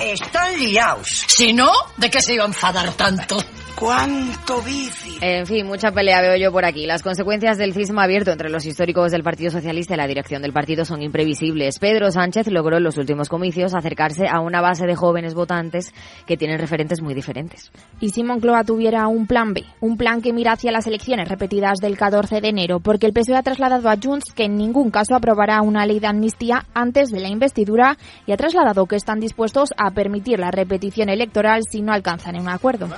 Están 0.01 0.57
liados. 0.57 1.25
Si 1.27 1.51
no, 1.51 1.71
¿de 1.97 2.09
qué 2.09 2.21
se 2.21 2.33
iba 2.33 2.43
a 2.43 2.47
enfadar 2.47 2.93
tanto? 2.93 3.37
¡Cuánto 3.79 4.61
bici! 4.61 5.17
En 5.21 5.45
fin, 5.45 5.65
mucha 5.65 5.91
pelea 5.91 6.19
veo 6.19 6.35
yo 6.35 6.51
por 6.51 6.65
aquí. 6.65 6.85
Las 6.85 7.01
consecuencias 7.01 7.57
del 7.57 7.73
cisma 7.73 8.03
abierto 8.03 8.29
entre 8.29 8.49
los 8.49 8.65
históricos 8.65 9.13
del 9.13 9.23
Partido 9.23 9.51
Socialista 9.51 9.93
y 9.93 9.97
la 9.97 10.05
dirección 10.05 10.41
del 10.41 10.51
partido 10.51 10.83
son 10.83 11.01
imprevisibles. 11.01 11.79
Pedro 11.79 12.11
Sánchez 12.11 12.47
logró 12.47 12.75
en 12.75 12.83
los 12.83 12.97
últimos 12.97 13.29
comicios 13.29 13.73
acercarse 13.73 14.27
a 14.27 14.41
una 14.41 14.59
base 14.59 14.85
de 14.85 14.95
jóvenes 14.95 15.33
votantes 15.33 15.93
que 16.25 16.35
tienen 16.35 16.59
referentes 16.59 17.01
muy 17.01 17.13
diferentes. 17.13 17.71
Y 18.01 18.09
si 18.09 18.21
Moncloa 18.21 18.65
tuviera 18.65 19.07
un 19.07 19.27
plan 19.27 19.53
B, 19.53 19.63
un 19.79 19.95
plan 19.95 20.21
que 20.21 20.33
mira 20.33 20.51
hacia 20.51 20.73
las 20.73 20.85
elecciones 20.85 21.29
repetidas 21.29 21.77
del 21.79 21.97
14 21.97 22.41
de 22.41 22.49
enero, 22.49 22.81
porque 22.81 23.05
el 23.05 23.13
PSOE 23.13 23.37
ha 23.37 23.43
trasladado 23.43 23.87
a 23.87 23.95
Junts 23.95 24.33
que 24.33 24.43
en 24.43 24.57
ningún 24.57 24.91
caso 24.91 25.15
aprobará 25.15 25.61
una 25.61 25.85
ley 25.85 26.01
de 26.01 26.07
amnistía 26.07 26.65
antes 26.73 27.11
de 27.11 27.21
la 27.21 27.29
investidura 27.29 27.97
y 28.25 28.33
ha 28.33 28.37
trasladado 28.37 28.87
que 28.87 28.97
están 28.97 29.21
dispuestos 29.21 29.69
a 29.77 29.88
permitir 29.91 30.39
la 30.39 30.51
repetición 30.51 31.09
electoral 31.09 31.63
si 31.69 31.81
no 31.81 31.93
alcanzan 31.93 32.39
un 32.39 32.49
acuerdo. 32.49 32.89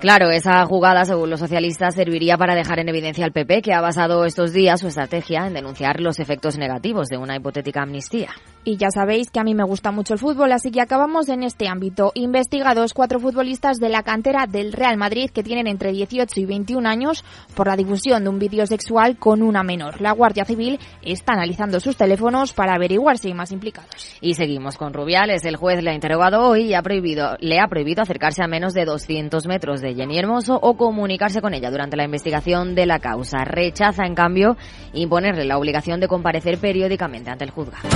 Claro, 0.00 0.30
esa 0.30 0.64
jugada, 0.64 1.04
según 1.04 1.30
los 1.30 1.40
socialistas, 1.40 1.96
serviría 1.96 2.36
para 2.36 2.54
dejar 2.54 2.78
en 2.78 2.88
evidencia 2.88 3.24
al 3.24 3.32
PP, 3.32 3.62
que 3.62 3.72
ha 3.72 3.80
basado 3.80 4.24
estos 4.24 4.52
días 4.52 4.80
su 4.80 4.86
estrategia 4.86 5.46
en 5.46 5.54
denunciar 5.54 6.00
los 6.00 6.20
efectos 6.20 6.56
negativos 6.56 7.08
de 7.08 7.16
una 7.16 7.34
hipotética 7.34 7.82
amnistía. 7.82 8.30
Y 8.64 8.76
ya 8.76 8.88
sabéis 8.90 9.30
que 9.30 9.40
a 9.40 9.44
mí 9.44 9.54
me 9.54 9.64
gusta 9.64 9.92
mucho 9.92 10.14
el 10.14 10.20
fútbol, 10.20 10.52
así 10.52 10.70
que 10.70 10.80
acabamos 10.80 11.28
en 11.28 11.42
este 11.42 11.68
ámbito. 11.68 12.12
Investigados 12.14 12.92
cuatro 12.92 13.18
futbolistas 13.18 13.78
de 13.78 13.88
la 13.88 14.02
cantera 14.02 14.46
del 14.46 14.72
Real 14.72 14.96
Madrid 14.96 15.30
que 15.30 15.42
tienen 15.42 15.66
entre 15.66 15.92
18 15.92 16.40
y 16.40 16.44
21 16.44 16.88
años 16.88 17.24
por 17.54 17.68
la 17.68 17.76
difusión 17.76 18.24
de 18.24 18.30
un 18.30 18.38
vídeo 18.38 18.66
sexual 18.66 19.16
con 19.16 19.42
una 19.42 19.62
menor. 19.62 20.00
La 20.00 20.12
Guardia 20.12 20.44
Civil 20.44 20.78
está 21.02 21.32
analizando 21.32 21.80
sus 21.80 21.96
teléfonos 21.96 22.52
para 22.52 22.74
averiguar 22.74 23.18
si 23.18 23.28
hay 23.28 23.34
más 23.34 23.52
implicados. 23.52 24.16
Y 24.20 24.34
seguimos 24.34 24.76
con 24.76 24.92
Rubiales. 24.92 25.44
El 25.44 25.56
juez 25.56 25.82
le 25.82 25.90
ha 25.90 25.94
interrogado 25.94 26.42
hoy 26.42 26.64
y 26.64 26.74
ha 26.74 26.82
prohibido, 26.82 27.36
le 27.40 27.60
ha 27.60 27.68
prohibido 27.68 28.02
acercarse 28.02 28.42
a 28.42 28.48
menos 28.48 28.74
de 28.74 28.84
200 28.84 29.46
metros 29.46 29.80
de 29.80 29.94
Jenny 29.94 30.18
Hermoso 30.18 30.58
o 30.60 30.76
comunicarse 30.76 31.40
con 31.40 31.54
ella 31.54 31.70
durante 31.70 31.96
la 31.96 32.04
investigación 32.04 32.74
de 32.74 32.86
la 32.86 32.98
causa. 32.98 33.44
Rechaza, 33.44 34.04
en 34.04 34.14
cambio, 34.14 34.56
imponerle 34.92 35.44
la 35.44 35.58
obligación 35.58 36.00
de 36.00 36.08
comparecer 36.08 36.58
periódicamente 36.58 37.30
ante 37.30 37.44
el 37.44 37.50
juzgado. 37.50 37.88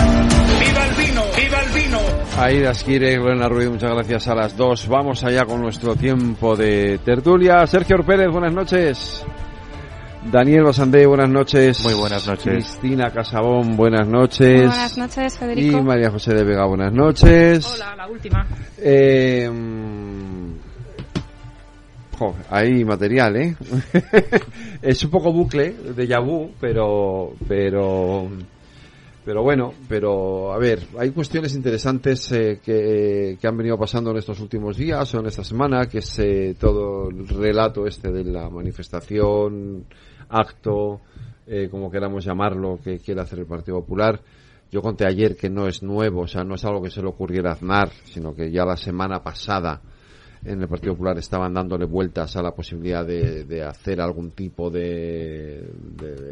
¡Viva 0.65 0.87
el 0.87 0.95
vino! 0.95 1.23
¡Viva 1.37 1.61
el 1.63 1.83
vino! 1.83 1.99
Aida 2.39 2.71
Esquire, 2.71 3.19
Buena 3.19 3.49
Ruiz, 3.49 3.71
muchas 3.71 3.91
gracias 3.91 4.29
a 4.29 4.35
las 4.35 4.57
dos. 4.57 4.87
Vamos 4.89 5.25
allá 5.25 5.45
con 5.45 5.61
nuestro 5.61 5.97
tiempo 5.97 6.57
de 6.57 6.99
tertulia. 6.99 7.67
Sergio 7.67 7.99
Pérez, 8.05 8.31
buenas 8.31 8.53
noches. 8.53 9.25
Daniel 10.31 10.65
Basandé, 10.65 11.07
buenas 11.07 11.29
noches. 11.29 11.83
Muy 11.83 11.95
buenas 11.95 12.27
noches. 12.27 12.45
Cristina 12.45 13.11
Casabón, 13.11 13.77
buenas 13.77 14.07
noches. 14.07 14.67
buenas 14.67 14.97
noches, 14.97 15.39
Federico. 15.39 15.79
Y 15.79 15.83
María 15.83 16.11
José 16.11 16.33
de 16.33 16.45
Vega, 16.45 16.65
buenas 16.67 16.93
noches. 16.93 17.67
Hola, 17.75 17.97
la 17.97 18.09
última. 18.09 18.47
Eh, 18.79 19.51
hay 22.51 22.85
material, 22.85 23.37
¿eh? 23.37 23.57
es 24.83 25.05
un 25.05 25.11
poco 25.11 25.33
bucle 25.33 25.73
de 25.73 26.07
Yabú, 26.07 26.53
pero, 26.61 27.33
pero, 27.49 28.29
pero 29.25 29.43
bueno, 29.43 29.73
pero 29.89 30.53
a 30.53 30.59
ver, 30.59 30.83
hay 30.99 31.11
cuestiones 31.11 31.55
interesantes 31.55 32.33
eh, 32.33 32.61
que, 32.64 33.39
que, 33.41 33.47
han 33.47 33.57
venido 33.57 33.79
pasando 33.79 34.11
en 34.11 34.16
estos 34.16 34.41
últimos 34.41 34.77
días 34.77 35.14
o 35.14 35.20
en 35.20 35.27
esta 35.27 35.45
semana, 35.45 35.87
que 35.87 35.99
es 35.99 36.18
eh, 36.18 36.57
todo 36.59 37.09
el 37.09 37.29
relato 37.29 37.87
este 37.87 38.11
de 38.11 38.25
la 38.25 38.51
manifestación, 38.51 39.85
acto, 40.29 41.03
eh, 41.47 41.68
como 41.70 41.91
queramos 41.91 42.25
llamarlo, 42.25 42.81
que 42.83 42.99
quiere 42.99 43.20
hacer 43.20 43.39
el 43.39 43.47
Partido 43.47 43.81
Popular. 43.81 44.20
Yo 44.70 44.81
conté 44.81 45.07
ayer 45.07 45.37
que 45.37 45.51
no 45.51 45.68
es 45.68 45.83
nuevo, 45.83 46.23
o 46.23 46.27
sea, 46.27 46.43
no 46.43 46.55
es 46.55 46.64
algo 46.64 46.83
que 46.83 46.91
se 46.91 47.03
le 47.03 47.09
ocurriera 47.09 47.51
a 47.51 47.53
Aznar, 47.55 47.91
sino 48.05 48.35
que 48.35 48.51
ya 48.51 48.64
la 48.64 48.77
semana 48.77 49.23
pasada 49.23 49.83
en 50.45 50.61
el 50.61 50.68
Partido 50.68 50.95
Popular 50.95 51.18
estaban 51.18 51.55
dándole 51.55 51.84
vueltas 51.84 52.36
a 52.36 52.43
la 52.43 52.53
posibilidad 52.55 53.07
de, 53.07 53.62
hacer 53.62 54.01
algún 54.01 54.32
tipo 54.32 54.70
de, 54.70 55.64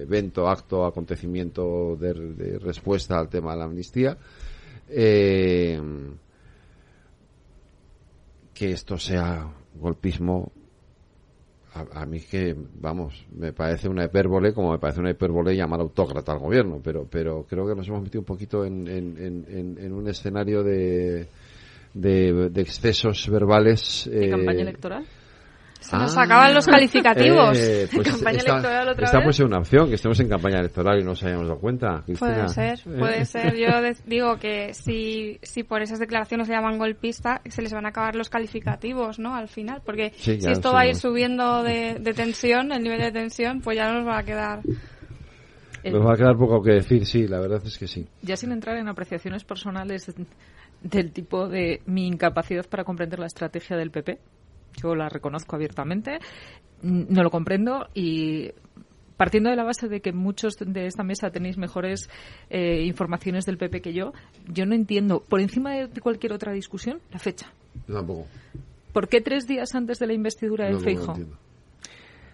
evento, 0.02 0.48
acto, 0.48 0.84
acontecimiento 0.84 1.96
de, 1.96 2.58
respuesta 2.58 3.18
al 3.18 3.28
tema 3.28 3.52
de 3.52 3.58
la 3.58 3.64
amnistía. 3.64 4.18
Eh, 4.88 5.80
que 8.52 8.72
esto 8.72 8.98
sea 8.98 9.48
golpismo, 9.76 10.50
a, 11.72 12.04
mí 12.04 12.20
que, 12.20 12.56
vamos, 12.80 13.24
me 13.32 13.52
parece 13.52 13.88
una 13.88 14.04
hipérbole, 14.04 14.52
como 14.52 14.72
me 14.72 14.78
parece 14.78 14.98
una 14.98 15.10
hipérbole 15.10 15.54
llamar 15.54 15.80
autócrata 15.80 16.32
al 16.32 16.40
gobierno, 16.40 16.80
pero, 16.82 17.06
pero 17.08 17.46
creo 17.48 17.66
que 17.68 17.76
nos 17.76 17.86
hemos 17.86 18.02
metido 18.02 18.20
un 18.20 18.26
poquito 18.26 18.64
en, 18.64 18.88
en 18.88 19.92
un 19.92 20.08
escenario 20.08 20.64
de 20.64 21.28
de, 21.94 22.50
excesos 22.56 23.28
verbales. 23.28 24.08
¿De 24.10 24.30
campaña 24.30 24.58
eh, 24.58 24.62
electoral? 24.62 25.06
Se 25.80 25.96
nos 25.96 26.16
acaban 26.16 26.54
los 26.54 26.66
calificativos. 26.66 27.58
Eh, 27.58 27.88
pues 27.92 28.08
campaña 28.12 28.38
esta, 28.38 28.52
electoral 28.52 28.88
otra 28.88 29.04
esta 29.06 29.18
puede 29.20 29.32
ser 29.32 29.46
una 29.46 29.58
opción, 29.58 29.88
que 29.88 29.94
estemos 29.94 30.20
en 30.20 30.28
campaña 30.28 30.58
electoral 30.58 30.98
y 30.98 31.02
no 31.02 31.10
nos 31.10 31.22
hayamos 31.22 31.48
dado 31.48 31.58
cuenta. 31.58 32.04
Puede 32.18 32.48
ser, 32.48 32.80
puede 32.84 33.24
ser. 33.24 33.56
Yo 33.56 33.68
digo 34.06 34.36
que 34.36 34.74
si, 34.74 35.38
si 35.42 35.64
por 35.64 35.82
esas 35.82 35.98
declaraciones 35.98 36.46
se 36.48 36.52
llaman 36.52 36.78
golpista, 36.78 37.40
se 37.48 37.62
les 37.62 37.72
van 37.72 37.86
a 37.86 37.88
acabar 37.88 38.14
los 38.14 38.28
calificativos, 38.28 39.18
¿no? 39.18 39.34
Al 39.34 39.48
final, 39.48 39.80
porque 39.84 40.12
si 40.16 40.32
esto 40.32 40.72
va 40.72 40.80
a 40.80 40.86
ir 40.86 40.96
subiendo 40.96 41.62
de, 41.62 41.98
de, 41.98 42.12
tensión, 42.12 42.72
el 42.72 42.82
nivel 42.82 43.00
de 43.00 43.12
tensión, 43.12 43.60
pues 43.62 43.78
ya 43.78 43.90
nos 43.90 44.06
va 44.06 44.18
a 44.18 44.22
quedar... 44.22 44.60
Nos 45.82 46.06
va 46.06 46.12
a 46.12 46.16
quedar 46.16 46.36
poco 46.36 46.62
que 46.62 46.72
decir, 46.72 47.06
sí, 47.06 47.26
la 47.26 47.40
verdad 47.40 47.62
es 47.64 47.78
que 47.78 47.88
sí. 47.88 48.06
Ya 48.20 48.36
sin 48.36 48.52
entrar 48.52 48.76
en 48.76 48.86
apreciaciones 48.88 49.44
personales 49.44 50.12
del 50.82 51.12
tipo 51.12 51.48
de 51.48 51.82
mi 51.86 52.06
incapacidad 52.06 52.66
para 52.66 52.84
comprender 52.84 53.18
la 53.18 53.26
estrategia 53.26 53.76
del 53.76 53.90
PP. 53.90 54.18
Yo 54.82 54.94
la 54.94 55.08
reconozco 55.08 55.56
abiertamente, 55.56 56.18
no 56.82 57.22
lo 57.22 57.30
comprendo 57.30 57.88
y 57.94 58.50
partiendo 59.16 59.50
de 59.50 59.56
la 59.56 59.64
base 59.64 59.88
de 59.88 60.00
que 60.00 60.12
muchos 60.12 60.56
de 60.58 60.86
esta 60.86 61.02
mesa 61.02 61.30
tenéis 61.30 61.58
mejores 61.58 62.08
eh, 62.48 62.84
informaciones 62.86 63.44
del 63.44 63.58
PP 63.58 63.82
que 63.82 63.92
yo, 63.92 64.12
yo 64.48 64.64
no 64.64 64.74
entiendo, 64.74 65.20
por 65.20 65.40
encima 65.40 65.74
de 65.74 66.00
cualquier 66.00 66.32
otra 66.32 66.52
discusión, 66.52 67.00
la 67.12 67.18
fecha. 67.18 67.52
tampoco. 67.86 68.26
¿Por 68.92 69.08
qué 69.08 69.20
tres 69.20 69.46
días 69.46 69.74
antes 69.74 69.98
de 69.98 70.06
la 70.06 70.14
investidura 70.14 70.68
de 70.68 70.78
Feijo? 70.78 71.14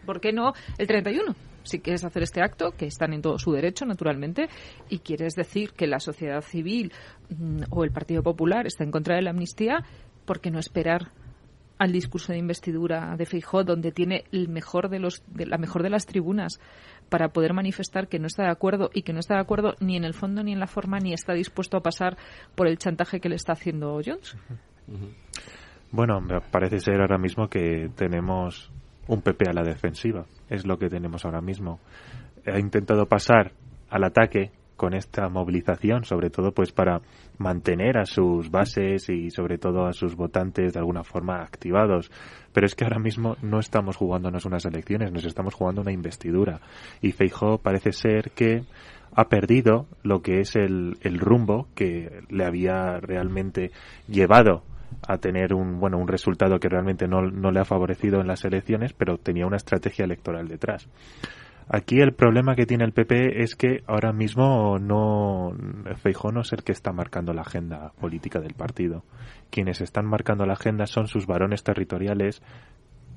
¿Por 0.06 0.20
qué 0.20 0.32
no 0.32 0.52
el 0.78 0.86
31? 0.86 1.35
Si 1.67 1.81
quieres 1.81 2.05
hacer 2.05 2.23
este 2.23 2.43
acto, 2.43 2.73
que 2.73 2.87
están 2.87 3.13
en 3.13 3.23
todo 3.23 3.39
su 3.39 3.53
derecho, 3.53 3.85
naturalmente, 3.85 4.49
y 4.89 5.01
quieres 5.01 5.35
decir 5.35 5.73
que 5.73 5.87
la 5.87 6.01
sociedad 6.01 6.43
civil 6.43 6.93
mm, 7.29 7.65
o 7.71 7.85
el 7.85 7.91
Partido 7.91 8.23
Popular 8.23 8.67
está 8.67 8.85
en 8.85 8.91
contra 8.91 9.17
de 9.17 9.23
la 9.23 9.31
amnistía, 9.31 9.85
¿por 10.25 10.41
qué 10.41 10.51
no 10.51 10.59
esperar 10.59 11.11
al 11.79 11.93
discurso 11.93 12.33
de 12.33 12.39
investidura 12.39 13.17
de 13.17 13.27
Feijóo, 13.27 13.65
donde 13.65 13.93
tiene 13.93 14.25
el 14.33 14.49
mejor 14.49 14.89
de 14.89 14.99
los, 14.99 15.23
de 15.29 15.47
la 15.47 15.59
mejor 15.59 15.83
de 15.83 15.91
las 15.91 16.07
tribunas 16.07 16.59
para 17.09 17.29
poder 17.29 17.53
manifestar 17.53 18.09
que 18.09 18.19
no 18.19 18.27
está 18.27 18.45
de 18.45 18.51
acuerdo 18.51 18.91
y 18.93 19.03
que 19.03 19.13
no 19.13 19.21
está 19.21 19.35
de 19.35 19.41
acuerdo 19.41 19.75
ni 19.81 19.97
en 19.97 20.05
el 20.05 20.15
fondo 20.15 20.43
ni 20.43 20.53
en 20.53 20.61
la 20.61 20.67
forma 20.67 20.99
ni 20.99 21.13
está 21.13 21.35
dispuesto 21.35 21.77
a 21.77 21.83
pasar 21.83 22.17
por 22.55 22.67
el 22.67 22.79
chantaje 22.79 23.21
que 23.21 23.29
le 23.29 23.37
está 23.37 23.53
haciendo 23.53 24.01
Jones. 24.05 24.37
Bueno, 25.93 26.21
parece 26.51 26.81
ser 26.81 27.01
ahora 27.01 27.19
mismo 27.19 27.49
que 27.49 27.91
tenemos 27.95 28.73
un 29.09 29.23
PP 29.23 29.49
a 29.49 29.53
la 29.53 29.62
defensiva. 29.62 30.27
Es 30.49 30.66
lo 30.66 30.78
que 30.78 30.89
tenemos 30.89 31.24
ahora 31.24 31.41
mismo. 31.41 31.81
Ha 32.47 32.59
intentado 32.59 33.07
pasar 33.07 33.53
al 33.91 34.05
ataque 34.05 34.51
con 34.77 34.95
esta 34.95 35.28
movilización, 35.28 36.05
sobre 36.05 36.31
todo 36.31 36.53
pues 36.53 36.70
para 36.70 37.01
mantener 37.39 37.99
a 37.99 38.05
sus 38.05 38.51
bases 38.51 39.09
y 39.09 39.31
sobre 39.31 39.59
todo 39.59 39.87
a 39.87 39.93
sus 39.93 40.15
votantes 40.15 40.74
de 40.74 40.78
alguna 40.78 41.03
forma 41.03 41.43
activados. 41.43 42.11
Pero 42.53 42.66
es 42.66 42.74
que 42.74 42.85
ahora 42.85 42.99
mismo 42.99 43.37
no 43.43 43.59
estamos 43.59 43.97
jugándonos 43.97 44.45
unas 44.45 44.65
elecciones, 44.66 45.12
nos 45.12 45.24
estamos 45.24 45.55
jugando 45.55 45.81
una 45.81 45.93
investidura. 45.93 46.61
Y 47.01 47.12
Feijó 47.12 47.59
parece 47.59 47.93
ser 47.93 48.31
que 48.33 48.65
ha 49.15 49.24
perdido 49.28 49.87
lo 50.03 50.20
que 50.20 50.41
es 50.41 50.57
el, 50.57 50.99
el 51.01 51.19
rumbo 51.19 51.69
que 51.74 52.23
le 52.28 52.45
había 52.45 53.01
realmente 53.01 53.70
llevado 54.09 54.62
a 55.07 55.19
tener 55.19 55.55
un 55.55 55.79
bueno 55.79 55.99
un 55.99 56.09
resultado 56.09 56.59
que 56.59 56.69
realmente 56.69 57.07
no, 57.07 57.23
no 57.23 57.51
le 57.51 57.61
ha 57.61 57.65
favorecido 57.65 58.21
en 58.21 58.27
las 58.27 58.45
elecciones, 58.45 58.93
pero 58.93 59.19
tenía 59.19 59.47
una 59.47 59.57
estrategia 59.57 60.05
electoral 60.05 60.49
detrás. 60.49 60.89
Aquí 61.69 62.01
el 62.01 62.13
problema 62.13 62.55
que 62.55 62.65
tiene 62.65 62.85
el 62.85 62.93
PP 62.93 63.43
es 63.43 63.57
que 63.57 63.83
ahora 63.89 64.13
mismo 64.13 64.79
no 64.79 65.53
Feijó 65.97 66.31
no 66.31 66.43
es 66.43 66.53
el 66.53 66.63
que 66.63 66.71
está 66.71 66.93
marcando 66.93 67.33
la 67.33 67.43
agenda 67.43 67.93
política 68.01 68.39
del 68.39 68.55
partido. 68.55 69.03
Quienes 69.51 69.81
están 69.81 70.07
marcando 70.07 70.47
la 70.47 70.53
agenda 70.53 70.87
son 70.87 71.09
sus 71.09 71.27
varones 71.27 71.65
territoriales, 71.65 72.41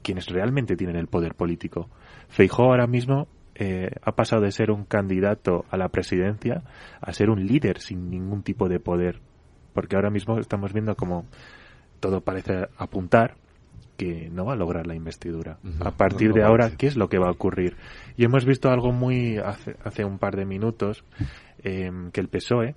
quienes 0.02 0.28
realmente 0.30 0.76
tienen 0.76 0.96
el 0.96 1.08
poder 1.08 1.36
político. 1.36 1.90
Feijó 2.28 2.64
ahora 2.64 2.88
mismo 2.88 3.28
eh, 3.62 3.92
ha 4.02 4.14
pasado 4.14 4.42
de 4.44 4.52
ser 4.52 4.72
un 4.72 4.86
candidato 4.86 5.66
a 5.70 5.76
la 5.76 5.90
presidencia 5.90 6.64
a 7.02 7.12
ser 7.12 7.30
un 7.30 7.46
líder 7.46 7.80
sin 7.80 8.10
ningún 8.10 8.42
tipo 8.42 8.70
de 8.70 8.80
poder. 8.80 9.20
Porque 9.74 9.96
ahora 9.96 10.10
mismo 10.10 10.40
estamos 10.40 10.74
viendo 10.74 10.96
como 10.96 11.26
todo 12.00 12.22
parece 12.22 12.68
apuntar 12.78 13.36
que 14.00 14.30
no 14.32 14.46
va 14.46 14.54
a 14.54 14.56
lograr 14.56 14.88
la 14.88 14.96
investidura. 14.96 15.60
A 15.82 15.92
partir 15.92 16.32
de 16.32 16.42
ahora, 16.42 16.72
¿qué 16.78 16.88
es 16.88 16.96
lo 16.96 17.10
que 17.10 17.20
va 17.20 17.28
a 17.28 17.32
ocurrir? 17.32 17.76
Y 18.16 18.24
hemos 18.24 18.46
visto 18.46 18.70
algo 18.70 18.94
muy 18.94 19.38
hace, 19.38 19.76
hace 19.84 20.06
un 20.06 20.20
par 20.20 20.38
de 20.38 20.46
minutos 20.46 21.04
em, 21.64 22.10
que 22.12 22.22
el 22.22 22.30
PSOE 22.30 22.76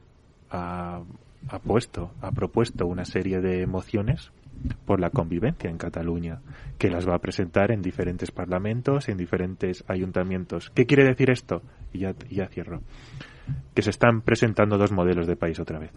ha, 0.51 1.01
ha, 1.49 1.59
puesto, 1.61 2.11
ha 2.21 2.33
propuesto 2.33 2.87
una 2.87 3.05
serie 3.05 3.41
de 3.41 3.69
mociones 3.69 4.33
por 4.85 4.99
la 4.99 5.11
convivencia 5.11 5.71
en 5.71 5.79
Cataluña, 5.79 6.41
que 6.77 6.91
las 6.91 7.09
va 7.09 7.15
a 7.15 7.21
presentar 7.21 7.71
en 7.71 7.83
diferentes 7.83 8.33
parlamentos, 8.33 9.09
en 9.09 9.17
diferentes 9.17 9.85
ayuntamientos. 9.87 10.71
¿Qué 10.75 10.87
quiere 10.87 11.05
decir 11.05 11.31
esto? 11.31 11.63
Y 11.93 12.01
ya, 12.01 12.17
ya 12.31 12.49
cierro. 12.49 12.81
Que 13.75 13.83
se 13.83 13.91
están 13.91 14.23
presentando 14.23 14.77
dos 14.77 14.91
modelos 14.91 15.29
de 15.29 15.37
país 15.37 15.61
otra 15.61 15.79
vez 15.79 15.93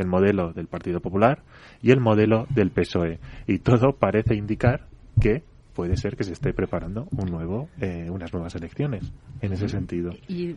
el 0.00 0.06
modelo 0.06 0.52
del 0.52 0.66
Partido 0.66 1.00
Popular 1.00 1.42
y 1.82 1.90
el 1.90 2.00
modelo 2.00 2.46
del 2.50 2.70
PSOE. 2.70 3.18
Y 3.46 3.58
todo 3.58 3.92
parece 3.92 4.34
indicar 4.34 4.86
que 5.20 5.42
puede 5.74 5.96
ser 5.96 6.16
que 6.16 6.24
se 6.24 6.32
esté 6.32 6.52
preparando 6.52 7.06
un 7.16 7.30
nuevo, 7.30 7.68
eh, 7.80 8.08
unas 8.10 8.32
nuevas 8.32 8.54
elecciones 8.54 9.12
en 9.40 9.52
ese 9.52 9.68
sentido. 9.68 10.12
Y, 10.28 10.54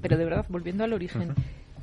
pero, 0.00 0.16
de 0.16 0.24
verdad, 0.24 0.46
volviendo 0.48 0.84
al 0.84 0.92
origen. 0.92 1.34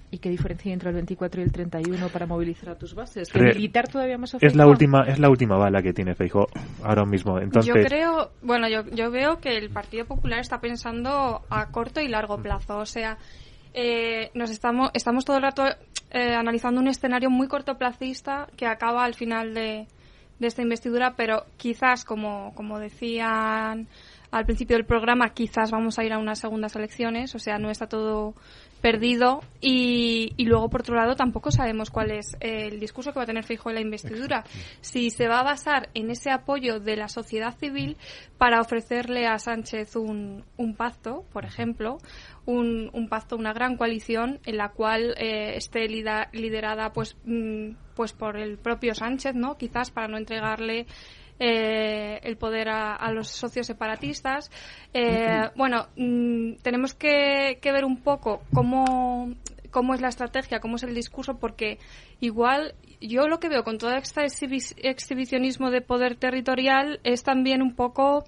¿Y 0.09 0.19
qué 0.19 0.29
diferencia 0.29 0.69
hay 0.69 0.73
entre 0.73 0.89
el 0.89 0.95
24 0.95 1.41
y 1.41 1.43
el 1.43 1.51
31 1.51 2.07
para 2.09 2.27
movilizar 2.27 2.69
a 2.69 2.77
tus 2.77 2.93
bases? 2.93 3.31
¿Que 3.31 3.41
militar 3.41 3.87
todavía 3.87 4.15
más 4.19 4.35
Es 4.39 4.55
la 4.55 4.67
última 4.67 5.05
es 5.07 5.17
la 5.17 5.27
última 5.27 5.57
bala 5.57 5.81
que 5.81 5.91
tiene 5.91 6.13
Feijóo 6.13 6.45
ahora 6.83 7.03
mismo. 7.03 7.39
Entonces... 7.39 7.73
Yo 7.73 7.81
creo, 7.81 8.29
bueno, 8.43 8.69
yo, 8.69 8.83
yo 8.91 9.09
veo 9.09 9.39
que 9.39 9.57
el 9.57 9.71
Partido 9.71 10.05
Popular 10.05 10.39
está 10.39 10.59
pensando 10.59 11.41
a 11.49 11.71
corto 11.71 11.99
y 11.99 12.09
largo 12.09 12.37
plazo. 12.37 12.77
O 12.77 12.85
sea, 12.85 13.17
eh, 13.73 14.31
nos 14.33 14.49
estamos, 14.49 14.91
estamos 14.93 15.25
todo 15.25 15.37
el 15.37 15.43
rato 15.43 15.63
eh, 16.11 16.33
analizando 16.35 16.79
un 16.79 16.87
escenario 16.87 17.29
muy 17.29 17.47
cortoplacista 17.47 18.47
que 18.55 18.67
acaba 18.67 19.03
al 19.03 19.15
final 19.15 19.53
de, 19.53 19.87
de 20.39 20.47
esta 20.47 20.61
investidura, 20.61 21.15
pero 21.15 21.45
quizás, 21.57 22.05
como, 22.05 22.53
como 22.55 22.79
decían 22.79 23.87
al 24.31 24.45
principio 24.45 24.77
del 24.77 24.85
programa, 24.85 25.29
quizás 25.29 25.69
vamos 25.69 25.99
a 25.99 26.03
ir 26.03 26.11
a 26.11 26.17
unas 26.17 26.39
segundas 26.39 26.75
elecciones, 26.75 27.35
o 27.35 27.39
sea, 27.39 27.59
no 27.59 27.69
está 27.69 27.87
todo 27.87 28.33
perdido. 28.83 29.41
Y, 29.61 30.33
y 30.35 30.45
luego 30.45 30.69
por 30.69 30.81
otro 30.81 30.95
lado 30.95 31.15
tampoco 31.15 31.51
sabemos 31.51 31.89
cuál 31.89 32.11
es 32.11 32.35
el 32.41 32.79
discurso 32.79 33.13
que 33.13 33.19
va 33.19 33.23
a 33.23 33.27
tener 33.27 33.45
Fijo 33.45 33.69
en 33.69 33.75
la 33.75 33.81
investidura. 33.81 34.43
Si 34.81 35.09
se 35.09 35.27
va 35.27 35.39
a 35.39 35.43
basar 35.43 35.89
en 35.93 36.11
ese 36.11 36.31
apoyo 36.31 36.79
de 36.79 36.97
la 36.97 37.07
sociedad 37.07 37.55
civil 37.57 37.95
para 38.37 38.59
ofrecerle 38.59 39.25
a 39.25 39.39
Sánchez 39.39 39.95
un, 39.95 40.43
un 40.57 40.75
pacto 40.75 41.23
por 41.31 41.45
ejemplo 41.45 41.99
un, 42.45 42.89
un, 42.93 43.07
pacto 43.09 43.35
una 43.35 43.53
gran 43.53 43.77
coalición 43.77 44.39
en 44.45 44.57
la 44.57 44.69
cual 44.69 45.15
eh, 45.17 45.55
esté 45.55 45.87
liderada 45.87 46.91
pues 46.91 47.15
mm, 47.25 47.69
pues 47.95 48.13
por 48.13 48.37
el 48.37 48.57
propio 48.57 48.93
Sánchez 48.93 49.35
no 49.35 49.57
quizás 49.57 49.91
para 49.91 50.07
no 50.07 50.17
entregarle 50.17 50.87
eh, 51.39 52.19
el 52.23 52.37
poder 52.37 52.69
a, 52.69 53.11
los 53.11 53.27
socios 53.27 53.67
separatistas. 53.67 54.51
Eh, 54.93 55.49
bueno, 55.55 55.87
mm, 55.97 56.53
tenemos 56.61 56.93
que, 56.93 57.59
ver 57.63 57.85
un 57.85 58.01
poco 58.01 58.43
cómo, 58.53 59.33
cómo 59.71 59.93
es 59.93 60.01
la 60.01 60.09
estrategia, 60.09 60.59
cómo 60.59 60.75
es 60.75 60.83
el 60.83 60.93
discurso, 60.93 61.39
porque 61.39 61.79
igual 62.19 62.75
yo 63.01 63.27
lo 63.27 63.39
que 63.39 63.49
veo 63.49 63.63
con 63.63 63.77
todo 63.77 63.91
este 63.91 64.25
exhibicionismo 64.25 65.71
de 65.71 65.81
poder 65.81 66.15
territorial 66.15 66.99
es 67.03 67.23
también 67.23 67.61
un 67.61 67.75
poco 67.75 68.25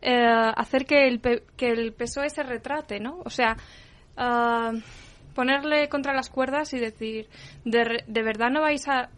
eh, 0.00 0.52
hacer 0.56 0.86
que 0.86 1.06
el, 1.08 1.20
que 1.56 1.70
el 1.70 1.92
PSOE 1.92 2.30
se 2.30 2.42
retrate, 2.42 3.00
¿no? 3.00 3.20
O 3.24 3.30
sea, 3.30 3.56
ah, 4.16 4.72
ponerle 5.34 5.88
contra 5.88 6.14
las 6.14 6.30
cuerdas 6.30 6.72
y 6.72 6.78
decir, 6.78 7.28
de, 7.64 8.04
de 8.06 8.22
verdad 8.22 8.50
no 8.50 8.60
vais 8.60 8.88
a 8.88 9.10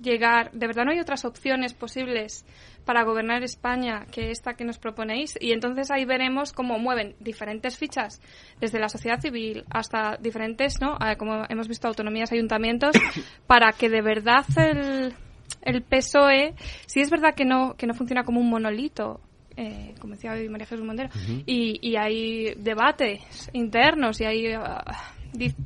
llegar, 0.00 0.50
de 0.52 0.66
verdad 0.66 0.84
no 0.84 0.92
hay 0.92 1.00
otras 1.00 1.24
opciones 1.24 1.74
posibles 1.74 2.44
para 2.84 3.02
gobernar 3.04 3.42
España 3.42 4.06
que 4.10 4.30
esta 4.30 4.54
que 4.54 4.64
nos 4.64 4.78
proponéis 4.78 5.36
y 5.40 5.52
entonces 5.52 5.90
ahí 5.90 6.04
veremos 6.04 6.52
cómo 6.52 6.78
mueven 6.78 7.16
diferentes 7.20 7.76
fichas 7.76 8.22
desde 8.60 8.78
la 8.78 8.88
sociedad 8.88 9.20
civil 9.20 9.64
hasta 9.70 10.16
diferentes, 10.16 10.80
¿no? 10.80 10.96
Eh, 11.04 11.16
como 11.18 11.44
hemos 11.48 11.68
visto 11.68 11.88
autonomías, 11.88 12.32
ayuntamientos 12.32 12.96
para 13.46 13.72
que 13.72 13.90
de 13.90 14.00
verdad 14.00 14.46
el, 14.56 15.14
el 15.62 15.82
PSOE, 15.82 16.54
si 16.86 17.00
es 17.00 17.10
verdad 17.10 17.34
que 17.34 17.44
no 17.44 17.74
que 17.76 17.86
no 17.86 17.94
funciona 17.94 18.24
como 18.24 18.40
un 18.40 18.48
monolito, 18.48 19.20
eh, 19.58 19.94
como 20.00 20.14
decía 20.14 20.32
hoy 20.32 20.48
María 20.48 20.66
Jesús 20.66 20.84
Montero, 20.84 21.10
y, 21.44 21.78
y, 21.82 21.96
hay 21.96 22.54
debates 22.54 23.20
internos 23.52 24.20
y 24.20 24.24
hay 24.24 24.56
uh, 24.56 24.62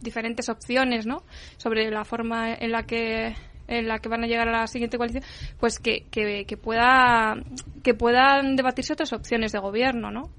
diferentes 0.01 0.49
opciones, 0.49 1.07
¿no? 1.07 1.23
Sobre 1.59 1.91
la 1.91 2.05
forma 2.05 2.55
en 2.55 2.73
la 2.73 2.85
que 2.85 3.35
en 3.69 3.89
la 3.89 3.99
que 3.99 4.09
van 4.09 4.25
a 4.25 4.27
llegar 4.27 4.49
a 4.49 4.61
la 4.61 4.67
siguiente 4.67 4.97
coalición, 4.97 5.25
pues 5.61 5.79
que, 5.79 6.05
que, 6.11 6.47
que 6.47 6.57
pueda 6.57 7.37
que 7.83 7.95
puedan 7.95 8.57
debatirse 8.57 8.95
otras 8.95 9.13
opciones 9.13 9.53
de 9.53 9.59
gobierno, 9.59 10.11
¿no? 10.11 10.31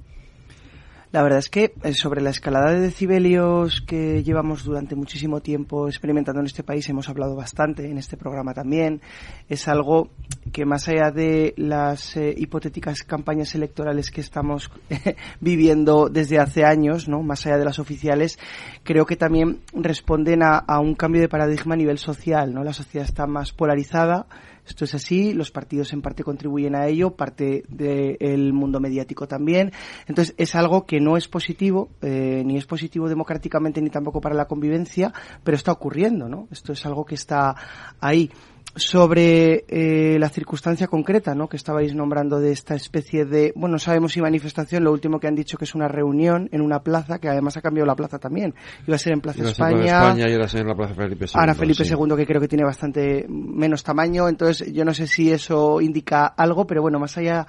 La 1.14 1.22
verdad 1.22 1.38
es 1.38 1.49
que 1.49 1.76
eh, 1.84 1.94
sobre 1.94 2.22
la 2.22 2.31
escalada 2.31 2.72
de 2.72 2.80
decibelios 2.80 3.81
que 3.85 4.23
llevamos 4.23 4.64
durante 4.64 4.95
muchísimo 4.95 5.41
tiempo 5.41 5.88
experimentando 5.88 6.40
en 6.40 6.48
este 6.48 6.64
país, 6.64 6.90
hemos 6.90 7.07
hablado 7.07 7.35
bastante 7.35 7.88
en 7.88 7.99
este 7.99 8.18
programa 8.18 8.56
también, 8.56 8.99
es 9.48 9.68
algo 9.68 10.10
que 10.52 10.65
más 10.65 10.88
allá 10.88 11.11
de 11.11 11.53
las 11.56 12.18
eh, 12.18 12.34
hipotéticas 12.35 13.03
campañas 13.03 13.53
electorales 13.53 14.10
que 14.10 14.22
estamos 14.22 14.72
viviendo 15.40 16.10
desde 16.10 16.40
hace 16.40 16.65
años, 16.65 17.07
¿no? 17.07 17.22
más 17.22 17.45
allá 17.45 17.60
de 17.60 17.65
las 17.65 17.77
oficiales, 17.77 18.40
creo 18.81 19.06
que 19.06 19.15
también 19.15 19.60
responden 19.72 20.41
a, 20.41 20.57
a 20.57 20.80
un 20.80 20.95
cambio 20.95 21.22
de 21.22 21.30
paradigma 21.30 21.76
a 21.76 21.77
nivel 21.77 21.99
social. 21.99 22.52
¿no? 22.52 22.64
La 22.64 22.73
sociedad 22.73 23.07
está 23.07 23.27
más 23.27 23.52
polarizada, 23.52 24.26
esto 24.65 24.85
es 24.85 24.95
así, 24.95 25.34
los 25.34 25.52
partidos 25.52 25.94
en 25.94 26.02
parte 26.02 26.23
contribuyen 26.23 26.76
a 26.76 26.88
ello, 26.88 27.15
parte 27.15 27.64
del 27.68 28.53
mundo 28.53 28.80
mediático 28.80 29.27
también. 29.27 29.72
Entonces 30.07 30.34
es 30.38 30.56
algo 30.56 30.85
que 30.85 30.99
no 30.99 31.18
es 31.18 31.27
positivo, 31.27 31.90
eh, 32.02 32.44
ni 32.45 32.57
es 32.57 32.65
positivo 32.65 33.10
democráticamente 33.10 33.81
ni 33.81 33.90
tampoco 33.90 34.22
para 34.22 34.35
la 34.35 34.45
convivencia, 34.45 35.14
pero 35.44 35.56
está 35.56 35.72
ocurriendo, 35.72 36.30
¿no? 36.30 36.48
Esto 36.52 36.73
es 36.73 36.85
algo 36.85 37.06
que 37.06 37.15
está 37.15 37.56
ahí 37.99 38.31
sobre 38.76 39.66
eh, 39.68 40.18
la 40.20 40.30
circunstancia 40.30 40.88
concreta, 40.88 41.36
¿no? 41.36 41.48
Que 41.48 41.58
estabais 41.58 41.94
nombrando 41.94 42.40
de 42.40 42.52
esta 42.52 42.76
especie 42.76 43.26
de, 43.26 43.54
bueno, 43.56 43.78
sabemos 43.78 44.14
si 44.14 44.22
manifestación, 44.22 44.84
lo 44.84 44.91
último 44.91 45.20
que 45.20 45.28
han 45.28 45.36
dicho 45.36 45.58
que 45.58 45.66
es 45.66 45.76
una 45.76 45.88
reunión 45.88 46.50
en 46.52 46.62
una 46.62 46.80
plaza, 46.80 47.20
que 47.20 47.30
además 47.30 47.56
ha 47.58 47.62
cambiado 47.62 47.86
la 47.86 47.95
plaza 47.95 48.18
también. 48.18 48.56
Iba 48.88 48.95
a 48.95 49.00
ser 49.00 49.14
en 49.14 49.22
Plaza 49.22 49.44
España. 49.44 49.86
España 49.86 50.30
y 50.30 50.34
ahora 50.34 50.48
en 50.54 50.68
la 50.68 50.76
Plaza 50.76 50.95
Felipe 50.95 51.26
II. 51.26 51.32
Ahora 51.36 51.54
Felipe 51.54 51.84
II, 51.84 52.16
que 52.18 52.26
creo 52.26 52.41
que 52.41 52.48
tiene 52.48 52.64
bastante 52.64 53.26
menos 53.30 53.84
tamaño, 53.84 54.28
entonces 54.28 54.72
yo 54.74 54.84
no 54.84 54.94
sé 54.94 55.08
si 55.08 55.32
eso 55.32 55.80
indica 55.80 56.26
algo, 56.26 56.66
pero 56.66 56.82
bueno, 56.82 57.00
más 57.00 57.18
allá 57.18 57.45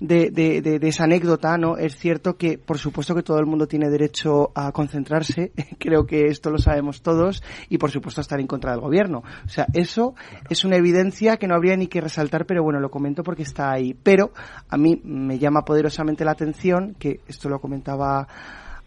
de, 0.00 0.30
de, 0.30 0.62
de, 0.62 0.88
esa 0.88 1.04
anécdota, 1.04 1.56
¿no? 1.58 1.76
Es 1.76 1.96
cierto 1.96 2.36
que, 2.36 2.58
por 2.58 2.78
supuesto, 2.78 3.14
que 3.14 3.22
todo 3.22 3.38
el 3.38 3.46
mundo 3.46 3.66
tiene 3.66 3.90
derecho 3.90 4.50
a 4.54 4.72
concentrarse, 4.72 5.52
creo 5.78 6.06
que 6.06 6.26
esto 6.26 6.50
lo 6.50 6.58
sabemos 6.58 7.02
todos, 7.02 7.42
y 7.68 7.78
por 7.78 7.90
supuesto 7.90 8.20
a 8.20 8.22
estar 8.22 8.40
en 8.40 8.46
contra 8.46 8.72
del 8.72 8.80
gobierno. 8.80 9.22
O 9.44 9.48
sea, 9.48 9.66
eso 9.74 10.14
es 10.48 10.64
una 10.64 10.76
evidencia 10.76 11.36
que 11.36 11.46
no 11.46 11.54
habría 11.54 11.76
ni 11.76 11.86
que 11.86 12.00
resaltar, 12.00 12.46
pero 12.46 12.62
bueno, 12.62 12.80
lo 12.80 12.90
comento 12.90 13.22
porque 13.22 13.42
está 13.42 13.70
ahí. 13.70 13.94
Pero 14.02 14.32
a 14.68 14.76
mí 14.76 15.00
me 15.04 15.38
llama 15.38 15.62
poderosamente 15.62 16.24
la 16.24 16.32
atención, 16.32 16.96
que 16.98 17.20
esto 17.28 17.48
lo 17.48 17.60
comentaba 17.60 18.26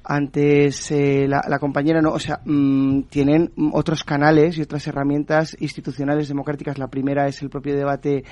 antes 0.04 0.92
eh, 0.92 1.28
la, 1.28 1.60
compañera 1.60 2.02
no, 2.02 2.12
o 2.12 2.20
sea, 2.20 2.42
mm, 2.44 3.04
tienen 3.04 3.52
otros 3.72 4.04
canales 4.04 4.58
y 4.58 4.62
otras 4.62 4.86
herramientas 4.88 5.56
institucionales 5.60 6.28
democráticas. 6.28 6.78
La 6.78 6.88
primera 6.88 7.28
es 7.28 7.42
el 7.42 7.50
propio 7.50 7.76
debate, 7.76 8.24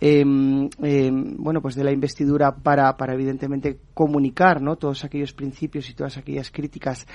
em, 0.00 0.68
em, 0.82 1.36
bueno, 1.38 1.60
pues 1.60 1.74
de 1.76 1.84
la 1.84 1.92
investidura 1.92 2.52
para, 2.52 2.96
para 2.96 3.14
evidentemente 3.14 3.78
comunicar, 3.94 4.60
¿no? 4.60 4.76
Todos 4.76 5.04
aquellos 5.04 5.32
principios 5.32 5.88
y 5.88 5.94
todas 5.94 6.16
aquellas 6.16 6.50
críticas, 6.50 7.06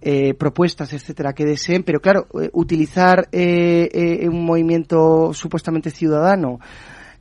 eh, 0.00 0.34
propuestas, 0.34 0.92
etcétera, 0.92 1.32
que 1.32 1.44
deseen. 1.44 1.84
Pero 1.84 2.00
claro, 2.00 2.26
eh, 2.40 2.50
utilizar 2.52 3.28
un 3.32 4.44
movimiento 4.44 5.32
supuestamente 5.32 5.90
ciudadano 5.90 6.58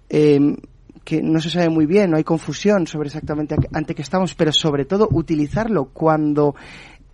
em, 0.09 0.55
que 1.03 1.21
no 1.21 1.39
se 1.39 1.49
sabe 1.49 1.69
muy 1.69 1.85
bien, 1.85 2.11
no 2.11 2.17
hay 2.17 2.23
confusión 2.23 2.87
sobre 2.87 3.07
exactamente 3.07 3.55
ante 3.73 3.95
qué 3.95 4.01
estamos, 4.01 4.35
pero 4.35 4.51
sobre 4.51 4.85
todo 4.85 5.07
utilizarlo 5.11 5.85
cuando 5.85 6.55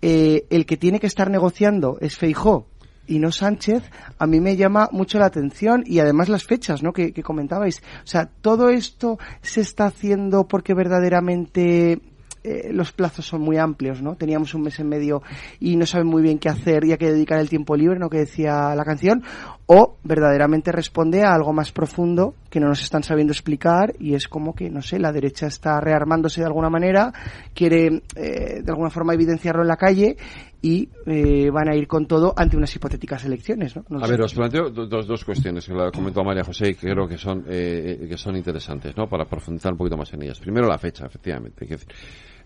eh, 0.01 0.45
el 0.49 0.65
que 0.65 0.77
tiene 0.77 0.99
que 0.99 1.07
estar 1.07 1.29
negociando 1.29 1.97
es 2.01 2.17
Feijó 2.17 2.67
y 3.07 3.19
no 3.19 3.31
Sánchez, 3.31 3.83
a 4.19 4.27
mí 4.27 4.41
me 4.41 4.57
llama 4.57 4.89
mucho 4.91 5.17
la 5.17 5.25
atención 5.25 5.83
y 5.85 5.99
además 5.99 6.27
las 6.27 6.43
fechas 6.43 6.83
¿no? 6.83 6.91
que, 6.91 7.13
que 7.13 7.23
comentabais. 7.23 7.81
O 8.03 8.07
sea, 8.07 8.25
todo 8.25 8.69
esto 8.69 9.17
se 9.41 9.61
está 9.61 9.85
haciendo 9.85 10.47
porque 10.47 10.73
verdaderamente 10.73 12.01
eh, 12.47 12.71
los 12.71 12.93
plazos 12.93 13.25
son 13.25 13.41
muy 13.41 13.57
amplios, 13.57 14.01
¿no? 14.01 14.15
Teníamos 14.15 14.53
un 14.53 14.61
mes 14.61 14.79
en 14.79 14.87
medio 14.87 15.21
y 15.59 15.75
no 15.75 15.85
saben 15.85 16.07
muy 16.07 16.21
bien 16.21 16.39
qué 16.39 16.47
hacer 16.47 16.85
y 16.85 16.93
a 16.93 16.97
qué 16.97 17.11
dedicar 17.11 17.39
el 17.39 17.49
tiempo 17.49 17.75
libre, 17.75 17.99
¿no? 17.99 18.09
Que 18.09 18.19
decía 18.19 18.73
la 18.73 18.85
canción, 18.85 19.21
o 19.65 19.97
verdaderamente 20.03 20.71
responde 20.71 21.23
a 21.23 21.33
algo 21.33 21.51
más 21.51 21.73
profundo 21.73 22.35
que 22.49 22.61
no 22.61 22.69
nos 22.69 22.81
están 22.81 23.03
sabiendo 23.03 23.33
explicar 23.33 23.93
y 23.99 24.13
es 24.13 24.29
como 24.29 24.55
que, 24.55 24.69
no 24.69 24.81
sé, 24.81 24.97
la 24.97 25.11
derecha 25.11 25.47
está 25.47 25.81
rearmándose 25.81 26.39
de 26.39 26.47
alguna 26.47 26.69
manera, 26.69 27.11
quiere 27.53 28.01
eh, 28.15 28.61
de 28.63 28.71
alguna 28.71 28.89
forma 28.89 29.13
evidenciarlo 29.13 29.63
en 29.63 29.67
la 29.67 29.75
calle 29.75 30.15
y 30.61 30.87
eh, 31.05 31.49
van 31.51 31.69
a 31.69 31.75
ir 31.75 31.85
con 31.85 32.07
todo 32.07 32.33
ante 32.37 32.55
unas 32.55 32.73
hipotéticas 32.73 33.25
elecciones. 33.25 33.75
¿no? 33.75 33.83
a 34.01 34.07
ver, 34.07 34.21
os 34.21 34.33
planteo 34.33 34.69
dos, 34.69 35.05
dos 35.05 35.25
cuestiones 35.25 35.65
que 35.65 35.73
la 35.73 35.91
comentó 35.91 36.23
María 36.23 36.45
José 36.45 36.69
y 36.69 36.75
que 36.75 36.89
creo 36.89 37.07
que 37.07 37.17
son, 37.17 37.43
que 37.43 38.15
son 38.15 38.37
interesantes 38.37 38.95
¿no? 38.95 39.07
para 39.07 39.25
profundizar 39.25 39.73
un 39.73 39.77
poquito 39.77 39.97
más 39.97 40.13
en 40.13 40.23
ellas. 40.23 40.39
Primero 40.39 40.67
la 40.67 40.77
fecha, 40.77 41.05
efectivamente. 41.05 41.67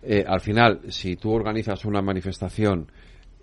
Eh, 0.03 0.23
al 0.27 0.41
final, 0.41 0.81
si 0.89 1.15
tú 1.15 1.31
organizas 1.31 1.85
una 1.85 2.01
manifestación 2.01 2.91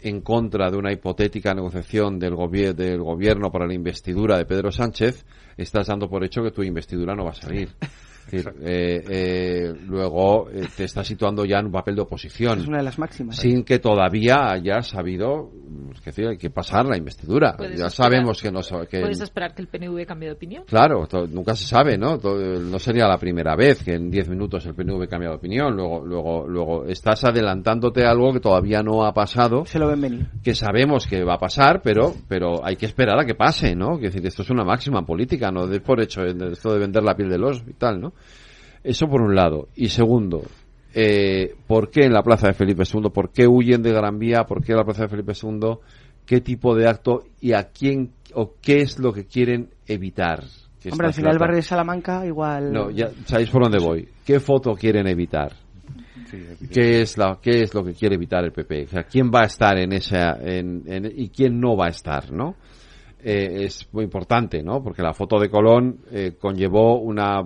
en 0.00 0.20
contra 0.20 0.70
de 0.70 0.76
una 0.76 0.92
hipotética 0.92 1.54
negociación 1.54 2.18
del, 2.18 2.36
del 2.76 3.02
gobierno 3.02 3.50
para 3.50 3.66
la 3.66 3.74
investidura 3.74 4.38
de 4.38 4.44
Pedro 4.44 4.70
Sánchez, 4.70 5.24
estás 5.56 5.86
dando 5.86 6.08
por 6.08 6.24
hecho 6.24 6.42
que 6.42 6.50
tu 6.50 6.62
investidura 6.62 7.14
no 7.14 7.24
va 7.24 7.30
a 7.30 7.34
salir. 7.34 7.70
Eh, 8.32 9.04
eh, 9.08 9.74
luego 9.86 10.50
eh, 10.50 10.66
te 10.76 10.84
está 10.84 11.02
situando 11.02 11.44
ya 11.44 11.58
en 11.58 11.66
un 11.66 11.72
papel 11.72 11.94
de 11.96 12.02
oposición. 12.02 12.60
Es 12.60 12.68
una 12.68 12.78
de 12.78 12.84
las 12.84 12.98
máximas. 12.98 13.36
Sin 13.36 13.64
que 13.64 13.78
todavía 13.78 14.50
hayas 14.50 14.88
sabido 14.88 15.50
es 15.94 16.04
decir, 16.04 16.26
hay 16.26 16.36
que 16.36 16.50
pasar 16.50 16.86
la 16.86 16.96
investidura. 16.96 17.56
Ya 17.76 17.90
sabemos 17.90 18.40
que 18.40 18.50
no. 18.50 18.60
Que, 18.88 19.00
¿Puedes 19.00 19.20
esperar 19.20 19.54
que 19.54 19.62
el 19.62 19.68
PNV 19.68 20.06
cambie 20.06 20.28
de 20.28 20.34
opinión? 20.34 20.64
Claro, 20.66 21.06
nunca 21.30 21.54
se 21.54 21.66
sabe, 21.66 21.98
¿no? 21.98 22.16
no 22.18 22.78
sería 22.78 23.06
la 23.06 23.18
primera 23.18 23.54
vez 23.56 23.82
que 23.82 23.94
en 23.94 24.10
10 24.10 24.28
minutos 24.30 24.64
el 24.66 24.74
PNV 24.74 25.08
cambia 25.08 25.30
de 25.30 25.36
opinión. 25.36 25.76
Luego, 25.76 26.04
luego, 26.04 26.46
luego 26.46 26.84
estás 26.84 27.24
adelantándote 27.24 28.04
algo 28.04 28.32
que 28.32 28.40
todavía 28.40 28.82
no 28.82 29.04
ha 29.04 29.12
pasado. 29.12 29.64
Se 29.66 29.78
lo 29.78 29.88
ven 29.88 30.00
venir. 30.00 30.26
Que 30.42 30.54
sabemos 30.54 31.06
que 31.06 31.24
va 31.24 31.34
a 31.34 31.38
pasar, 31.38 31.80
pero, 31.82 32.14
pero 32.28 32.64
hay 32.64 32.76
que 32.76 32.86
esperar 32.86 33.18
a 33.18 33.24
que 33.24 33.34
pase, 33.34 33.74
¿no? 33.74 33.96
Es 33.96 34.02
decir, 34.02 34.26
esto 34.26 34.42
es 34.42 34.50
una 34.50 34.64
máxima 34.64 35.04
política, 35.04 35.50
no 35.50 35.66
de 35.66 35.80
por 35.80 36.00
hecho 36.00 36.22
esto 36.22 36.72
de 36.72 36.78
vender 36.78 37.02
la 37.02 37.14
piel 37.14 37.28
de 37.28 37.38
los 37.38 37.62
y 37.66 37.74
tal, 37.74 38.00
¿no? 38.00 38.12
Eso 38.82 39.08
por 39.08 39.22
un 39.22 39.34
lado. 39.34 39.68
Y 39.74 39.88
segundo, 39.88 40.42
eh, 40.94 41.54
¿por 41.66 41.90
qué 41.90 42.04
en 42.04 42.12
la 42.12 42.22
plaza 42.22 42.48
de 42.48 42.54
Felipe 42.54 42.84
II? 42.84 43.10
¿Por 43.12 43.30
qué 43.30 43.46
huyen 43.46 43.82
de 43.82 43.92
Gran 43.92 44.18
Vía? 44.18 44.44
¿Por 44.44 44.64
qué 44.64 44.72
en 44.72 44.78
la 44.78 44.84
plaza 44.84 45.02
de 45.02 45.08
Felipe 45.08 45.32
II? 45.40 45.78
¿Qué 46.24 46.40
tipo 46.40 46.74
de 46.74 46.88
acto 46.88 47.24
y 47.40 47.52
a 47.52 47.64
quién 47.64 48.12
o 48.34 48.54
qué 48.60 48.78
es 48.82 48.98
lo 48.98 49.12
que 49.12 49.26
quieren 49.26 49.70
evitar? 49.86 50.44
Hombre, 50.90 51.08
al 51.08 51.14
final 51.14 51.32
el 51.32 51.38
barrio 51.38 51.56
de 51.56 51.62
Salamanca 51.62 52.24
igual... 52.24 52.72
No, 52.72 52.90
ya 52.90 53.10
sabéis 53.24 53.50
por 53.50 53.62
dónde 53.62 53.78
voy. 53.78 54.08
¿Qué 54.24 54.38
foto 54.38 54.74
quieren 54.74 55.06
evitar? 55.08 55.52
¿Qué 56.72 57.00
es, 57.00 57.16
la, 57.16 57.38
¿Qué 57.40 57.62
es 57.62 57.74
lo 57.74 57.82
que 57.82 57.94
quiere 57.94 58.14
evitar 58.14 58.44
el 58.44 58.52
PP? 58.52 58.84
O 58.84 58.88
sea, 58.88 59.02
¿quién 59.04 59.30
va 59.34 59.40
a 59.42 59.46
estar 59.46 59.78
en 59.78 59.92
esa 59.92 60.36
en, 60.40 60.84
y 61.16 61.30
quién 61.30 61.58
no 61.58 61.76
va 61.76 61.86
a 61.86 61.90
estar, 61.90 62.30
no? 62.30 62.56
Eh, 63.20 63.64
es 63.64 63.88
muy 63.92 64.04
importante, 64.04 64.62
¿no? 64.62 64.82
Porque 64.82 65.02
la 65.02 65.12
foto 65.12 65.40
de 65.40 65.50
Colón 65.50 66.02
eh, 66.12 66.36
conllevó 66.38 67.00
una 67.00 67.42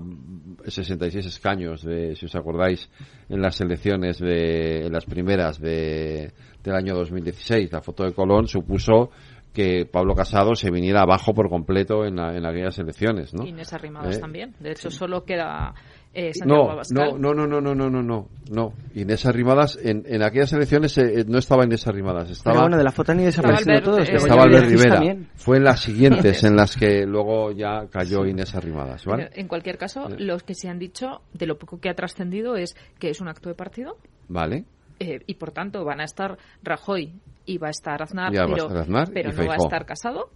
66 0.66 1.26
escaños, 1.26 1.82
de, 1.82 2.14
si 2.14 2.26
os 2.26 2.34
acordáis, 2.34 2.90
en 3.28 3.40
las 3.40 3.60
elecciones 3.60 4.18
de, 4.18 4.86
en 4.86 4.92
las 4.92 5.06
primeras 5.06 5.58
de, 5.58 6.32
del 6.62 6.74
año 6.74 6.94
2016. 6.94 7.72
La 7.72 7.80
foto 7.80 8.04
de 8.04 8.12
Colón 8.12 8.48
supuso 8.48 9.10
que 9.52 9.86
Pablo 9.86 10.14
Casado 10.14 10.54
se 10.54 10.70
viniera 10.70 11.02
abajo 11.02 11.34
por 11.34 11.48
completo 11.48 12.04
en, 12.04 12.18
en 12.18 12.44
aquellas 12.44 12.78
elecciones, 12.78 13.34
¿no? 13.34 13.46
Inés 13.46 13.72
Arrimadas 13.72 14.16
¿Eh? 14.16 14.20
también. 14.20 14.54
De 14.60 14.72
hecho, 14.72 14.90
solo 14.90 15.24
queda 15.24 15.74
eh, 16.14 16.34
Santiago 16.34 16.82
no, 16.90 17.18
No, 17.18 17.34
no, 17.34 17.46
no, 17.46 17.60
no, 17.60 17.74
no, 17.74 17.90
no, 17.90 18.02
no, 18.02 18.28
no. 18.50 18.72
Inés 18.94 19.24
Arrimadas, 19.24 19.78
en, 19.82 20.04
en 20.06 20.22
aquellas 20.22 20.52
elecciones 20.52 20.96
eh, 20.98 21.20
eh 21.20 21.24
no 21.26 21.38
estaba 21.38 21.64
Inés 21.64 21.86
Arrimadas. 21.86 22.30
Estaba, 22.30 22.54
Pero 22.54 22.62
bueno, 22.64 22.76
de 22.76 22.84
la 22.84 22.92
foto 22.92 23.12
han 23.12 23.20
ido 23.20 23.26
desapareciendo 23.26 23.82
todos. 23.82 24.08
Eh, 24.08 24.16
estaba 24.16 24.42
Albert 24.42 24.68
Rivera. 24.68 24.94
También. 24.96 25.28
Fue 25.36 25.56
en 25.56 25.64
las 25.64 25.80
siguientes 25.80 26.44
en 26.44 26.56
las 26.56 26.76
que 26.76 27.06
luego 27.06 27.52
ya 27.52 27.86
cayó 27.90 28.24
sí. 28.24 28.30
Inés 28.30 28.54
Arrimadas. 28.54 29.04
¿vale? 29.06 29.30
En 29.34 29.48
cualquier 29.48 29.78
caso, 29.78 30.08
sí. 30.08 30.16
los 30.18 30.42
que 30.42 30.54
se 30.54 30.68
han 30.68 30.78
dicho, 30.78 31.22
de 31.32 31.46
lo 31.46 31.58
poco 31.58 31.80
que 31.80 31.88
ha 31.88 31.94
trascendido, 31.94 32.56
es 32.56 32.76
que 32.98 33.10
es 33.10 33.20
un 33.20 33.28
acto 33.28 33.48
de 33.48 33.54
partido. 33.54 33.96
Vale. 34.28 34.64
Eh, 34.98 35.20
y 35.26 35.34
por 35.34 35.50
tanto 35.50 35.84
van 35.84 36.00
a 36.00 36.04
estar 36.04 36.38
Rajoy 36.62 37.12
y 37.44 37.58
va 37.58 37.68
a 37.68 37.70
estar 37.70 38.02
Aznar, 38.02 38.32
ya 38.32 38.44
pero, 38.44 38.52
a 38.52 38.66
estar 38.66 38.78
Aznar 38.78 39.10
pero 39.12 39.30
no 39.30 39.36
Feijó. 39.36 39.48
va 39.48 39.54
a 39.54 39.64
estar 39.64 39.86
casado 39.86 40.30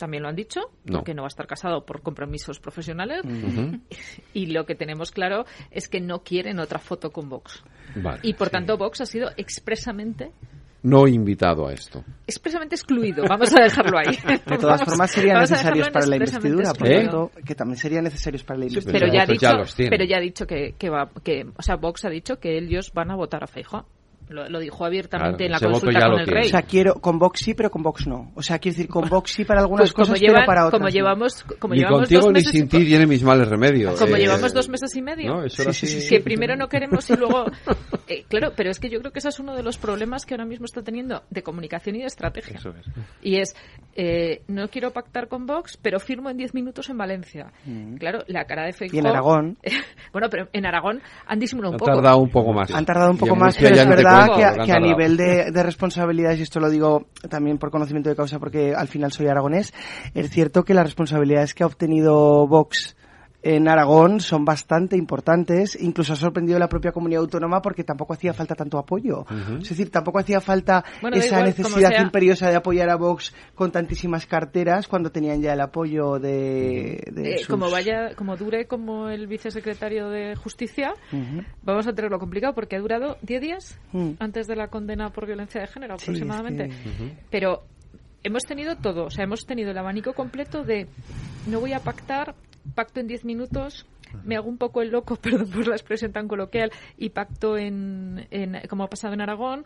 también 0.00 0.24
lo 0.24 0.28
han 0.28 0.34
dicho, 0.34 0.62
que 1.04 1.14
no 1.14 1.22
va 1.22 1.26
a 1.26 1.28
estar 1.28 1.46
casado 1.46 1.84
por 1.86 2.02
compromisos 2.02 2.58
profesionales. 2.58 3.22
Y 4.32 4.46
lo 4.46 4.64
que 4.64 4.74
tenemos 4.74 5.10
claro 5.10 5.44
es 5.70 5.88
que 5.88 6.00
no 6.00 6.22
quieren 6.22 6.58
otra 6.60 6.78
foto 6.78 7.10
con 7.10 7.28
Vox. 7.28 7.62
y 8.22 8.34
por 8.34 8.48
tanto, 8.48 8.76
Vox 8.76 9.00
ha 9.00 9.06
sido 9.06 9.30
expresamente 9.36 10.32
no 10.82 11.06
invitado 11.06 11.68
a 11.68 11.72
esto. 11.72 12.02
Expresamente 12.26 12.74
excluido, 12.74 13.24
vamos 13.28 13.52
a 13.54 13.62
dejarlo 13.62 13.98
ahí. 13.98 14.16
De 14.46 14.56
todas 14.56 14.82
formas 14.82 15.10
serían 15.10 15.40
necesarios 15.40 15.90
para 15.90 16.06
la 16.06 16.16
investidura, 16.16 16.72
por 16.72 16.88
tanto, 16.88 17.30
que 17.44 17.54
también 17.54 17.76
serían 17.76 18.04
necesarios 18.04 18.44
para 18.44 18.60
la 18.60 18.64
investidura. 18.66 18.98
pero 18.98 19.12
ya 19.12 19.22
ha 19.22 19.26
dicho, 19.26 19.48
pero 19.90 20.04
ya 20.04 20.16
ha 20.16 20.20
dicho 20.20 20.46
que, 20.46 20.74
que 20.78 20.88
va, 20.88 21.10
que, 21.22 21.46
o 21.54 21.62
sea, 21.62 21.76
Vox 21.76 22.06
ha 22.06 22.08
dicho 22.08 22.38
que 22.38 22.56
ellos 22.56 22.92
van 22.94 23.10
a 23.10 23.16
votar 23.16 23.44
a 23.44 23.46
Feijóo. 23.46 23.84
Lo, 24.30 24.60
dijo 24.60 24.84
abiertamente 24.84 25.46
en 25.46 25.50
la 25.50 25.58
consulta 25.58 26.08
con 26.08 26.20
el 26.20 26.26
rey. 26.26 26.46
O 26.46 26.50
sea, 26.50 26.62
quiero 26.62 26.94
con 26.94 27.18
Vox 27.18 27.40
sí, 27.40 27.54
pero 27.54 27.68
con 27.68 27.82
Vox 27.82 28.06
no. 28.06 28.30
O 28.36 28.42
sea, 28.42 28.60
quiero 28.60 28.76
decir, 28.76 28.88
con 28.88 29.08
Vox 29.08 29.32
sí 29.32 29.44
para 29.44 29.60
algunas 29.60 29.92
pues 29.92 30.08
cosas, 30.08 30.20
pero 30.20 30.46
para 30.46 30.66
otras 30.66 30.80
como 30.80 30.88
llevamos, 30.88 31.42
como 31.58 31.74
ni 31.74 31.80
llevamos 31.80 32.02
contigo 32.02 32.20
dos 32.20 32.32
meses, 32.32 32.54
ni 32.54 32.60
sin 32.60 32.68
ti 32.68 32.84
tiene 32.84 33.06
mis 33.06 33.24
males 33.24 33.48
remedios. 33.48 33.98
Como 33.98 34.14
eh, 34.14 34.20
llevamos 34.20 34.54
dos 34.54 34.68
meses 34.68 34.94
y 34.94 35.02
medio. 35.02 35.34
¿no? 35.34 35.44
Eso 35.44 35.72
sí, 35.72 35.86
sí, 35.88 36.08
que 36.08 36.20
primero 36.20 36.54
no 36.54 36.68
queremos 36.68 37.10
y 37.10 37.16
luego... 37.16 37.44
Eh, 38.12 38.24
claro, 38.26 38.52
pero 38.56 38.70
es 38.70 38.80
que 38.80 38.90
yo 38.90 38.98
creo 38.98 39.12
que 39.12 39.20
ese 39.20 39.28
es 39.28 39.38
uno 39.38 39.54
de 39.54 39.62
los 39.62 39.78
problemas 39.78 40.26
que 40.26 40.34
ahora 40.34 40.44
mismo 40.44 40.64
está 40.64 40.82
teniendo 40.82 41.22
de 41.30 41.44
comunicación 41.44 41.94
y 41.94 42.00
de 42.00 42.06
estrategia. 42.06 42.56
Eso 42.56 42.70
es. 42.70 42.84
Y 43.22 43.36
es, 43.36 43.54
eh, 43.94 44.42
no 44.48 44.66
quiero 44.66 44.90
pactar 44.90 45.28
con 45.28 45.46
Vox, 45.46 45.76
pero 45.80 46.00
firmo 46.00 46.28
en 46.28 46.36
diez 46.36 46.52
minutos 46.52 46.90
en 46.90 46.98
Valencia. 46.98 47.52
Mm. 47.66 47.98
Claro, 47.98 48.24
la 48.26 48.46
cara 48.46 48.64
de 48.64 48.72
Feijóo... 48.72 48.96
Y 48.96 48.98
en 48.98 49.06
Aragón. 49.06 49.58
bueno, 50.12 50.28
pero 50.28 50.48
en 50.52 50.66
Aragón 50.66 51.00
han 51.24 51.38
disimulado 51.38 51.74
un 51.74 51.78
poco. 51.78 51.92
Han 51.92 51.96
tardado 51.98 52.18
un 52.18 52.30
poco 52.30 52.52
más. 52.52 52.74
Han 52.74 52.84
tardado 52.84 53.12
un 53.12 53.18
poco 53.18 53.36
más, 53.36 53.56
pero 53.56 53.76
es 53.76 53.88
verdad 53.88 54.19
que 54.28 54.72
a 54.72 54.80
nivel 54.80 55.16
nivel 55.16 55.16
de, 55.16 55.62
responsabilidades, 55.62 56.40
y 56.40 56.42
esto 56.42 56.60
lo 56.60 56.70
digo 56.70 57.06
también 57.28 57.58
por 57.58 57.70
conocimiento 57.70 58.10
de 58.10 58.16
causa 58.16 58.38
porque 58.38 58.74
al 58.74 58.88
final 58.88 59.12
soy 59.12 59.28
aragonés, 59.28 59.72
es 60.14 60.30
cierto 60.30 60.64
que 60.64 60.74
las 60.74 60.84
responsabilidades 60.84 61.54
que 61.54 61.62
ha 61.62 61.66
obtenido 61.66 62.46
Vox 62.46 62.96
en 63.42 63.68
Aragón 63.68 64.20
son 64.20 64.44
bastante 64.44 64.96
importantes. 64.96 65.76
Incluso 65.80 66.12
ha 66.12 66.16
sorprendido 66.16 66.58
la 66.58 66.68
propia 66.68 66.92
comunidad 66.92 67.22
autónoma 67.22 67.62
porque 67.62 67.84
tampoco 67.84 68.12
hacía 68.12 68.32
falta 68.32 68.54
tanto 68.54 68.78
apoyo. 68.78 69.24
Es 69.60 69.68
decir, 69.68 69.90
tampoco 69.90 70.18
hacía 70.18 70.40
falta 70.40 70.84
esa 71.12 71.42
necesidad 71.42 72.00
imperiosa 72.00 72.50
de 72.50 72.56
apoyar 72.56 72.90
a 72.90 72.96
Vox 72.96 73.34
con 73.54 73.72
tantísimas 73.72 74.26
carteras 74.26 74.88
cuando 74.88 75.10
tenían 75.10 75.40
ya 75.40 75.54
el 75.54 75.60
apoyo 75.60 76.18
de. 76.18 77.00
Eh, 77.16 77.46
como 77.48 77.70
vaya, 77.70 78.14
como 78.14 78.36
dure 78.36 78.66
como 78.66 79.08
el 79.08 79.26
vicesecretario 79.26 80.08
de 80.10 80.36
Justicia, 80.36 80.94
vamos 81.62 81.86
a 81.86 81.92
tenerlo 81.92 82.18
complicado 82.18 82.54
porque 82.54 82.76
ha 82.76 82.80
durado 82.80 83.16
10 83.22 83.40
días 83.40 83.78
mm. 83.92 84.12
antes 84.18 84.46
de 84.46 84.56
la 84.56 84.68
condena 84.68 85.10
por 85.10 85.26
violencia 85.26 85.60
de 85.60 85.66
género 85.66 85.94
aproximadamente. 85.94 86.68
Pero 87.30 87.64
hemos 88.22 88.42
tenido 88.44 88.76
todo, 88.76 89.06
o 89.06 89.10
sea, 89.10 89.24
hemos 89.24 89.46
tenido 89.46 89.70
el 89.70 89.78
abanico 89.78 90.12
completo 90.12 90.64
de 90.64 90.86
no 91.46 91.60
voy 91.60 91.72
a 91.72 91.80
pactar 91.80 92.34
pacto 92.74 93.00
en 93.00 93.06
10 93.06 93.24
minutos, 93.24 93.86
me 94.24 94.36
hago 94.36 94.48
un 94.48 94.58
poco 94.58 94.82
el 94.82 94.90
loco, 94.90 95.16
perdón 95.22 95.50
por 95.50 95.66
la 95.66 95.76
expresión 95.76 96.12
tan 96.12 96.28
coloquial, 96.28 96.70
y 96.96 97.10
pacto 97.10 97.56
en, 97.56 98.26
como 98.68 98.84
ha 98.84 98.88
pasado 98.88 99.14
en 99.14 99.20
Aragón, 99.20 99.64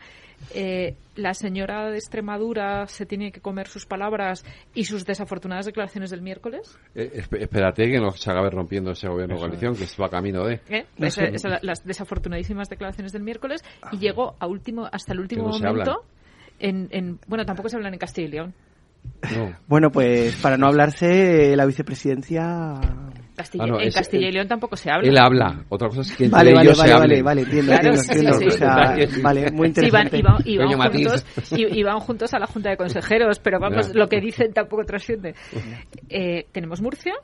eh, 0.54 0.96
la 1.16 1.34
señora 1.34 1.90
de 1.90 1.96
Extremadura 1.96 2.86
se 2.86 3.06
tiene 3.06 3.32
que 3.32 3.40
comer 3.40 3.68
sus 3.68 3.86
palabras 3.86 4.44
y 4.74 4.84
sus 4.84 5.04
desafortunadas 5.04 5.66
declaraciones 5.66 6.10
del 6.10 6.22
miércoles. 6.22 6.78
Eh, 6.94 7.22
espérate 7.38 7.90
que 7.90 7.98
no 7.98 8.10
se 8.10 8.30
acabe 8.30 8.50
rompiendo 8.50 8.92
ese 8.92 9.08
gobierno 9.08 9.36
de 9.36 9.40
coalición, 9.40 9.76
que 9.76 9.86
va 10.00 10.08
camino 10.08 10.44
de... 10.44 10.60
¿Eh? 10.68 10.86
las 10.98 11.84
desafortunadísimas 11.84 12.68
declaraciones 12.68 13.12
del 13.12 13.22
miércoles 13.22 13.62
y 13.92 13.98
llegó 13.98 14.36
a 14.38 14.46
último, 14.46 14.88
hasta 14.90 15.12
el 15.12 15.20
último 15.20 15.48
momento... 15.48 16.04
En, 16.60 16.88
en, 16.92 17.18
bueno, 17.26 17.44
tampoco 17.44 17.68
se 17.68 17.76
hablan 17.76 17.94
en 17.94 17.98
Castilla 17.98 18.28
y 18.28 18.30
León. 18.30 18.54
Bueno, 19.66 19.90
pues 19.90 20.36
para 20.36 20.56
no 20.56 20.66
hablarse, 20.66 21.56
la 21.56 21.66
vicepresidencia. 21.66 22.74
Castilla, 23.36 23.64
ah, 23.64 23.82
en 23.82 23.90
Castilla 23.90 24.28
y 24.28 24.32
León 24.32 24.47
tampoco 24.47 24.76
se 24.76 24.90
habla. 24.90 25.09
Él 25.09 25.18
habla. 25.18 25.64
Otra 25.68 25.89
cosa 25.89 26.02
es 26.02 26.16
que 26.16 26.28
vale, 26.28 26.55
vale, 26.55 26.72
vale, 26.72 26.94
vale, 26.94 27.22
vale, 27.22 27.43
entiendo, 27.43 27.72
entiendo, 27.72 29.22
vale, 29.22 29.51
muy 29.51 29.68
interesante. 29.68 30.18
y, 30.44 30.56
van, 30.56 30.93
juntos, 30.93 31.24
y, 31.51 31.82
van 31.82 31.98
juntos 31.98 32.32
a 32.32 32.39
la 32.39 32.47
Junta 32.47 32.70
de 32.70 32.76
Consejeros, 32.76 33.40
pero 33.40 33.59
vamos, 33.59 33.93
lo 33.94 34.09
que 34.09 34.20
dicen 34.20 34.52
tampoco 34.52 34.85
trasciende. 34.85 35.35
Eh, 36.09 36.47
tenemos 36.52 36.81
Murcia, 36.81 37.14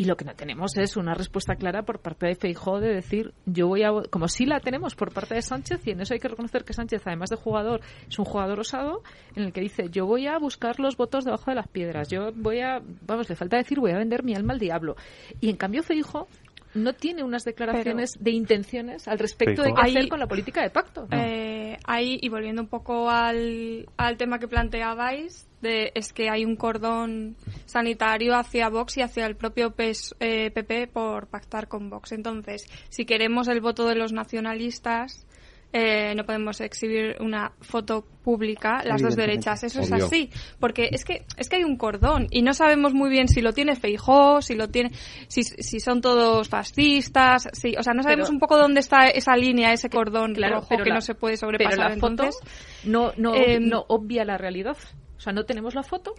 y 0.00 0.04
lo 0.04 0.16
que 0.16 0.24
no 0.24 0.34
tenemos 0.34 0.78
es 0.78 0.96
una 0.96 1.12
respuesta 1.12 1.56
clara 1.56 1.82
por 1.82 1.98
parte 1.98 2.26
de 2.26 2.34
Feijó 2.34 2.80
de 2.80 2.88
decir, 2.88 3.34
yo 3.44 3.68
voy 3.68 3.82
a. 3.82 3.90
Como 4.08 4.28
sí 4.28 4.46
la 4.46 4.58
tenemos 4.58 4.94
por 4.94 5.12
parte 5.12 5.34
de 5.34 5.42
Sánchez, 5.42 5.86
y 5.86 5.90
en 5.90 6.00
eso 6.00 6.14
hay 6.14 6.20
que 6.20 6.28
reconocer 6.28 6.64
que 6.64 6.72
Sánchez, 6.72 7.02
además 7.04 7.28
de 7.28 7.36
jugador, 7.36 7.82
es 8.08 8.18
un 8.18 8.24
jugador 8.24 8.60
osado, 8.60 9.02
en 9.36 9.42
el 9.42 9.52
que 9.52 9.60
dice, 9.60 9.90
yo 9.90 10.06
voy 10.06 10.26
a 10.26 10.38
buscar 10.38 10.80
los 10.80 10.96
votos 10.96 11.26
debajo 11.26 11.50
de 11.50 11.56
las 11.56 11.68
piedras, 11.68 12.08
yo 12.08 12.32
voy 12.34 12.62
a. 12.62 12.80
Vamos, 13.06 13.28
le 13.28 13.36
falta 13.36 13.58
decir, 13.58 13.78
voy 13.78 13.90
a 13.90 13.98
vender 13.98 14.24
mi 14.24 14.34
alma 14.34 14.54
al 14.54 14.58
diablo. 14.58 14.96
Y 15.38 15.50
en 15.50 15.56
cambio, 15.56 15.82
Feijó 15.82 16.28
no 16.74 16.92
tiene 16.94 17.22
unas 17.24 17.44
declaraciones 17.44 18.12
de 18.20 18.30
intenciones 18.30 19.08
al 19.08 19.18
respecto 19.18 19.62
de 19.62 19.72
qué 19.74 19.80
hacer 19.80 20.08
con 20.08 20.20
la 20.20 20.26
política 20.26 20.62
de 20.62 20.70
pacto. 20.70 21.08
Eh, 21.10 21.76
ahí, 21.84 22.18
y 22.20 22.28
volviendo 22.28 22.62
un 22.62 22.68
poco 22.68 23.10
al, 23.10 23.88
al 23.96 24.16
tema 24.16 24.38
que 24.38 24.48
planteabais, 24.48 25.48
de, 25.60 25.92
es 25.94 26.12
que 26.12 26.30
hay 26.30 26.44
un 26.44 26.56
cordón 26.56 27.36
sanitario 27.66 28.34
hacia 28.34 28.68
Vox 28.68 28.96
y 28.96 29.02
hacia 29.02 29.26
el 29.26 29.36
propio 29.36 29.72
PP 29.72 29.92
eh, 30.20 30.86
por 30.92 31.26
pactar 31.26 31.68
con 31.68 31.90
Vox. 31.90 32.12
Entonces, 32.12 32.66
si 32.88 33.04
queremos 33.04 33.48
el 33.48 33.60
voto 33.60 33.86
de 33.86 33.94
los 33.94 34.12
nacionalistas, 34.12 35.26
eh, 35.72 36.14
no 36.16 36.24
podemos 36.24 36.60
exhibir 36.60 37.16
una 37.20 37.52
foto 37.60 38.04
pública 38.24 38.82
las 38.84 39.00
dos 39.00 39.14
derechas 39.14 39.62
eso 39.62 39.80
es 39.80 39.92
así 39.92 40.28
porque 40.58 40.88
es 40.90 41.04
que 41.04 41.24
es 41.36 41.48
que 41.48 41.56
hay 41.56 41.64
un 41.64 41.76
cordón 41.76 42.26
y 42.30 42.42
no 42.42 42.54
sabemos 42.54 42.92
muy 42.92 43.08
bien 43.08 43.28
si 43.28 43.40
lo 43.40 43.52
tiene 43.52 43.76
Feijó 43.76 44.42
si 44.42 44.56
lo 44.56 44.68
tiene 44.68 44.90
si, 45.28 45.44
si 45.44 45.78
son 45.78 46.00
todos 46.00 46.48
fascistas 46.48 47.48
si, 47.52 47.76
o 47.76 47.82
sea 47.84 47.94
no 47.94 48.02
sabemos 48.02 48.30
un 48.30 48.40
poco 48.40 48.58
dónde 48.58 48.80
está 48.80 49.08
esa 49.08 49.36
línea 49.36 49.72
ese 49.72 49.88
cordón 49.88 50.34
rojo 50.34 50.76
que 50.82 50.90
no 50.90 51.00
se 51.00 51.14
puede 51.14 51.36
sobrepasar 51.36 51.76
pero 51.76 51.88
la 51.88 51.94
entonces 51.94 52.36
no 52.84 53.12
no, 53.16 53.34
em, 53.36 53.68
no 53.68 53.84
obvia 53.88 54.24
la 54.24 54.36
realidad 54.36 54.76
o 55.16 55.20
sea 55.20 55.32
no 55.32 55.44
tenemos 55.44 55.76
la 55.76 55.84
foto 55.84 56.14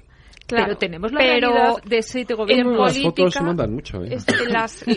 pero 0.47 0.77
tenemos 0.77 1.11
la 1.11 1.19
realidad 1.19 1.75
de 1.85 1.97
ese 1.99 2.23
gobierno. 2.23 2.73
En 2.73 2.77
las 2.77 3.01
fotos 3.01 3.41
mandan 3.41 3.73
mucho. 3.73 4.03
¿eh? 4.03 4.17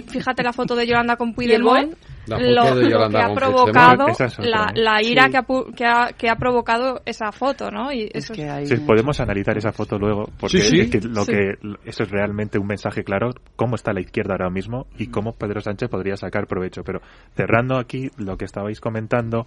fíjate 0.08 0.42
la 0.42 0.52
foto 0.52 0.74
de 0.74 0.84
Yolanda 0.84 1.16
con 1.16 1.32
Puigdemont 1.32 1.94
lo, 2.26 2.38
que 2.38 3.18
ha 3.18 3.34
provocado 3.34 4.06
la, 4.38 4.72
la, 4.74 5.02
ira 5.02 5.28
que, 5.28 5.36
ha, 5.84 6.12
que, 6.12 6.28
ha, 6.28 6.36
provocado 6.36 7.02
esa 7.04 7.32
foto, 7.32 7.70
¿no? 7.70 7.92
Y 7.92 8.10
eso 8.12 8.32
es 8.34 8.80
podemos 8.80 9.20
analizar 9.20 9.56
esa 9.56 9.72
foto 9.72 9.98
luego, 9.98 10.28
porque 10.38 11.00
lo 11.02 11.26
que 11.26 11.54
eso 11.84 12.02
es 12.02 12.10
realmente 12.10 12.58
un 12.58 12.66
mensaje 12.66 13.04
claro, 13.04 13.30
cómo 13.56 13.74
está 13.76 13.92
la 13.92 14.00
izquierda 14.00 14.34
ahora 14.34 14.50
mismo 14.50 14.86
y 14.98 15.08
cómo 15.08 15.32
Pedro 15.32 15.60
Sánchez 15.60 15.88
podría 15.88 16.16
sacar 16.16 16.46
provecho. 16.46 16.82
Pero 16.84 17.00
cerrando 17.34 17.78
aquí 17.78 18.10
lo 18.16 18.36
que 18.36 18.44
estabais 18.44 18.80
comentando, 18.80 19.46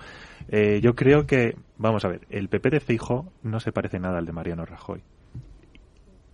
eh, 0.49 0.80
yo 0.82 0.94
creo 0.95 1.26
que, 1.26 1.56
vamos 1.78 2.06
a 2.06 2.10
ver, 2.10 2.22
el 2.30 2.49
PP 2.49 2.70
de 2.70 2.80
Feijo 2.80 3.32
no 3.44 3.60
se 3.60 3.72
parece 3.72 3.99
nada 3.99 4.20
al 4.20 4.26
de 4.26 4.34
Mariano 4.34 4.66
Rajoy 4.66 5.04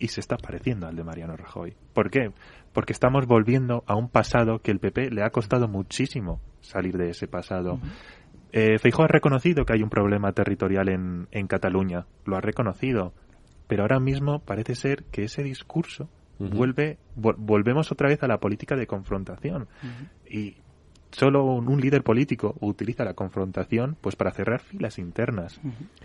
y 0.03 0.09
se 0.09 0.19
está 0.19 0.35
pareciendo 0.35 0.85
al 0.85 0.97
de 0.97 1.03
Mariano 1.05 1.37
Rajoy. 1.37 1.73
¿Por 1.93 2.11
qué? 2.11 2.31
Porque 2.73 2.93
estamos 2.93 3.27
volviendo 3.27 3.83
a 3.87 3.95
un 3.95 4.09
pasado 4.09 4.59
que 4.59 4.71
el 4.71 4.79
PP 4.79 5.11
le 5.11 5.23
ha 5.23 5.29
costado 5.29 5.67
muchísimo 5.67 6.41
salir 6.61 6.97
de 6.97 7.09
ese 7.09 7.27
pasado. 7.27 7.75
Uh 7.75 7.87
ha 8.55 9.07
reconocido 9.07 9.65
que 9.65 9.73
hay 9.73 9.81
un 9.81 9.89
problema 9.89 10.31
territorial 10.31 10.87
en, 10.89 11.27
en 11.31 11.47
Cataluña, 11.47 12.05
lo 12.25 12.35
ha 12.35 12.41
reconocido, 12.41 13.13
pero 13.67 13.81
ahora 13.81 13.99
mismo 13.99 14.39
parece 14.45 14.75
ser 14.75 15.05
que 15.05 15.23
ese 15.23 15.41
discurso 15.41 16.07
vuelve, 16.37 16.97
volvemos 17.15 17.91
otra 17.91 18.09
vez 18.09 18.21
a 18.23 18.27
la 18.27 18.39
política 18.39 18.75
de 18.75 18.87
confrontación. 18.87 19.67
Y 20.29 20.57
solo 21.13 21.43
un, 21.45 21.81
líder 21.81 22.03
político 22.03 22.55
utiliza 22.61 23.03
la 23.03 23.13
confrontación 23.13 23.97
pues 23.99 24.15
para 24.15 24.31
cerrar 24.31 24.61
filas 24.61 24.99
internas. 24.99 25.59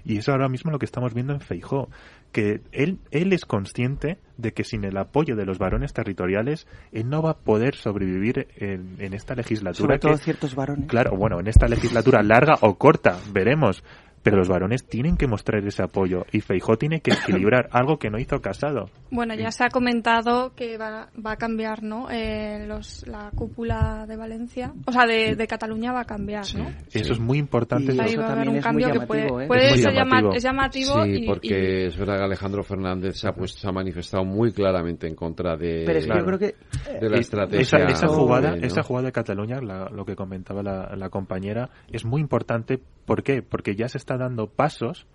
Y 0.05 0.19
eso 0.19 0.33
ahora 0.33 0.49
mismo 0.49 0.71
lo 0.71 0.79
que 0.79 0.87
estamos 0.87 1.15
viendo 1.15 1.33
en 1.33 1.41
Feijó, 1.41 1.89
que 2.33 2.61
él, 2.73 2.99
él 3.11 3.33
es 3.33 3.45
consciente 3.45 4.19
de 4.37 4.53
que 4.53 4.65
sin 4.65 4.85
el 4.85 4.97
apoyo 4.97 5.37
de 5.37 5.45
los 5.45 5.59
varones 5.59 5.93
territoriales, 5.93 6.67
él 6.93 7.09
no 7.09 7.23
va 7.23 7.31
a 7.31 7.39
poder 7.39 7.75
sobrevivir 7.75 8.49
en, 8.57 8.97
en 8.99 9.15
esta 9.15 9.35
legislatura. 9.35 9.87
Sobre 9.87 9.99
todo 9.99 10.17
ciertos 10.17 10.55
varones. 10.55 10.89
Claro, 10.89 11.17
bueno, 11.17 11.41
en 11.41 11.49
esta 11.49 11.67
legislatura 11.67 12.23
larga 12.23 12.57
o 12.61 12.77
corta, 12.77 13.19
veremos 13.33 13.83
pero 14.29 14.41
los 14.41 14.49
varones 14.49 14.85
tienen 14.85 15.17
que 15.17 15.27
mostrar 15.27 15.67
ese 15.67 15.83
apoyo 15.83 16.27
y 16.33 16.41
Feijó 16.41 16.77
tiene 16.77 17.01
que 17.01 17.13
equilibrar 17.23 17.69
algo 17.73 17.99
que 17.99 18.11
no 18.11 18.19
hizo 18.19 18.39
Casado. 18.43 18.91
Bueno, 19.11 19.35
ya 19.35 19.51
se 19.51 19.65
ha 19.65 19.69
comentado 19.69 20.53
que 20.55 20.77
va, 20.77 21.09
va 21.25 21.33
a 21.33 21.37
cambiar, 21.37 21.83
¿no? 21.83 22.11
Eh, 22.11 22.67
los, 22.67 23.07
la 23.09 23.31
cúpula 23.35 24.05
de 24.07 24.17
Valencia, 24.17 24.73
o 24.85 24.93
sea, 24.93 25.07
de, 25.07 25.35
de 25.35 25.47
Cataluña 25.47 25.93
va 25.93 26.03
a 26.03 26.05
cambiar, 26.05 26.45
¿no? 26.55 26.71
Eso 26.93 27.15
es 27.15 27.19
muy 27.19 27.39
importante. 27.39 27.93
Ahí 28.01 28.17
va 28.17 28.27
a 28.27 28.33
haber 28.33 28.51
un 28.51 28.61
cambio 28.61 28.93
que 28.93 29.01
puede, 29.01 29.27
¿eh? 29.27 29.47
puede 29.47 29.77
ser 29.79 29.95
llamativo. 29.95 30.35
es 30.35 30.43
llamativo. 30.43 31.05
Sí, 31.05 31.25
porque 31.27 31.87
es 31.87 31.97
verdad 31.97 32.19
que 32.19 32.25
Alejandro 32.25 32.63
Fernández 32.63 33.17
se 33.17 33.29
ha, 33.29 33.33
puesto, 33.33 33.59
se 33.59 33.67
ha 33.67 33.73
manifestado 33.73 34.25
muy 34.25 34.53
claramente 34.53 35.07
en 35.07 35.15
contra 35.15 35.57
de, 35.57 35.85
pero 35.87 35.99
es 35.99 36.07
que 36.07 36.19
yo 36.19 36.25
creo 36.25 36.39
que, 36.39 36.55
de 37.01 37.09
la 37.09 37.19
estrategia. 37.19 37.61
Esa, 37.63 37.79
esa 37.87 38.09
jugada, 38.09 38.57
esa 38.57 38.83
jugada 38.83 39.07
de 39.07 39.13
Cataluña, 39.13 39.61
lo 39.61 40.05
que 40.05 40.15
comentaba 40.15 40.63
la, 40.63 40.95
la 40.97 41.09
compañera, 41.09 41.71
es 41.91 42.05
muy 42.05 42.21
importante. 42.21 42.79
¿Por 43.07 43.23
qué? 43.23 43.41
Porque 43.41 43.75
ya 43.75 43.89
se 43.89 43.97
está 43.97 44.18
dando 44.19 44.49
pasos 44.49 45.07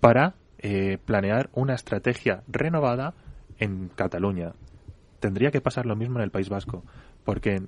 para 0.00 0.34
eh, 0.58 0.98
planear 1.04 1.50
una 1.52 1.74
estrategia 1.74 2.42
renovada 2.46 3.14
en 3.58 3.88
Cataluña. 3.88 4.52
Tendría 5.20 5.50
que 5.50 5.60
pasar 5.60 5.86
lo 5.86 5.96
mismo 5.96 6.18
en 6.18 6.24
el 6.24 6.30
País 6.30 6.48
Vasco, 6.48 6.84
porque 7.24 7.62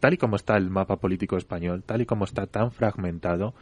tal 0.00 0.14
y 0.14 0.16
como 0.16 0.36
está 0.36 0.56
el 0.56 0.70
mapa 0.70 0.96
político 0.96 1.36
español, 1.36 1.82
tal 1.84 2.00
y 2.00 2.06
como 2.06 2.24
está 2.24 2.46
tan 2.46 2.72
fragmentado, 2.72 3.54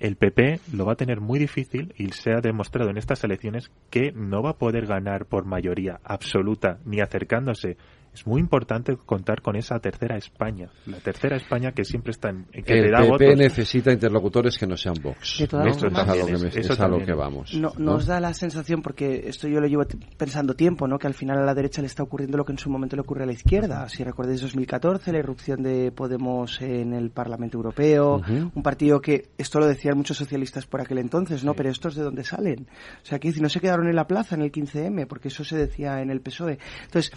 el 0.00 0.16
PP 0.16 0.60
lo 0.72 0.86
va 0.86 0.92
a 0.92 0.96
tener 0.96 1.20
muy 1.20 1.38
difícil 1.38 1.94
y 1.96 2.10
se 2.12 2.32
ha 2.32 2.40
demostrado 2.40 2.90
en 2.90 2.96
estas 2.96 3.24
elecciones 3.24 3.70
que 3.90 4.12
no 4.12 4.42
va 4.42 4.50
a 4.50 4.58
poder 4.58 4.86
ganar 4.86 5.26
por 5.26 5.44
mayoría 5.44 6.00
absoluta 6.04 6.78
ni 6.84 7.00
acercándose 7.00 7.76
es 8.14 8.26
muy 8.26 8.40
importante 8.40 8.96
contar 8.96 9.42
con 9.42 9.56
esa 9.56 9.78
tercera 9.80 10.16
España, 10.16 10.70
la 10.86 10.98
tercera 10.98 11.36
España 11.36 11.72
que 11.72 11.84
siempre 11.84 12.12
está 12.12 12.30
en 12.30 12.44
que 12.44 12.78
el 12.78 12.92
da 12.92 13.00
PP 13.00 13.34
necesita 13.34 13.92
interlocutores 13.92 14.56
que 14.56 14.66
no 14.66 14.76
sean 14.76 14.94
Vox. 15.02 15.40
Eso 15.40 15.58
es 15.60 16.80
a 16.80 16.88
lo 16.88 16.98
que, 16.98 17.12
vamos. 17.12 17.54
No, 17.54 17.72
Nos 17.76 18.06
da 18.06 18.20
la 18.20 18.32
sensación, 18.32 18.82
porque 18.82 19.24
esto 19.26 19.48
yo 19.48 19.60
lo 19.60 19.66
llevo 19.66 19.84
pensando 20.16 20.54
tiempo, 20.54 20.86
¿no? 20.86 20.98
que 20.98 21.08
al 21.08 21.14
final 21.14 21.38
a 21.38 21.44
la 21.44 21.54
derecha 21.54 21.80
le 21.80 21.88
está 21.88 22.02
ocurriendo 22.02 22.38
lo 22.38 22.44
que 22.44 22.52
en 22.52 22.58
su 22.58 22.70
momento 22.70 22.94
le 22.94 23.02
ocurre 23.02 23.24
a 23.24 23.26
la 23.26 23.32
izquierda. 23.32 23.88
Si 23.88 24.04
recordáis 24.04 24.40
2014, 24.40 25.12
la 25.12 25.18
irrupción 25.18 25.62
de 25.62 25.90
Podemos 25.90 26.60
en 26.62 26.92
el 26.92 27.10
Parlamento 27.10 27.56
Europeo, 27.56 28.22
un 28.54 28.62
partido 28.62 29.00
que, 29.00 29.30
esto 29.36 29.58
lo 29.58 29.66
decían 29.66 29.96
muchos 29.96 30.16
socialistas 30.16 30.66
por 30.66 30.80
aquel 30.80 30.98
entonces, 30.98 31.44
¿no? 31.44 31.54
Pero 31.54 31.70
estos 31.70 31.96
de 31.96 32.02
dónde 32.02 32.22
salen. 32.22 32.68
O 33.02 33.06
sea, 33.06 33.18
que 33.18 33.32
no 33.40 33.48
se 33.48 33.60
quedaron 33.60 33.88
en 33.88 33.96
la 33.96 34.06
plaza 34.06 34.36
en 34.36 34.42
el 34.42 34.52
15M, 34.52 35.06
porque 35.06 35.28
eso 35.28 35.44
se 35.44 35.56
decía 35.56 36.00
en 36.00 36.10
el 36.10 36.20
PSOE. 36.20 36.58
Entonces, 36.84 37.12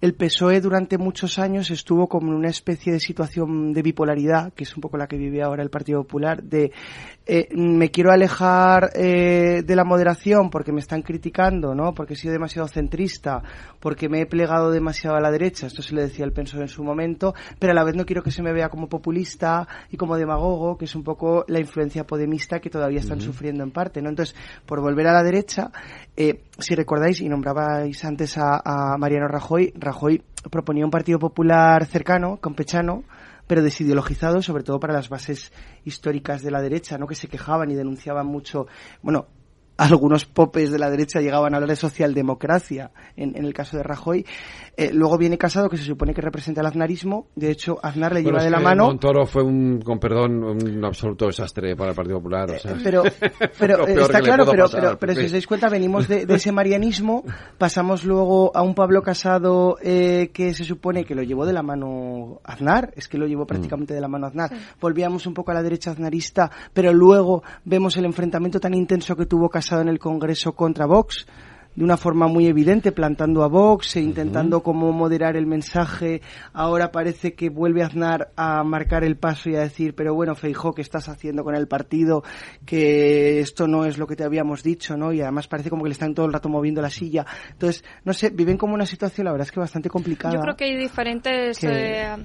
el 0.00 0.14
PSOE 0.14 0.39
PSOE 0.40 0.62
durante 0.62 0.96
muchos 0.96 1.38
años 1.38 1.70
estuvo 1.70 2.08
como 2.08 2.28
en 2.28 2.38
una 2.38 2.48
especie 2.48 2.94
de 2.94 2.98
situación 2.98 3.74
de 3.74 3.82
bipolaridad, 3.82 4.54
que 4.54 4.64
es 4.64 4.74
un 4.74 4.80
poco 4.80 4.96
la 4.96 5.06
que 5.06 5.18
vive 5.18 5.42
ahora 5.42 5.62
el 5.62 5.68
Partido 5.68 6.02
Popular, 6.02 6.42
de 6.42 6.72
eh, 7.26 7.48
me 7.54 7.90
quiero 7.90 8.10
alejar 8.10 8.90
eh, 8.94 9.62
de 9.62 9.76
la 9.76 9.84
moderación 9.84 10.48
porque 10.48 10.72
me 10.72 10.80
están 10.80 11.02
criticando, 11.02 11.74
¿no? 11.74 11.92
Porque 11.92 12.14
he 12.14 12.16
sido 12.16 12.32
demasiado 12.32 12.68
centrista, 12.68 13.42
porque 13.80 14.08
me 14.08 14.22
he 14.22 14.26
plegado 14.26 14.70
demasiado 14.70 15.16
a 15.16 15.20
la 15.20 15.30
derecha, 15.30 15.66
esto 15.66 15.82
se 15.82 15.94
le 15.94 16.02
decía 16.02 16.24
el 16.24 16.32
PSOE 16.32 16.62
en 16.62 16.68
su 16.68 16.82
momento, 16.82 17.34
pero 17.58 17.72
a 17.72 17.74
la 17.74 17.84
vez 17.84 17.94
no 17.94 18.06
quiero 18.06 18.22
que 18.22 18.30
se 18.30 18.42
me 18.42 18.54
vea 18.54 18.70
como 18.70 18.88
populista 18.88 19.68
y 19.90 19.98
como 19.98 20.16
demagogo, 20.16 20.78
que 20.78 20.86
es 20.86 20.94
un 20.94 21.04
poco 21.04 21.44
la 21.48 21.60
influencia 21.60 22.06
podemista 22.06 22.60
que 22.60 22.70
todavía 22.70 23.00
están 23.00 23.20
sufriendo 23.20 23.62
en 23.62 23.72
parte, 23.72 24.00
¿no? 24.00 24.08
Entonces, 24.08 24.34
por 24.64 24.80
volver 24.80 25.06
a 25.06 25.12
la 25.12 25.22
derecha, 25.22 25.70
eh, 26.22 26.42
si 26.58 26.74
recordáis 26.74 27.22
y 27.22 27.30
nombrabais 27.30 28.04
antes 28.04 28.36
a, 28.36 28.94
Mariano 28.98 29.26
Rajoy, 29.26 29.72
Rajoy 29.74 30.22
proponía 30.50 30.84
un 30.84 30.90
partido 30.90 31.18
popular 31.18 31.86
cercano, 31.86 32.36
campechano, 32.36 33.04
pero 33.46 33.62
desideologizado, 33.62 34.42
sobre 34.42 34.62
todo 34.62 34.78
para 34.78 34.92
las 34.92 35.08
bases 35.08 35.50
históricas 35.82 36.42
de 36.42 36.50
la 36.50 36.60
derecha, 36.60 36.98
¿no? 36.98 37.06
que 37.06 37.14
se 37.14 37.28
quejaban 37.28 37.70
y 37.70 37.74
denunciaban 37.74 38.26
mucho. 38.26 38.66
Bueno, 39.00 39.28
algunos 39.80 40.26
popes 40.26 40.70
de 40.70 40.78
la 40.78 40.90
derecha 40.90 41.20
llegaban 41.20 41.54
a 41.54 41.56
hablar 41.56 41.70
de 41.70 41.76
socialdemocracia 41.76 42.90
en, 43.16 43.34
en 43.34 43.46
el 43.46 43.54
caso 43.54 43.78
de 43.78 43.82
Rajoy. 43.82 44.26
Eh, 44.76 44.90
luego 44.92 45.16
viene 45.16 45.38
Casado, 45.38 45.70
que 45.70 45.78
se 45.78 45.84
supone 45.84 46.12
que 46.12 46.20
representa 46.20 46.60
el 46.60 46.66
aznarismo. 46.66 47.28
De 47.34 47.50
hecho, 47.50 47.78
Aznar 47.82 48.12
le 48.12 48.22
lleva 48.22 48.42
de 48.42 48.50
la 48.50 48.60
mano. 48.60 48.86
Montoro 48.86 49.24
fue 49.24 49.42
un, 49.42 49.80
con 49.80 49.98
perdón, 49.98 50.42
un 50.42 50.84
absoluto 50.84 51.26
desastre 51.26 51.76
para 51.76 51.90
el 51.90 51.96
Partido 51.96 52.18
Popular. 52.18 52.50
Pero, 52.82 53.02
pero 53.58 53.84
está 53.84 54.20
claro, 54.20 54.44
pero, 54.46 54.98
pero, 54.98 55.14
si 55.14 55.26
os 55.26 55.32
dais 55.32 55.46
cuenta, 55.46 55.68
venimos 55.68 56.08
de, 56.08 56.26
ese 56.28 56.50
marianismo, 56.52 57.24
pasamos 57.58 58.04
luego 58.04 58.54
a 58.54 58.62
un 58.62 58.74
Pablo 58.74 59.02
Casado 59.02 59.76
eh, 59.82 60.30
que 60.32 60.54
se 60.54 60.64
supone 60.64 61.04
que 61.04 61.14
lo 61.14 61.22
llevó 61.22 61.46
de 61.46 61.52
la 61.52 61.62
mano 61.62 62.40
Aznar, 62.44 62.92
es 62.96 63.08
que 63.08 63.18
lo 63.18 63.26
llevó 63.26 63.46
prácticamente 63.46 63.94
de 63.94 64.00
la 64.00 64.08
mano 64.08 64.26
Aznar. 64.26 64.50
Volvíamos 64.80 65.26
un 65.26 65.34
poco 65.34 65.50
a 65.50 65.54
la 65.54 65.62
derecha 65.62 65.90
aznarista, 65.90 66.50
pero 66.72 66.92
luego 66.92 67.42
vemos 67.64 67.96
el 67.96 68.04
enfrentamiento 68.06 68.60
tan 68.60 68.74
intenso 68.74 69.14
que 69.14 69.26
tuvo 69.26 69.48
Casado 69.48 69.69
en 69.78 69.88
el 69.88 69.98
Congreso 69.98 70.52
contra 70.52 70.86
Vox 70.86 71.26
de 71.74 71.84
una 71.84 71.96
forma 71.96 72.26
muy 72.26 72.46
evidente, 72.46 72.92
plantando 72.92 73.42
a 73.42 73.48
Vox 73.48 73.96
e 73.96 74.00
intentando 74.00 74.62
como 74.62 74.92
moderar 74.92 75.36
el 75.36 75.46
mensaje. 75.46 76.20
Ahora 76.52 76.90
parece 76.90 77.34
que 77.34 77.48
vuelve 77.48 77.82
Aznar 77.82 78.32
a 78.36 78.64
marcar 78.64 79.04
el 79.04 79.16
paso 79.16 79.50
y 79.50 79.56
a 79.56 79.60
decir, 79.60 79.94
pero 79.94 80.14
bueno, 80.14 80.34
Feijó, 80.34 80.72
¿qué 80.72 80.82
estás 80.82 81.08
haciendo 81.08 81.44
con 81.44 81.54
el 81.54 81.68
partido? 81.68 82.24
Que 82.66 83.40
esto 83.40 83.66
no 83.68 83.84
es 83.84 83.98
lo 83.98 84.06
que 84.06 84.16
te 84.16 84.24
habíamos 84.24 84.62
dicho, 84.62 84.96
¿no? 84.96 85.12
Y 85.12 85.20
además 85.20 85.46
parece 85.46 85.70
como 85.70 85.84
que 85.84 85.90
le 85.90 85.92
están 85.92 86.14
todo 86.14 86.26
el 86.26 86.32
rato 86.32 86.48
moviendo 86.48 86.82
la 86.82 86.90
silla. 86.90 87.24
Entonces, 87.52 87.84
no 88.04 88.12
sé, 88.12 88.30
viven 88.30 88.56
como 88.56 88.74
una 88.74 88.86
situación, 88.86 89.26
la 89.26 89.32
verdad 89.32 89.46
es 89.46 89.52
que 89.52 89.60
bastante 89.60 89.88
complicada. 89.88 90.34
Yo 90.34 90.40
creo 90.40 90.56
que 90.56 90.64
hay 90.64 90.76
diferentes, 90.76 91.62
eh, 91.62 92.16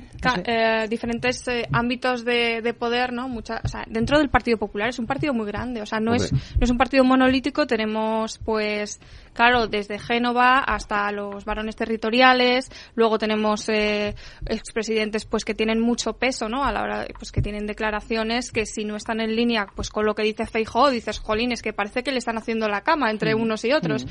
eh, 0.45 0.87
diferentes 0.89 1.47
eh, 1.47 1.67
ámbitos 1.71 2.25
de, 2.25 2.75
poder, 2.77 3.13
¿no? 3.13 3.29
Mucha, 3.29 3.61
o 3.63 3.67
sea, 3.67 3.85
dentro 3.87 4.17
del 4.17 4.29
Partido 4.29 4.57
Popular 4.57 4.89
es 4.89 4.99
un 4.99 5.05
partido 5.05 5.33
muy 5.33 5.45
grande, 5.45 5.81
o 5.81 5.85
sea, 5.85 5.99
no, 5.99 6.13
es, 6.13 6.31
no 6.31 6.39
es 6.59 6.69
un 6.69 6.77
partido 6.77 7.03
monolítico, 7.03 7.67
tenemos 7.67 8.37
pues 8.39 8.99
claro, 9.35 9.67
desde 9.67 9.99
Génova 9.99 10.59
hasta 10.59 11.11
los 11.11 11.45
varones 11.45 11.75
territoriales, 11.75 12.71
luego 12.95 13.19
tenemos 13.19 13.69
eh, 13.69 14.15
expresidentes 14.47 15.25
pues 15.25 15.45
que 15.45 15.53
tienen 15.53 15.79
mucho 15.79 16.13
peso, 16.13 16.49
¿no? 16.49 16.63
A 16.63 16.71
la 16.71 16.81
hora, 16.81 17.05
pues 17.19 17.31
que 17.31 17.41
tienen 17.41 17.67
declaraciones 17.67 18.51
que 18.51 18.65
si 18.65 18.85
no 18.85 18.95
están 18.95 19.19
en 19.19 19.35
línea 19.35 19.67
pues 19.75 19.89
con 19.89 20.05
lo 20.05 20.15
que 20.15 20.23
dice 20.23 20.45
Feijóo, 20.45 20.89
dices, 20.89 21.19
jolín, 21.19 21.51
es 21.51 21.61
que 21.61 21.73
parece 21.73 22.01
que 22.01 22.11
le 22.11 22.17
están 22.17 22.37
haciendo 22.37 22.67
la 22.67 22.81
cama 22.81 23.11
entre 23.11 23.35
mm. 23.35 23.41
unos 23.41 23.65
y 23.65 23.73
otros. 23.73 24.05
Mm. 24.05 24.09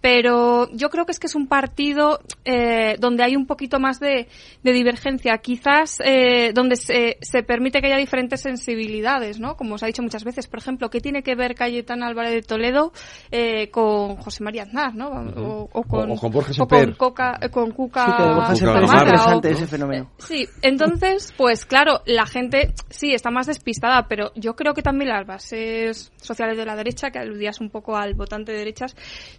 Pero 0.00 0.70
yo 0.72 0.90
creo 0.90 1.06
que 1.06 1.12
es 1.12 1.18
que 1.18 1.28
es 1.28 1.34
un 1.34 1.46
partido 1.46 2.20
eh, 2.44 2.96
donde 2.98 3.22
hay 3.22 3.36
un 3.36 3.46
poquito 3.46 3.80
más 3.80 4.00
de, 4.00 4.28
divergencia, 4.62 5.38
quizás 5.38 5.98
eh, 6.04 6.52
donde 6.52 6.76
se, 6.76 7.16
se, 7.22 7.42
permite 7.42 7.80
que 7.80 7.86
haya 7.86 7.96
diferentes 7.96 8.42
sensibilidades, 8.42 9.40
¿no? 9.40 9.56
Como 9.56 9.76
os 9.76 9.82
ha 9.82 9.86
dicho 9.86 10.02
muchas 10.02 10.24
veces, 10.24 10.46
por 10.46 10.58
ejemplo, 10.58 10.90
¿qué 10.90 11.00
tiene 11.00 11.22
que 11.22 11.34
ver 11.34 11.54
Cayetana 11.54 12.06
Álvarez 12.06 12.32
de 12.32 12.42
Toledo 12.42 12.92
eh, 13.30 13.70
con 13.70 14.16
José 14.16 14.44
María 14.44 14.63
¿no? 14.72 15.68
o, 15.72 15.82
con, 15.82 16.10
o, 16.10 16.16
con 16.16 16.32
Borges 16.32 16.60
o 16.60 16.66
con, 16.66 16.92
Coca, 16.92 17.38
con 17.50 17.70
Cuca. 17.72 18.06
Sí, 18.06 18.12
que 18.16 18.22
Borges 18.22 18.62
es 18.62 18.88
más 18.88 19.02
interesante 19.02 19.50
ese 19.50 19.66
fenómeno. 19.66 20.10
Sí, 20.18 20.48
entonces, 20.62 21.32
pues 21.36 21.64
claro, 21.64 22.02
la 22.06 22.26
gente 22.26 22.74
sí 22.88 23.12
está 23.12 23.30
más 23.30 23.46
despistada, 23.46 24.06
pero 24.08 24.32
yo 24.34 24.54
creo 24.54 24.74
que 24.74 24.82
también 24.82 25.10
las 25.10 25.26
bases 25.26 26.12
sociales 26.16 26.56
de 26.56 26.64
la 26.64 26.76
derecha, 26.76 27.10
que 27.10 27.18
aludías 27.18 27.60
un 27.60 27.70
poco 27.70 27.96
al 27.96 28.14
votante 28.14 28.52
de 28.52 28.58
derechas, 28.58 28.96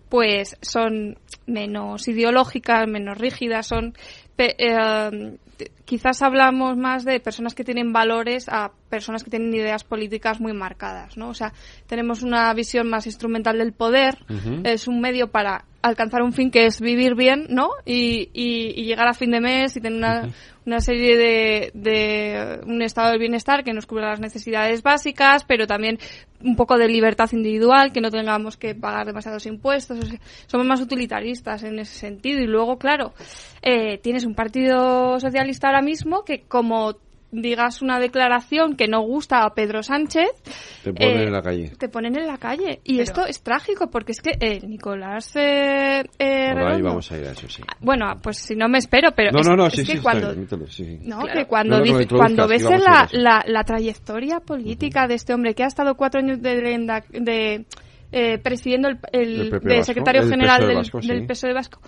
pues 0.10 0.58
son 0.62 1.18
menos 1.46 2.08
ideológicas, 2.08 2.88
menos 2.88 3.18
rígidas, 3.18 3.68
son 3.68 3.94
eh, 4.38 5.38
quizás 5.86 6.22
hablamos 6.22 6.78
más 6.78 7.06
de 7.06 7.20
personas 7.20 7.56
que 7.56 7.64
tienen 7.64 7.94
valores 7.94 8.48
a 8.50 8.72
personas 8.90 9.24
que 9.24 9.30
tienen 9.30 9.54
ideas 9.54 9.84
políticas 9.84 10.40
muy 10.40 10.54
marcadas, 10.54 11.18
¿no? 11.18 11.30
O 11.30 11.34
sea, 11.34 11.54
tenemos 11.88 12.24
una 12.24 12.54
visión 12.54 12.90
más 12.90 13.06
instrumental 13.06 13.58
del 13.58 13.74
poder, 13.74 14.18
es 14.64 14.88
un 14.88 15.00
medio 15.00 15.28
para 15.28 15.66
alcanzar 15.82 16.24
un 16.24 16.34
fin 16.34 16.52
que 16.52 16.66
es 16.66 16.82
vivir 16.82 17.16
bien, 17.16 17.46
¿no? 17.50 17.70
Y, 17.86 18.30
llegar 18.86 19.08
a 19.08 19.14
fin 19.14 19.32
de 19.32 19.40
mes 19.40 19.78
y 19.78 19.82
tener 19.82 19.98
una, 19.98 20.30
una 20.66 20.82
serie 20.82 21.18
de, 21.18 21.72
de 21.74 22.60
un 22.66 22.82
estado 22.82 23.12
del 23.12 23.20
bienestar 23.20 23.64
que 23.64 23.74
nos 23.74 23.86
cubra 23.86 24.10
las 24.10 24.20
necesidades 24.20 24.82
básicas, 24.82 25.44
pero 25.44 25.68
también 25.68 26.00
un 26.44 26.56
poco 26.56 26.78
de 26.78 26.88
libertad 26.88 27.30
individual, 27.32 27.92
que 27.92 28.02
no 28.02 28.12
tengamos 28.12 28.58
que 28.58 28.76
pagar 28.76 29.06
demasiados 29.06 29.46
impuestos. 29.46 30.00
somos 30.48 30.66
más 30.66 30.82
utilitaristas 30.82 31.64
en 31.64 31.80
ese 31.80 31.98
sentido. 31.98 32.40
Y 32.40 32.48
luego, 32.48 32.78
claro, 32.78 33.14
eh, 33.62 33.98
tienes 34.00 34.26
un 34.26 34.36
partido 34.36 35.20
socialista 35.20 35.68
ahora 35.68 35.82
mismo 35.82 36.24
que 36.24 36.42
como 36.42 36.96
digas 37.32 37.82
una 37.82 38.00
declaración 38.00 38.76
que 38.76 38.88
no 38.88 39.02
gusta 39.02 39.44
a 39.44 39.54
Pedro 39.54 39.84
Sánchez, 39.84 40.30
te 40.84 40.94
ponen 40.94 41.20
en 41.20 41.32
la 41.32 41.42
calle. 41.42 41.72
Te 41.78 41.90
ponen 41.90 42.18
en 42.18 42.28
la 42.28 42.38
calle. 42.38 42.80
Y 42.84 43.00
esto 43.00 43.26
es 43.26 43.42
trágico 43.42 43.90
porque 43.90 44.14
es 44.14 44.22
que 44.22 44.32
eh, 44.40 44.60
Nicolás. 44.66 45.36
Eh, 45.36 46.04
eh 46.20 46.54
vamos 46.82 47.12
a 47.12 47.18
ir 47.18 47.26
a 47.26 47.32
eso, 47.32 47.50
sí. 47.50 47.64
Bueno, 47.82 48.06
pues 48.22 48.38
si 48.38 48.56
no 48.56 48.68
me 48.68 48.78
espero, 48.78 49.10
pero. 49.16 49.32
No, 49.32 49.40
es, 49.40 49.48
no, 49.48 49.56
no, 49.56 49.70
sí, 49.70 49.86
sí, 49.86 50.00
cuando, 50.00 50.34
sí, 50.68 51.00
No, 51.02 51.24
que 51.26 51.46
cuando, 51.46 51.82
dice, 51.82 52.08
cuando 52.08 52.48
ves 52.48 52.64
la, 52.64 53.08
la, 53.12 53.44
la, 53.46 53.64
trayectoria 53.64 54.40
política 54.40 55.08
de 55.08 55.16
este 55.16 55.34
hombre 55.34 55.54
que 55.54 55.64
ha 55.64 55.68
estado 55.68 55.96
cuatro 55.96 56.20
años 56.20 56.42
de, 56.42 56.56
de 56.62 57.66
eh, 58.12 58.38
presidiendo 58.38 58.90
el, 59.12 59.52
secretario 59.84 60.28
general 60.28 60.68
del, 60.68 60.78
Vasco, 60.78 61.00
del 61.00 61.26
PSOE 61.26 61.54
Vasco. 61.54 61.82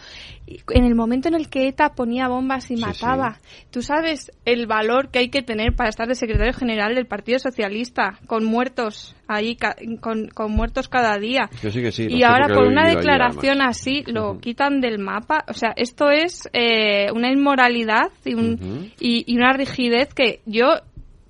En 0.73 0.84
el 0.84 0.95
momento 0.95 1.27
en 1.27 1.35
el 1.35 1.49
que 1.49 1.68
ETA 1.68 1.94
ponía 1.95 2.27
bombas 2.27 2.69
y 2.72 2.76
mataba, 2.76 3.39
tú 3.72 3.81
sabes 3.81 4.31
el 4.45 4.68
valor 4.68 5.10
que 5.10 5.19
hay 5.19 5.30
que 5.30 5.41
tener 5.41 5.76
para 5.76 5.89
estar 5.89 6.07
de 6.07 6.15
secretario 6.15 6.53
general 6.53 6.95
del 6.95 7.06
Partido 7.06 7.39
Socialista, 7.39 8.19
con 8.27 8.45
muertos 8.45 9.15
ahí, 9.27 9.57
con, 10.02 10.30
muertos 10.49 10.88
cada 10.88 11.18
día. 11.18 11.49
y 11.98 12.23
ahora 12.23 12.48
con 12.53 12.68
una 12.68 12.88
declaración 12.88 13.61
así 13.61 14.03
lo 14.07 14.39
quitan 14.39 14.81
del 14.81 14.99
mapa. 14.99 15.45
O 15.48 15.53
sea, 15.53 15.73
esto 15.76 16.10
es 16.10 16.49
eh, 16.53 17.11
una 17.14 17.31
inmoralidad 17.31 18.11
y, 18.26 18.34
un, 18.34 18.91
y, 18.99 19.35
una 19.35 19.53
rigidez 19.53 20.14
que 20.14 20.41
yo 20.45 20.68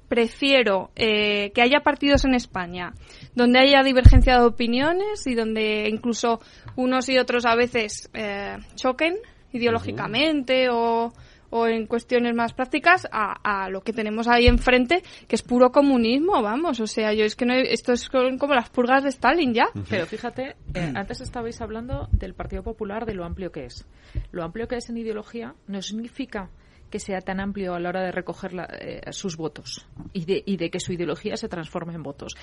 prefiero 0.07 0.89
eh, 0.95 1.51
que 1.53 1.61
haya 1.61 1.81
partidos 1.81 2.25
en 2.25 2.33
España 2.33 2.93
donde 3.37 3.59
haya 3.59 3.83
divergencia 3.83 4.39
de 4.39 4.45
opiniones 4.45 5.27
y 5.27 5.35
donde 5.35 5.87
incluso 5.89 6.41
unos 6.75 7.07
y 7.07 7.19
otros 7.19 7.45
a 7.45 7.55
veces 7.55 8.09
eh, 8.15 8.57
choquen 8.73 9.15
ideológicamente 9.53 10.69
o, 10.71 11.13
o, 11.51 11.67
en 11.67 11.85
cuestiones 11.85 12.33
más 12.33 12.53
prácticas 12.53 13.07
a, 13.11 13.69
lo 13.69 13.81
que 13.81 13.93
tenemos 13.93 14.27
ahí 14.27 14.47
enfrente, 14.47 15.03
que 15.27 15.35
es 15.35 15.43
puro 15.43 15.71
comunismo, 15.71 16.41
vamos. 16.41 16.79
O 16.79 16.87
sea, 16.87 17.13
yo 17.13 17.25
es 17.25 17.35
que 17.35 17.45
no 17.45 17.53
esto 17.53 17.93
es 17.93 18.09
como 18.09 18.55
las 18.55 18.69
purgas 18.69 19.03
de 19.03 19.09
Stalin 19.09 19.53
ya. 19.53 19.67
Pero 19.87 20.07
fíjate, 20.07 20.55
eh, 20.73 20.91
antes 20.95 21.21
estabais 21.21 21.61
hablando 21.61 22.09
del 22.11 22.33
Partido 22.33 22.63
Popular, 22.63 23.05
de 23.05 23.13
lo 23.13 23.23
amplio 23.23 23.51
que 23.51 23.65
es. 23.65 23.85
Lo 24.31 24.43
amplio 24.43 24.67
que 24.67 24.77
es 24.77 24.89
en 24.89 24.97
ideología 24.97 25.53
no 25.67 25.79
significa 25.83 26.49
que 26.89 26.99
sea 26.99 27.19
tan 27.21 27.39
amplio 27.39 27.73
a 27.73 27.79
la 27.79 27.89
hora 27.89 28.03
de 28.03 28.11
recoger 28.11 28.51
eh, 28.79 29.01
sus 29.11 29.37
votos 29.37 29.85
y 30.13 30.25
de, 30.25 30.43
y 30.45 30.57
de 30.57 30.69
que 30.69 30.79
su 30.79 30.93
ideología 30.93 31.37
se 31.37 31.49
transforme 31.49 31.93
en 31.93 32.03
votos. 32.03 32.35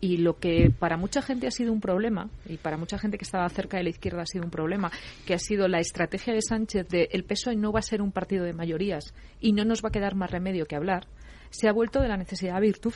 Y 0.00 0.18
lo 0.18 0.38
que 0.38 0.70
para 0.76 0.96
mucha 0.96 1.22
gente 1.22 1.46
ha 1.46 1.50
sido 1.50 1.72
un 1.72 1.80
problema, 1.80 2.28
y 2.46 2.56
para 2.56 2.76
mucha 2.76 2.98
gente 2.98 3.18
que 3.18 3.24
estaba 3.24 3.48
cerca 3.48 3.76
de 3.76 3.84
la 3.84 3.90
izquierda 3.90 4.22
ha 4.22 4.26
sido 4.26 4.44
un 4.44 4.50
problema, 4.50 4.90
que 5.26 5.34
ha 5.34 5.38
sido 5.38 5.68
la 5.68 5.78
estrategia 5.78 6.34
de 6.34 6.42
Sánchez 6.42 6.88
de 6.88 7.08
el 7.12 7.24
PSOE 7.24 7.56
no 7.56 7.72
va 7.72 7.80
a 7.80 7.82
ser 7.82 8.02
un 8.02 8.12
partido 8.12 8.44
de 8.44 8.52
mayorías 8.52 9.14
y 9.40 9.52
no 9.52 9.64
nos 9.64 9.82
va 9.82 9.88
a 9.88 9.92
quedar 9.92 10.14
más 10.14 10.30
remedio 10.30 10.66
que 10.66 10.76
hablar, 10.76 11.06
se 11.50 11.68
ha 11.68 11.72
vuelto 11.72 12.00
de 12.00 12.08
la 12.08 12.16
necesidad 12.16 12.56
a 12.56 12.60
virtud 12.60 12.94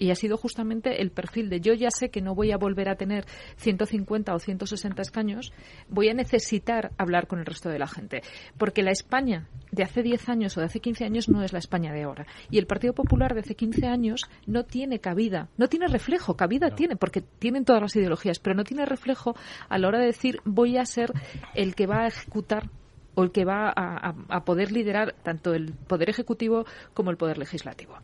y 0.00 0.10
ha 0.10 0.16
sido 0.16 0.36
justamente 0.36 1.02
el 1.02 1.12
perfil 1.12 1.50
de 1.50 1.60
yo 1.60 1.74
ya 1.74 1.90
sé 1.90 2.10
que 2.10 2.22
no 2.22 2.34
voy 2.34 2.50
a 2.50 2.56
volver 2.56 2.88
a 2.88 2.96
tener 2.96 3.26
150 3.58 4.34
o 4.34 4.38
160 4.38 5.02
escaños, 5.02 5.52
voy 5.88 6.08
a 6.08 6.14
necesitar 6.14 6.90
hablar 6.96 7.26
con 7.28 7.38
el 7.38 7.46
resto 7.46 7.68
de 7.68 7.78
la 7.78 7.86
gente. 7.86 8.22
Porque 8.58 8.82
la 8.82 8.90
España 8.90 9.46
de 9.70 9.84
hace 9.84 10.02
10 10.02 10.28
años 10.30 10.56
o 10.56 10.60
de 10.60 10.66
hace 10.66 10.80
15 10.80 11.04
años 11.04 11.28
no 11.28 11.42
es 11.44 11.52
la 11.52 11.58
España 11.58 11.92
de 11.92 12.02
ahora. 12.02 12.26
Y 12.50 12.58
el 12.58 12.66
Partido 12.66 12.94
Popular 12.94 13.34
de 13.34 13.40
hace 13.40 13.54
15 13.54 13.86
años 13.86 14.22
no 14.46 14.64
tiene 14.64 15.00
cabida, 15.00 15.48
no 15.58 15.68
tiene 15.68 15.86
reflejo, 15.86 16.34
cabida 16.34 16.70
tiene, 16.70 16.96
porque 16.96 17.20
tienen 17.20 17.66
todas 17.66 17.82
las 17.82 17.94
ideologías, 17.94 18.38
pero 18.38 18.56
no 18.56 18.64
tiene 18.64 18.86
reflejo 18.86 19.36
a 19.68 19.78
la 19.78 19.88
hora 19.88 20.00
de 20.00 20.06
decir 20.06 20.40
voy 20.44 20.78
a 20.78 20.86
ser 20.86 21.12
el 21.54 21.74
que 21.74 21.86
va 21.86 22.04
a 22.04 22.06
ejecutar 22.08 22.70
o 23.14 23.22
el 23.22 23.32
que 23.32 23.44
va 23.44 23.70
a 23.74 24.44
poder 24.44 24.72
liderar 24.72 25.14
tanto 25.22 25.52
el 25.52 25.74
Poder 25.74 26.08
Ejecutivo 26.08 26.64
como 26.94 27.10
el 27.10 27.18
Poder 27.18 27.36
Legislativo. 27.36 27.98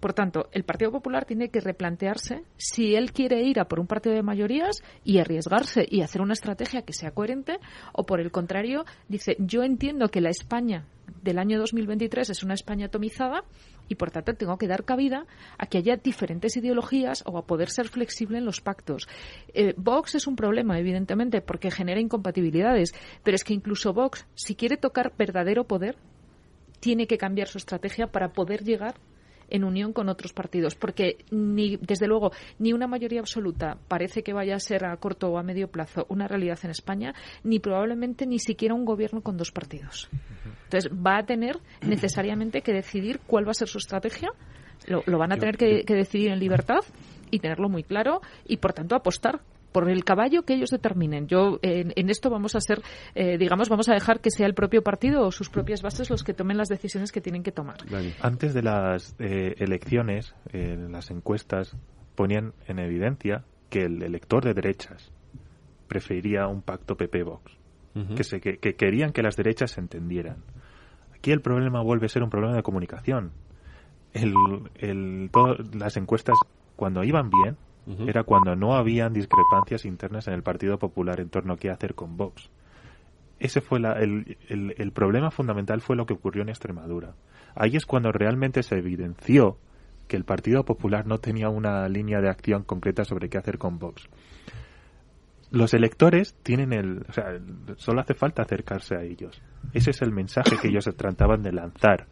Por 0.00 0.12
tanto, 0.12 0.48
el 0.52 0.64
Partido 0.64 0.92
Popular 0.92 1.24
tiene 1.24 1.48
que 1.48 1.60
replantearse 1.60 2.44
si 2.56 2.94
él 2.94 3.12
quiere 3.12 3.42
ir 3.42 3.58
a 3.58 3.66
por 3.66 3.80
un 3.80 3.86
partido 3.86 4.14
de 4.14 4.22
mayorías 4.22 4.80
y 5.04 5.18
arriesgarse 5.18 5.86
y 5.88 6.02
hacer 6.02 6.20
una 6.20 6.34
estrategia 6.34 6.82
que 6.82 6.92
sea 6.92 7.10
coherente 7.10 7.58
o 7.92 8.06
por 8.06 8.20
el 8.20 8.30
contrario 8.30 8.84
dice 9.08 9.36
yo 9.40 9.62
entiendo 9.62 10.08
que 10.08 10.20
la 10.20 10.30
España 10.30 10.86
del 11.22 11.38
año 11.38 11.58
2023 11.58 12.30
es 12.30 12.42
una 12.42 12.54
España 12.54 12.86
atomizada 12.86 13.42
y 13.88 13.96
por 13.96 14.10
tanto 14.10 14.34
tengo 14.34 14.58
que 14.58 14.68
dar 14.68 14.84
cabida 14.84 15.26
a 15.56 15.66
que 15.66 15.78
haya 15.78 15.96
diferentes 15.96 16.56
ideologías 16.56 17.24
o 17.26 17.38
a 17.38 17.46
poder 17.46 17.70
ser 17.70 17.88
flexible 17.88 18.38
en 18.38 18.44
los 18.44 18.60
pactos. 18.60 19.08
Eh, 19.54 19.74
Vox 19.76 20.14
es 20.14 20.26
un 20.26 20.36
problema, 20.36 20.78
evidentemente, 20.78 21.40
porque 21.40 21.70
genera 21.70 22.00
incompatibilidades, 22.00 22.94
pero 23.22 23.34
es 23.34 23.44
que 23.44 23.54
incluso 23.54 23.94
Vox, 23.94 24.26
si 24.34 24.54
quiere 24.54 24.76
tocar 24.76 25.14
verdadero 25.16 25.64
poder, 25.64 25.96
tiene 26.80 27.06
que 27.06 27.18
cambiar 27.18 27.48
su 27.48 27.58
estrategia 27.58 28.08
para 28.08 28.32
poder 28.32 28.62
llegar 28.62 28.94
en 29.50 29.64
unión 29.64 29.92
con 29.92 30.08
otros 30.08 30.32
partidos, 30.32 30.74
porque 30.74 31.24
ni, 31.30 31.76
desde 31.76 32.06
luego, 32.06 32.32
ni 32.58 32.72
una 32.72 32.86
mayoría 32.86 33.20
absoluta 33.20 33.78
parece 33.88 34.22
que 34.22 34.32
vaya 34.32 34.56
a 34.56 34.60
ser 34.60 34.84
a 34.84 34.96
corto 34.96 35.28
o 35.28 35.38
a 35.38 35.42
medio 35.42 35.68
plazo 35.68 36.06
una 36.08 36.28
realidad 36.28 36.58
en 36.62 36.70
España, 36.70 37.14
ni 37.44 37.58
probablemente 37.58 38.26
ni 38.26 38.38
siquiera 38.38 38.74
un 38.74 38.84
gobierno 38.84 39.22
con 39.22 39.36
dos 39.36 39.50
partidos. 39.50 40.08
Entonces, 40.64 40.90
va 40.92 41.18
a 41.18 41.24
tener 41.24 41.58
necesariamente 41.82 42.62
que 42.62 42.72
decidir 42.72 43.20
cuál 43.26 43.46
va 43.46 43.52
a 43.52 43.54
ser 43.54 43.68
su 43.68 43.78
estrategia. 43.78 44.30
Lo, 44.86 45.18
van 45.18 45.32
a 45.32 45.36
tener 45.36 45.56
que, 45.56 45.82
decidir 45.86 46.30
en 46.30 46.38
libertad 46.38 46.80
y 47.30 47.40
tenerlo 47.40 47.68
muy 47.68 47.82
claro 47.82 48.20
y, 48.46 48.58
por 48.58 48.72
tanto, 48.72 48.94
apostar 48.94 49.40
por 49.72 49.88
el 49.90 50.04
caballo 50.04 50.42
que 50.42 50.54
ellos 50.54 50.70
determinen. 50.70 51.26
Yo 51.26 51.58
en, 51.62 52.10
esto 52.10 52.30
vamos 52.30 52.54
a 52.54 52.60
ser, 52.60 52.80
eh, 53.14 53.38
digamos, 53.38 53.68
vamos 53.68 53.88
a 53.88 53.94
dejar 53.94 54.20
que 54.20 54.30
sea 54.30 54.46
el 54.46 54.54
propio 54.54 54.82
partido 54.82 55.26
o 55.26 55.32
sus 55.32 55.50
propias 55.50 55.82
bases 55.82 56.10
los 56.10 56.24
que 56.24 56.34
tomen 56.34 56.56
las 56.56 56.68
decisiones 56.68 57.12
que 57.12 57.20
tienen 57.20 57.42
que 57.42 57.52
tomar. 57.52 57.78
Antes 58.20 58.54
de 58.54 58.62
las 58.62 59.14
eh, 59.18 59.54
elecciones, 59.58 60.34
las 60.52 61.10
encuestas 61.10 61.76
ponían 62.14 62.52
en 62.66 62.78
evidencia 62.78 63.44
que 63.70 63.84
el 63.84 64.02
elector 64.02 64.44
de 64.44 64.54
derechas 64.54 65.12
preferiría 65.88 66.46
un 66.46 66.62
pacto 66.62 66.96
PP-Vox, 66.96 67.56
que, 68.16 68.24
se, 68.24 68.40
que, 68.40 68.58
querían 68.58 69.12
que 69.12 69.22
las 69.22 69.36
derechas 69.36 69.72
se 69.72 69.80
entendieran. 69.80 70.44
Aquí 71.16 71.32
el 71.32 71.40
problema 71.40 71.82
vuelve 71.82 72.06
a 72.06 72.08
ser 72.08 72.22
un 72.22 72.30
problema 72.30 72.54
de 72.54 72.62
comunicación. 72.62 73.32
El, 74.12 74.34
el, 74.76 75.30
las 75.74 75.96
encuestas, 75.96 76.36
cuando 76.76 77.02
iban 77.02 77.30
bien, 77.30 77.56
era 78.06 78.24
cuando 78.24 78.54
no 78.54 78.74
habían 78.74 79.12
discrepancias 79.12 79.84
internas 79.84 80.28
en 80.28 80.34
el 80.34 80.42
Partido 80.42 80.78
Popular 80.78 81.20
en 81.20 81.30
torno 81.30 81.54
a 81.54 81.56
qué 81.56 81.70
hacer 81.70 81.94
con 81.94 82.16
Vox. 82.16 82.50
Ese 83.38 83.60
fue 83.60 83.80
la, 83.80 83.92
el, 83.92 84.36
el, 84.48 84.74
el 84.76 84.92
problema 84.92 85.30
fundamental 85.30 85.80
fue 85.80 85.96
lo 85.96 86.06
que 86.06 86.14
ocurrió 86.14 86.42
en 86.42 86.48
Extremadura. 86.48 87.14
Ahí 87.54 87.76
es 87.76 87.86
cuando 87.86 88.10
realmente 88.12 88.62
se 88.62 88.76
evidenció 88.76 89.58
que 90.06 90.16
el 90.16 90.24
Partido 90.24 90.64
Popular 90.64 91.06
no 91.06 91.18
tenía 91.18 91.48
una 91.48 91.88
línea 91.88 92.20
de 92.20 92.28
acción 92.28 92.64
concreta 92.64 93.04
sobre 93.04 93.28
qué 93.28 93.38
hacer 93.38 93.58
con 93.58 93.78
Vox 93.78 94.08
los 95.50 95.72
electores 95.74 96.34
tienen 96.42 96.72
el, 96.72 97.04
o 97.08 97.12
sea, 97.12 97.38
solo 97.76 98.00
hace 98.00 98.14
falta 98.14 98.42
acercarse 98.42 98.96
a 98.96 99.02
ellos. 99.02 99.40
Ese 99.72 99.90
es 99.90 100.02
el 100.02 100.12
mensaje 100.12 100.56
que 100.60 100.68
ellos 100.68 100.84
trataban 100.96 101.42
de 101.42 101.52
lanzar. 101.52 102.06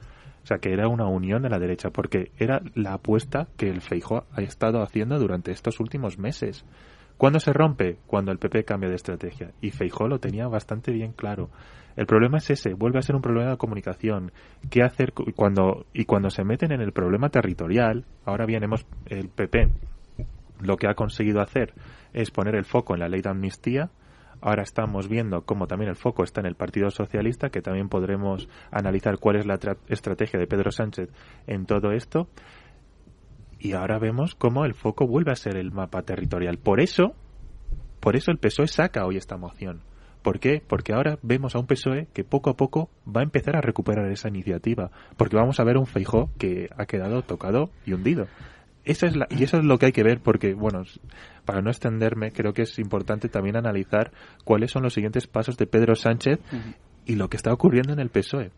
O 0.46 0.48
sea, 0.48 0.58
que 0.58 0.72
era 0.72 0.86
una 0.86 1.08
unión 1.08 1.42
de 1.42 1.48
la 1.48 1.58
derecha, 1.58 1.90
porque 1.90 2.30
era 2.38 2.62
la 2.76 2.92
apuesta 2.92 3.48
que 3.56 3.68
el 3.68 3.80
Feijóo 3.80 4.26
ha 4.30 4.42
estado 4.42 4.80
haciendo 4.80 5.18
durante 5.18 5.50
estos 5.50 5.80
últimos 5.80 6.20
meses. 6.20 6.64
¿Cuándo 7.16 7.40
se 7.40 7.52
rompe? 7.52 7.98
Cuando 8.06 8.30
el 8.30 8.38
PP 8.38 8.62
cambia 8.64 8.88
de 8.88 8.94
estrategia. 8.94 9.50
Y 9.60 9.72
Feijóo 9.72 10.06
lo 10.06 10.20
tenía 10.20 10.46
bastante 10.46 10.92
bien 10.92 11.10
claro. 11.10 11.50
El 11.96 12.06
problema 12.06 12.38
es 12.38 12.48
ese, 12.48 12.74
vuelve 12.74 13.00
a 13.00 13.02
ser 13.02 13.16
un 13.16 13.22
problema 13.22 13.50
de 13.50 13.56
comunicación. 13.56 14.30
¿Qué 14.70 14.84
hacer 14.84 15.14
cuando 15.34 15.86
y 15.92 16.04
cuando 16.04 16.30
se 16.30 16.44
meten 16.44 16.70
en 16.70 16.80
el 16.80 16.92
problema 16.92 17.28
territorial? 17.28 18.04
Ahora 18.24 18.46
bien, 18.46 18.62
hemos 18.62 18.86
el 19.06 19.28
PP 19.28 19.68
lo 20.60 20.76
que 20.76 20.86
ha 20.86 20.94
conseguido 20.94 21.40
hacer 21.40 21.74
es 22.12 22.30
poner 22.30 22.54
el 22.54 22.66
foco 22.66 22.94
en 22.94 23.00
la 23.00 23.08
ley 23.08 23.20
de 23.20 23.30
amnistía. 23.30 23.90
Ahora 24.40 24.62
estamos 24.62 25.08
viendo 25.08 25.42
cómo 25.42 25.66
también 25.66 25.90
el 25.90 25.96
foco 25.96 26.22
está 26.22 26.40
en 26.40 26.46
el 26.46 26.54
Partido 26.54 26.90
Socialista, 26.90 27.48
que 27.50 27.62
también 27.62 27.88
podremos 27.88 28.48
analizar 28.70 29.18
cuál 29.18 29.36
es 29.36 29.46
la 29.46 29.58
estrategia 29.88 30.38
de 30.38 30.46
Pedro 30.46 30.70
Sánchez 30.70 31.10
en 31.46 31.66
todo 31.66 31.92
esto. 31.92 32.28
Y 33.58 33.72
ahora 33.72 33.98
vemos 33.98 34.34
cómo 34.34 34.64
el 34.64 34.74
foco 34.74 35.06
vuelve 35.06 35.32
a 35.32 35.36
ser 35.36 35.56
el 35.56 35.72
mapa 35.72 36.02
territorial. 36.02 36.58
Por 36.58 36.80
eso, 36.80 37.14
por 38.00 38.16
eso 38.16 38.30
el 38.30 38.38
PSOE 38.38 38.68
saca 38.68 39.06
hoy 39.06 39.16
esta 39.16 39.36
moción. 39.36 39.80
¿Por 40.22 40.40
qué? 40.40 40.60
Porque 40.66 40.92
ahora 40.92 41.18
vemos 41.22 41.54
a 41.54 41.60
un 41.60 41.66
PSOE 41.66 42.08
que 42.12 42.24
poco 42.24 42.50
a 42.50 42.56
poco 42.56 42.90
va 43.06 43.20
a 43.20 43.24
empezar 43.24 43.56
a 43.56 43.60
recuperar 43.60 44.10
esa 44.10 44.28
iniciativa. 44.28 44.90
Porque 45.16 45.36
vamos 45.36 45.60
a 45.60 45.64
ver 45.64 45.78
un 45.78 45.86
Feijó 45.86 46.30
que 46.36 46.68
ha 46.76 46.86
quedado 46.86 47.22
tocado 47.22 47.70
y 47.86 47.92
hundido. 47.92 48.26
Eso 48.86 49.06
es 49.06 49.16
la, 49.16 49.26
y 49.30 49.42
eso 49.42 49.58
es 49.58 49.64
lo 49.64 49.78
que 49.78 49.86
hay 49.86 49.92
que 49.92 50.04
ver 50.04 50.20
porque, 50.20 50.54
bueno, 50.54 50.84
para 51.44 51.60
no 51.60 51.70
extenderme, 51.70 52.30
creo 52.30 52.54
que 52.54 52.62
es 52.62 52.78
importante 52.78 53.28
también 53.28 53.56
analizar 53.56 54.12
cuáles 54.44 54.70
son 54.70 54.84
los 54.84 54.94
siguientes 54.94 55.26
pasos 55.26 55.56
de 55.56 55.66
Pedro 55.66 55.96
Sánchez 55.96 56.38
y 57.04 57.16
lo 57.16 57.28
que 57.28 57.36
está 57.36 57.52
ocurriendo 57.52 57.92
en 57.92 57.98
el 57.98 58.10
PSOE. 58.10 58.52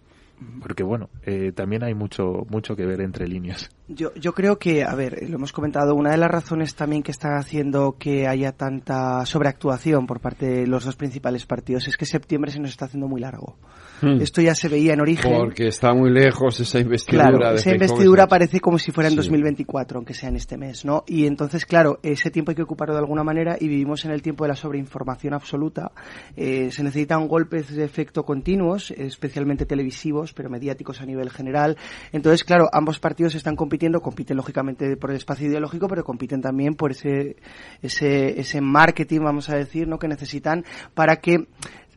Porque 0.60 0.82
bueno, 0.82 1.08
eh, 1.22 1.52
también 1.52 1.82
hay 1.82 1.94
mucho 1.94 2.46
mucho 2.50 2.76
que 2.76 2.84
ver 2.84 3.00
entre 3.00 3.26
líneas. 3.26 3.70
Yo, 3.88 4.12
yo 4.14 4.34
creo 4.34 4.58
que, 4.58 4.84
a 4.84 4.94
ver, 4.94 5.28
lo 5.28 5.36
hemos 5.36 5.52
comentado, 5.52 5.94
una 5.94 6.10
de 6.10 6.18
las 6.18 6.30
razones 6.30 6.74
también 6.74 7.02
que 7.02 7.10
está 7.10 7.38
haciendo 7.38 7.96
que 7.98 8.28
haya 8.28 8.52
tanta 8.52 9.24
sobreactuación 9.24 10.06
por 10.06 10.20
parte 10.20 10.46
de 10.46 10.66
los 10.66 10.84
dos 10.84 10.94
principales 10.94 11.46
partidos 11.46 11.88
es 11.88 11.96
que 11.96 12.04
septiembre 12.04 12.50
se 12.50 12.60
nos 12.60 12.70
está 12.70 12.84
haciendo 12.84 13.08
muy 13.08 13.20
largo. 13.20 13.56
Hmm. 14.00 14.20
Esto 14.20 14.40
ya 14.40 14.54
se 14.54 14.68
veía 14.68 14.92
en 14.92 15.00
origen. 15.00 15.32
Porque 15.36 15.68
está 15.68 15.92
muy 15.92 16.10
lejos 16.10 16.60
esa 16.60 16.78
investidura. 16.78 17.30
Claro, 17.30 17.54
esa 17.54 17.72
investidura 17.72 18.26
parece 18.26 18.60
como 18.60 18.78
si 18.78 18.92
fuera 18.92 19.08
en 19.08 19.16
2024, 19.16 19.98
aunque 19.98 20.14
sea 20.14 20.28
en 20.28 20.36
este 20.36 20.56
mes, 20.56 20.84
¿no? 20.84 21.04
Y 21.06 21.26
entonces, 21.26 21.64
claro, 21.66 21.98
ese 22.02 22.30
tiempo 22.30 22.50
hay 22.50 22.56
que 22.56 22.62
ocuparlo 22.62 22.94
de 22.94 23.00
alguna 23.00 23.24
manera 23.24 23.56
y 23.58 23.68
vivimos 23.68 24.04
en 24.04 24.12
el 24.12 24.22
tiempo 24.22 24.44
de 24.44 24.48
la 24.48 24.54
sobreinformación 24.54 25.34
absoluta. 25.34 25.92
Eh, 26.36 26.70
se 26.70 26.82
necesitan 26.82 27.26
golpes 27.26 27.74
de 27.74 27.84
efecto 27.84 28.24
continuos, 28.24 28.92
especialmente 28.92 29.66
televisivos, 29.66 30.32
pero 30.32 30.48
mediáticos 30.48 31.00
a 31.00 31.06
nivel 31.06 31.30
general. 31.30 31.76
Entonces, 32.12 32.44
claro, 32.44 32.68
ambos 32.72 33.00
partidos 33.00 33.34
están 33.34 33.56
compitiendo, 33.56 33.77
compiten 34.00 34.36
lógicamente 34.36 34.96
por 34.96 35.10
el 35.10 35.16
espacio 35.16 35.48
ideológico, 35.48 35.88
pero 35.88 36.04
compiten 36.04 36.40
también 36.40 36.74
por 36.74 36.92
ese, 36.92 37.36
ese, 37.82 38.40
ese 38.40 38.60
marketing, 38.60 39.20
vamos 39.20 39.48
a 39.48 39.56
decir, 39.56 39.88
¿no? 39.88 39.98
que 39.98 40.08
necesitan 40.08 40.64
para 40.94 41.16
que 41.16 41.48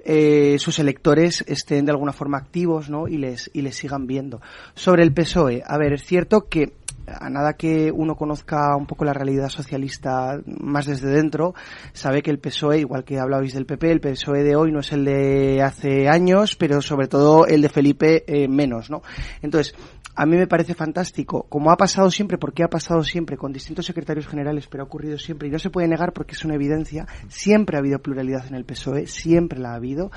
eh, 0.04 0.58
sus 0.58 0.80
electores 0.80 1.44
estén 1.48 1.86
de 1.86 1.92
alguna 1.92 2.12
forma 2.12 2.38
activos 2.38 2.90
¿no? 2.90 3.08
y, 3.08 3.18
les, 3.18 3.50
y 3.54 3.62
les 3.62 3.76
sigan 3.76 4.08
viendo. 4.08 4.42
Sobre 4.74 5.04
el 5.04 5.14
PSOE, 5.14 5.64
a 5.66 5.78
ver, 5.78 5.94
es 5.94 6.04
cierto 6.06 6.48
que 6.50 6.74
a 7.08 7.30
nada 7.30 7.54
que 7.54 7.92
uno 7.92 8.16
conozca 8.16 8.76
un 8.76 8.86
poco 8.86 9.06
la 9.06 9.14
realidad 9.14 9.50
socialista 9.50 10.40
más 10.46 10.86
desde 10.86 11.10
dentro, 11.10 11.54
sabe 11.94 12.22
que 12.22 12.32
el 12.32 12.40
PSOE, 12.40 12.80
igual 12.80 13.04
que 13.04 13.20
hablabais 13.20 13.54
del 13.54 13.66
PP, 13.66 13.92
el 13.92 14.02
PSOE 14.02 14.44
de 14.44 14.56
hoy 14.56 14.72
no 14.72 14.80
es 14.80 14.92
el 14.92 15.06
de 15.06 15.62
hace 15.62 16.08
años, 16.08 16.56
pero 16.56 16.82
sobre 16.82 17.08
todo 17.08 17.46
el 17.48 17.62
de 17.62 17.70
Felipe 17.70 18.24
eh, 18.28 18.48
menos, 18.48 18.90
¿no? 18.90 19.02
Entonces, 19.42 19.76
a 20.16 20.26
mí 20.26 20.38
me 20.38 20.48
parece 20.48 20.74
fantástico, 20.74 21.46
como 21.50 21.72
ha 21.72 21.78
pasado 21.78 22.10
siempre, 22.12 22.38
porque 22.38 22.64
ha 22.64 22.70
pasado 22.70 23.04
siempre 23.04 23.38
con 23.38 23.54
distintos 23.54 23.86
secretarios 23.86 24.28
generales, 24.28 24.68
pero 24.68 24.84
ha 24.84 24.86
ocurrido 24.86 25.18
siempre, 25.18 25.48
y 25.48 25.52
no 25.52 25.60
se 25.60 25.70
puede 25.70 25.88
negar 25.88 26.14
porque 26.14 26.34
es 26.34 26.44
una 26.46 26.56
evidencia, 26.56 27.08
siempre 27.28 27.78
ha 27.78 27.80
habido 27.80 28.00
pluralidad 28.00 28.46
en 28.48 28.56
el 28.56 28.66
PSOE, 28.66 29.08
siempre 29.08 29.60
la 29.60 29.72
ha 29.72 29.76
habido 29.76 30.12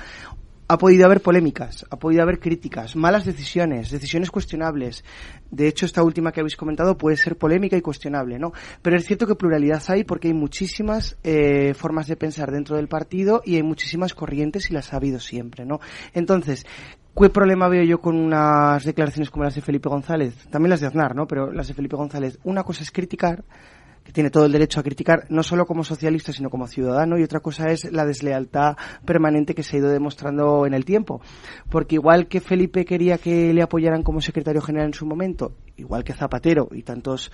ha 0.67 0.77
podido 0.77 1.05
haber 1.05 1.21
polémicas, 1.21 1.85
ha 1.89 1.97
podido 1.97 2.23
haber 2.23 2.39
críticas, 2.39 2.95
malas 2.95 3.25
decisiones, 3.25 3.91
decisiones 3.91 4.31
cuestionables. 4.31 5.03
De 5.51 5.67
hecho, 5.67 5.85
esta 5.85 6.01
última 6.01 6.31
que 6.31 6.39
habéis 6.39 6.55
comentado 6.55 6.97
puede 6.97 7.17
ser 7.17 7.37
polémica 7.37 7.77
y 7.77 7.81
cuestionable, 7.81 8.39
¿no? 8.39 8.51
Pero 8.81 8.97
es 8.97 9.05
cierto 9.05 9.27
que 9.27 9.35
pluralidad 9.35 9.83
hay 9.87 10.03
porque 10.03 10.29
hay 10.29 10.33
muchísimas 10.33 11.17
eh, 11.23 11.73
formas 11.75 12.07
de 12.07 12.15
pensar 12.15 12.51
dentro 12.51 12.77
del 12.77 12.87
partido 12.87 13.41
y 13.45 13.55
hay 13.55 13.63
muchísimas 13.63 14.13
corrientes 14.15 14.69
y 14.69 14.73
las 14.73 14.93
ha 14.93 14.97
habido 14.97 15.19
siempre, 15.19 15.65
¿no? 15.65 15.79
Entonces, 16.13 16.65
¿Qué 17.17 17.29
problema 17.29 17.69
veo 17.69 17.83
yo 17.83 18.01
con 18.01 18.17
unas 18.17 18.83
declaraciones 18.83 19.29
como 19.29 19.45
las 19.45 19.55
de 19.55 19.61
Felipe 19.61 19.87
González? 19.87 20.47
También 20.49 20.71
las 20.71 20.81
de 20.81 20.87
Aznar, 20.87 21.15
¿no? 21.15 21.25
Pero 21.25 21.49
las 21.49 21.67
de 21.67 21.73
Felipe 21.73 21.95
González. 21.95 22.37
Una 22.43 22.63
cosa 22.63 22.83
es 22.83 22.91
criticar 22.91 23.45
que 24.05 24.11
tiene 24.11 24.29
todo 24.29 24.45
el 24.45 24.51
derecho 24.51 24.79
a 24.79 24.83
criticar, 24.83 25.25
no 25.29 25.41
solo 25.41 25.65
como 25.65 25.83
socialista, 25.83 26.31
sino 26.31 26.51
como 26.51 26.67
ciudadano, 26.67 27.17
y 27.17 27.23
otra 27.23 27.39
cosa 27.39 27.71
es 27.71 27.91
la 27.91 28.05
deslealtad 28.05 28.77
permanente 29.03 29.55
que 29.55 29.63
se 29.63 29.75
ha 29.75 29.79
ido 29.79 29.89
demostrando 29.89 30.67
en 30.67 30.75
el 30.75 30.85
tiempo. 30.85 31.21
Porque 31.69 31.95
igual 31.95 32.27
que 32.27 32.39
Felipe 32.39 32.85
quería 32.85 33.17
que 33.17 33.51
le 33.51 33.63
apoyaran 33.63 34.03
como 34.03 34.21
secretario 34.21 34.61
general 34.61 34.87
en 34.87 34.93
su 34.93 35.07
momento, 35.07 35.53
igual 35.75 36.03
que 36.03 36.13
Zapatero 36.13 36.69
y 36.71 36.83
tantos 36.83 37.31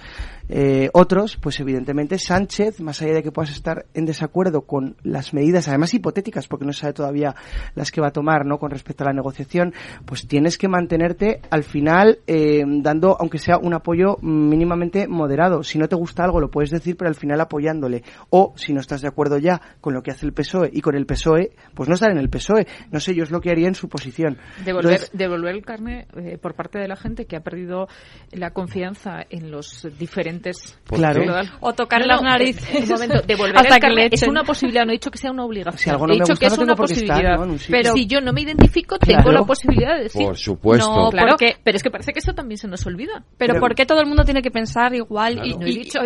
eh, 0.48 0.90
otros, 0.94 1.38
pues 1.38 1.60
evidentemente 1.60 2.18
Sánchez, 2.18 2.80
más 2.80 3.02
allá 3.02 3.16
de 3.16 3.24
que 3.24 3.32
puedas 3.32 3.52
estar 3.52 3.86
en 3.94 4.06
desacuerdo 4.06 4.62
con 4.62 4.96
las 5.04 5.34
medidas, 5.34 5.68
además 5.68 5.94
hipotéticas, 5.94 6.48
porque 6.48 6.66
no 6.66 6.72
sabe 6.72 6.94
todavía 6.94 7.36
las 7.76 7.92
que 7.92 8.00
va 8.00 8.08
a 8.08 8.12
tomar, 8.12 8.46
¿no? 8.46 8.60
Con 8.60 8.72
respecto 8.72 9.04
a 9.04 9.08
la 9.08 9.14
negociación, 9.14 9.74
pues 10.06 10.26
tienes 10.26 10.58
que 10.58 10.70
mantenerte 10.70 11.42
al 11.50 11.64
final 11.64 12.20
eh, 12.28 12.64
dando, 12.66 13.18
aunque 13.20 13.40
sea 13.40 13.58
un 13.58 13.74
apoyo 13.74 14.18
mínimamente 14.22 15.10
moderado. 15.10 15.64
Si 15.64 15.78
no 15.78 15.90
te 15.90 15.96
gusta 15.96 16.24
algo, 16.24 16.40
lo 16.40 16.50
puedes 16.50 16.61
puedes 16.62 16.70
decir, 16.70 16.96
pero 16.96 17.10
al 17.10 17.16
final 17.16 17.42
apoyándole. 17.42 18.04
O, 18.30 18.54
si 18.56 18.72
no 18.72 18.82
estás 18.82 19.02
de 19.02 19.08
acuerdo 19.08 19.40
ya 19.40 19.60
con 19.82 19.96
lo 19.96 20.04
que 20.04 20.12
hace 20.12 20.28
el 20.28 20.34
PSOE 20.34 20.70
y 20.72 20.82
con 20.82 20.96
el 20.96 21.08
PSOE, 21.08 21.54
pues 21.74 21.90
no 21.90 21.96
estar 21.96 22.12
en 22.12 22.20
el 22.20 22.30
PSOE. 22.30 22.68
No 22.92 23.00
sé, 23.00 23.16
yo 23.16 23.24
es 23.24 23.32
lo 23.32 23.42
que 23.42 23.50
haría 23.50 23.68
en 23.68 23.74
su 23.74 23.90
posición. 23.90 24.38
Devolver, 24.64 25.10
devolver 25.12 25.56
el 25.56 25.66
carne 25.66 26.06
eh, 26.16 26.38
por 26.38 26.54
parte 26.54 26.78
de 26.78 26.88
la 26.88 26.96
gente 26.96 27.26
que 27.26 27.36
ha 27.36 27.40
perdido 27.40 27.88
la 28.32 28.52
confianza 28.52 29.22
en 29.28 29.50
los 29.50 29.88
diferentes... 29.98 30.80
Claro. 30.86 31.24
O 31.62 31.74
tocar 31.74 32.06
las 32.06 32.22
narices. 32.22 32.88
devolver 33.28 33.66
el 33.66 33.80
carne 33.80 34.10
es 34.12 34.28
una 34.28 34.44
posibilidad, 34.44 34.86
no 34.86 34.92
he 34.92 34.96
dicho 34.96 35.10
que 35.10 35.18
sea 35.18 35.32
una 35.32 35.46
obligación. 35.46 35.98
he 36.12 36.14
dicho 36.14 36.36
que 36.36 36.46
es 36.46 36.58
una 36.60 36.76
posibilidad. 36.76 37.40
pero 37.72 37.94
si 37.94 38.06
yo 38.06 38.22
no 38.22 38.34
me 38.34 38.42
identifico, 38.42 39.00
tengo 39.00 39.32
la 39.32 39.44
posibilidad 39.44 39.96
de 39.96 40.04
decir... 40.04 40.28
Por 40.28 40.38
supuesto. 40.38 40.88
No, 40.88 41.10
claro, 41.10 41.38
pero 41.64 41.76
es 41.76 41.82
que 41.82 41.90
parece 41.90 42.14
que 42.14 42.20
eso 42.20 42.34
también 42.34 42.60
se 42.60 42.68
nos 42.68 42.86
olvida. 42.86 43.24
Pero, 43.40 43.60
¿por 43.60 43.74
qué 43.74 43.88
todo 43.88 44.00
el 44.00 44.06
mundo 44.06 44.24
tiene 44.24 44.44
que 44.44 44.52
pensar 44.52 44.94
igual? 44.94 45.42
Y, 45.44 45.56
no 45.56 45.66
he 45.66 45.70
dicho, 45.70 46.00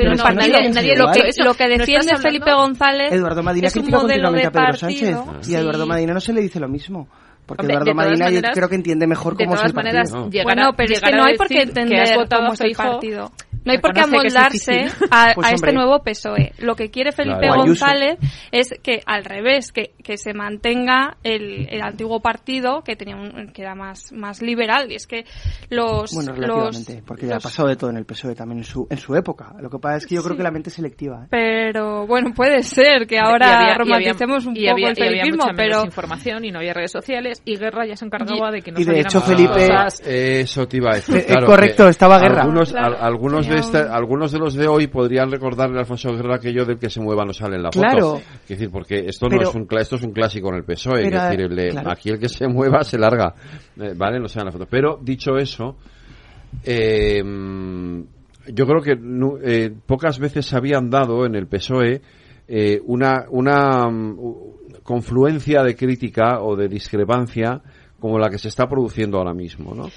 nadie, 0.51 0.95
lo, 0.95 1.11
que, 1.11 1.43
lo 1.43 1.53
que 1.53 1.67
defiende 1.67 2.17
Felipe 2.17 2.53
González 2.53 3.11
Eduardo 3.11 3.43
Madina 3.43 3.67
es 3.67 3.75
un 3.75 3.89
modelo 3.89 4.31
de 4.31 4.45
a 4.45 4.51
Pedro 4.51 4.73
Sánchez 4.73 5.17
y 5.47 5.55
a 5.55 5.59
Eduardo 5.59 5.85
Madina 5.85 6.13
no 6.13 6.19
se 6.19 6.33
le 6.33 6.41
dice 6.41 6.59
lo 6.59 6.67
mismo 6.67 7.07
Porque 7.45 7.65
Eduardo 7.65 7.93
Madina 7.93 8.29
yo 8.29 8.41
creo 8.53 8.69
que 8.69 8.75
entiende 8.75 9.07
mejor 9.07 9.35
cómo 9.35 9.55
es 9.55 9.63
el 9.63 9.73
maneras, 9.73 10.11
partido. 10.11 10.43
bueno, 10.43 10.71
pero 10.75 10.93
es 10.93 11.01
que 11.01 11.11
no 11.11 11.23
hay 11.25 11.35
por 11.37 11.47
qué 11.47 11.61
entender 11.61 12.27
cómo 12.29 12.53
es 12.53 12.61
el 12.61 12.75
partido. 12.75 13.31
No 13.65 13.71
hay 13.71 13.79
por 13.79 13.93
qué 13.93 14.01
amoldarse 14.01 14.85
a, 15.11 15.33
pues, 15.33 15.53
este 15.53 15.73
nuevo 15.73 16.03
PSOE. 16.03 16.53
Lo 16.59 16.75
que 16.75 16.91
quiere 16.91 17.11
Felipe 17.11 17.49
González 17.49 18.17
es 18.51 18.69
que 18.81 19.01
al 19.05 19.25
revés, 19.25 19.71
que, 19.71 19.93
que 20.03 20.17
se 20.17 20.33
mantenga 20.33 21.17
el, 21.23 21.67
el 21.69 21.81
antiguo 21.81 22.21
partido 22.21 22.83
que 22.83 22.95
tenía 22.95 23.15
un, 23.15 23.51
que 23.51 23.63
era 23.63 23.73
más, 23.73 24.11
más 24.11 24.41
liberal. 24.41 24.91
Y 24.91 24.95
es 24.95 25.07
que 25.07 25.25
los... 25.69 26.13
Bueno, 26.13 26.33
relativamente, 26.33 27.03
porque 27.05 27.25
ya 27.25 27.37
ha 27.37 27.39
pasado 27.39 27.67
de 27.69 27.75
todo 27.75 27.89
en 27.89 27.97
el 27.97 28.05
PSOE 28.05 28.35
también 28.35 28.59
en 28.59 28.65
su, 28.65 28.87
en 28.89 28.97
su 28.97 29.15
época. 29.15 29.53
Lo 29.59 29.69
que 29.69 29.79
pasa 29.79 29.97
es 29.97 30.05
que 30.05 30.15
yo 30.15 30.23
creo 30.23 30.37
que 30.37 30.43
la 30.43 30.51
mente 30.51 30.69
es 30.69 30.75
selectiva. 30.75 31.23
¿eh? 31.23 31.27
Pero 31.31 32.05
bueno, 32.05 32.33
puede 32.35 32.61
ser 32.61 33.07
que 33.07 33.17
ahora 33.17 33.75
romanticemos 33.77 34.45
un 34.45 34.53
poco 34.53 34.71
había, 34.71 34.89
el 34.89 34.95
felipismo, 34.95 35.45
pero... 35.55 35.83
información 35.83 36.45
y 36.45 36.51
no 36.51 36.59
había 36.59 36.73
redes 36.73 36.91
sociales 36.91 37.41
y 37.45 37.57
Guerra 37.57 37.87
ya 37.87 37.95
se 37.95 38.05
encargaba 38.05 38.51
de 38.51 38.61
que 38.61 38.71
no 38.71 38.79
Y 38.79 38.83
de 38.83 38.99
hecho 38.99 39.21
Felipe... 39.21 39.69
Eso 40.05 40.67
te 40.67 40.77
iba 40.77 40.91
a 40.91 40.95
decir. 40.95 41.25
Eh, 41.27 41.35
correcto, 41.45 41.87
estaba 41.87 42.19
Guerra. 42.19 42.43
Algunos, 42.43 42.73
algunos 42.73 43.47
algunos 43.91 44.31
de 44.31 44.39
los 44.39 44.53
de 44.53 44.67
hoy 44.67 44.87
podrían 44.87 45.31
recordarle 45.31 45.77
a 45.77 45.81
Alfonso 45.81 46.11
Guerra 46.11 46.35
aquello 46.35 46.65
del 46.65 46.77
que 46.77 46.89
se 46.89 46.99
mueva 47.01 47.25
no 47.25 47.33
sale 47.33 47.55
en 47.55 47.63
la 47.63 47.71
foto. 47.71 48.21
Es 48.43 48.49
decir, 48.49 48.69
porque 48.69 49.05
esto 49.07 49.27
no 49.27 49.41
es 49.41 49.53
un 49.53 49.67
esto 49.79 49.95
es 49.95 50.03
un 50.03 50.11
clásico 50.11 50.49
en 50.49 50.55
el 50.55 50.63
PSOE, 50.63 51.09
decir, 51.09 51.79
aquí 51.85 52.09
el 52.09 52.19
que 52.19 52.29
se 52.29 52.47
mueva 52.47 52.83
se 52.83 52.97
larga, 52.97 53.33
eh, 53.79 53.93
¿vale? 53.95 54.19
No 54.19 54.27
sale 54.27 54.43
en 54.43 54.45
la 54.47 54.51
foto. 54.51 54.67
Pero 54.69 54.99
dicho 55.01 55.37
eso, 55.37 55.75
eh, 56.63 57.23
yo 57.23 58.65
creo 58.65 58.81
que 58.81 58.97
eh, 59.43 59.71
pocas 59.85 60.19
veces 60.19 60.45
se 60.45 60.55
habían 60.55 60.89
dado 60.89 61.25
en 61.25 61.35
el 61.35 61.47
PSOE 61.47 62.01
una 62.85 63.25
una 63.29 63.89
mm, 63.89 64.17
confluencia 64.83 65.63
de 65.63 65.75
crítica 65.75 66.41
o 66.41 66.55
de 66.55 66.67
discrepancia 66.67 67.61
como 67.99 68.19
la 68.19 68.29
que 68.29 68.37
se 68.37 68.49
está 68.49 68.67
produciendo 68.67 69.17
ahora 69.17 69.33
mismo, 69.33 69.73
¿no? 69.73 69.89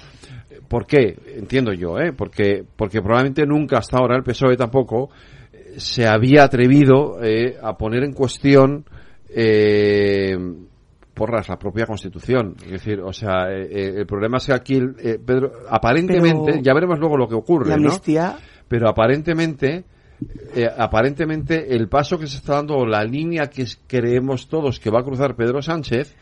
¿Por 0.69 0.85
qué? 0.85 1.17
Entiendo 1.35 1.73
yo, 1.73 1.97
¿eh? 1.97 2.13
Porque, 2.13 2.63
porque 2.75 3.01
probablemente 3.01 3.43
nunca 3.45 3.79
hasta 3.79 3.97
ahora 3.97 4.15
el 4.15 4.23
PSOE 4.23 4.55
tampoco 4.55 5.09
eh, 5.51 5.73
se 5.77 6.05
había 6.05 6.43
atrevido 6.43 7.17
eh, 7.23 7.57
a 7.59 7.75
poner 7.75 8.03
en 8.03 8.13
cuestión 8.13 8.85
eh, 9.27 10.37
porras 11.15 11.49
la 11.49 11.57
propia 11.57 11.87
Constitución. 11.87 12.55
Es 12.63 12.71
decir, 12.71 13.01
o 13.01 13.11
sea, 13.11 13.49
eh, 13.49 13.95
el 13.97 14.05
problema 14.05 14.37
es 14.37 14.45
que 14.45 14.53
aquí, 14.53 14.79
Pedro, 15.25 15.53
aparentemente, 15.67 16.61
ya 16.61 16.75
veremos 16.75 16.99
luego 16.99 17.17
lo 17.17 17.27
que 17.27 17.35
ocurre, 17.35 17.75
¿no? 17.75 17.89
Pero 18.67 18.87
aparentemente, 18.87 19.85
aparentemente 20.77 21.75
el 21.75 21.89
paso 21.89 22.19
que 22.19 22.27
se 22.27 22.37
está 22.37 22.57
dando, 22.57 22.85
la 22.85 23.03
línea 23.03 23.47
que 23.49 23.65
creemos 23.87 24.47
todos 24.47 24.79
que 24.79 24.91
va 24.91 24.99
a 24.99 25.03
cruzar 25.03 25.35
Pedro 25.35 25.63
Sánchez, 25.63 26.15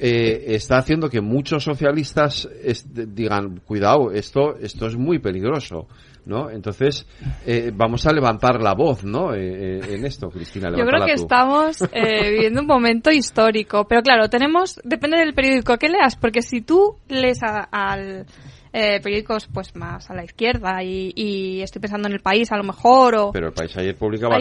eh, 0.00 0.54
está 0.54 0.78
haciendo 0.78 1.08
que 1.10 1.20
muchos 1.20 1.64
socialistas 1.64 2.48
digan, 2.92 3.60
cuidado, 3.66 4.10
esto, 4.12 4.56
esto 4.56 4.86
es 4.86 4.96
muy 4.96 5.18
peligroso. 5.18 5.86
¿no? 6.26 6.50
Entonces, 6.50 7.06
eh, 7.46 7.72
vamos 7.74 8.06
a 8.06 8.12
levantar 8.12 8.62
la 8.62 8.74
voz, 8.74 9.04
¿no? 9.04 9.34
Eh, 9.34 9.94
en 9.94 10.04
esto, 10.04 10.28
Cristina. 10.28 10.70
Yo 10.70 10.84
creo 10.84 11.04
que 11.04 11.14
estamos 11.14 11.78
viviendo 11.92 12.60
un 12.60 12.66
momento 12.66 13.10
histórico, 13.10 13.86
pero 13.88 14.02
claro, 14.02 14.28
tenemos, 14.28 14.80
depende 14.84 15.16
del 15.16 15.32
periódico 15.34 15.76
que 15.78 15.88
leas, 15.88 16.16
porque 16.16 16.42
si 16.42 16.60
tú 16.60 16.98
lees 17.08 17.38
al 17.42 18.26
eh, 18.72 19.00
periódicos 19.00 19.48
pues 19.52 19.74
más 19.74 20.10
a 20.10 20.14
la 20.14 20.24
izquierda 20.24 20.82
y, 20.82 21.60
estoy 21.60 21.80
pensando 21.80 22.08
en 22.08 22.14
el 22.14 22.20
país 22.20 22.50
a 22.52 22.56
lo 22.56 22.62
mejor 22.62 23.14
o 23.16 23.32
pero 23.32 23.48
el 23.48 23.52
país 23.52 23.76
ayer 23.76 23.96
publicaba 23.96 24.38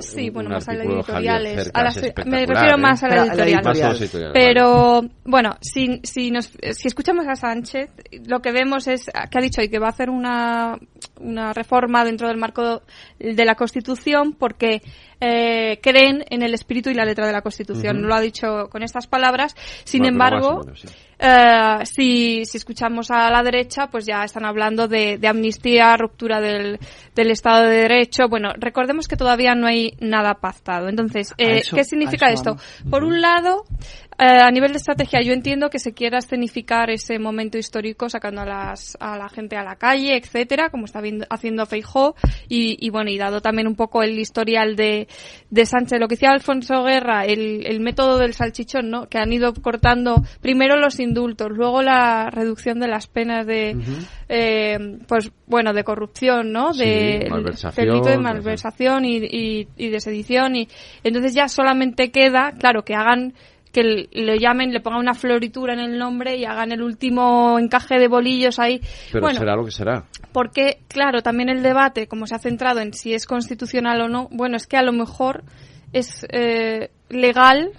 sí 0.00 0.30
bueno 0.30 0.50
más 0.50 0.68
a 0.68 0.74
las 0.74 0.86
editoriales 0.86 1.72
me 2.26 2.46
refiero 2.46 2.78
más 2.78 3.02
a 3.02 3.08
las 3.08 3.38
editoriales. 3.38 4.12
Pero 4.32 5.02
bueno 5.24 5.56
si 5.60 6.00
si 6.04 6.30
nos 6.30 6.46
si 6.46 6.88
escuchamos 6.88 7.26
a 7.26 7.34
Sánchez 7.34 7.90
lo 8.26 8.40
que 8.40 8.52
vemos 8.52 8.86
es 8.86 9.06
que 9.30 9.38
ha 9.38 9.42
dicho 9.42 9.62
y 9.62 9.68
que 9.68 9.78
va 9.78 9.86
a 9.86 9.90
hacer 9.90 10.10
una 10.10 10.78
una 11.18 11.52
reforma 11.52 12.04
dentro 12.04 12.28
del 12.28 12.36
marco 12.36 12.82
de 13.18 13.44
la 13.44 13.54
Constitución 13.54 14.34
porque 14.34 14.82
eh, 15.20 15.78
creen 15.82 16.24
en 16.30 16.42
el 16.42 16.54
espíritu 16.54 16.90
y 16.90 16.94
la 16.94 17.04
letra 17.04 17.26
de 17.26 17.32
la 17.32 17.42
Constitución. 17.42 18.00
No 18.00 18.08
lo 18.08 18.14
ha 18.14 18.20
dicho 18.20 18.68
con 18.70 18.82
estas 18.82 19.06
palabras. 19.06 19.54
Sin 19.84 20.04
embargo, 20.04 20.62
eh, 21.18 21.84
si, 21.84 22.46
si, 22.46 22.56
escuchamos 22.56 23.10
a 23.10 23.30
la 23.30 23.42
derecha, 23.42 23.88
pues 23.88 24.06
ya 24.06 24.24
están 24.24 24.46
hablando 24.46 24.88
de, 24.88 25.18
de 25.18 25.28
amnistía, 25.28 25.94
ruptura 25.98 26.40
del, 26.40 26.78
del, 27.14 27.30
Estado 27.30 27.66
de 27.66 27.76
Derecho. 27.82 28.28
Bueno, 28.28 28.52
recordemos 28.58 29.06
que 29.06 29.16
todavía 29.16 29.54
no 29.54 29.66
hay 29.66 29.94
nada 30.00 30.34
pactado. 30.34 30.88
Entonces, 30.88 31.34
eh, 31.36 31.62
¿qué 31.74 31.84
significa 31.84 32.30
esto? 32.30 32.56
Por 32.88 33.04
un 33.04 33.20
lado, 33.20 33.64
eh, 34.18 34.24
a 34.24 34.50
nivel 34.50 34.72
de 34.72 34.78
estrategia, 34.78 35.22
yo 35.22 35.32
entiendo 35.32 35.68
que 35.68 35.78
se 35.78 35.92
quiera 35.92 36.18
escenificar 36.18 36.90
ese 36.90 37.18
momento 37.18 37.58
histórico 37.58 38.08
sacando 38.08 38.40
a, 38.40 38.46
las, 38.46 38.96
a 39.00 39.18
la 39.18 39.28
gente 39.28 39.56
a 39.56 39.62
la 39.62 39.76
calle, 39.76 40.16
etcétera, 40.16 40.70
como 40.70 40.86
está 40.86 41.02
haciendo 41.28 41.66
Feijó, 41.66 42.14
y, 42.48 42.76
y, 42.84 42.88
bueno, 42.90 43.10
y 43.10 43.18
dado 43.18 43.42
también 43.42 43.66
un 43.66 43.76
poco 43.76 44.02
el 44.02 44.18
historial 44.18 44.76
de, 44.76 45.06
de 45.50 45.66
Sánchez, 45.66 45.98
lo 45.98 46.08
que 46.08 46.14
decía 46.14 46.30
Alfonso 46.30 46.82
Guerra, 46.84 47.24
el, 47.24 47.66
el 47.66 47.80
método 47.80 48.18
del 48.18 48.34
salchichón, 48.34 48.90
¿no? 48.90 49.08
Que 49.08 49.18
han 49.18 49.32
ido 49.32 49.52
cortando 49.54 50.22
primero 50.40 50.76
los 50.76 51.00
indultos, 51.00 51.50
luego 51.50 51.82
la 51.82 52.30
reducción 52.30 52.78
de 52.78 52.88
las 52.88 53.06
penas 53.06 53.46
de, 53.46 53.76
eh, 54.28 54.98
pues 55.08 55.32
bueno, 55.46 55.72
de 55.72 55.84
corrupción, 55.84 56.52
¿no? 56.52 56.72
De 56.72 57.28
delito 57.76 58.08
de 58.08 58.18
malversación 58.18 59.04
y, 59.04 59.16
y, 59.16 59.68
y 59.76 59.88
de 59.88 60.00
sedición 60.00 60.56
y 60.56 60.68
entonces 61.02 61.34
ya 61.34 61.48
solamente 61.48 62.10
queda, 62.10 62.52
claro, 62.58 62.84
que 62.84 62.94
hagan 62.94 63.34
que 63.72 64.08
le 64.10 64.38
llamen, 64.38 64.72
le 64.72 64.80
pongan 64.80 65.00
una 65.00 65.14
floritura 65.14 65.74
en 65.74 65.80
el 65.80 65.98
nombre 65.98 66.36
y 66.36 66.44
hagan 66.44 66.72
el 66.72 66.82
último 66.82 67.58
encaje 67.58 67.98
de 67.98 68.08
bolillos 68.08 68.58
ahí. 68.58 68.80
Pero 69.12 69.30
será 69.30 69.56
lo 69.56 69.64
que 69.64 69.70
será. 69.70 70.04
Porque, 70.32 70.78
claro, 70.88 71.22
también 71.22 71.48
el 71.48 71.62
debate, 71.62 72.06
como 72.06 72.26
se 72.26 72.34
ha 72.34 72.38
centrado 72.38 72.80
en 72.80 72.92
si 72.92 73.14
es 73.14 73.26
constitucional 73.26 74.00
o 74.02 74.08
no, 74.08 74.28
bueno, 74.30 74.56
es 74.56 74.66
que 74.66 74.76
a 74.76 74.82
lo 74.82 74.92
mejor 74.92 75.44
es 75.92 76.26
eh, 76.30 76.90
legal 77.08 77.70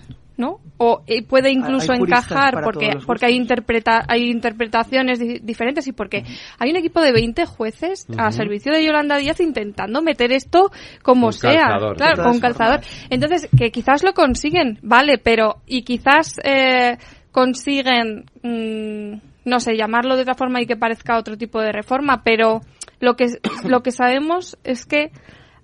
¿no? 0.42 0.60
O 0.78 1.04
puede 1.30 1.52
incluso 1.52 1.94
encajar 1.94 2.64
porque 2.64 2.98
porque 3.06 3.28
hay 3.28 3.36
interpreta 3.36 4.04
hay 4.08 4.32
interpretaciones 4.32 5.20
diferentes 5.44 5.86
y 5.88 5.92
porque 5.92 6.24
hay 6.58 6.72
un 6.72 6.78
equipo 6.78 7.00
de 7.00 7.12
20 7.12 7.46
jueces 7.46 8.08
a 8.18 8.32
servicio 8.32 8.74
de 8.74 8.84
Yolanda 8.84 9.18
Díaz 9.18 9.40
intentando 9.40 10.02
meter 10.02 10.32
esto 10.32 10.72
como 11.04 11.32
sea, 11.32 11.78
claro, 11.96 12.24
con 12.24 12.40
calzador. 12.40 12.82
Entonces, 13.12 13.48
que 13.56 13.72
quizás 13.72 14.04
lo 14.04 14.14
consiguen, 14.14 14.80
vale, 14.82 15.20
pero 15.20 15.62
y 15.68 15.84
quizás 15.84 16.40
eh, 16.44 16.98
consiguen 17.32 18.26
mm, 18.42 19.22
no 19.46 19.60
sé, 19.60 19.76
llamarlo 19.78 20.16
de 20.16 20.24
otra 20.24 20.36
forma 20.36 20.62
y 20.62 20.66
que 20.66 20.76
parezca 20.76 21.18
otro 21.18 21.38
tipo 21.38 21.62
de 21.62 21.72
reforma, 21.72 22.24
pero 22.24 22.62
lo 23.00 23.16
que 23.16 23.28
lo 23.66 23.82
que 23.84 23.92
sabemos 23.92 24.58
es 24.64 24.86
que 24.86 25.12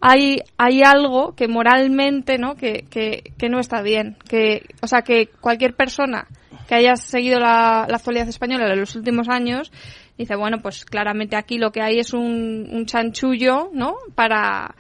hay, 0.01 0.41
hay 0.57 0.83
algo 0.83 1.35
que 1.35 1.47
moralmente, 1.47 2.37
¿no? 2.37 2.55
Que, 2.55 2.85
que, 2.89 3.33
que 3.37 3.49
no 3.49 3.59
está 3.59 3.81
bien. 3.81 4.17
Que, 4.29 4.65
o 4.81 4.87
sea, 4.87 5.01
que 5.01 5.27
cualquier 5.41 5.75
persona 5.75 6.27
que 6.67 6.75
haya 6.75 6.95
seguido 6.95 7.39
la, 7.39 7.85
la 7.89 7.97
actualidad 7.97 8.27
española 8.27 8.71
en 8.71 8.79
los 8.79 8.95
últimos 8.95 9.29
años 9.29 9.71
dice, 10.17 10.35
bueno, 10.35 10.59
pues 10.61 10.83
claramente 10.85 11.35
aquí 11.35 11.57
lo 11.57 11.71
que 11.71 11.81
hay 11.81 11.99
es 11.99 12.13
un, 12.13 12.67
un 12.71 12.85
chanchullo, 12.85 13.69
¿no? 13.73 13.95
Para, 14.15 14.75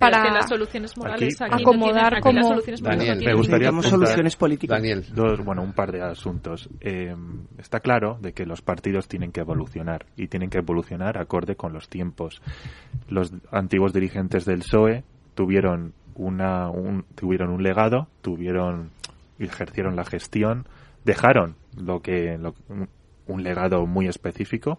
para 0.00 0.32
las 0.32 0.48
soluciones 0.48 0.96
morales 0.96 1.40
acomodar 1.42 2.20
como 2.20 2.42
soluciones 2.42 2.80
Daniel, 2.80 3.22
me 3.22 3.34
gustaría 3.34 3.70
soluciones 3.82 4.34
políticas. 4.34 4.78
Daniel, 4.78 5.04
dos, 5.14 5.44
bueno, 5.44 5.62
un 5.62 5.74
par 5.74 5.92
de 5.92 6.00
asuntos. 6.00 6.70
Eh, 6.80 7.14
está 7.58 7.80
claro 7.80 8.18
de 8.20 8.32
que 8.32 8.46
los 8.46 8.62
partidos 8.62 9.08
tienen 9.08 9.30
que 9.30 9.40
evolucionar 9.40 10.06
y 10.16 10.28
tienen 10.28 10.48
que 10.48 10.58
evolucionar 10.58 11.18
acorde 11.18 11.54
con 11.54 11.74
los 11.74 11.90
tiempos. 11.90 12.40
Los 13.08 13.32
antiguos 13.52 13.92
dirigentes 13.92 14.46
del 14.46 14.60
PSOE 14.60 15.04
tuvieron 15.34 15.92
una 16.14 16.70
un, 16.70 17.04
tuvieron 17.14 17.50
un 17.50 17.62
legado, 17.62 18.08
tuvieron 18.22 18.90
ejercieron 19.38 19.96
la 19.96 20.04
gestión, 20.04 20.66
dejaron 21.04 21.56
lo 21.76 22.00
que 22.00 22.38
un 23.26 23.42
legado 23.42 23.86
muy 23.86 24.06
específico 24.06 24.78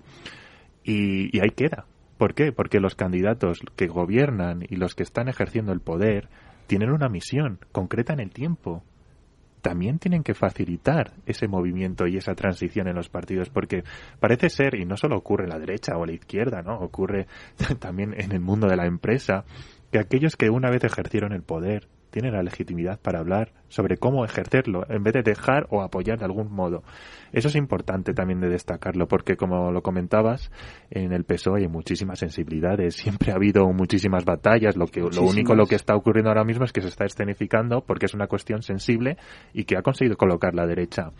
y, 0.84 1.36
y 1.36 1.42
ahí 1.42 1.52
queda 1.52 1.86
¿Por 2.22 2.36
qué? 2.36 2.52
Porque 2.52 2.80
los 2.80 2.94
candidatos 2.94 3.62
que 3.76 3.88
gobiernan 3.88 4.62
y 4.70 4.76
los 4.76 4.94
que 4.94 5.02
están 5.02 5.28
ejerciendo 5.28 5.72
el 5.72 5.80
poder 5.80 6.30
tienen 6.68 6.92
una 6.92 7.10
misión 7.10 7.58
concreta 7.72 8.14
en 8.14 8.20
el 8.20 8.30
tiempo. 8.30 8.84
También 9.64 9.98
tienen 9.98 10.22
que 10.22 10.36
facilitar 10.36 11.14
ese 11.26 11.48
movimiento 11.48 12.06
y 12.06 12.18
esa 12.18 12.36
transición 12.36 12.88
en 12.88 12.96
los 12.96 13.10
partidos, 13.10 13.50
porque 13.50 13.84
parece 14.20 14.52
ser, 14.52 14.76
y 14.76 14.86
no 14.86 14.98
solo 14.98 15.18
ocurre 15.18 15.46
en 15.46 15.50
la 15.50 15.58
derecha 15.58 15.98
o 15.98 16.06
la 16.06 16.14
izquierda, 16.14 16.62
¿no? 16.62 16.78
Ocurre 16.78 17.26
también 17.80 18.14
en 18.16 18.32
el 18.34 18.40
mundo 18.40 18.68
de 18.68 18.76
la 18.76 18.86
empresa, 18.86 19.44
que 19.92 19.98
aquellos 19.98 20.36
que 20.36 20.52
una 20.52 20.70
vez 20.70 20.84
ejercieron 20.84 21.34
el 21.34 21.42
poder 21.42 21.88
tienen 22.12 22.34
la 22.34 22.44
legitimidad 22.44 23.00
para 23.00 23.20
hablar 23.20 23.54
sobre 23.70 23.98
cómo 23.98 24.24
ejercerlo, 24.24 24.86
en 24.90 25.04
vez 25.04 25.14
de 25.14 25.24
dejar 25.24 25.66
o 25.70 25.82
apoyar 25.82 26.20
de 26.20 26.26
algún 26.26 26.52
modo. 26.52 26.84
Eso 27.32 27.48
es 27.48 27.56
importante 27.56 28.14
también 28.14 28.42
de 28.42 28.50
destacarlo, 28.50 29.08
porque 29.08 29.38
como 29.38 29.72
lo 29.72 29.82
comentabas, 29.82 30.52
en 30.90 31.14
el 31.14 31.24
PSOE 31.24 31.62
hay 31.62 31.68
muchísimas 31.68 32.20
sensibilidades, 32.20 32.96
siempre 32.96 33.32
ha 33.32 33.36
habido 33.36 33.66
muchísimas 33.74 34.26
batallas, 34.26 34.76
lo, 34.76 34.86
que, 34.88 35.00
lo 35.00 35.24
único 35.24 35.56
lo 35.56 35.66
que 35.66 35.76
está 35.76 35.96
ocurriendo 35.96 36.30
ahora 36.30 36.44
mismo 36.44 36.66
es 36.66 36.74
que 36.74 36.82
se 36.82 36.90
está 36.90 37.06
escenificando 37.06 37.82
porque 37.82 38.06
es 38.06 38.14
una 38.14 38.28
cuestión 38.28 38.62
sensible 38.62 39.18
y 39.54 39.64
que 39.64 39.78
ha 39.78 39.82
conseguido 39.82 40.18
colocar 40.18 40.54
la 40.54 40.68
derecha 40.68 41.12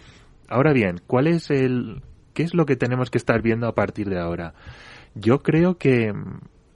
ahora 0.52 0.74
bien, 0.74 1.02
¿cuál 1.08 1.28
es 1.28 1.50
el, 1.50 2.04
qué 2.34 2.44
es 2.44 2.54
lo 2.54 2.66
que 2.66 2.76
tenemos 2.76 3.10
que 3.10 3.18
estar 3.18 3.42
viendo 3.42 3.68
a 3.68 3.74
partir 3.74 4.10
de 4.10 4.20
ahora? 4.20 4.54
Yo 5.16 5.40
creo 5.40 5.78
que 5.78 6.14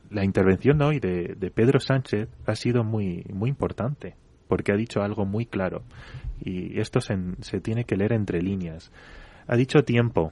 la 0.09 0.23
intervención 0.23 0.81
hoy 0.81 0.99
de, 0.99 1.35
de 1.37 1.51
Pedro 1.51 1.79
Sánchez 1.79 2.29
ha 2.45 2.55
sido 2.55 2.83
muy, 2.83 3.25
muy 3.33 3.49
importante 3.49 4.15
porque 4.47 4.71
ha 4.71 4.75
dicho 4.75 5.01
algo 5.01 5.25
muy 5.25 5.45
claro 5.45 5.83
y 6.39 6.79
esto 6.79 7.01
se, 7.01 7.17
se 7.41 7.59
tiene 7.61 7.85
que 7.85 7.95
leer 7.95 8.13
entre 8.13 8.41
líneas. 8.41 8.91
Ha 9.47 9.55
dicho 9.55 9.83
tiempo, 9.83 10.31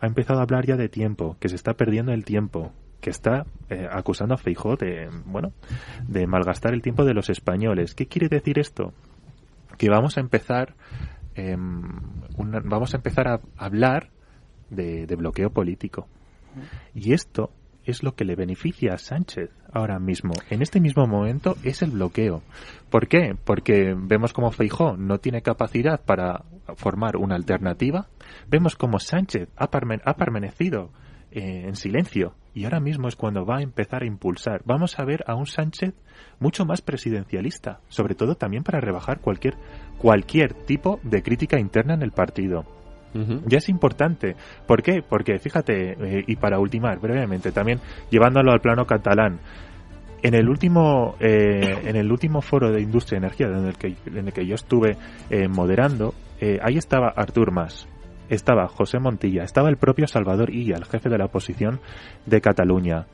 ha 0.00 0.06
empezado 0.06 0.40
a 0.40 0.42
hablar 0.42 0.66
ya 0.66 0.76
de 0.76 0.88
tiempo, 0.88 1.36
que 1.40 1.48
se 1.48 1.54
está 1.54 1.74
perdiendo 1.74 2.12
el 2.12 2.24
tiempo, 2.24 2.72
que 3.00 3.10
está 3.10 3.46
eh, 3.70 3.86
acusando 3.90 4.34
a 4.34 4.38
Feijóo 4.38 4.76
de, 4.76 5.08
bueno, 5.26 5.52
de 6.06 6.26
malgastar 6.26 6.74
el 6.74 6.82
tiempo 6.82 7.04
de 7.04 7.14
los 7.14 7.30
españoles. 7.30 7.94
¿Qué 7.94 8.06
quiere 8.06 8.28
decir 8.28 8.58
esto? 8.58 8.92
Que 9.78 9.88
vamos 9.88 10.16
a 10.16 10.20
empezar, 10.20 10.74
em, 11.34 11.82
vamos 12.64 12.94
a 12.94 12.96
empezar 12.96 13.28
a 13.28 13.40
hablar 13.56 14.10
de, 14.70 15.06
de 15.06 15.16
bloqueo 15.16 15.50
político. 15.50 16.08
Y 16.94 17.12
esto 17.12 17.50
es 17.86 18.02
lo 18.02 18.14
que 18.14 18.24
le 18.24 18.36
beneficia 18.36 18.94
a 18.94 18.98
Sánchez 18.98 19.50
ahora 19.72 19.98
mismo. 19.98 20.32
En 20.50 20.62
este 20.62 20.80
mismo 20.80 21.06
momento 21.06 21.56
es 21.62 21.82
el 21.82 21.92
bloqueo. 21.92 22.42
¿Por 22.90 23.08
qué? 23.08 23.36
Porque 23.44 23.94
vemos 23.96 24.32
como 24.32 24.50
Feijó 24.50 24.96
no 24.96 25.18
tiene 25.18 25.42
capacidad 25.42 26.00
para 26.04 26.44
formar 26.76 27.16
una 27.16 27.36
alternativa. 27.36 28.08
Vemos 28.48 28.76
como 28.76 28.98
Sánchez 28.98 29.48
ha, 29.56 29.70
permanecido 29.70 30.90
eh, 31.30 31.64
en 31.66 31.76
silencio 31.76 32.34
y 32.54 32.64
ahora 32.64 32.80
mismo 32.80 33.08
es 33.08 33.16
cuando 33.16 33.44
va 33.44 33.58
a 33.58 33.62
empezar 33.62 34.02
a 34.02 34.06
impulsar. 34.06 34.62
Vamos 34.64 34.98
a 34.98 35.04
ver 35.04 35.24
a 35.26 35.34
un 35.34 35.46
Sánchez 35.46 35.94
mucho 36.40 36.64
más 36.64 36.82
presidencialista, 36.82 37.80
sobre 37.88 38.14
todo 38.14 38.34
también 38.34 38.62
para 38.62 38.80
rebajar 38.80 39.20
cualquier 39.20 39.56
cualquier 39.98 40.54
tipo 40.54 41.00
de 41.02 41.22
crítica 41.22 41.60
interna 41.60 41.94
en 41.94 42.02
el 42.02 42.12
partido. 42.12 42.75
Ya 43.46 43.58
es 43.58 43.68
importante. 43.68 44.36
¿Por 44.66 44.82
qué? 44.82 45.02
Porque, 45.06 45.38
fíjate, 45.38 45.92
eh, 45.92 46.24
y 46.26 46.36
para 46.36 46.58
ultimar 46.58 46.98
brevemente, 46.98 47.52
también 47.52 47.80
llevándolo 48.10 48.52
al 48.52 48.60
plano 48.60 48.86
catalán, 48.86 49.38
en 50.22 50.34
el 50.34 50.48
último 50.48 51.14
eh, 51.20 51.82
en 51.84 51.94
el 51.94 52.10
último 52.10 52.40
foro 52.40 52.72
de 52.72 52.80
industria 52.80 53.16
y 53.16 53.18
energía 53.18 53.46
en 53.48 53.66
el 53.66 53.76
que, 53.76 53.94
en 54.06 54.26
el 54.26 54.32
que 54.32 54.46
yo 54.46 54.54
estuve 54.54 54.96
eh, 55.30 55.46
moderando 55.46 56.14
ahí 56.62 56.78
estaba 56.78 57.08
Artur 57.14 57.52
Mas 57.52 57.86
estaba 58.28 58.66
José 58.66 58.98
Montilla 58.98 59.44
estaba 59.44 59.68
el 59.68 59.76
propio 59.76 60.06
Salvador 60.06 60.52
Illa 60.52 60.76
el 60.76 60.86
jefe 60.86 61.10
de 61.10 61.18
la 61.18 61.26
oposición 61.26 61.80
de 62.24 62.40
Cataluña. 62.40 63.06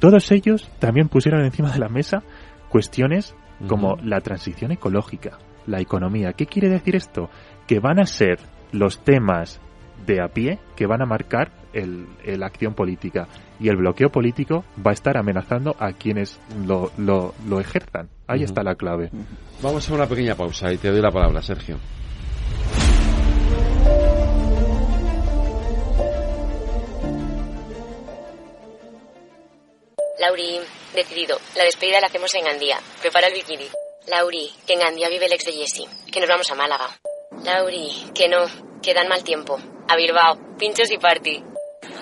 Todos 0.00 0.30
ellos 0.32 0.68
también 0.80 1.08
pusieron 1.08 1.44
encima 1.44 1.70
de 1.70 1.78
la 1.78 1.88
mesa 1.88 2.22
cuestiones 2.68 3.36
como 3.68 3.96
la 4.02 4.20
transición 4.20 4.72
ecológica 4.72 5.38
la 5.66 5.80
economía. 5.80 6.32
Qué 6.32 6.46
quiere 6.46 6.68
decir 6.68 6.96
esto 6.96 7.30
que 7.66 7.80
van 7.80 8.00
a 8.00 8.06
ser 8.06 8.38
los 8.72 8.98
temas 9.04 9.60
de 10.06 10.20
a 10.20 10.28
pie 10.28 10.58
que 10.74 10.86
van 10.86 11.02
a 11.02 11.06
marcar 11.06 11.52
el, 11.72 12.06
la 12.24 12.46
acción 12.46 12.74
política 12.74 13.28
y 13.60 13.68
el 13.68 13.76
bloqueo 13.76 14.10
político 14.10 14.64
va 14.84 14.90
a 14.90 14.94
estar 14.94 15.16
amenazando 15.16 15.76
a 15.78 15.92
quienes 15.92 16.40
lo, 16.66 16.90
lo, 16.96 17.34
lo 17.46 17.60
ejerzan. 17.60 18.08
Ahí 18.26 18.42
está 18.42 18.62
la 18.62 18.74
clave. 18.74 19.10
Vamos 19.62 19.88
a 19.88 19.94
una 19.94 20.06
pequeña 20.06 20.34
pausa 20.34 20.72
y 20.72 20.78
te 20.78 20.90
doy 20.90 21.00
la 21.00 21.10
palabra, 21.10 21.40
Sergio. 21.42 21.78
Lauri, 30.18 30.60
decidido. 30.94 31.36
La 31.56 31.64
despedida 31.64 32.00
la 32.00 32.06
hacemos 32.06 32.32
en 32.34 32.44
Gandía. 32.44 32.78
Prepara 33.00 33.26
el 33.26 33.34
bikini. 33.34 33.66
Lauri, 34.08 34.50
que 34.66 34.74
en 34.74 34.80
Gandía 34.80 35.08
vive 35.08 35.26
el 35.26 35.32
ex 35.32 35.44
de 35.44 35.52
Jesse. 35.52 35.88
Que 36.12 36.20
nos 36.20 36.28
vamos 36.28 36.50
a 36.50 36.54
Málaga. 36.54 36.86
Lauri, 37.44 37.88
que 38.14 38.28
no, 38.28 38.46
que 38.80 38.94
dan 38.94 39.08
mal 39.08 39.24
tiempo. 39.24 39.58
A 39.88 39.96
Bilbao, 39.96 40.38
pinchos 40.58 40.90
y 40.90 40.98
party. 40.98 41.42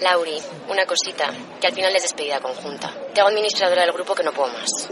Lauri, 0.02 0.36
una 0.69 0.85
cosita, 0.85 1.32
que 1.61 1.66
al 1.66 1.73
final 1.73 1.94
es 1.97 2.02
despedida 2.02 2.40
conjunta. 2.40 2.93
Te 3.15 3.20
hago 3.20 3.31
administradora 3.31 3.82
del 3.82 3.93
grupo 3.93 4.15
que 4.15 4.23
no 4.23 4.32
puedo 4.32 4.52
más. 4.52 4.90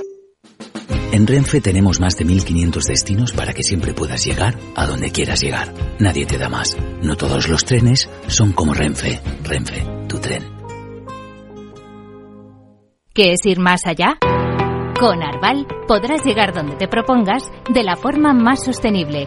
En 1.13 1.27
Renfe 1.27 1.61
tenemos 1.61 2.01
más 2.01 2.17
de 2.17 2.25
1500 2.25 2.85
destinos 2.85 3.33
para 3.33 3.53
que 3.53 3.63
siempre 3.63 3.93
puedas 3.93 4.25
llegar 4.25 4.55
a 4.77 4.87
donde 4.87 5.11
quieras 5.11 5.41
llegar. 5.41 5.73
Nadie 5.99 6.27
te 6.27 6.39
da 6.39 6.49
más. 6.49 6.77
No 7.03 7.17
todos 7.17 7.49
los 7.49 7.65
trenes 7.65 8.09
son 8.29 8.53
como 8.53 8.73
Renfe. 8.75 9.21
Renfe, 9.43 9.85
tu 10.09 10.19
tren. 10.19 10.57
¿Qué 13.13 13.33
es 13.33 13.45
ir 13.45 13.59
más 13.59 13.85
allá? 13.85 14.19
Con 15.01 15.23
Arval 15.23 15.67
podrás 15.87 16.25
llegar 16.25 16.55
donde 16.55 16.77
te 16.77 16.89
propongas 16.89 17.43
de 17.69 17.83
la 17.83 17.97
forma 17.97 18.33
más 18.33 18.65
sostenible 18.65 19.27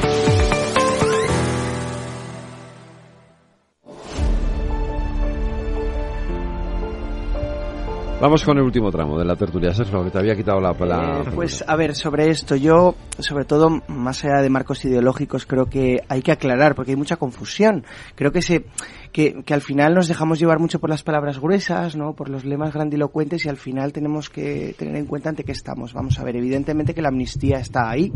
Vamos 8.21 8.45
con 8.45 8.55
el 8.55 8.63
último 8.63 8.91
tramo 8.91 9.17
de 9.17 9.25
la 9.25 9.35
tertulia, 9.35 9.73
Sergio, 9.73 10.03
que 10.03 10.11
te 10.11 10.19
había 10.19 10.35
quitado 10.35 10.61
la... 10.61 10.75
palabra. 10.75 11.21
Eh, 11.21 11.31
pues 11.33 11.63
a 11.67 11.75
ver, 11.75 11.95
sobre 11.95 12.29
esto, 12.29 12.55
yo, 12.55 12.93
sobre 13.17 13.45
todo, 13.45 13.81
más 13.87 14.23
allá 14.23 14.43
de 14.43 14.49
marcos 14.51 14.85
ideológicos, 14.85 15.47
creo 15.47 15.65
que 15.65 16.03
hay 16.07 16.21
que 16.21 16.31
aclarar, 16.31 16.75
porque 16.75 16.91
hay 16.91 16.97
mucha 16.97 17.15
confusión. 17.15 17.83
Creo 18.13 18.31
que 18.31 18.43
se 18.43 18.65
que, 19.11 19.41
que 19.43 19.53
al 19.55 19.61
final 19.61 19.95
nos 19.95 20.07
dejamos 20.07 20.39
llevar 20.39 20.59
mucho 20.59 20.77
por 20.77 20.91
las 20.91 21.01
palabras 21.01 21.39
gruesas, 21.39 21.95
¿no? 21.95 22.13
por 22.13 22.29
los 22.29 22.45
lemas 22.45 22.71
grandilocuentes 22.71 23.43
y 23.47 23.49
al 23.49 23.57
final 23.57 23.91
tenemos 23.91 24.29
que 24.29 24.75
tener 24.77 24.97
en 24.97 25.07
cuenta 25.07 25.29
ante 25.29 25.43
qué 25.43 25.53
estamos. 25.53 25.91
Vamos 25.91 26.19
a 26.19 26.23
ver, 26.23 26.35
evidentemente 26.35 26.93
que 26.93 27.01
la 27.01 27.09
amnistía 27.09 27.57
está 27.57 27.89
ahí, 27.89 28.13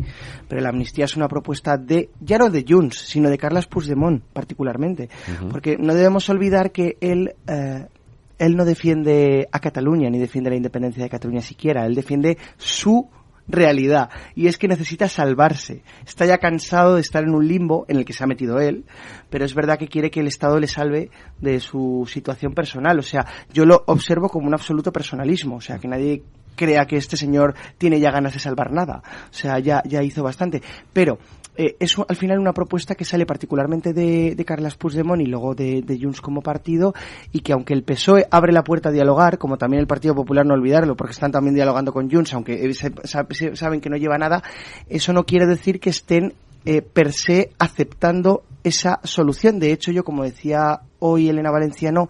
pero 0.47 0.61
la 0.61 0.69
amnistía 0.69 1.05
es 1.05 1.17
una 1.17 1.27
propuesta 1.27 1.77
de, 1.77 2.11
ya 2.21 2.37
no 2.37 2.51
de 2.51 2.63
Junts, 2.67 2.99
sino 2.99 3.27
de 3.27 3.39
Carles 3.39 3.65
Puigdemont 3.65 4.23
particularmente, 4.23 5.09
porque 5.49 5.77
no 5.79 5.95
debemos 5.95 6.29
olvidar 6.29 6.71
que 6.71 6.95
él... 7.01 7.33
Eh, 7.47 7.87
él 8.37 8.55
no 8.55 8.65
defiende 8.65 9.47
a 9.51 9.59
Cataluña 9.59 10.09
ni 10.09 10.19
defiende 10.19 10.49
la 10.49 10.55
independencia 10.55 11.03
de 11.03 11.09
Cataluña 11.09 11.41
siquiera, 11.41 11.85
él 11.85 11.95
defiende 11.95 12.37
su 12.57 13.09
realidad 13.47 14.09
y 14.35 14.47
es 14.47 14.57
que 14.57 14.67
necesita 14.67 15.07
salvarse. 15.07 15.83
Está 16.05 16.25
ya 16.25 16.37
cansado 16.37 16.95
de 16.95 17.01
estar 17.01 17.23
en 17.23 17.35
un 17.35 17.47
limbo 17.47 17.85
en 17.87 17.97
el 17.97 18.05
que 18.05 18.13
se 18.13 18.23
ha 18.23 18.27
metido 18.27 18.59
él, 18.59 18.85
pero 19.29 19.45
es 19.45 19.53
verdad 19.53 19.77
que 19.77 19.87
quiere 19.87 20.09
que 20.09 20.21
el 20.21 20.27
Estado 20.27 20.59
le 20.59 20.67
salve 20.67 21.09
de 21.39 21.59
su 21.59 22.07
situación 22.11 22.53
personal. 22.53 22.99
O 22.99 23.03
sea, 23.03 23.25
yo 23.53 23.65
lo 23.65 23.83
observo 23.87 24.29
como 24.29 24.47
un 24.47 24.53
absoluto 24.53 24.91
personalismo, 24.91 25.57
o 25.57 25.61
sea, 25.61 25.77
que 25.77 25.87
nadie 25.87 26.23
crea 26.55 26.85
que 26.85 26.97
este 26.97 27.17
señor 27.17 27.53
tiene 27.77 27.99
ya 27.99 28.11
ganas 28.11 28.33
de 28.33 28.39
salvar 28.39 28.71
nada. 28.71 29.03
O 29.29 29.33
sea, 29.33 29.59
ya, 29.59 29.83
ya 29.85 30.01
hizo 30.01 30.23
bastante. 30.23 30.61
Pero 30.93 31.19
eh, 31.57 31.75
es 31.79 31.95
al 32.07 32.15
final 32.15 32.39
una 32.39 32.53
propuesta 32.53 32.95
que 32.95 33.05
sale 33.05 33.25
particularmente 33.25 33.93
de, 33.93 34.35
de 34.35 34.45
Carles 34.45 34.75
Puigdemont 34.75 35.21
y 35.21 35.25
luego 35.25 35.55
de, 35.55 35.81
de, 35.81 35.99
Junts 35.99 36.21
como 36.21 36.41
partido 36.41 36.93
y 37.31 37.39
que 37.39 37.53
aunque 37.53 37.73
el 37.73 37.83
PSOE 37.83 38.27
abre 38.29 38.51
la 38.51 38.63
puerta 38.63 38.89
a 38.89 38.91
dialogar, 38.91 39.37
como 39.37 39.57
también 39.57 39.81
el 39.81 39.87
Partido 39.87 40.15
Popular 40.15 40.45
no 40.45 40.53
olvidarlo, 40.53 40.95
porque 40.95 41.13
están 41.13 41.31
también 41.31 41.55
dialogando 41.55 41.93
con 41.93 42.09
Junts, 42.09 42.33
aunque 42.33 42.73
saben 42.73 43.81
que 43.81 43.89
no 43.89 43.97
lleva 43.97 44.17
nada, 44.17 44.43
eso 44.89 45.13
no 45.13 45.25
quiere 45.25 45.45
decir 45.45 45.79
que 45.79 45.89
estén 45.89 46.33
eh, 46.65 46.81
per 46.81 47.11
se 47.13 47.51
aceptando 47.59 48.43
esa 48.63 48.99
solución. 49.03 49.59
De 49.59 49.71
hecho, 49.71 49.91
yo 49.91 50.03
como 50.03 50.23
decía 50.23 50.81
hoy 50.99 51.29
Elena 51.29 51.51
Valenciano, 51.51 52.09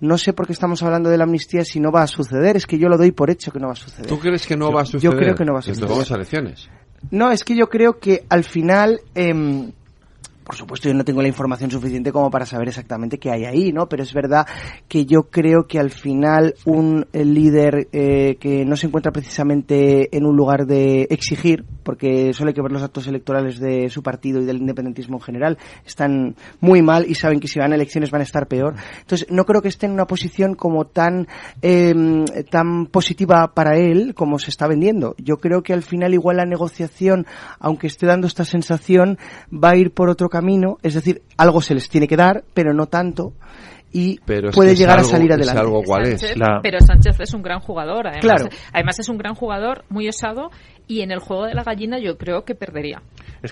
no 0.00 0.18
sé 0.18 0.34
por 0.34 0.46
qué 0.46 0.52
estamos 0.52 0.82
hablando 0.82 1.08
de 1.08 1.16
la 1.16 1.24
amnistía 1.24 1.64
si 1.64 1.80
no 1.80 1.90
va 1.90 2.02
a 2.02 2.06
suceder. 2.06 2.56
Es 2.56 2.66
que 2.66 2.78
yo 2.78 2.88
lo 2.88 2.98
doy 2.98 3.12
por 3.12 3.30
hecho 3.30 3.50
que 3.50 3.58
no 3.58 3.68
va 3.68 3.72
a 3.72 3.76
suceder. 3.76 4.06
¿Tú 4.06 4.18
crees 4.18 4.46
que 4.46 4.56
no 4.56 4.70
va 4.70 4.82
a 4.82 4.84
suceder? 4.84 5.02
Yo 5.02 5.18
creo 5.18 5.34
que 5.34 5.44
no 5.44 5.54
va 5.54 5.60
a 5.60 5.62
suceder. 5.62 5.82
Entonces 5.82 5.96
vamos 5.96 6.12
a 6.12 6.14
elecciones. 6.16 6.68
No, 7.10 7.30
es 7.30 7.44
que 7.44 7.56
yo 7.56 7.68
creo 7.68 7.98
que 7.98 8.24
al 8.28 8.44
final... 8.44 9.00
Eh, 9.14 9.72
por 10.44 10.56
supuesto 10.56 10.88
yo 10.88 10.94
no 10.94 11.04
tengo 11.04 11.22
la 11.22 11.28
información 11.28 11.70
suficiente 11.70 12.12
como 12.12 12.30
para 12.30 12.44
saber 12.44 12.68
exactamente 12.68 13.18
qué 13.18 13.30
hay 13.30 13.46
ahí, 13.46 13.72
¿no? 13.72 13.88
Pero 13.88 14.02
es 14.02 14.12
verdad 14.12 14.46
que 14.86 15.06
yo 15.06 15.24
creo 15.30 15.66
que 15.66 15.78
al 15.78 15.90
final 15.90 16.54
un 16.66 17.06
líder 17.12 17.88
eh, 17.92 18.36
que 18.38 18.64
no 18.64 18.76
se 18.76 18.86
encuentra 18.86 19.10
precisamente 19.10 20.14
en 20.14 20.26
un 20.26 20.36
lugar 20.36 20.66
de 20.66 21.06
exigir, 21.10 21.64
porque 21.84 22.32
solo 22.32 22.48
hay 22.48 22.54
que 22.54 22.62
ver 22.62 22.72
los 22.72 22.82
actos 22.82 23.06
electorales 23.06 23.60
de 23.60 23.88
su 23.90 24.02
partido 24.02 24.40
y 24.40 24.44
del 24.44 24.56
independentismo 24.56 25.18
en 25.18 25.22
general, 25.22 25.58
están 25.86 26.34
muy 26.60 26.82
mal 26.82 27.04
y 27.08 27.14
saben 27.14 27.38
que 27.38 27.48
si 27.48 27.58
van 27.58 27.72
a 27.72 27.76
elecciones 27.76 28.10
van 28.10 28.22
a 28.22 28.24
estar 28.24 28.48
peor. 28.48 28.74
Entonces 29.00 29.28
no 29.30 29.44
creo 29.44 29.62
que 29.62 29.68
esté 29.68 29.86
en 29.86 29.92
una 29.92 30.06
posición 30.06 30.54
como 30.54 30.86
tan 30.86 31.28
em, 31.62 32.24
tan 32.50 32.86
positiva 32.86 33.52
para 33.54 33.76
él 33.76 34.14
como 34.14 34.38
se 34.38 34.50
está 34.50 34.66
vendiendo. 34.66 35.14
Yo 35.18 35.36
creo 35.36 35.62
que 35.62 35.72
al 35.72 35.82
final 35.82 36.14
igual 36.14 36.38
la 36.38 36.46
negociación, 36.46 37.26
aunque 37.60 37.86
esté 37.86 38.06
dando 38.06 38.26
esta 38.26 38.44
sensación, 38.44 39.18
va 39.52 39.70
a 39.70 39.76
ir 39.76 39.92
por 39.92 40.08
otro 40.08 40.28
camino, 40.28 40.78
es 40.82 40.94
decir, 40.94 41.22
algo 41.36 41.60
se 41.60 41.74
les 41.74 41.88
tiene 41.88 42.08
que 42.08 42.16
dar, 42.16 42.44
pero 42.54 42.72
no 42.72 42.86
tanto 42.86 43.34
y 43.94 44.18
puede 44.18 44.74
llegar 44.74 44.98
a 44.98 45.04
salir 45.04 45.32
adelante. 45.32 45.60
Pero 46.62 46.80
Sánchez 46.80 47.20
es 47.20 47.32
un 47.32 47.42
gran 47.42 47.60
jugador, 47.60 48.08
además, 48.08 48.48
además 48.72 48.98
es 48.98 49.08
un 49.08 49.16
gran 49.16 49.34
jugador, 49.36 49.84
muy 49.88 50.08
osado, 50.08 50.50
y 50.88 51.02
en 51.02 51.12
el 51.12 51.20
juego 51.20 51.44
de 51.44 51.54
la 51.54 51.62
gallina 51.62 52.00
yo 52.00 52.18
creo 52.18 52.44
que 52.44 52.56
perdería. 52.56 53.02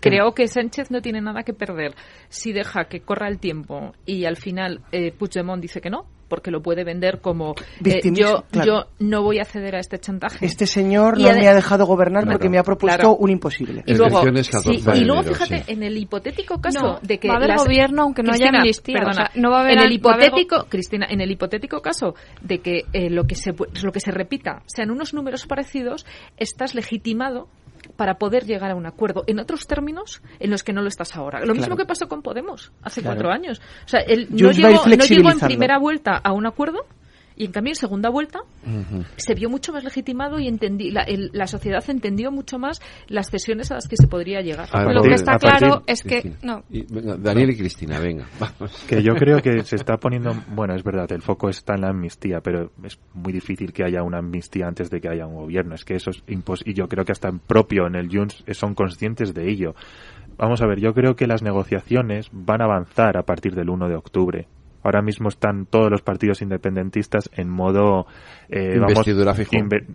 Creo 0.01 0.35
que 0.35 0.48
Sánchez 0.48 0.90
no 0.90 1.01
tiene 1.01 1.20
nada 1.20 1.44
que 1.44 1.52
perder 1.52 1.94
si 2.28 2.52
deja 2.52 2.86
que 2.86 3.01
corra 3.01 3.28
el 3.28 3.39
tiempo 3.39 3.93
y 4.05 4.24
al 4.24 4.36
final 4.36 4.81
eh, 4.90 5.12
Puigdemont 5.12 5.62
dice 5.62 5.81
que 5.81 5.90
no, 5.90 6.06
porque 6.32 6.50
lo 6.50 6.62
puede 6.62 6.82
vender 6.82 7.20
como 7.20 7.54
eh, 7.84 8.00
yo, 8.10 8.44
yo 8.64 8.86
no 9.00 9.22
voy 9.22 9.38
a 9.38 9.44
ceder 9.44 9.76
a 9.76 9.80
este 9.80 9.98
chantaje. 9.98 10.46
Este 10.46 10.66
señor 10.66 11.20
no 11.20 11.30
me 11.30 11.46
ha 11.46 11.52
dejado 11.52 11.84
gobernar 11.84 12.24
porque 12.24 12.48
me 12.48 12.56
ha 12.56 12.62
propuesto 12.62 13.14
un 13.16 13.28
imposible. 13.28 13.82
Y 13.84 13.92
luego, 13.92 14.22
y 14.94 15.04
luego 15.04 15.22
fíjate, 15.24 15.64
en 15.66 15.82
el 15.82 15.98
hipotético 15.98 16.59
caso 16.59 17.00
de 17.02 17.18
que 17.18 17.28
va 17.28 17.34
a 17.34 17.36
haber 17.36 17.54
gobierno 17.59 18.04
aunque 18.04 18.22
no 18.22 18.32
haya 18.32 18.48
amnistía. 18.48 19.00
Perdona, 19.00 19.30
no 19.34 19.50
va 19.50 19.59
a 19.59 19.60
haber 19.60 19.76
en 19.76 19.84
el 19.84 19.92
hipotético, 19.92 20.64
Cristina, 20.70 21.06
en 21.10 21.20
el 21.20 21.30
hipotético 21.30 21.82
caso 21.82 22.14
de 22.40 22.60
que 22.60 22.84
eh, 22.94 23.10
lo 23.10 23.26
que 23.26 23.34
se 23.34 23.52
lo 23.82 23.92
que 23.92 24.00
se 24.00 24.10
repita 24.10 24.62
sean 24.64 24.90
unos 24.90 25.12
números 25.12 25.46
parecidos, 25.46 26.06
estás 26.38 26.74
legitimado 26.74 27.48
para 27.97 28.19
poder 28.19 28.44
llegar 28.44 28.70
a 28.70 28.74
un 28.74 28.86
acuerdo 28.86 29.24
en 29.27 29.39
otros 29.39 29.66
términos 29.66 30.23
en 30.40 30.51
los 30.51 30.62
que 30.62 30.73
no 30.73 30.82
lo 30.82 30.89
estás 30.89 31.16
ahora. 31.16 31.44
Lo 31.44 31.55
mismo 31.55 31.77
que 31.77 31.85
pasó 31.85 32.09
con 32.09 32.23
Podemos 32.23 32.73
hace 32.82 33.02
cuatro 33.02 33.31
años. 33.31 33.60
O 33.85 33.89
sea, 33.89 34.01
él 34.01 34.28
no 34.31 34.51
llegó, 34.52 34.86
no 34.86 35.05
llegó 35.05 35.31
en 35.31 35.40
primera 35.40 35.78
vuelta 35.78 36.16
a 36.16 36.32
un 36.32 36.47
acuerdo 36.47 36.86
y 37.36 37.46
en 37.46 37.52
cambio, 37.52 37.72
en 37.72 37.76
segunda 37.76 38.10
vuelta, 38.10 38.40
se 39.16 39.34
vio 39.34 39.48
mucho 39.48 39.72
más 39.72 39.84
legitimado 39.84 40.38
y 40.38 40.48
entendí, 40.48 40.90
la, 40.90 41.06
la, 41.32 41.46
sociedad 41.46 41.82
entendió 41.88 42.30
mucho 42.30 42.59
más 42.59 42.80
las 43.09 43.30
cesiones 43.30 43.70
a 43.70 43.74
las 43.74 43.88
que 43.88 43.96
se 43.96 44.06
podría 44.06 44.40
llegar. 44.40 44.68
Lo 44.92 45.02
que 45.02 45.14
está 45.14 45.38
claro 45.38 45.82
es 45.86 46.02
que. 46.02 46.34
No. 46.42 46.62
Daniel 47.18 47.50
y 47.50 47.56
Cristina, 47.56 47.98
venga. 47.98 48.26
Que 48.88 49.02
yo 49.02 49.14
creo 49.14 49.40
que 49.40 49.62
se 49.64 49.76
está 49.76 49.96
poniendo. 49.96 50.34
Bueno, 50.48 50.74
es 50.74 50.82
verdad, 50.82 51.10
el 51.12 51.22
foco 51.22 51.48
está 51.48 51.74
en 51.74 51.82
la 51.82 51.88
amnistía, 51.88 52.40
pero 52.40 52.72
es 52.84 52.98
muy 53.14 53.32
difícil 53.32 53.72
que 53.72 53.84
haya 53.84 54.02
una 54.02 54.18
amnistía 54.18 54.66
antes 54.66 54.90
de 54.90 55.00
que 55.00 55.09
haya 55.09 55.26
un 55.26 55.34
gobierno. 55.34 55.74
Es 55.74 55.84
que 55.84 55.94
eso 55.94 56.10
es 56.10 56.22
imposible. 56.28 56.72
Y 56.72 56.74
yo 56.74 56.88
creo 56.88 57.04
que 57.04 57.12
hasta 57.12 57.28
en 57.28 57.38
propio 57.38 57.86
en 57.86 57.96
el 57.96 58.09
Junts 58.09 58.44
son 58.52 58.74
conscientes 58.74 59.34
de 59.34 59.50
ello. 59.50 59.74
Vamos 60.36 60.62
a 60.62 60.66
ver, 60.66 60.80
yo 60.80 60.92
creo 60.94 61.14
que 61.14 61.26
las 61.26 61.42
negociaciones 61.42 62.28
van 62.32 62.62
a 62.62 62.64
avanzar 62.64 63.16
a 63.16 63.22
partir 63.22 63.54
del 63.54 63.70
1 63.70 63.88
de 63.88 63.96
octubre. 63.96 64.48
Ahora 64.82 65.02
mismo 65.02 65.28
están 65.28 65.66
todos 65.66 65.90
los 65.90 66.02
partidos 66.02 66.42
independentistas 66.42 67.30
en 67.34 67.48
modo... 67.48 68.06
Eh, 68.48 68.76
Investidura 68.76 69.34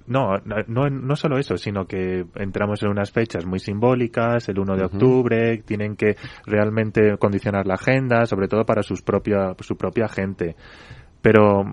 no, 0.08 0.38
no, 0.68 0.90
no 0.90 1.16
solo 1.16 1.38
eso, 1.38 1.58
sino 1.58 1.86
que 1.86 2.26
entramos 2.36 2.82
en 2.84 2.90
unas 2.90 3.12
fechas 3.12 3.46
muy 3.46 3.60
simbólicas, 3.60 4.48
el 4.50 4.60
1 4.60 4.76
de 4.76 4.86
octubre, 4.86 5.58
tienen 5.66 5.96
que 5.96 6.16
realmente 6.46 7.18
condicionar 7.18 7.68
la 7.68 7.76
agenda, 7.76 8.26
sobre 8.26 8.48
todo 8.48 8.66
para 8.66 8.84
sus 8.84 9.02
propia, 9.02 9.56
su 9.60 9.76
propia 9.76 10.08
gente. 10.08 10.56
Pero 11.22 11.64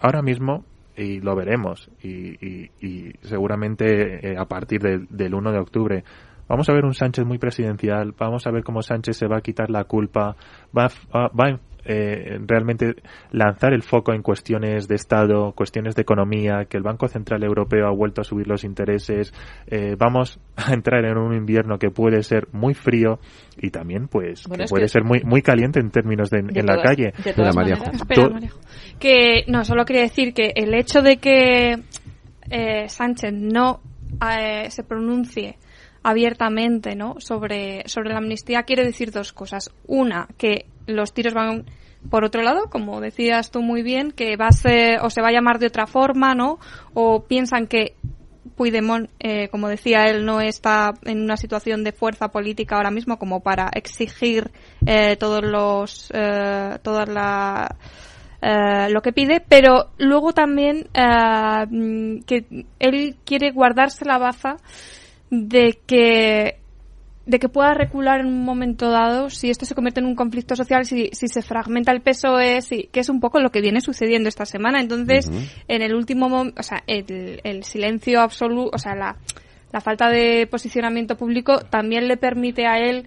ahora 0.00 0.22
mismo 0.22 0.64
y 0.96 1.20
lo 1.20 1.34
veremos 1.34 1.90
y, 2.02 2.68
y, 2.80 3.12
seguramente 3.22 4.32
eh, 4.32 4.36
a 4.38 4.44
partir 4.44 4.80
del 4.82 5.34
1 5.34 5.52
de 5.52 5.58
octubre 5.58 6.04
vamos 6.48 6.68
a 6.68 6.74
ver 6.74 6.84
un 6.84 6.92
Sánchez 6.92 7.24
muy 7.24 7.38
presidencial, 7.38 8.14
vamos 8.18 8.46
a 8.46 8.50
ver 8.50 8.62
cómo 8.62 8.82
Sánchez 8.82 9.16
se 9.16 9.26
va 9.26 9.38
a 9.38 9.40
quitar 9.40 9.70
la 9.70 9.84
culpa, 9.84 10.36
va, 10.76 10.88
va, 11.14 11.28
va, 11.28 11.58
eh, 11.84 12.38
realmente 12.46 12.94
lanzar 13.30 13.72
el 13.72 13.82
foco 13.82 14.12
en 14.12 14.22
cuestiones 14.22 14.86
de 14.88 14.94
Estado, 14.94 15.52
cuestiones 15.52 15.94
de 15.94 16.02
economía, 16.02 16.66
que 16.68 16.76
el 16.76 16.82
Banco 16.82 17.08
Central 17.08 17.42
Europeo 17.42 17.86
ha 17.86 17.90
vuelto 17.90 18.20
a 18.20 18.24
subir 18.24 18.46
los 18.46 18.64
intereses, 18.64 19.32
eh, 19.66 19.96
vamos 19.98 20.38
a 20.56 20.72
entrar 20.72 21.04
en 21.04 21.18
un 21.18 21.34
invierno 21.34 21.78
que 21.78 21.90
puede 21.90 22.22
ser 22.22 22.48
muy 22.52 22.74
frío 22.74 23.18
y 23.60 23.70
también 23.70 24.08
pues 24.08 24.44
puede 24.68 24.88
ser 24.88 25.04
muy 25.04 25.22
muy 25.24 25.42
caliente 25.42 25.80
en 25.80 25.90
términos 25.90 26.30
de, 26.30 26.38
en 26.38 26.66
la 26.66 26.80
calle. 26.82 27.12
que 28.98 29.44
no, 29.48 29.64
solo 29.64 29.84
quería 29.84 30.02
decir 30.02 30.34
que 30.34 30.52
el 30.54 30.74
hecho 30.74 31.02
de 31.02 31.16
que 31.16 31.82
eh, 32.50 32.88
Sánchez 32.88 33.32
no 33.32 33.80
se 34.68 34.84
pronuncie 34.84 35.56
abiertamente 36.02 36.94
¿no? 36.94 37.16
sobre, 37.18 37.82
sobre 37.86 38.10
la 38.10 38.18
amnistía 38.18 38.64
quiere 38.64 38.84
decir 38.84 39.10
dos 39.10 39.32
cosas. 39.32 39.70
Una, 39.86 40.28
que 40.36 40.66
los 40.86 41.12
tiros 41.12 41.34
van 41.34 41.64
por 42.10 42.24
otro 42.24 42.42
lado, 42.42 42.68
como 42.68 43.00
decías 43.00 43.50
tú 43.50 43.62
muy 43.62 43.82
bien, 43.82 44.10
que 44.10 44.36
va 44.36 44.48
a 44.48 44.52
ser, 44.52 45.00
o 45.02 45.10
se 45.10 45.22
va 45.22 45.28
a 45.28 45.32
llamar 45.32 45.58
de 45.60 45.68
otra 45.68 45.86
forma, 45.86 46.34
¿no? 46.34 46.58
O 46.94 47.24
piensan 47.24 47.68
que 47.68 47.94
Puigdemont, 48.56 49.08
eh, 49.20 49.48
como 49.48 49.68
decía 49.68 50.06
él, 50.06 50.24
no 50.24 50.40
está 50.40 50.94
en 51.04 51.22
una 51.22 51.36
situación 51.36 51.84
de 51.84 51.92
fuerza 51.92 52.28
política 52.28 52.76
ahora 52.76 52.90
mismo 52.90 53.18
como 53.18 53.40
para 53.40 53.70
exigir 53.72 54.50
eh, 54.84 55.16
todos 55.16 55.42
los, 55.44 56.10
eh, 56.12 56.78
todas 56.82 57.08
la, 57.08 57.76
eh, 58.44 58.90
lo 58.90 59.02
que 59.02 59.12
pide, 59.12 59.40
pero 59.40 59.90
luego 59.98 60.32
también 60.32 60.88
eh, 60.94 62.20
que 62.26 62.66
él 62.80 63.16
quiere 63.24 63.52
guardarse 63.52 64.04
la 64.04 64.18
baza 64.18 64.56
de 65.32 65.78
que 65.86 66.58
de 67.24 67.38
que 67.38 67.48
pueda 67.48 67.72
recular 67.72 68.20
en 68.20 68.26
un 68.26 68.44
momento 68.44 68.90
dado 68.90 69.30
si 69.30 69.48
esto 69.48 69.64
se 69.64 69.74
convierte 69.74 70.00
en 70.00 70.06
un 70.06 70.14
conflicto 70.14 70.56
social, 70.56 70.84
si, 70.84 71.08
si 71.12 71.28
se 71.28 71.40
fragmenta 71.40 71.92
el 71.92 72.02
PSOE, 72.02 72.60
si, 72.60 72.88
que 72.92 73.00
es 73.00 73.08
un 73.08 73.20
poco 73.20 73.40
lo 73.40 73.50
que 73.50 73.60
viene 73.62 73.80
sucediendo 73.80 74.28
esta 74.28 74.44
semana. 74.44 74.80
Entonces, 74.80 75.30
en 75.68 75.82
el 75.82 75.94
último 75.94 76.28
momento, 76.28 76.60
o 76.60 76.62
sea, 76.62 76.82
el, 76.86 77.40
el 77.44 77.64
silencio 77.64 78.20
absoluto, 78.20 78.72
o 78.74 78.78
sea, 78.78 78.94
la, 78.94 79.16
la 79.72 79.80
falta 79.80 80.10
de 80.10 80.46
posicionamiento 80.50 81.16
público 81.16 81.60
también 81.60 82.08
le 82.08 82.16
permite 82.16 82.66
a 82.66 82.78
él 82.78 83.06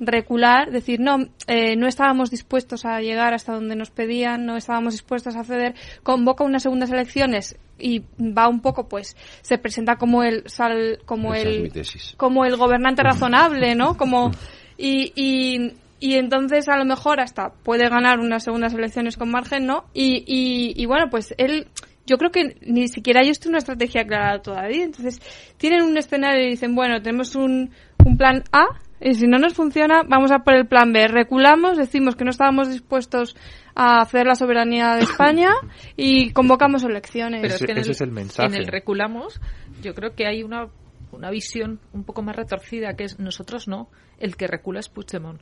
recular, 0.00 0.72
decir, 0.72 1.00
no, 1.00 1.28
eh, 1.46 1.76
no 1.76 1.86
estábamos 1.86 2.30
dispuestos 2.30 2.84
a 2.84 3.00
llegar 3.00 3.32
hasta 3.32 3.52
donde 3.54 3.76
nos 3.76 3.90
pedían, 3.90 4.44
no 4.44 4.56
estábamos 4.56 4.94
dispuestos 4.94 5.36
a 5.36 5.44
ceder, 5.44 5.74
convoca 6.02 6.44
unas 6.44 6.64
segundas 6.64 6.90
elecciones 6.90 7.56
y 7.78 8.02
va 8.20 8.48
un 8.48 8.60
poco, 8.60 8.88
pues, 8.88 9.16
se 9.40 9.58
presenta 9.58 9.96
como 9.96 10.22
el, 10.22 10.48
sal, 10.48 11.00
como 11.04 11.34
el, 11.34 11.72
como 12.16 12.44
el 12.44 12.56
gobernante 12.56 13.02
razonable, 13.02 13.74
¿no? 13.74 13.96
Como, 13.96 14.30
y, 14.76 15.12
y, 15.14 15.72
y 16.00 16.14
entonces 16.14 16.68
a 16.68 16.76
lo 16.76 16.84
mejor 16.84 17.20
hasta 17.20 17.50
puede 17.50 17.88
ganar 17.88 18.18
unas 18.20 18.44
segundas 18.44 18.74
elecciones 18.74 19.16
con 19.16 19.30
margen, 19.30 19.66
¿no? 19.66 19.84
Y, 19.94 20.24
y, 20.26 20.80
y 20.80 20.86
bueno, 20.86 21.08
pues 21.10 21.34
él, 21.38 21.68
yo 22.06 22.18
creo 22.18 22.30
que 22.30 22.56
ni 22.62 22.88
siquiera 22.88 23.20
hay 23.20 23.28
esto 23.28 23.48
una 23.48 23.58
estrategia 23.58 24.04
clara 24.04 24.42
todavía. 24.42 24.84
Entonces, 24.84 25.20
tienen 25.56 25.82
un 25.82 25.96
escenario 25.96 26.46
y 26.46 26.50
dicen, 26.50 26.74
bueno, 26.74 27.00
tenemos 27.02 27.34
un, 27.36 27.70
un 28.04 28.16
plan 28.16 28.42
A, 28.52 28.66
y 29.02 29.14
si 29.14 29.26
no 29.26 29.38
nos 29.38 29.54
funciona, 29.54 30.02
vamos 30.06 30.30
a 30.30 30.40
por 30.40 30.54
el 30.54 30.66
plan 30.66 30.92
B. 30.92 31.08
Reculamos, 31.08 31.76
decimos 31.76 32.16
que 32.16 32.24
no 32.24 32.30
estábamos 32.30 32.70
dispuestos 32.70 33.36
a 33.74 34.00
hacer 34.00 34.26
la 34.26 34.34
soberanía 34.34 34.94
de 34.94 35.02
España 35.02 35.50
y 35.96 36.32
convocamos 36.32 36.84
elecciones. 36.84 37.40
Pero 37.42 37.54
es 37.54 37.60
que 37.60 37.72
ese 37.72 37.80
el, 37.80 37.90
es 37.90 38.00
el 38.00 38.12
mensaje. 38.12 38.48
En 38.48 38.54
el 38.54 38.66
reculamos, 38.66 39.40
yo 39.82 39.94
creo 39.94 40.14
que 40.14 40.26
hay 40.26 40.42
una, 40.42 40.68
una 41.10 41.30
visión 41.30 41.80
un 41.92 42.04
poco 42.04 42.22
más 42.22 42.36
retorcida, 42.36 42.94
que 42.94 43.04
es 43.04 43.18
nosotros 43.18 43.68
no, 43.68 43.88
el 44.18 44.36
que 44.36 44.46
recula 44.46 44.80
es 44.80 44.88
Puigdemont. 44.88 45.40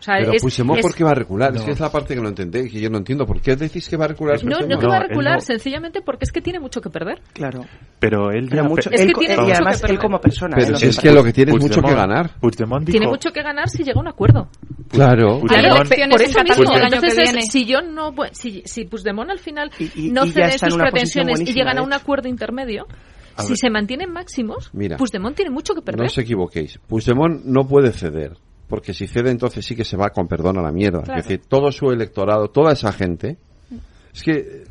O 0.00 0.02
sea, 0.02 0.14
pero 0.18 0.32
Puigdemont, 0.40 0.80
¿por 0.80 0.94
qué 0.94 1.04
va 1.04 1.10
a 1.10 1.14
recular? 1.14 1.54
Es 1.54 1.62
que 1.62 1.72
es 1.72 1.80
la 1.80 1.92
parte 1.92 2.14
que 2.14 2.22
no 2.22 2.28
entendí, 2.28 2.70
que 2.70 2.80
yo 2.80 2.88
no 2.88 2.96
entiendo. 2.96 3.26
¿Por 3.26 3.38
qué 3.42 3.54
decís 3.54 3.86
que 3.86 3.98
va 3.98 4.06
a 4.06 4.08
recular 4.08 4.42
No, 4.42 4.60
no 4.60 4.78
que 4.78 4.86
va 4.86 4.96
a 4.96 5.00
recular, 5.00 5.42
sencillamente 5.42 6.00
porque 6.00 6.24
es 6.24 6.32
que 6.32 6.40
tiene 6.40 6.58
mucho 6.58 6.80
que 6.80 6.88
perder. 6.88 7.20
Claro. 7.34 7.66
Pero 7.98 8.30
él 8.30 8.48
ya... 8.48 8.62
Mucho, 8.62 8.88
es 8.90 9.04
que 9.04 9.12
tiene 9.12 9.36
mucho 9.36 9.52
además, 9.52 9.84
él 9.86 9.98
como 9.98 10.18
persona. 10.18 10.56
Pero 10.58 10.74
si 10.74 10.86
es 10.86 10.98
que 10.98 11.12
lo 11.12 11.22
que 11.22 11.34
tiene 11.34 11.52
es 11.52 11.60
mucho 11.60 11.82
que 11.82 11.94
ganar. 11.94 12.30
Puigdemont 12.40 12.88
Tiene 12.88 13.08
mucho 13.08 13.30
que 13.30 13.42
ganar 13.42 13.68
si 13.68 13.84
llega 13.84 13.98
a 13.98 14.00
un 14.00 14.08
acuerdo. 14.08 14.48
Claro. 14.88 15.40
claro 15.42 15.84
por 16.10 16.22
eso 16.22 16.42
mismo, 16.42 16.76
entonces 16.76 17.50
si 17.50 17.66
yo 17.66 17.82
no... 17.82 18.14
Si, 18.32 18.62
si 18.64 18.86
Puigdemont 18.86 19.30
al 19.30 19.38
final 19.38 19.70
no 19.96 20.24
cede 20.26 20.58
sus 20.58 20.76
pretensiones 20.76 21.40
y 21.40 21.52
llegan 21.52 21.76
a 21.76 21.82
un 21.82 21.92
acuerdo 21.92 22.26
intermedio... 22.26 22.86
si 23.36 23.54
se 23.54 23.68
mantienen 23.68 24.10
máximos, 24.10 24.70
Puigdemont 24.70 25.36
tiene 25.36 25.50
mucho 25.50 25.74
que 25.74 25.82
perder. 25.82 26.00
No 26.00 26.06
os 26.06 26.16
equivoquéis. 26.16 26.78
Puigdemont 26.88 27.44
no 27.44 27.66
puede 27.66 27.92
ceder 27.92 28.38
porque 28.70 28.94
si 28.94 29.08
cede 29.08 29.30
entonces 29.30 29.66
sí 29.66 29.74
que 29.74 29.84
se 29.84 29.96
va 29.96 30.10
con 30.10 30.28
perdón 30.28 30.56
a 30.58 30.62
la 30.62 30.70
mierda. 30.70 31.00
Es 31.00 31.24
decir, 31.24 31.42
todo 31.46 31.72
su 31.72 31.90
electorado, 31.90 32.48
toda 32.48 32.72
esa 32.72 32.92
gente, 32.92 33.36
es 34.14 34.22
que 34.22 34.64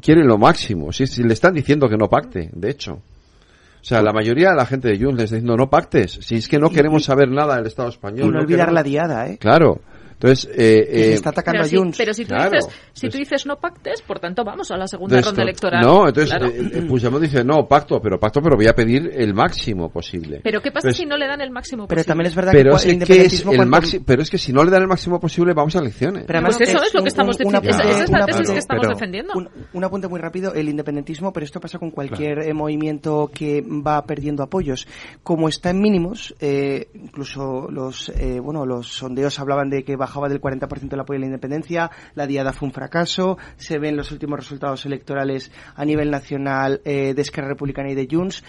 quieren 0.00 0.26
lo 0.26 0.38
máximo. 0.38 0.90
Si, 0.90 1.06
si, 1.06 1.22
le 1.22 1.34
están 1.34 1.52
diciendo 1.52 1.88
que 1.90 1.98
no 1.98 2.08
pacte, 2.08 2.48
de 2.50 2.70
hecho. 2.70 2.94
O 2.94 3.84
sea, 3.84 4.02
la 4.02 4.12
mayoría 4.12 4.50
de 4.50 4.56
la 4.56 4.64
gente 4.64 4.88
de 4.88 4.96
Junts 4.96 5.16
les 5.16 5.24
está 5.24 5.36
diciendo 5.36 5.56
no 5.56 5.68
pactes. 5.68 6.18
Si 6.22 6.36
es 6.36 6.48
que 6.48 6.58
no 6.58 6.70
queremos 6.70 7.04
saber 7.04 7.28
nada 7.28 7.56
del 7.56 7.66
Estado 7.66 7.90
español. 7.90 8.28
Y 8.28 8.30
no, 8.30 8.40
olvidar 8.40 8.72
la 8.72 8.82
diada, 8.82 9.28
¿eh? 9.28 9.36
Claro. 9.38 9.82
Entonces, 10.20 10.50
eh, 10.52 10.88
eh, 10.90 11.12
está 11.14 11.30
atacando 11.30 11.62
pero 11.62 11.76
a 11.76 11.80
Junts. 11.80 11.96
Si, 11.96 12.02
pero 12.02 12.12
si 12.12 12.24
tú, 12.24 12.34
dices, 12.34 12.68
si 12.92 13.08
tú 13.08 13.18
dices 13.18 13.46
no 13.46 13.56
pactes, 13.56 14.02
por 14.02 14.18
tanto 14.18 14.42
vamos 14.42 14.68
a 14.72 14.76
la 14.76 14.88
segunda 14.88 15.20
ronda 15.20 15.44
electoral. 15.44 15.80
No, 15.80 16.08
entonces 16.08 16.36
claro. 16.36 16.52
eh, 16.52 16.82
Puigdemont 16.88 17.22
dice 17.22 17.44
no, 17.44 17.68
pacto, 17.68 18.00
pero 18.00 18.18
pacto, 18.18 18.42
pero 18.42 18.56
voy 18.56 18.66
a 18.66 18.74
pedir 18.74 19.12
el 19.14 19.32
máximo 19.32 19.90
posible. 19.90 20.40
Pero 20.42 20.60
¿qué 20.60 20.72
pasa 20.72 20.90
si 20.90 21.06
no 21.06 21.16
le 21.16 21.28
dan 21.28 21.40
el 21.40 21.52
máximo 21.52 21.84
posible? 21.84 22.02
Pero 22.02 22.04
también 22.04 22.26
es 22.26 22.34
verdad 22.34 22.50
pero 22.52 22.70
que, 22.72 22.76
es 22.76 22.84
el 22.86 22.92
independentismo 22.94 23.52
es 23.52 23.60
el 23.60 23.66
máximo, 23.68 24.04
pero 24.04 24.22
es 24.22 24.30
que 24.30 24.38
si 24.38 24.52
no 24.52 24.64
le 24.64 24.70
dan 24.72 24.82
el 24.82 24.88
máximo 24.88 25.20
posible 25.20 25.54
vamos 25.54 25.76
a 25.76 25.78
elecciones. 25.78 26.24
Pero 26.26 26.40
pues 26.42 26.60
eso 26.62 26.82
es, 26.82 26.94
lo 26.94 27.02
que 27.02 27.08
estamos 27.08 27.38
defendiendo. 27.38 27.70
Esa, 27.70 28.02
es 28.02 28.10
la 28.10 28.26
tesis 28.26 28.50
que 28.50 28.58
estamos 28.58 28.88
defendiendo. 28.88 29.34
Un, 29.36 29.48
un, 29.72 29.84
apunte 29.84 30.08
muy 30.08 30.18
rápido, 30.18 30.52
el 30.52 30.68
independentismo, 30.68 31.32
pero 31.32 31.44
esto 31.44 31.60
pasa 31.60 31.78
con 31.78 31.92
cualquier 31.92 32.38
claro. 32.38 32.54
movimiento 32.56 33.30
que 33.32 33.62
va 33.62 34.04
perdiendo 34.04 34.42
apoyos. 34.42 34.88
Como 35.22 35.48
está 35.48 35.70
en 35.70 35.80
mínimos, 35.80 36.34
eh, 36.40 36.88
incluso 36.94 37.68
los 37.70 38.08
eh, 38.08 38.40
bueno 38.40 38.66
los 38.66 38.88
sondeos 38.88 39.38
hablaban 39.38 39.70
de 39.70 39.84
que 39.84 39.96
bajaba 40.08 40.28
del 40.28 40.40
40% 40.40 40.92
el 40.92 41.00
apoyo 41.00 41.18
a 41.18 41.20
la 41.20 41.26
independencia, 41.26 41.90
la 42.14 42.26
diada 42.26 42.52
fue 42.52 42.66
un 42.66 42.72
fracaso, 42.72 43.38
se 43.56 43.78
ven 43.78 43.96
los 43.96 44.10
últimos 44.10 44.40
resultados 44.40 44.84
electorales 44.86 45.52
a 45.76 45.84
nivel 45.84 46.10
nacional 46.10 46.80
eh, 46.84 47.14
de 47.14 47.22
Esquerra 47.22 47.48
Republicana 47.48 47.90
y 47.90 47.94
de 47.94 48.08
Junts. 48.10 48.42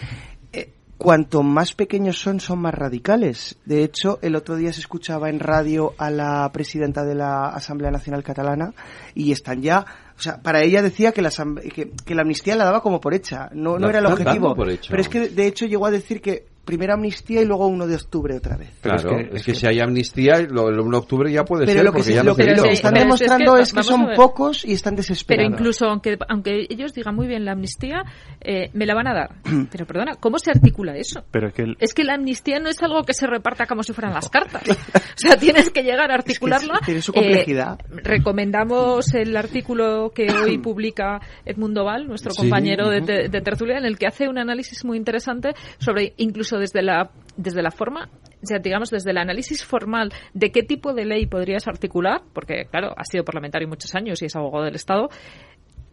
Eh, 0.53 0.73
cuanto 0.97 1.43
más 1.43 1.73
pequeños 1.73 2.17
son, 2.19 2.39
son 2.39 2.59
más 2.59 2.73
radicales. 2.73 3.57
De 3.65 3.83
hecho, 3.83 4.19
el 4.21 4.35
otro 4.35 4.55
día 4.55 4.71
se 4.73 4.79
escuchaba 4.79 5.29
en 5.29 5.39
radio 5.39 5.93
a 5.97 6.09
la 6.09 6.49
presidenta 6.51 7.03
de 7.03 7.15
la 7.15 7.49
Asamblea 7.49 7.91
Nacional 7.91 8.23
Catalana 8.23 8.73
y 9.13 9.31
están 9.31 9.61
ya 9.61 9.85
o 10.17 10.21
sea, 10.21 10.41
para 10.41 10.61
ella 10.61 10.81
decía 10.81 11.13
que 11.13 11.21
la, 11.21 11.29
que, 11.29 11.91
que 11.91 12.13
la 12.13 12.23
amnistía 12.23 12.57
la 12.57 12.65
daba 12.65 12.81
como 12.81 12.99
por 12.99 13.13
hecha, 13.13 13.49
no, 13.53 13.79
no 13.79 13.87
era 13.87 13.99
el 13.99 14.05
objetivo. 14.05 14.53
Pero 14.53 15.01
es 15.01 15.07
que 15.07 15.29
de 15.29 15.47
hecho 15.47 15.65
llegó 15.65 15.85
a 15.85 15.91
decir 15.91 16.19
que 16.21 16.45
primera 16.69 16.93
amnistía 16.93 17.41
y 17.41 17.45
luego 17.45 17.65
1 17.65 17.87
de 17.87 17.95
octubre 17.95 18.37
otra 18.37 18.55
vez. 18.55 18.69
Claro, 18.79 19.17
es 19.17 19.43
que, 19.43 19.55
si 19.55 19.65
hay 19.65 19.79
amnistía, 19.79 20.35
el 20.35 20.55
1 20.55 20.91
de 20.91 20.97
octubre 20.97 21.31
ya 21.31 21.43
puede 21.43 21.65
ser, 21.65 21.83
lo 21.83 21.91
que, 21.91 22.03
ya 22.03 22.23
lo 22.23 22.35
que, 22.35 22.43
están 22.71 22.93
demostrando 22.93 23.57
es 23.57 23.73
que, 23.73 23.81
son 23.81 24.09
pocos 24.15 24.63
y 24.65 24.73
están 24.73 24.95
desesperados. 24.95 25.47
Pero 25.47 25.55
incluso, 25.55 25.85
aunque, 25.87 26.15
aunque 26.27 26.67
ellos 26.69 26.93
digan 26.93 27.15
muy 27.15 27.25
bien 27.25 27.43
la 27.43 27.53
amnistía, 27.53 28.03
eh, 28.39 28.69
me 28.73 28.85
la 28.85 28.93
van 28.93 29.07
a 29.07 29.15
dar. 29.15 29.29
Pero 29.71 29.87
perdona, 29.87 30.13
¿cómo 30.19 30.37
se 30.37 30.51
articula 30.51 30.95
eso? 30.95 31.23
Pero 31.31 31.51
que 31.51 31.73
Es 31.79 31.95
que 31.95 32.03
la 32.03 32.13
amnistía 32.13 32.59
no 32.59 32.69
es 32.69 32.83
algo 32.83 33.01
que 33.01 33.15
se 33.15 33.25
reparta 33.25 33.65
como 33.65 33.81
si 33.81 33.93
fueran 33.93 34.13
las 34.13 34.29
cartas. 34.29 34.61
o 34.69 34.99
sea, 35.15 35.37
tienes 35.37 35.71
que 35.71 35.81
llegar 35.81 36.11
a 36.11 36.13
articularla. 36.21 36.81
tiene 36.85 37.01
su 37.01 37.13
complejidad. 37.13 37.79
Eh, 37.79 38.01
recomendamos 38.03 39.11
el 39.15 39.35
artículo 39.35 40.11
que 40.13 40.27
hoy 40.45 40.59
publica 40.59 41.19
Edmundo 41.45 41.83
Val, 41.83 42.07
nuestro 42.07 42.31
compañero 42.35 42.89
de, 42.89 43.27
de 43.27 43.41
Tertulia, 43.41 43.79
en 43.79 43.85
el 43.85 43.97
que 43.97 44.05
hace 44.05 44.27
un 44.27 44.37
análisis 44.37 44.85
muy 44.85 44.97
interesante 44.97 45.55
sobre 45.79 46.13
incluso 46.17 46.58
desde 46.59 46.81
la 46.81 47.09
desde 47.37 47.61
la 47.61 47.71
forma, 47.71 48.09
o 48.43 48.59
digamos, 48.61 48.89
desde 48.89 49.11
el 49.11 49.17
análisis 49.17 49.63
formal 49.63 50.11
de 50.33 50.51
qué 50.51 50.61
tipo 50.61 50.93
de 50.93 51.05
ley 51.05 51.25
podrías 51.25 51.67
articular, 51.67 52.21
porque, 52.33 52.65
claro, 52.69 52.93
ha 52.97 53.05
sido 53.05 53.23
parlamentario 53.23 53.67
muchos 53.67 53.95
años 53.95 54.21
y 54.21 54.25
es 54.25 54.35
abogado 54.35 54.65
del 54.65 54.75
Estado, 54.75 55.09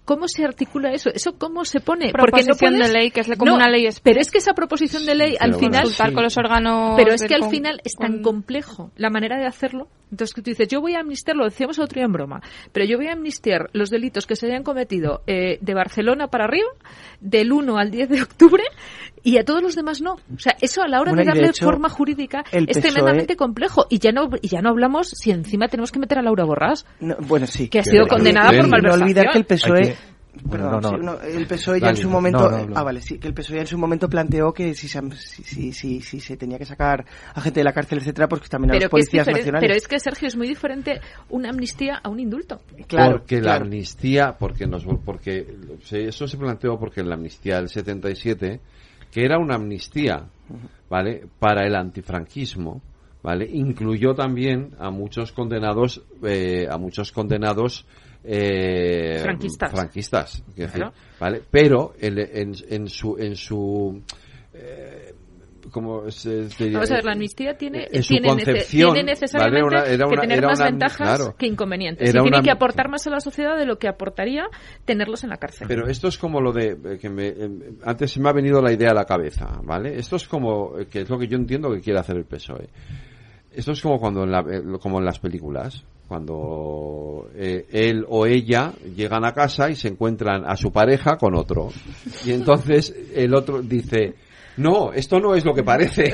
¿Cómo 0.06 0.28
se 0.28 0.44
articula 0.44 0.93
eso? 0.93 1.10
¿Eso 1.12 1.36
cómo 1.36 1.64
se 1.64 1.80
pone? 1.80 2.12
Proposición 2.12 2.56
Porque 2.56 2.78
no 2.78 2.86
de 2.86 2.93
ley, 2.93 3.10
que 3.10 3.22
es 3.22 3.36
como 3.36 3.56
una 3.56 3.68
ley 3.68 3.88
Pero 4.05 4.20
es 4.20 4.30
que 4.30 4.38
esa 4.38 4.52
proposición 4.55 5.05
de 5.05 5.16
ley 5.16 5.36
al 5.38 5.56
final... 5.56 5.88
con 6.14 6.22
los 6.22 6.38
órganos... 6.38 6.94
Pero 6.97 7.12
es 7.12 7.24
que 7.24 7.34
al 7.34 7.51
final 7.51 7.80
es 7.84 7.94
tan 7.94 8.22
complejo 8.22 8.93
la 8.94 9.10
manera 9.10 9.36
de 9.36 9.47
hacerlo. 9.47 9.88
Entonces 10.12 10.32
que 10.32 10.43
tú 10.43 10.51
dices, 10.51 10.68
yo 10.68 10.80
voy 10.80 10.94
a 10.94 11.01
amnistiar, 11.01 11.36
lo 11.36 11.44
decíamos 11.44 11.78
el 11.78 11.84
otro 11.84 11.97
día 11.97 12.05
en 12.05 12.12
broma, 12.12 12.40
pero 12.70 12.86
yo 12.86 12.98
voy 12.98 13.09
a 13.09 13.14
amnistiar 13.14 13.68
los 13.72 13.90
delitos 13.90 14.26
que 14.26 14.36
se 14.36 14.47
hayan 14.47 14.62
cometido 14.62 15.22
eh, 15.26 15.59
de 15.60 15.74
Barcelona 15.74 16.28
para 16.28 16.44
arriba, 16.44 16.68
del 17.20 17.51
1 17.51 17.76
al 17.76 17.90
10 17.90 18.09
de 18.09 18.22
octubre, 18.22 18.62
y 19.26 19.38
a 19.38 19.44
todos 19.44 19.60
los 19.60 19.74
demás 19.74 20.00
no. 20.00 20.12
O 20.12 20.38
sea, 20.38 20.56
eso 20.60 20.82
a 20.82 20.88
la 20.88 21.00
hora 21.00 21.12
de 21.12 21.24
darle 21.24 21.52
forma 21.52 21.88
jurídica 21.88 22.44
es 22.52 22.80
tremendamente 22.80 23.34
complejo. 23.34 23.84
Y 23.90 23.98
ya 23.98 24.12
no 24.12 24.28
y 24.40 24.46
ya 24.46 24.62
no 24.62 24.68
hablamos 24.68 25.08
si 25.08 25.32
encima 25.32 25.66
tenemos 25.66 25.90
que 25.90 25.98
meter 25.98 26.20
a 26.20 26.22
Laura 26.22 26.44
Borrás, 26.44 26.86
bueno, 27.26 27.48
sí, 27.48 27.68
que 27.68 27.80
ha 27.80 27.82
sido 27.82 28.06
condenada 28.06 28.50
por 28.50 28.68
malversación. 28.68 29.00
No 29.00 29.04
olvidar 29.04 29.32
que 29.32 29.38
el 29.38 29.44
PSOE 29.44 29.96
el 31.34 31.46
PSOE 31.46 31.80
ya 31.80 31.88
en 31.88 31.96
su 31.96 32.08
momento 32.10 32.50
ah 32.74 32.82
vale 32.82 33.00
sí 33.00 33.18
que 33.18 33.26
el 33.26 33.34
PSOE 33.34 33.60
en 33.60 33.66
su 33.66 33.78
momento 33.78 34.08
planteó 34.08 34.52
que 34.52 34.74
si 34.74 34.86
se, 34.86 35.00
si, 35.16 35.72
si, 35.72 36.00
si, 36.02 36.20
se 36.20 36.36
tenía 36.36 36.58
que 36.58 36.66
sacar 36.66 37.04
a 37.34 37.40
gente 37.40 37.60
de 37.60 37.64
la 37.64 37.72
cárcel 37.72 37.98
etcétera 37.98 38.28
porque 38.28 38.46
también 38.46 38.74
a 38.74 38.78
los 38.78 38.90
policías 38.90 39.26
nacionales. 39.26 39.60
pero 39.60 39.74
es 39.74 39.88
que 39.88 39.98
Sergio 39.98 40.28
es 40.28 40.36
muy 40.36 40.46
diferente 40.46 41.00
una 41.30 41.48
amnistía 41.48 42.00
a 42.02 42.10
un 42.10 42.20
indulto. 42.20 42.60
Claro 42.86 43.16
porque 43.16 43.40
la 43.40 43.56
amnistía 43.56 44.36
porque 44.38 44.66
nos 44.66 44.84
porque 45.04 45.46
eso 45.90 46.28
se 46.28 46.36
planteó 46.36 46.78
porque 46.78 47.00
en 47.00 47.08
la 47.08 47.14
amnistía 47.14 47.56
del 47.56 47.70
77 47.70 48.60
que 49.10 49.24
era 49.24 49.38
una 49.38 49.54
amnistía, 49.54 50.24
¿vale? 50.88 51.26
Para 51.38 51.66
el 51.66 51.74
antifranquismo, 51.74 52.82
¿vale? 53.22 53.48
Incluyó 53.52 54.14
también 54.14 54.70
a 54.78 54.90
muchos 54.90 55.32
condenados, 55.32 56.02
eh, 56.22 56.66
a 56.70 56.78
muchos 56.78 57.12
condenados 57.12 57.86
eh, 58.22 59.20
franquistas, 59.22 59.70
franquistas 59.70 60.42
¿vale? 61.20 61.42
Pero 61.50 61.94
en, 62.00 62.54
en, 62.68 62.88
su 62.88 63.16
en 63.18 63.36
su 63.36 64.02
eh, 64.52 64.95
como 65.76 66.10
se, 66.10 66.48
Vamos 66.72 66.90
a 66.90 66.94
ver, 66.94 67.04
la 67.04 67.12
amnistía 67.12 67.54
tiene, 67.58 67.86
tiene, 67.88 68.34
tiene 68.64 69.02
necesariamente 69.02 69.98
que 70.08 70.16
tener 70.22 70.42
más 70.42 70.58
ventajas 70.58 71.34
que 71.36 71.46
inconvenientes. 71.46 72.14
y 72.14 72.18
tiene 72.18 72.40
que 72.40 72.50
aportar 72.50 72.88
más 72.88 73.06
a 73.06 73.10
la 73.10 73.20
sociedad 73.20 73.58
de 73.58 73.66
lo 73.66 73.78
que 73.78 73.86
aportaría 73.86 74.44
tenerlos 74.86 75.22
en 75.24 75.30
la 75.30 75.36
cárcel. 75.36 75.68
Pero 75.68 75.86
esto 75.86 76.08
es 76.08 76.16
como 76.16 76.40
lo 76.40 76.54
de 76.54 76.78
eh, 76.82 76.98
que 76.98 77.10
me, 77.10 77.26
eh, 77.26 77.50
antes 77.84 78.10
se 78.10 78.20
me 78.20 78.30
ha 78.30 78.32
venido 78.32 78.62
la 78.62 78.72
idea 78.72 78.92
a 78.92 78.94
la 78.94 79.04
cabeza, 79.04 79.60
¿vale? 79.64 79.98
Esto 79.98 80.16
es 80.16 80.26
como 80.26 80.78
eh, 80.78 80.86
que 80.86 81.02
es 81.02 81.10
lo 81.10 81.18
que 81.18 81.28
yo 81.28 81.36
entiendo 81.36 81.70
que 81.70 81.82
quiere 81.82 81.98
hacer 81.98 82.16
el 82.16 82.24
PSOE. 82.24 82.70
Esto 83.52 83.72
es 83.72 83.82
como 83.82 83.98
cuando 83.98 84.24
en 84.24 84.30
la, 84.30 84.42
como 84.80 84.98
en 84.98 85.04
las 85.04 85.18
películas, 85.18 85.84
cuando 86.08 87.28
él 87.34 88.06
o 88.08 88.24
ella 88.24 88.72
llegan 88.96 89.26
a 89.26 89.32
casa 89.32 89.68
y 89.68 89.74
se 89.74 89.88
encuentran 89.88 90.44
a 90.46 90.56
su 90.56 90.72
pareja 90.72 91.18
con 91.18 91.34
otro. 91.34 91.68
Y 92.24 92.32
entonces 92.32 92.94
el 93.14 93.34
otro 93.34 93.60
dice, 93.60 94.14
no, 94.56 94.92
esto 94.92 95.20
no 95.20 95.34
es 95.34 95.44
lo 95.44 95.54
que 95.54 95.62
parece. 95.62 96.12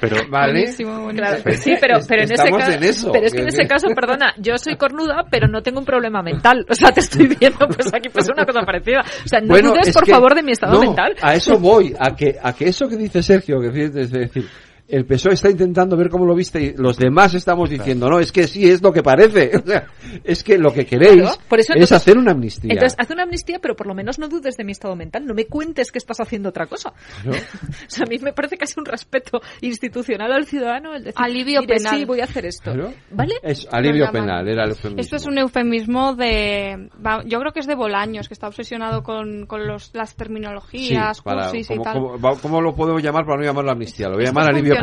pero, 0.00 0.16
¿Vale? 0.28 0.66
sí, 0.66 0.84
pero, 1.80 2.00
pero 2.08 2.22
en 2.22 2.32
ese 2.32 2.50
caso, 2.50 3.12
pero 3.12 3.26
es 3.26 3.32
que 3.32 3.40
en 3.40 3.48
ese 3.48 3.66
caso, 3.66 3.88
perdona, 3.94 4.34
yo 4.38 4.56
soy 4.58 4.76
cornuda, 4.76 5.24
pero 5.30 5.46
no 5.46 5.62
tengo 5.62 5.78
un 5.78 5.84
problema 5.84 6.22
mental. 6.22 6.66
O 6.68 6.74
sea, 6.74 6.90
te 6.90 7.00
estoy 7.00 7.28
viendo, 7.38 7.66
pues 7.68 7.92
aquí 7.94 8.08
pasa 8.08 8.32
una 8.32 8.44
cosa 8.44 8.62
parecida. 8.62 9.00
O 9.00 9.28
sea, 9.28 9.40
no 9.40 9.56
dudes, 9.56 9.92
por 9.92 10.08
favor, 10.08 10.34
de 10.34 10.42
mi 10.42 10.52
estado 10.52 10.80
mental. 10.80 11.14
A 11.22 11.34
eso 11.34 11.58
voy, 11.58 11.94
a 11.98 12.14
que, 12.16 12.36
a 12.42 12.52
que 12.52 12.68
eso 12.68 12.88
que 12.88 12.96
dice 12.96 13.22
Sergio, 13.22 13.60
que 13.60 13.84
es 13.84 14.10
decir, 14.10 14.48
el 14.92 15.06
PSOE 15.06 15.32
está 15.32 15.48
intentando 15.48 15.96
ver 15.96 16.10
cómo 16.10 16.26
lo 16.26 16.34
viste 16.34 16.60
y 16.60 16.74
los 16.76 16.98
demás 16.98 17.32
estamos 17.32 17.70
diciendo, 17.70 18.10
no, 18.10 18.20
es 18.20 18.30
que 18.30 18.46
sí 18.46 18.68
es 18.68 18.82
lo 18.82 18.92
que 18.92 19.02
parece. 19.02 19.50
es 20.24 20.44
que 20.44 20.58
lo 20.58 20.70
que 20.70 20.84
queréis 20.84 21.30
es 21.74 21.92
hacer 21.92 22.18
una 22.18 22.32
amnistía. 22.32 22.74
Entonces, 22.74 22.98
haz 22.98 23.10
una 23.10 23.22
amnistía, 23.22 23.58
pero 23.58 23.74
por 23.74 23.86
lo 23.86 23.94
menos 23.94 24.18
no 24.18 24.28
dudes 24.28 24.58
de 24.58 24.64
mi 24.64 24.72
estado 24.72 24.94
mental. 24.94 25.24
No 25.24 25.32
me 25.32 25.46
cuentes 25.46 25.90
que 25.90 25.96
estás 25.96 26.20
haciendo 26.20 26.50
otra 26.50 26.66
cosa. 26.66 26.92
o 27.26 27.32
sea, 27.86 28.04
a 28.04 28.06
mí 28.06 28.18
me 28.18 28.34
parece 28.34 28.58
casi 28.58 28.78
un 28.78 28.84
respeto 28.84 29.40
institucional 29.62 30.30
al 30.30 30.44
ciudadano 30.44 30.94
el 30.94 31.04
decir, 31.04 31.24
alivio 31.24 31.62
penal. 31.62 31.96
sí, 31.96 32.04
voy 32.04 32.20
a 32.20 32.24
hacer 32.24 32.44
esto. 32.44 32.74
¿Vale? 33.12 33.36
Es 33.42 33.66
alivio 33.72 34.12
penal, 34.12 34.46
era 34.46 34.64
el 34.64 34.70
eufemismo. 34.72 35.00
Esto 35.00 35.16
es 35.16 35.24
un 35.24 35.38
eufemismo 35.38 36.14
de... 36.14 36.90
Yo 37.24 37.40
creo 37.40 37.52
que 37.52 37.60
es 37.60 37.66
de 37.66 37.76
Bolaños, 37.76 38.28
que 38.28 38.34
está 38.34 38.46
obsesionado 38.46 39.02
con, 39.02 39.46
con 39.46 39.66
los, 39.66 39.94
las 39.94 40.16
terminologías, 40.16 41.22
cursis 41.22 41.70
y 41.70 41.78
tal. 41.80 42.18
¿cómo, 42.42 42.60
lo 42.60 42.74
puedo 42.74 42.98
llamar 42.98 43.24
para 43.24 43.38
no 43.38 43.44
llamarlo 43.44 43.70
amnistía? 43.70 44.08
Lo 44.08 44.16
voy 44.16 44.24
a 44.24 44.26
llamar 44.26 44.50
alivio 44.50 44.81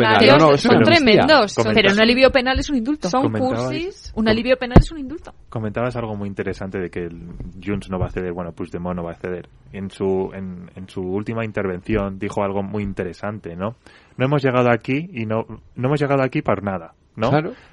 son 0.57 0.83
tremendos. 0.83 1.55
Pero 1.73 1.93
un 1.93 2.01
alivio 2.01 2.31
penal 2.31 2.59
es 2.59 2.69
un 2.69 2.77
indulto. 2.77 3.09
Son 3.09 3.31
cursis. 3.31 4.11
Un 4.15 4.27
alivio 4.27 4.57
penal 4.57 4.77
es 4.79 4.91
un 4.91 4.99
indulto. 4.99 5.33
Comentabas 5.49 5.95
algo 5.95 6.15
muy 6.15 6.27
interesante 6.27 6.79
de 6.79 6.89
que 6.89 7.01
el 7.01 7.19
Junts 7.63 7.89
no 7.89 7.99
va 7.99 8.07
a 8.07 8.09
ceder, 8.09 8.33
bueno, 8.33 8.51
Puigdemont 8.51 8.95
no 8.95 9.03
va 9.03 9.11
a 9.11 9.15
ceder. 9.15 9.49
En 9.71 9.89
su, 9.89 10.31
en, 10.33 10.69
en 10.75 10.89
su 10.89 11.01
última 11.01 11.45
intervención 11.45 12.19
dijo 12.19 12.43
algo 12.43 12.63
muy 12.63 12.83
interesante, 12.83 13.55
¿no? 13.55 13.75
No 14.17 14.25
hemos 14.25 14.43
llegado 14.43 14.69
aquí 14.71 15.09
y 15.13 15.25
no, 15.25 15.45
no 15.75 15.87
hemos 15.87 15.99
llegado 15.99 16.23
aquí 16.23 16.41
por 16.41 16.63
nada. 16.63 16.93
¿no? 17.19 17.29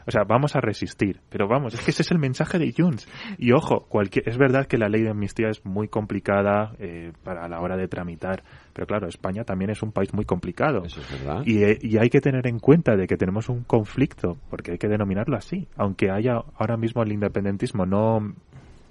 O 0.07 0.11
sea, 0.11 0.25
vamos 0.25 0.57
a 0.57 0.61
resistir. 0.61 1.21
Pero 1.29 1.49
vamos, 1.49 1.75
es 1.75 1.81
que 1.81 1.91
ese 1.91 2.03
es 2.03 2.11
el 2.11 2.19
mensaje 2.19 2.59
de 2.59 2.73
Junts. 2.77 3.09
Y 3.39 3.53
ojo, 3.53 3.87
cualquier, 3.89 4.29
es 4.29 4.37
verdad 4.37 4.67
que 4.67 4.79
la 4.79 4.89
ley 4.89 5.03
de 5.03 5.11
amnistía 5.11 5.49
es 5.49 5.65
muy 5.65 5.89
complicada 5.89 6.73
eh, 6.79 7.13
para 7.23 7.49
la 7.49 7.61
hora 7.61 7.77
de 7.77 7.89
tramitar. 7.89 8.43
Pero 8.77 8.87
claro, 8.87 9.09
España 9.09 9.43
también 9.43 9.71
es 9.71 9.83
un 9.83 9.91
país 9.91 10.13
muy 10.13 10.27
complicado. 10.27 10.85
Eso 10.85 11.01
es 11.01 11.11
verdad. 11.11 11.43
Y, 11.47 11.63
eh, 11.63 11.79
y 11.81 11.97
hay 11.97 12.11
que 12.11 12.21
tener 12.21 12.47
en 12.47 12.59
cuenta 12.59 12.95
de 12.95 13.07
que 13.07 13.17
tenemos 13.17 13.49
un 13.49 13.65
conflicto, 13.65 14.37
porque 14.51 14.73
hay 14.73 14.79
que 14.79 14.87
denominarlo 14.87 15.35
así. 15.35 15.67
Aunque 15.79 16.11
haya 16.11 16.43
ahora 16.59 16.77
mismo 16.77 17.03
el 17.03 17.11
independentismo 17.11 17.87
no 17.87 18.35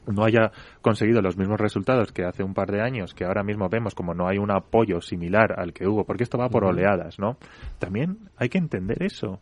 no 0.08 0.24
haya 0.24 0.52
conseguido 0.82 1.22
los 1.22 1.38
mismos 1.38 1.60
resultados 1.60 2.12
que 2.12 2.26
hace 2.26 2.44
un 2.44 2.54
par 2.54 2.72
de 2.72 2.82
años, 2.82 3.14
que 3.14 3.26
ahora 3.26 3.44
mismo 3.44 3.70
vemos 3.70 3.96
como 3.96 4.14
no 4.14 4.28
hay 4.28 4.38
un 4.38 4.52
apoyo 4.52 5.02
similar 5.02 5.60
al 5.60 5.74
que 5.74 5.88
hubo, 5.88 6.04
porque 6.04 6.24
esto 6.24 6.38
va 6.38 6.50
por 6.50 6.64
oleadas, 6.64 7.20
¿no? 7.20 7.38
También 7.80 8.18
hay 8.38 8.50
que 8.50 8.58
entender 8.58 9.04
eso. 9.04 9.40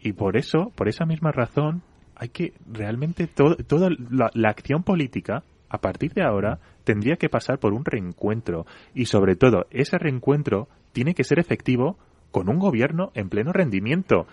Y 0.00 0.12
por 0.12 0.36
eso, 0.36 0.72
por 0.74 0.88
esa 0.88 1.04
misma 1.04 1.32
razón, 1.32 1.82
hay 2.16 2.28
que 2.28 2.54
realmente 2.70 3.26
toda 3.26 3.90
la, 4.10 4.48
acción 4.48 4.82
política, 4.82 5.42
a 5.68 5.78
partir 5.78 6.12
de 6.12 6.22
ahora, 6.22 6.58
tendría 6.84 7.16
que 7.16 7.28
pasar 7.28 7.58
por 7.58 7.72
un 7.72 7.84
reencuentro. 7.84 8.66
Y 8.94 9.06
sobre 9.06 9.36
todo, 9.36 9.66
ese 9.70 9.98
reencuentro 9.98 10.68
tiene 10.92 11.14
que 11.14 11.24
ser 11.24 11.38
efectivo 11.38 11.98
con 12.30 12.48
un 12.48 12.58
gobierno 12.58 13.12
en 13.14 13.28
pleno 13.28 13.52
rendimiento. 13.52 14.26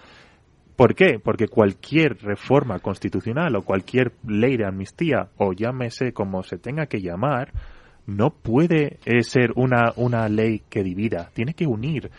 ¿Por 0.76 0.96
qué? 0.96 1.20
Porque 1.20 1.50
cualquier 1.50 2.18
reforma 2.22 2.80
constitucional 2.80 3.56
o 3.58 3.64
cualquier 3.64 4.14
ley 4.26 4.56
de 4.56 4.66
amnistía, 4.66 5.28
o 5.38 5.52
llámese 5.52 6.14
como 6.14 6.42
se 6.42 6.58
tenga 6.58 6.86
que 6.86 7.02
llamar, 7.02 7.52
no 8.08 8.32
puede 8.32 8.98
eh, 9.06 9.24
ser 9.24 9.52
una, 9.56 9.92
una 9.98 10.30
ley 10.30 10.64
que 10.70 10.84
divida, 10.84 11.32
tiene 11.34 11.54
que 11.54 11.68
unir. 11.68 12.10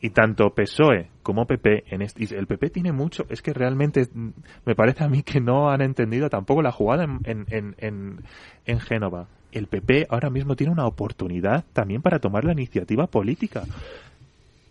Y 0.00 0.10
tanto 0.10 0.54
PSOE 0.54 1.10
como 1.24 1.44
PP, 1.44 1.86
en 1.88 2.02
el 2.02 2.46
PP 2.46 2.70
tiene 2.70 2.92
mucho, 2.92 3.26
es 3.30 3.42
que 3.42 3.52
realmente 3.52 4.06
mm, 4.12 4.28
me 4.64 4.76
parece 4.76 5.02
a 5.02 5.08
mí 5.08 5.24
que 5.24 5.40
no 5.40 5.68
han 5.68 5.82
entendido 5.82 6.30
tampoco 6.30 6.62
la 6.62 6.70
jugada 6.70 7.02
en, 7.02 7.46
en, 7.48 7.74
en, 7.78 8.22
en 8.64 8.78
Génova. 8.78 9.26
El 9.52 9.66
PP 9.66 10.06
ahora 10.10 10.30
mismo 10.30 10.56
tiene 10.56 10.72
una 10.72 10.86
oportunidad 10.86 11.64
también 11.72 12.02
para 12.02 12.18
tomar 12.18 12.44
la 12.44 12.52
iniciativa 12.52 13.06
política. 13.06 13.64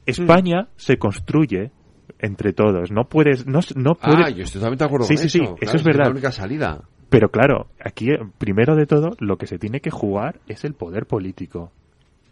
España 0.06 0.68
se 0.76 0.98
construye 0.98 1.72
entre 2.20 2.54
todos. 2.54 2.92
No 2.92 3.06
puedes, 3.06 3.46
no, 3.46 3.60
no 3.76 3.96
puedes... 3.96 4.26
Ah, 4.26 4.30
yo 4.30 4.44
estoy 4.44 4.60
totalmente 4.60 4.84
de 4.84 4.88
acuerdo 4.88 5.06
sí, 5.08 5.16
con 5.16 5.30
sí, 5.30 5.40
eso. 5.40 5.56
Sí, 5.58 5.66
eso 5.66 5.76
es 5.78 5.84
verdad. 5.84 6.04
Es 6.04 6.08
la 6.08 6.14
única 6.14 6.32
salida. 6.32 6.82
Pero 7.10 7.30
claro, 7.30 7.68
aquí, 7.84 8.08
primero 8.38 8.76
de 8.76 8.86
todo, 8.86 9.16
lo 9.20 9.38
que 9.38 9.48
se 9.48 9.58
tiene 9.58 9.80
que 9.80 9.92
jugar 9.92 10.40
es 10.48 10.66
el 10.66 10.74
poder 10.74 11.06
político 11.06 11.72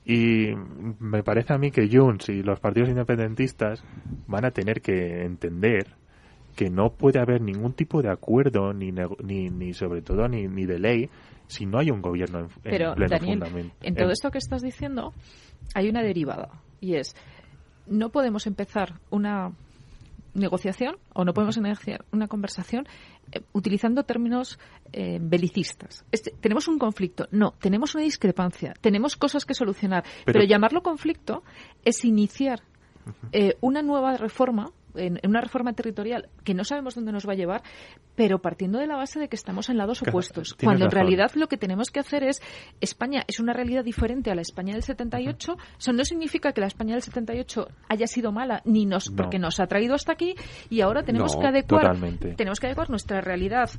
Y 0.05 0.49
me 0.99 1.23
parece 1.23 1.53
a 1.53 1.57
mí 1.57 1.71
que 1.71 1.89
Junts 1.89 2.29
y 2.29 2.43
los 2.43 2.59
partidos 2.59 2.89
independentistas 2.89 3.83
van 4.27 4.45
a 4.45 4.51
tener 4.51 4.81
que 4.81 5.23
entender 5.23 5.87
que 6.55 6.69
no 6.69 6.91
puede 6.91 7.19
haber 7.19 7.41
ningún 7.41 7.73
tipo 7.73 8.01
de 8.01 8.09
acuerdo 8.09 8.73
ni, 8.73 8.91
ni, 8.91 9.49
ni 9.49 9.73
sobre 9.73 10.01
todo 10.01 10.27
ni, 10.27 10.47
ni 10.47 10.65
de 10.65 10.79
ley 10.79 11.09
si 11.47 11.65
no 11.65 11.79
hay 11.79 11.91
un 11.91 12.01
gobierno 12.01 12.39
en, 12.39 12.47
Pero, 12.63 12.95
pleno 12.95 13.09
Daniel, 13.09 13.71
En 13.81 13.95
todo 13.95 14.09
esto 14.09 14.31
que 14.31 14.37
estás 14.37 14.61
diciendo 14.61 15.13
hay 15.73 15.89
una 15.89 16.01
derivada 16.01 16.49
y 16.79 16.95
es 16.95 17.15
no 17.87 18.09
podemos 18.09 18.47
empezar 18.47 18.99
una 19.09 19.51
negociación 20.33 20.97
o 21.13 21.23
no 21.23 21.33
podemos 21.33 21.57
iniciar 21.57 22.05
una 22.11 22.27
conversación 22.27 22.87
eh, 23.31 23.41
utilizando 23.53 24.03
términos 24.03 24.59
eh, 24.91 25.17
belicistas. 25.21 26.05
tenemos 26.41 26.67
un 26.67 26.77
conflicto, 26.77 27.27
no, 27.31 27.53
tenemos 27.59 27.95
una 27.95 28.03
discrepancia, 28.03 28.73
tenemos 28.81 29.15
cosas 29.15 29.45
que 29.45 29.53
solucionar, 29.53 30.03
pero, 30.25 30.43
llamarlo 30.43 30.83
conflicto 30.83 31.43
es 31.83 32.03
iniciar 32.05 32.61
eh, 33.31 33.55
una 33.61 33.81
nueva 33.81 34.17
reforma 34.17 34.71
en, 34.97 35.19
una 35.23 35.41
reforma 35.41 35.73
territorial 35.73 36.29
que 36.43 36.53
no 36.53 36.63
sabemos 36.63 36.95
dónde 36.95 37.11
nos 37.11 37.27
va 37.27 37.33
a 37.33 37.35
llevar, 37.35 37.63
pero 38.15 38.39
partiendo 38.39 38.79
de 38.79 38.87
la 38.87 38.95
base 38.95 39.19
de 39.19 39.27
que 39.27 39.35
estamos 39.35 39.69
en 39.69 39.77
lados 39.77 40.01
opuestos. 40.01 40.53
Cuando 40.53 40.85
en 40.85 40.91
realidad 40.91 41.31
lo 41.35 41.47
que 41.47 41.57
tenemos 41.57 41.91
que 41.91 41.99
hacer 41.99 42.23
es, 42.23 42.41
España 42.81 43.23
es 43.27 43.39
una 43.39 43.53
realidad 43.53 43.83
diferente 43.83 44.31
a 44.31 44.35
la 44.35 44.41
España 44.41 44.73
del 44.73 44.83
78, 44.83 45.57
eso 45.77 45.93
no 45.93 46.05
significa 46.05 46.51
que 46.51 46.61
la 46.61 46.67
España 46.67 46.93
del 46.93 47.01
78 47.01 47.67
haya 47.89 48.07
sido 48.07 48.31
mala, 48.31 48.61
ni 48.65 48.85
nos, 48.85 49.09
porque 49.09 49.39
nos 49.39 49.59
ha 49.59 49.67
traído 49.67 49.95
hasta 49.95 50.13
aquí, 50.13 50.35
y 50.69 50.81
ahora 50.81 51.03
tenemos 51.03 51.35
que 51.35 51.47
adecuar, 51.47 51.97
tenemos 52.35 52.59
que 52.59 52.67
adecuar 52.67 52.89
nuestra 52.89 53.21
realidad 53.21 53.69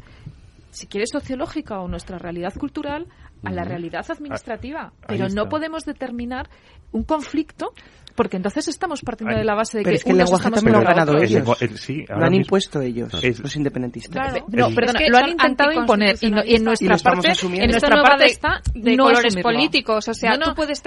si 0.71 0.87
quieres 0.87 1.09
sociológica 1.11 1.81
o 1.81 1.89
nuestra 1.89 2.19
realidad 2.19 2.53
cultural 2.55 3.07
a 3.43 3.51
la 3.51 3.65
realidad 3.65 4.05
administrativa. 4.11 4.93
Pero 5.07 5.29
no 5.29 5.49
podemos 5.49 5.85
determinar 5.85 6.51
un 6.93 7.03
conflicto 7.03 7.73
porque 8.17 8.37
entonces 8.37 8.67
estamos 8.69 9.03
partiendo 9.03 9.37
de 9.37 9.45
la 9.45 9.55
base 9.55 9.79
de 9.79 9.85
pero 9.85 9.93
que 9.93 9.97
es 9.99 10.05
que 10.05 10.11
el 10.11 10.19
lenguaje 10.19 10.51
también 10.51 10.73
lo 10.73 10.79
han 10.79 10.85
ganado 10.85 11.19
ellos. 11.19 11.45
lo 12.09 12.25
han 12.25 12.35
impuesto 12.35 12.81
ellos, 12.81 13.13
los 13.13 13.57
independentistas. 13.57 14.35
no, 14.49 14.71
perdona, 14.71 15.01
lo 15.09 15.19
han 15.19 15.29
intentado 15.29 15.73
imponer 15.73 16.17
y, 16.21 16.57
en 16.57 16.65
nuestra 16.65 16.97
parte, 16.99 17.33
en 17.43 17.71
nuestra 17.71 18.03
parte 18.03 18.25
está 18.27 18.61
de 18.75 18.97
colores 18.97 19.37
políticos. 19.37 20.09
O 20.09 20.15
sea, 20.15 20.39
tú 20.39 20.55
puedes 20.55 20.83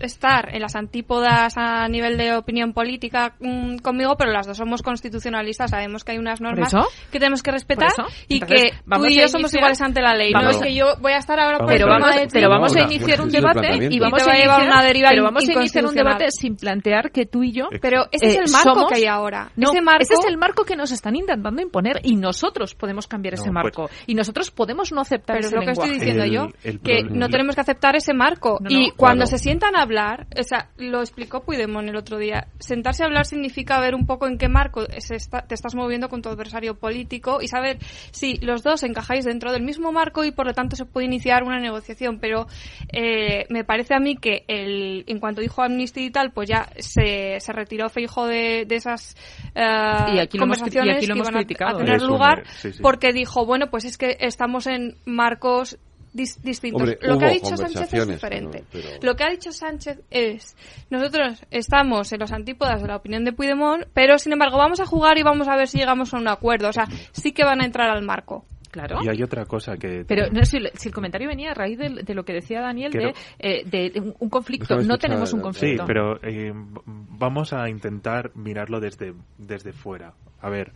estar 0.00 0.54
en 0.54 0.62
las 0.62 0.74
antípodas 0.74 1.54
a 1.56 1.86
nivel 1.88 2.16
de 2.16 2.34
opinión 2.34 2.72
política 2.72 3.34
mm, 3.40 3.76
conmigo, 3.76 4.16
pero 4.16 4.32
las 4.32 4.46
dos 4.46 4.56
somos 4.56 4.82
constitucionalistas. 4.82 5.70
Sabemos 5.70 6.04
que 6.04 6.12
hay 6.12 6.18
unas 6.18 6.40
normas 6.40 6.74
que 7.10 7.18
tenemos 7.18 7.42
que 7.42 7.50
respetar 7.50 7.90
y 8.28 8.40
que 8.40 8.72
tú 8.90 9.06
y 9.06 9.20
yo 9.20 9.28
somos 9.28 9.52
iguales 9.54 9.80
ante 9.80 10.00
la 10.00 10.14
ley. 10.14 10.32
No 10.32 10.50
es 10.50 10.56
que 10.58 10.74
yo 10.74 10.96
voy 11.00 11.12
a 11.12 11.18
estar 11.18 11.38
ahora 11.38 11.58
pero 11.66 11.86
vamos, 11.86 12.10
pero 12.32 12.48
vamos 12.48 12.74
a 12.76 12.82
iniciar 12.82 13.20
un 13.20 13.30
debate 13.30 13.88
y 13.90 13.98
vamos 13.98 14.26
a 14.26 14.34
llevar 14.34 14.62
una 14.62 14.82
deriva 14.82 15.10
pero 15.10 15.24
vamos 15.24 15.48
a 15.48 15.52
iniciar 15.52 15.86
un 15.86 15.94
debate 15.94 16.30
sin 16.30 16.56
plantear 16.62 17.10
que 17.10 17.26
tú 17.26 17.42
y 17.42 17.50
yo 17.50 17.68
pero 17.80 18.06
ese 18.12 18.28
es 18.28 18.36
el 18.36 18.44
eh, 18.44 18.52
marco 18.52 18.86
que 18.86 18.94
hay 18.94 19.06
ahora. 19.06 19.50
ese, 19.56 19.78
ese 20.00 20.14
es 20.14 20.24
el 20.28 20.38
marco 20.38 20.64
que 20.64 20.76
nos 20.76 20.92
están 20.92 21.16
intentando 21.16 21.60
imponer 21.60 21.98
y 22.04 22.14
nosotros 22.14 22.76
podemos 22.76 23.08
cambiar 23.08 23.34
ese 23.34 23.50
pues 23.50 23.52
marco. 23.52 23.90
Y 24.06 24.14
nosotros 24.14 24.52
podemos 24.52 24.92
no 24.92 25.00
aceptar 25.00 25.38
pero 25.38 25.48
ese 25.48 25.56
es 25.56 25.60
lo 25.60 25.66
que 25.66 25.72
estoy 25.72 25.90
diciendo 25.98 26.24
yo 26.24 26.46
que 26.84 27.02
no 27.02 27.28
tenemos 27.28 27.56
que 27.56 27.62
aceptar 27.62 27.96
ese 27.96 28.14
marco. 28.14 28.60
Y 28.68 28.92
cuando 28.92 29.26
se 29.26 29.38
sientan 29.38 29.74
a 29.74 29.82
hablar 29.82 30.28
o 30.38 30.42
sea 30.44 30.70
lo 30.76 31.00
explicó 31.00 31.42
Puigdemont 31.42 31.88
el 31.88 31.96
otro 31.96 32.18
día 32.18 32.46
sentarse 32.60 33.02
a 33.02 33.06
hablar 33.06 33.26
significa 33.26 33.80
ver 33.80 33.96
un 33.96 34.06
poco 34.06 34.28
en 34.28 34.38
qué 34.38 34.48
marco 34.48 34.86
te 34.86 35.54
estás 35.54 35.74
moviendo 35.74 36.08
con 36.08 36.22
tu 36.22 36.28
adversario 36.28 36.76
político 36.76 37.42
y 37.42 37.48
saber 37.48 37.78
si 38.12 38.36
los 38.36 38.62
dos 38.62 38.84
encajáis 38.84 39.24
dentro 39.24 39.50
del 39.50 39.62
mismo 39.62 39.90
marco 39.90 40.24
y 40.24 40.30
por 40.30 40.46
lo 40.46 40.52
tanto 40.52 40.76
se 40.76 40.84
puede 40.84 41.06
iniciar 41.06 41.42
una 41.42 41.58
negociación, 41.58 42.18
pero 42.20 42.46
eh, 42.92 43.46
me 43.48 43.64
parece 43.64 43.94
a 43.94 43.98
mí 43.98 44.16
que 44.16 44.44
el, 44.48 45.04
en 45.06 45.18
cuanto 45.18 45.40
dijo 45.40 45.62
Amnesty 45.62 46.06
y 46.06 46.10
tal, 46.10 46.32
pues 46.32 46.48
ya 46.48 46.51
se, 46.78 47.38
se 47.40 47.52
retiró 47.52 47.88
Feijo 47.88 48.26
de, 48.26 48.64
de 48.66 48.76
esas 48.76 49.16
uh, 49.54 50.38
conversaciones 50.38 50.98
que 50.98 51.06
iban 51.06 51.36
a, 51.36 51.44
tener 51.76 52.02
lugar 52.02 52.44
porque 52.80 53.12
dijo, 53.12 53.44
bueno, 53.46 53.70
pues 53.70 53.84
es 53.84 53.98
que 53.98 54.16
estamos 54.20 54.66
en 54.66 54.96
marcos 55.04 55.78
distintos. 56.12 56.96
lo 57.00 57.18
que 57.18 57.24
ha 57.24 57.30
dicho 57.30 57.56
Sánchez 57.56 57.92
es 57.92 58.08
diferente. 58.08 58.64
Lo 59.00 59.16
que 59.16 59.24
ha 59.24 59.30
dicho 59.30 59.52
Sánchez 59.52 60.00
es, 60.10 60.56
nosotros 60.90 61.44
estamos 61.50 62.12
en 62.12 62.20
los 62.20 62.32
antípodas 62.32 62.82
de 62.82 62.88
la 62.88 62.96
opinión 62.96 63.24
de 63.24 63.32
Puigdemont, 63.32 63.84
pero 63.94 64.18
sin 64.18 64.32
embargo 64.32 64.58
vamos 64.58 64.80
a 64.80 64.86
jugar 64.86 65.18
y 65.18 65.22
vamos 65.22 65.48
a 65.48 65.56
ver 65.56 65.68
si 65.68 65.78
llegamos 65.78 66.12
a 66.12 66.18
un 66.18 66.28
acuerdo. 66.28 66.68
O 66.68 66.72
sea, 66.72 66.86
sí 67.12 67.32
que 67.32 67.44
van 67.44 67.60
a 67.60 67.64
entrar 67.64 67.90
al 67.90 68.02
marco. 68.02 68.44
Claro. 68.72 69.00
Y 69.04 69.08
hay 69.08 69.22
otra 69.22 69.44
cosa 69.44 69.76
que... 69.76 70.04
Pero 70.08 70.30
no, 70.32 70.42
si, 70.46 70.56
el 70.56 70.94
comentario 70.94 71.28
venía 71.28 71.50
a 71.50 71.54
raíz 71.54 71.78
de, 71.78 72.14
lo 72.14 72.24
que 72.24 72.32
decía 72.32 72.62
Daniel 72.62 72.90
de, 72.90 73.12
eh, 73.38 74.14
un 74.18 74.30
conflicto. 74.30 74.78
No 74.78 74.96
tenemos 74.96 75.34
un 75.34 75.42
conflicto. 75.42 75.82
Sí, 75.82 75.86
pero 75.86 76.16
eh, 76.22 76.52
vamos 76.86 77.52
a 77.52 77.68
intentar 77.68 78.30
mirarlo 78.34 78.80
desde, 78.80 79.12
desde 79.36 79.74
fuera. 79.74 80.14
A 80.40 80.48
ver, 80.48 80.72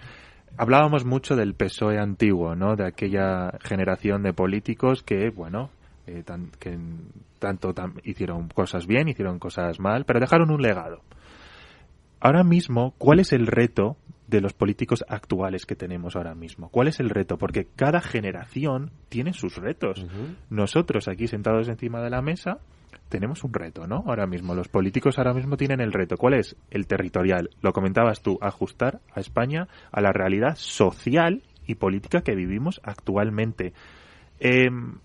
hablábamos 0.59 1.07
mucho 1.07 1.37
del 1.37 1.55
PSOE 1.55 1.99
antiguo, 1.99 2.55
¿no? 2.55 2.77
De 2.77 2.87
aquella 2.87 3.53
generación 3.63 4.23
de 4.23 4.35
políticos 4.35 5.03
que, 5.03 5.31
bueno, 5.31 5.71
eh, 6.07 6.23
que 6.59 6.79
tanto 7.39 7.73
hicieron 8.05 8.49
cosas 8.49 8.87
bien, 8.87 9.09
hicieron 9.09 9.39
cosas 9.39 9.81
mal, 9.81 10.05
pero 10.05 10.21
dejaron 10.21 10.51
un 10.51 10.61
legado. 10.61 11.01
Ahora 12.21 12.45
mismo, 12.45 12.95
¿cuál 12.99 13.21
es 13.21 13.33
el 13.33 13.47
reto 13.47 13.97
de 14.27 14.41
los 14.41 14.53
políticos 14.53 15.05
actuales 15.09 15.67
que 15.67 15.77
tenemos 15.77 16.17
ahora 16.17 16.35
mismo. 16.35 16.69
¿Cuál 16.69 16.89
es 16.89 17.01
el 17.01 17.11
reto? 17.11 17.39
Porque 17.39 17.67
cada 17.77 18.01
generación 18.01 18.91
tiene 19.09 19.33
sus 19.33 19.57
retos. 19.57 20.05
Nosotros 20.51 21.09
aquí 21.09 21.29
sentados 21.29 21.69
encima 21.69 22.03
de 22.03 22.11
la 22.11 22.23
mesa 22.23 22.59
tenemos 23.09 23.45
un 23.45 23.53
reto, 23.53 23.87
¿no? 23.87 24.03
Ahora 24.07 24.27
mismo, 24.27 24.55
los 24.55 24.69
políticos 24.69 25.19
ahora 25.19 25.33
mismo 25.33 25.57
tienen 25.57 25.81
el 25.81 25.93
reto. 25.93 26.17
¿Cuál 26.17 26.35
es? 26.35 26.57
El 26.71 26.87
territorial. 26.87 27.51
Lo 27.63 27.73
comentabas 27.73 28.21
tú, 28.21 28.39
ajustar 28.41 29.01
a 29.15 29.21
España 29.21 29.69
a 29.93 30.01
la 30.01 30.13
realidad 30.13 30.57
social 30.57 31.43
y 31.67 31.77
política 31.77 32.23
que 32.23 32.35
vivimos 32.35 32.81
actualmente. 32.83 33.73
Em, 34.41 34.99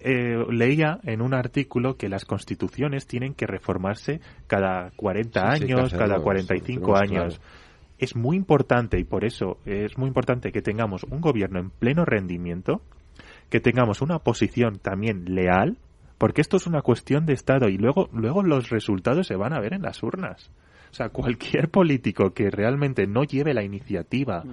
eh, 0.00 0.44
leía 0.50 0.98
en 1.04 1.20
un 1.20 1.34
artículo 1.34 1.96
que 1.96 2.08
las 2.08 2.24
constituciones 2.24 3.06
tienen 3.06 3.34
que 3.34 3.46
reformarse 3.46 4.20
cada 4.46 4.90
40 4.96 5.50
años, 5.50 5.92
cada 5.92 6.18
45 6.18 6.96
años 6.96 7.40
es 7.98 8.16
muy 8.16 8.36
importante 8.36 8.98
y 8.98 9.04
por 9.04 9.24
eso 9.24 9.58
es 9.64 9.96
muy 9.98 10.08
importante 10.08 10.52
que 10.52 10.62
tengamos 10.62 11.04
un 11.04 11.20
gobierno 11.20 11.58
en 11.58 11.70
pleno 11.70 12.04
rendimiento, 12.04 12.82
que 13.50 13.60
tengamos 13.60 14.02
una 14.02 14.18
posición 14.18 14.78
también 14.78 15.34
leal, 15.34 15.78
porque 16.18 16.40
esto 16.40 16.56
es 16.56 16.66
una 16.66 16.82
cuestión 16.82 17.26
de 17.26 17.34
Estado 17.34 17.68
y 17.68 17.78
luego, 17.78 18.08
luego 18.12 18.42
los 18.42 18.70
resultados 18.70 19.26
se 19.26 19.36
van 19.36 19.52
a 19.52 19.60
ver 19.60 19.74
en 19.74 19.82
las 19.82 20.02
urnas. 20.02 20.50
O 20.90 20.94
sea, 20.96 21.08
cualquier 21.10 21.68
político 21.68 22.32
que 22.32 22.50
realmente 22.50 23.06
no 23.06 23.24
lleve 23.24 23.52
la 23.52 23.62
iniciativa 23.62 24.44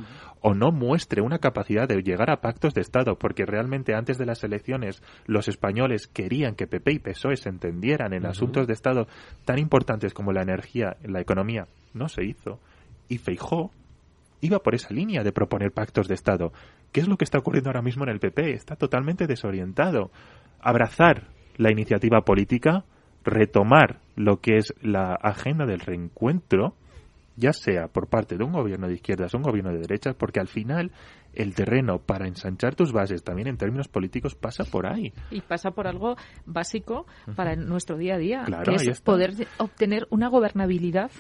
o 0.42 0.54
no 0.54 0.72
muestre 0.72 1.22
una 1.22 1.40
capacidad 1.40 1.88
de 1.88 2.02
llegar 2.02 2.30
a 2.30 2.42
pactos 2.42 2.74
de 2.74 2.82
Estado, 2.82 3.18
porque 3.18 3.46
realmente 3.46 3.94
antes 3.94 4.18
de 4.18 4.26
las 4.26 4.44
elecciones 4.44 5.02
los 5.26 5.48
españoles 5.48 6.08
querían 6.08 6.56
que 6.56 6.68
PP 6.68 6.92
y 6.92 7.00
PSOE 7.00 7.38
se 7.38 7.48
entendieran 7.48 8.14
en 8.14 8.26
asuntos 8.26 8.68
de 8.68 8.74
Estado 8.74 9.08
tan 9.46 9.58
importantes 9.58 10.14
como 10.14 10.34
la 10.34 10.42
energía, 10.42 10.98
la 11.04 11.22
economía, 11.22 11.68
no 11.94 12.10
se 12.10 12.26
hizo. 12.26 12.60
Y 13.08 13.18
Feijó 13.18 13.72
iba 14.42 14.60
por 14.60 14.76
esa 14.76 14.94
línea 14.94 15.24
de 15.24 15.32
proponer 15.32 15.72
pactos 15.72 16.08
de 16.08 16.16
Estado. 16.16 16.52
¿Qué 16.92 17.00
es 17.00 17.08
lo 17.08 17.18
que 17.18 17.24
está 17.24 17.40
ocurriendo 17.40 17.70
ahora 17.70 17.82
mismo 17.82 18.04
en 18.04 18.10
el 18.10 18.20
PP? 18.20 18.54
Está 18.54 18.76
totalmente 18.76 19.26
desorientado. 19.26 20.12
Abrazar 20.60 21.28
la 21.58 21.72
iniciativa 21.72 22.22
política, 22.22 22.84
retomar 23.24 24.00
lo 24.16 24.42
que 24.42 24.58
es 24.58 24.74
la 24.82 25.14
agenda 25.16 25.66
del 25.66 25.80
reencuentro, 25.80 26.76
ya 27.36 27.54
sea 27.54 27.88
por 27.88 28.08
parte 28.08 28.38
de 28.38 28.44
un 28.44 28.52
gobierno 28.52 28.88
de 28.88 28.96
izquierdas 28.96 29.34
o 29.34 29.38
un 29.38 29.44
gobierno 29.44 29.72
de 29.72 29.80
derechas, 29.80 30.16
porque 30.16 30.40
al 30.40 30.48
final 30.48 30.92
el 31.34 31.54
terreno 31.56 32.00
para 32.00 32.28
ensanchar 32.28 32.76
tus 32.76 32.92
bases 32.92 33.24
también 33.24 33.48
en 33.48 33.58
términos 33.58 33.88
políticos 33.88 34.36
pasa 34.36 34.64
por 34.64 34.88
ahí. 34.88 35.14
Y 35.32 35.42
pasa 35.42 35.72
por 35.72 35.88
algo 35.88 36.16
básico 36.46 37.06
para 37.36 37.56
nuestro 37.56 37.98
día 37.98 38.16
a 38.16 38.18
día, 38.18 38.46
que 38.66 38.92
es 38.92 39.02
poder 39.02 39.48
obtener 39.58 40.08
una 40.10 40.30
gobernabilidad 40.30 41.12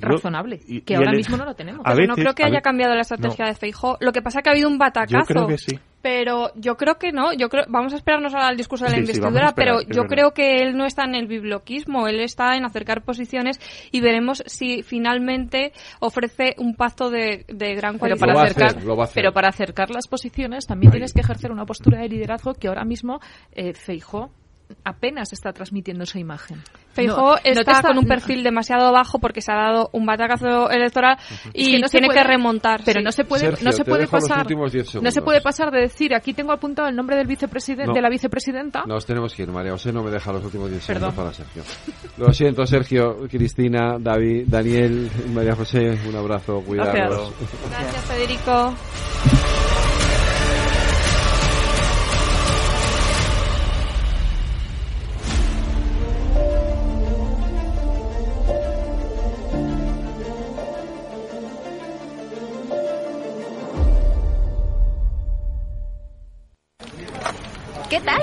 razonable, 0.00 0.60
que 0.84 0.96
ahora 0.96 1.12
mismo 1.12 1.36
no 1.36 1.44
lo 1.44 1.54
tenemos. 1.54 1.84
no 1.84 2.14
creo 2.14 2.34
que 2.34 2.44
haya 2.44 2.60
cambiado 2.60 2.94
la 2.94 3.02
estrategia 3.02 3.46
de 3.46 3.54
Feijóo. 3.54 3.96
Lo 4.00 4.12
que 4.12 4.22
pasa 4.22 4.38
es 4.38 4.44
que 4.44 4.50
ha 4.50 4.52
habido 4.52 4.68
un 4.68 4.78
batacazo. 4.78 5.18
Yo 5.18 5.24
creo 5.24 5.46
que 5.46 5.58
sí 5.58 5.78
pero 6.02 6.52
yo 6.54 6.76
creo 6.76 6.96
que 6.96 7.12
no. 7.12 7.32
Yo 7.32 7.48
creo, 7.48 7.64
vamos 7.68 7.92
a 7.92 7.96
esperarnos 7.96 8.34
al 8.34 8.56
discurso 8.56 8.84
de 8.84 8.92
la 8.92 8.98
investidura, 8.98 9.52
pero 9.54 9.82
yo 9.82 10.04
creo 10.04 10.32
que 10.32 10.62
él 10.62 10.76
no 10.76 10.86
está 10.86 11.04
en 11.04 11.14
el 11.14 11.26
bibloquismo, 11.26 12.06
él 12.06 12.20
está 12.20 12.56
en 12.56 12.64
acercar 12.64 13.02
posiciones 13.02 13.60
y 13.90 14.00
veremos 14.00 14.42
si 14.46 14.82
finalmente 14.82 15.72
ofrece 16.00 16.54
un 16.58 16.74
pacto 16.74 17.10
de, 17.10 17.44
gran 17.48 17.98
cualidad. 17.98 18.18
Pero 18.20 18.34
para, 18.34 18.42
acercar, 18.42 19.10
pero 19.14 19.32
para 19.32 19.48
acercar 19.48 19.90
las 19.90 20.06
posiciones 20.08 20.66
también 20.66 20.92
tienes 20.92 21.12
que 21.12 21.20
ejercer 21.20 21.52
una 21.52 21.66
postura 21.66 22.00
de 22.00 22.08
liderazgo 22.08 22.54
que 22.54 22.68
ahora 22.68 22.84
mismo 22.84 23.20
eh, 23.52 23.74
Feijó 23.74 24.30
apenas 24.84 25.32
está 25.32 25.52
transmitiendo 25.52 26.04
esa 26.04 26.18
imagen. 26.18 26.62
Feijóo 26.92 27.36
está, 27.44 27.82
con 27.82 27.98
un 27.98 28.06
perfil 28.06 28.42
demasiado 28.42 28.92
bajo 28.92 29.18
porque 29.18 29.40
se 29.40 29.52
ha 29.52 29.56
dado 29.56 29.90
un 29.92 30.06
batacazo 30.06 30.70
electoral 30.70 31.18
y 31.54 31.78
no 31.78 31.88
tiene 31.88 32.08
que 32.08 32.22
remontar. 32.22 32.82
Pero 32.84 33.00
no 33.00 33.12
se 33.12 33.24
puede, 33.24 33.52
no 33.62 33.72
se 33.72 33.84
puede 33.84 34.06
pasar, 34.08 34.46
no 35.00 35.10
se 35.10 35.22
puede 35.22 35.40
pasar 35.40 35.70
de 35.70 35.80
decir 35.80 36.14
aquí 36.14 36.34
tengo 36.34 36.52
apuntado 36.52 36.88
el 36.88 36.96
nombre 36.96 37.16
del 37.16 37.26
vicepresidente, 37.26 37.92
de 37.92 38.00
la 38.00 38.08
vicepresidenta. 38.08 38.82
Nos 38.86 39.06
tenemos 39.06 39.34
que 39.34 39.42
ir, 39.42 39.50
María 39.50 39.72
José 39.72 39.92
no 39.92 40.02
me 40.02 40.10
deja 40.10 40.32
los 40.32 40.44
últimos 40.44 40.70
10 40.70 40.82
segundos 40.82 41.14
para 41.14 41.32
Sergio. 41.32 41.62
Lo 42.16 42.32
siento, 42.32 42.66
Sergio, 42.66 43.28
Cristina, 43.30 43.96
David, 43.98 44.44
Daniel, 44.48 45.10
María 45.32 45.54
José, 45.54 45.98
un 46.08 46.16
abrazo, 46.16 46.60
cuidados. 46.62 47.32
Gracias 47.70 48.04
Federico. 48.04 48.74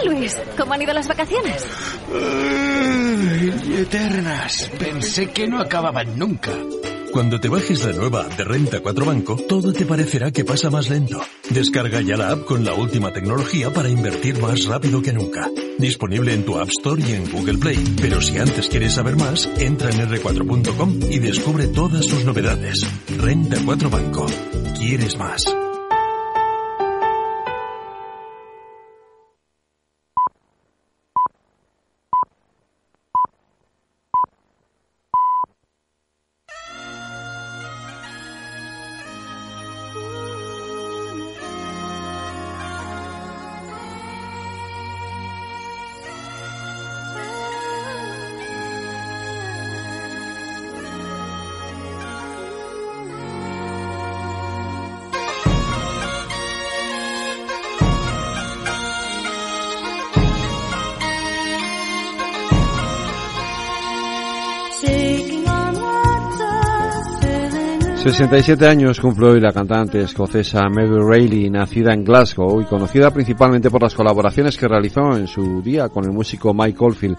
'Luis, 0.05 0.35
¿Cómo 0.57 0.73
han 0.73 0.81
ido 0.81 0.93
las 0.93 1.07
vacaciones? 1.07 1.65
eternas. 3.79 4.71
Pensé 4.79 5.27
que 5.31 5.47
no 5.47 5.59
acababan 5.59 6.17
nunca. 6.17 6.51
Cuando 7.11 7.39
te 7.39 7.47
bajes 7.47 7.83
la 7.85 7.93
nueva 7.93 8.21
app 8.21 8.37
de 8.37 8.43
Renta 8.43 8.79
4 8.81 9.05
Banco, 9.05 9.35
todo 9.47 9.71
te 9.73 9.85
parecerá 9.85 10.31
que 10.31 10.43
pasa 10.45 10.69
más 10.69 10.89
lento. 10.89 11.19
Descarga 11.49 12.01
ya 12.01 12.17
la 12.17 12.31
app 12.31 12.45
con 12.45 12.63
la 12.63 12.73
última 12.73 13.11
tecnología 13.11 13.71
para 13.71 13.89
invertir 13.89 14.39
más 14.39 14.65
rápido 14.65 15.01
que 15.01 15.13
nunca. 15.13 15.49
Disponible 15.77 16.33
en 16.33 16.43
tu 16.45 16.59
App 16.59 16.69
Store 16.69 17.01
y 17.01 17.13
en 17.13 17.29
Google 17.31 17.57
Play. 17.57 17.95
Pero 18.01 18.21
si 18.21 18.37
antes 18.37 18.67
quieres 18.67 18.93
saber 18.93 19.15
más, 19.15 19.49
entra 19.57 19.89
en 19.89 20.09
r4.com 20.09 20.99
y 21.09 21.19
descubre 21.19 21.67
todas 21.67 22.05
sus 22.05 22.23
novedades. 22.25 22.85
Renta 23.17 23.57
4 23.65 23.89
Banco. 23.89 24.25
¿Quieres 24.77 25.17
más? 25.17 25.43
67 68.09 68.65
años 68.65 69.01
cumple 69.01 69.27
hoy 69.27 69.41
la 69.41 69.51
cantante 69.51 69.99
escocesa 69.99 70.69
Mary 70.69 70.97
Reilly, 70.97 71.49
nacida 71.49 71.93
en 71.93 72.05
Glasgow 72.05 72.61
y 72.61 72.63
conocida 72.63 73.11
principalmente 73.11 73.69
por 73.69 73.83
las 73.83 73.93
colaboraciones 73.93 74.55
que 74.55 74.65
realizó 74.65 75.17
en 75.17 75.27
su 75.27 75.61
día 75.61 75.89
con 75.89 76.05
el 76.05 76.13
músico 76.13 76.53
Mike 76.53 76.77
Oldfield 76.79 77.17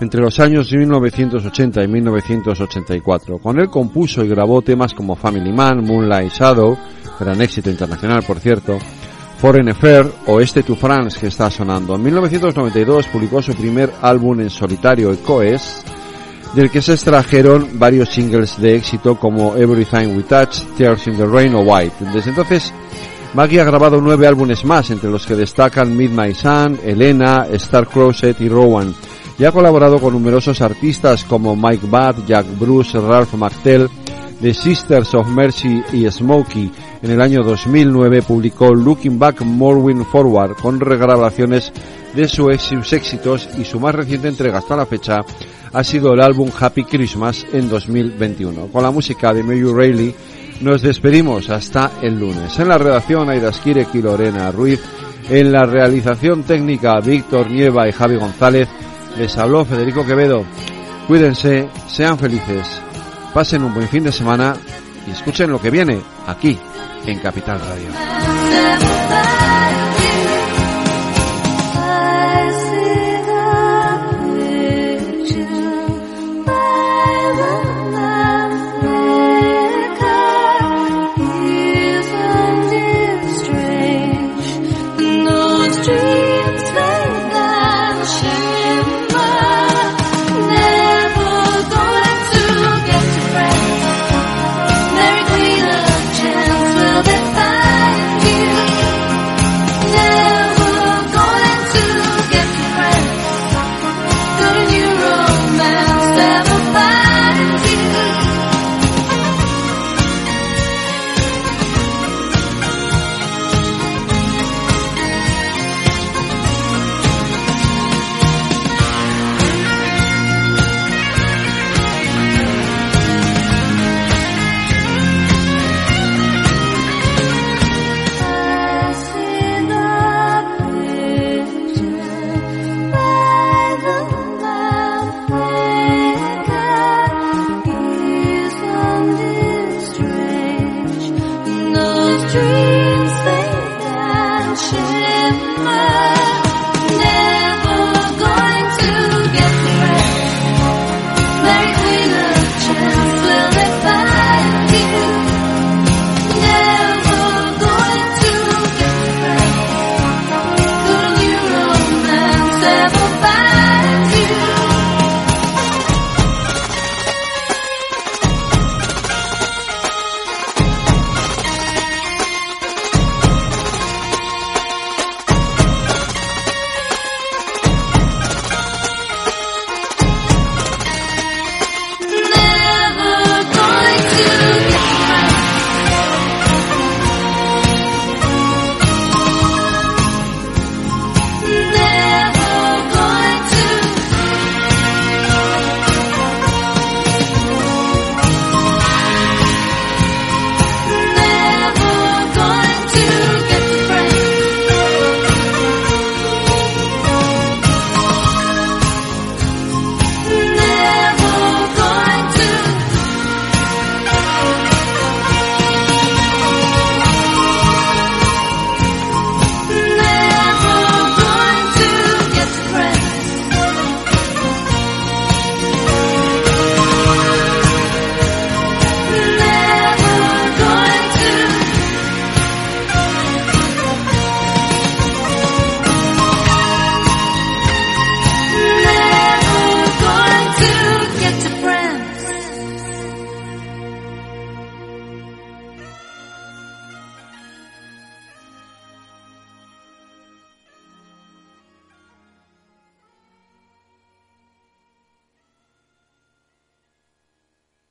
entre 0.00 0.20
los 0.20 0.40
años 0.40 0.72
1980 0.72 1.84
y 1.84 1.86
1984. 1.86 3.38
Con 3.38 3.60
él 3.60 3.70
compuso 3.70 4.24
y 4.24 4.28
grabó 4.28 4.62
temas 4.62 4.94
como 4.94 5.14
Family 5.14 5.52
Man, 5.52 5.84
Moonlight 5.84 6.32
Shadow, 6.32 6.76
gran 7.20 7.40
éxito 7.40 7.70
internacional 7.70 8.24
por 8.24 8.40
cierto, 8.40 8.80
Foreign 9.38 9.68
Affair 9.68 10.10
o 10.26 10.40
Este 10.40 10.64
to 10.64 10.74
France 10.74 11.20
que 11.20 11.28
está 11.28 11.48
sonando. 11.52 11.94
En 11.94 12.02
1992 12.02 13.06
publicó 13.06 13.40
su 13.40 13.54
primer 13.54 13.92
álbum 14.02 14.40
en 14.40 14.50
solitario, 14.50 15.12
Echoes, 15.12 15.84
del 16.54 16.70
que 16.70 16.82
se 16.82 16.94
extrajeron 16.94 17.68
varios 17.74 18.10
singles 18.10 18.60
de 18.60 18.76
éxito 18.76 19.16
como 19.16 19.56
Everything 19.56 20.16
We 20.16 20.22
Touch, 20.22 20.60
Tears 20.76 21.06
in 21.06 21.16
the 21.16 21.26
Rain 21.26 21.54
o 21.54 21.60
White. 21.60 22.04
Desde 22.12 22.30
entonces, 22.30 22.72
Maggie 23.34 23.60
ha 23.60 23.64
grabado 23.64 24.00
nueve 24.00 24.26
álbumes 24.26 24.64
más, 24.64 24.90
entre 24.90 25.10
los 25.10 25.26
que 25.26 25.34
destacan 25.34 25.96
Midnight 25.96 26.36
Sun, 26.36 26.78
Elena, 26.84 27.46
Star 27.52 27.86
Closet 27.86 28.40
y 28.40 28.48
Rowan, 28.48 28.94
y 29.38 29.44
ha 29.44 29.52
colaborado 29.52 29.98
con 29.98 30.14
numerosos 30.14 30.62
artistas 30.62 31.24
como 31.24 31.54
Mike 31.54 31.86
Bath, 31.90 32.26
Jack 32.26 32.46
Bruce, 32.58 32.98
Ralph 32.98 33.34
McTell, 33.34 33.88
The 34.40 34.52
Sisters 34.52 35.14
of 35.14 35.28
Mercy 35.28 35.82
y 35.92 36.10
Smokey. 36.10 36.70
En 37.02 37.10
el 37.10 37.20
año 37.20 37.42
2009 37.42 38.22
publicó 38.22 38.74
Looking 38.74 39.18
Back 39.18 39.42
More 39.42 40.04
Forward 40.04 40.56
con 40.56 40.80
regrabaciones 40.80 41.72
de 42.14 42.28
sus 42.28 42.92
éxitos 42.92 43.48
y 43.58 43.64
su 43.64 43.80
más 43.80 43.94
reciente 43.94 44.28
entrega 44.28 44.58
hasta 44.58 44.76
la 44.76 44.86
fecha 44.86 45.20
ha 45.72 45.84
sido 45.84 46.14
el 46.14 46.22
álbum 46.22 46.50
Happy 46.58 46.84
Christmas 46.84 47.46
en 47.52 47.68
2021. 47.68 48.68
Con 48.68 48.82
la 48.82 48.90
música 48.90 49.34
de 49.34 49.42
Mayu 49.42 49.74
Rayleigh 49.74 50.14
nos 50.60 50.80
despedimos 50.80 51.50
hasta 51.50 51.92
el 52.02 52.18
lunes. 52.18 52.58
En 52.58 52.68
la 52.68 52.78
redacción 52.78 53.28
Aida 53.28 53.52
Skirek 53.52 53.94
y 53.94 54.02
Lorena 54.02 54.50
Ruiz. 54.50 54.80
En 55.28 55.52
la 55.52 55.64
realización 55.64 56.44
técnica 56.44 57.00
Víctor 57.00 57.50
Nieva 57.50 57.88
y 57.88 57.92
Javi 57.92 58.16
González. 58.16 58.68
Les 59.18 59.36
habló 59.36 59.64
Federico 59.64 60.06
Quevedo. 60.06 60.44
Cuídense, 61.08 61.68
sean 61.88 62.18
felices, 62.18 62.80
pasen 63.36 63.62
un 63.64 63.74
buen 63.74 63.86
fin 63.86 64.02
de 64.02 64.12
semana 64.12 64.56
y 65.06 65.10
escuchen 65.10 65.50
lo 65.50 65.60
que 65.60 65.68
viene 65.68 66.00
aquí 66.26 66.58
en 67.04 67.18
Capital 67.18 67.60
Radio. 67.60 69.45